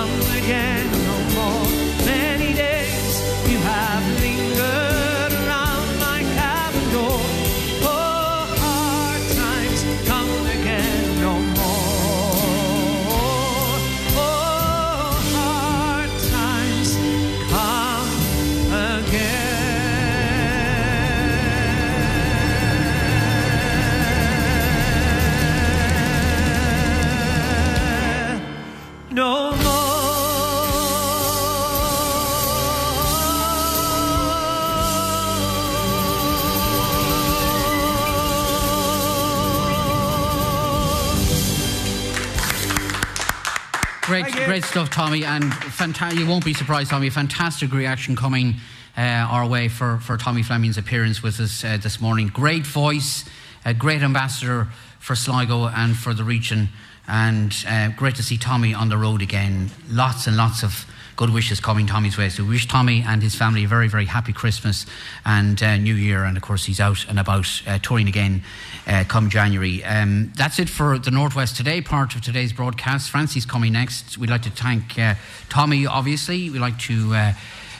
come 0.04 0.33
Great, 44.54 44.62
stuff, 44.62 44.88
Tommy, 44.88 45.24
and 45.24 45.42
fanta- 45.42 46.16
you 46.16 46.28
won't 46.28 46.44
be 46.44 46.54
surprised, 46.54 46.90
Tommy. 46.90 47.10
Fantastic 47.10 47.72
reaction 47.72 48.14
coming 48.14 48.54
uh, 48.96 49.00
our 49.00 49.44
way 49.44 49.66
for, 49.66 49.98
for 49.98 50.16
Tommy 50.16 50.44
Fleming's 50.44 50.78
appearance 50.78 51.24
with 51.24 51.40
us 51.40 51.64
uh, 51.64 51.76
this 51.82 52.00
morning. 52.00 52.28
Great 52.28 52.64
voice, 52.64 53.24
a 53.64 53.74
great 53.74 54.00
ambassador 54.00 54.68
for 55.00 55.16
Sligo 55.16 55.66
and 55.66 55.96
for 55.96 56.14
the 56.14 56.22
region, 56.22 56.68
and 57.08 57.52
uh, 57.68 57.88
great 57.96 58.14
to 58.14 58.22
see 58.22 58.38
Tommy 58.38 58.72
on 58.72 58.90
the 58.90 58.96
road 58.96 59.22
again. 59.22 59.72
Lots 59.90 60.28
and 60.28 60.36
lots 60.36 60.62
of 60.62 60.86
good 61.16 61.30
wishes 61.30 61.60
coming 61.60 61.86
Tommy's 61.86 62.18
way. 62.18 62.28
So 62.28 62.42
we 62.42 62.50
wish 62.50 62.66
Tommy 62.66 63.02
and 63.06 63.22
his 63.22 63.34
family 63.34 63.64
a 63.64 63.68
very, 63.68 63.88
very 63.88 64.06
happy 64.06 64.32
Christmas 64.32 64.86
and 65.24 65.62
uh, 65.62 65.76
New 65.76 65.94
Year. 65.94 66.24
And 66.24 66.36
of 66.36 66.42
course, 66.42 66.64
he's 66.64 66.80
out 66.80 67.06
and 67.08 67.18
about 67.18 67.46
uh, 67.66 67.78
touring 67.78 68.08
again 68.08 68.42
uh, 68.86 69.04
come 69.06 69.30
January. 69.30 69.84
Um, 69.84 70.32
that's 70.36 70.58
it 70.58 70.68
for 70.68 70.98
the 70.98 71.10
Northwest 71.10 71.56
Today 71.56 71.80
part 71.80 72.14
of 72.14 72.22
today's 72.22 72.52
broadcast. 72.52 73.10
Francie's 73.10 73.46
coming 73.46 73.72
next. 73.72 74.18
We'd 74.18 74.30
like 74.30 74.42
to 74.42 74.50
thank 74.50 74.98
uh, 74.98 75.14
Tommy, 75.48 75.86
obviously. 75.86 76.50
We'd 76.50 76.58
like 76.58 76.78
to 76.80 77.14
uh, 77.14 77.32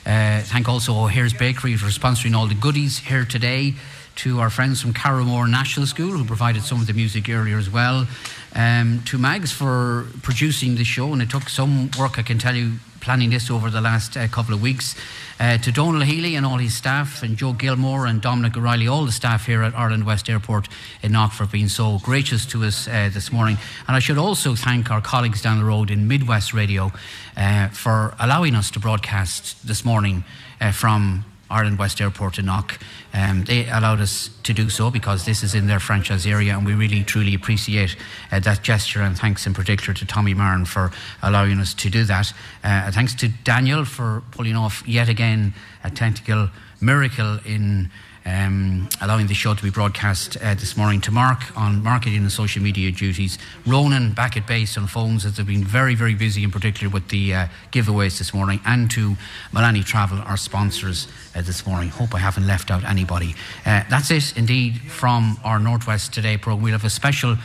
thank 0.05 0.69
also 0.69 0.95
O'Hara's 0.95 1.35
Bakery 1.35 1.77
for 1.77 1.87
sponsoring 1.87 2.37
all 2.37 2.47
the 2.47 2.55
goodies 2.55 2.99
here 2.99 3.25
today. 3.25 3.75
To 4.19 4.39
our 4.39 4.49
friends 4.49 4.81
from 4.81 4.93
Carramore 4.95 5.49
National 5.49 5.87
School, 5.87 6.13
who 6.13 6.25
provided 6.25 6.63
some 6.63 6.81
of 6.81 6.87
the 6.87 6.93
music 6.93 7.29
earlier 7.29 7.59
as 7.59 7.69
well. 7.69 8.07
Um, 8.55 9.03
to 9.07 9.19
Mags 9.19 9.51
for 9.51 10.07
producing 10.23 10.77
the 10.77 10.85
show, 10.85 11.13
and 11.13 11.21
it 11.21 11.31
took 11.31 11.49
some 11.49 11.91
work, 11.99 12.17
I 12.17 12.23
can 12.23 12.39
tell 12.39 12.55
you, 12.55 12.75
planning 13.05 13.29
this 13.29 13.51
over 13.51 13.69
the 13.69 13.83
last 13.83 14.17
uh, 14.17 14.27
couple 14.29 14.55
of 14.55 14.63
weeks. 14.63 14.97
Uh, 15.39 15.59
to 15.59 15.71
Donal 15.71 16.01
Healy 16.01 16.37
and 16.37 16.47
all 16.47 16.57
his 16.57 16.75
staff, 16.75 17.23
and 17.23 17.37
Joe 17.37 17.53
Gilmore 17.53 18.07
and 18.07 18.23
Dominic 18.23 18.57
O'Reilly, 18.57 18.89
all 18.89 19.05
the 19.05 19.13
staff 19.13 19.45
here 19.45 19.63
at 19.63 19.75
Ireland 19.75 20.07
West 20.07 20.31
Airport 20.31 20.69
in 21.03 21.13
Knock 21.13 21.33
for 21.33 21.45
being 21.45 21.69
so 21.69 21.99
gracious 22.03 22.47
to 22.47 22.65
us 22.65 22.89
uh, 22.89 23.11
this 23.13 23.31
morning. 23.31 23.59
And 23.87 23.95
I 23.95 23.99
should 23.99 24.17
also 24.17 24.55
thank 24.55 24.91
our 24.91 25.03
colleagues 25.03 25.43
down 25.43 25.59
the 25.59 25.67
road 25.67 25.91
in 25.91 26.09
Midwest 26.09 26.55
Radio 26.55 26.93
uh, 27.37 27.69
for 27.69 28.15
allowing 28.19 28.55
us 28.55 28.71
to 28.71 28.81
broadcast 28.81 29.67
this 29.67 29.85
morning 29.85 30.25
uh, 30.61 30.73
from 30.73 31.27
Ireland 31.55 31.79
West 31.79 32.01
Airport 32.01 32.39
in 32.39 32.47
Knock. 32.47 32.79
Um, 33.13 33.45
they 33.45 33.69
allowed 33.69 34.01
us 34.01 34.31
to 34.43 34.53
do 34.53 34.69
so 34.69 34.91
because 34.91 35.25
this 35.25 35.43
is 35.43 35.55
in 35.55 35.67
their 35.67 35.81
franchise 35.81 36.27
area, 36.27 36.57
and 36.57 36.67
we 36.67 36.75
really 36.75 37.05
truly 37.05 37.35
appreciate 37.35 37.97
uh, 38.33 38.41
that 38.41 38.63
gesture. 38.63 39.03
And 39.03 39.17
thanks 39.17 39.47
in 39.47 39.55
particular 39.55 39.95
to 39.95 40.05
Tommy 40.05 40.35
Martin 40.35 40.65
for 40.65 40.91
allowing 41.23 41.61
us 41.61 41.73
to 41.75 41.89
do 41.89 42.05
that. 42.05 42.33
Uh, 42.65 42.91
thanks 42.91 43.15
to 43.15 43.29
Daniel 43.29 43.85
for 43.85 44.23
pulling 44.33 44.57
off 44.57 44.83
yet 44.87 45.09
again 45.09 45.55
a 45.85 45.91
technical 45.91 46.51
miracle 46.81 47.39
in. 47.45 47.91
Um, 48.27 48.89
allowing 49.03 49.27
the 49.27 49.35
show 49.35 49.53
to 49.53 49.63
be 49.63 49.69
broadcast 49.69 50.39
uh, 50.39 50.55
this 50.55 50.79
morning 50.79 51.03
to 51.03 51.11
Mark 51.11 51.55
on 51.59 51.83
marketing 51.83 52.21
and 52.21 52.33
social 52.33 52.63
media 52.63 52.91
duties. 52.91 53.37
Ronan 53.67 54.13
back 54.13 54.35
at 54.39 54.47
base 54.47 54.79
on 54.79 54.87
phones 54.87 55.27
as 55.27 55.37
they've 55.37 55.47
been 55.47 55.63
very, 55.63 55.95
very 55.95 56.15
busy, 56.15 56.43
in 56.43 56.51
particular 56.51 56.91
with 56.91 57.09
the 57.09 57.35
uh, 57.35 57.47
giveaways 57.71 58.17
this 58.17 58.33
morning, 58.33 58.61
and 58.65 58.91
to 58.93 59.17
Milani 59.53 59.85
Travel, 59.85 60.21
our 60.21 60.39
sponsors 60.39 61.07
uh, 61.35 61.43
this 61.43 61.67
morning. 61.67 61.91
Hope 61.91 62.15
I 62.15 62.19
haven't 62.19 62.47
left 62.47 62.71
out 62.71 62.83
anybody. 62.85 63.35
Uh, 63.67 63.85
that's 63.91 64.11
it, 64.11 64.35
indeed, 64.39 64.79
from 64.79 65.39
our 65.45 65.59
Northwest 65.59 66.15
Today 66.15 66.39
program. 66.39 66.63
We'll 66.63 66.73
have 66.73 66.85
a 66.85 66.91
special 66.91 67.37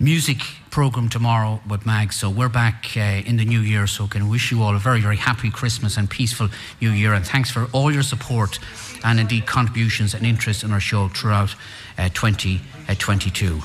music 0.00 0.38
program 0.70 1.08
tomorrow 1.08 1.60
with 1.68 1.86
Mag. 1.86 2.12
So 2.12 2.28
we're 2.28 2.48
back 2.48 2.96
uh, 2.96 3.22
in 3.24 3.36
the 3.36 3.44
new 3.44 3.60
year. 3.60 3.86
So 3.86 4.08
can 4.08 4.28
wish 4.28 4.50
you 4.50 4.62
all 4.62 4.74
a 4.74 4.80
very, 4.80 5.00
very 5.00 5.16
happy 5.16 5.48
Christmas 5.48 5.96
and 5.96 6.10
peaceful 6.10 6.48
new 6.80 6.90
year. 6.90 7.14
And 7.14 7.24
thanks 7.24 7.50
for 7.52 7.68
all 7.72 7.92
your 7.92 8.02
support 8.02 8.58
and 9.04 9.20
indeed 9.20 9.46
contributions 9.46 10.14
and 10.14 10.26
interest 10.26 10.64
in 10.64 10.72
our 10.72 10.80
show 10.80 11.08
throughout 11.08 11.54
uh, 11.98 12.08
2022. 12.14 13.60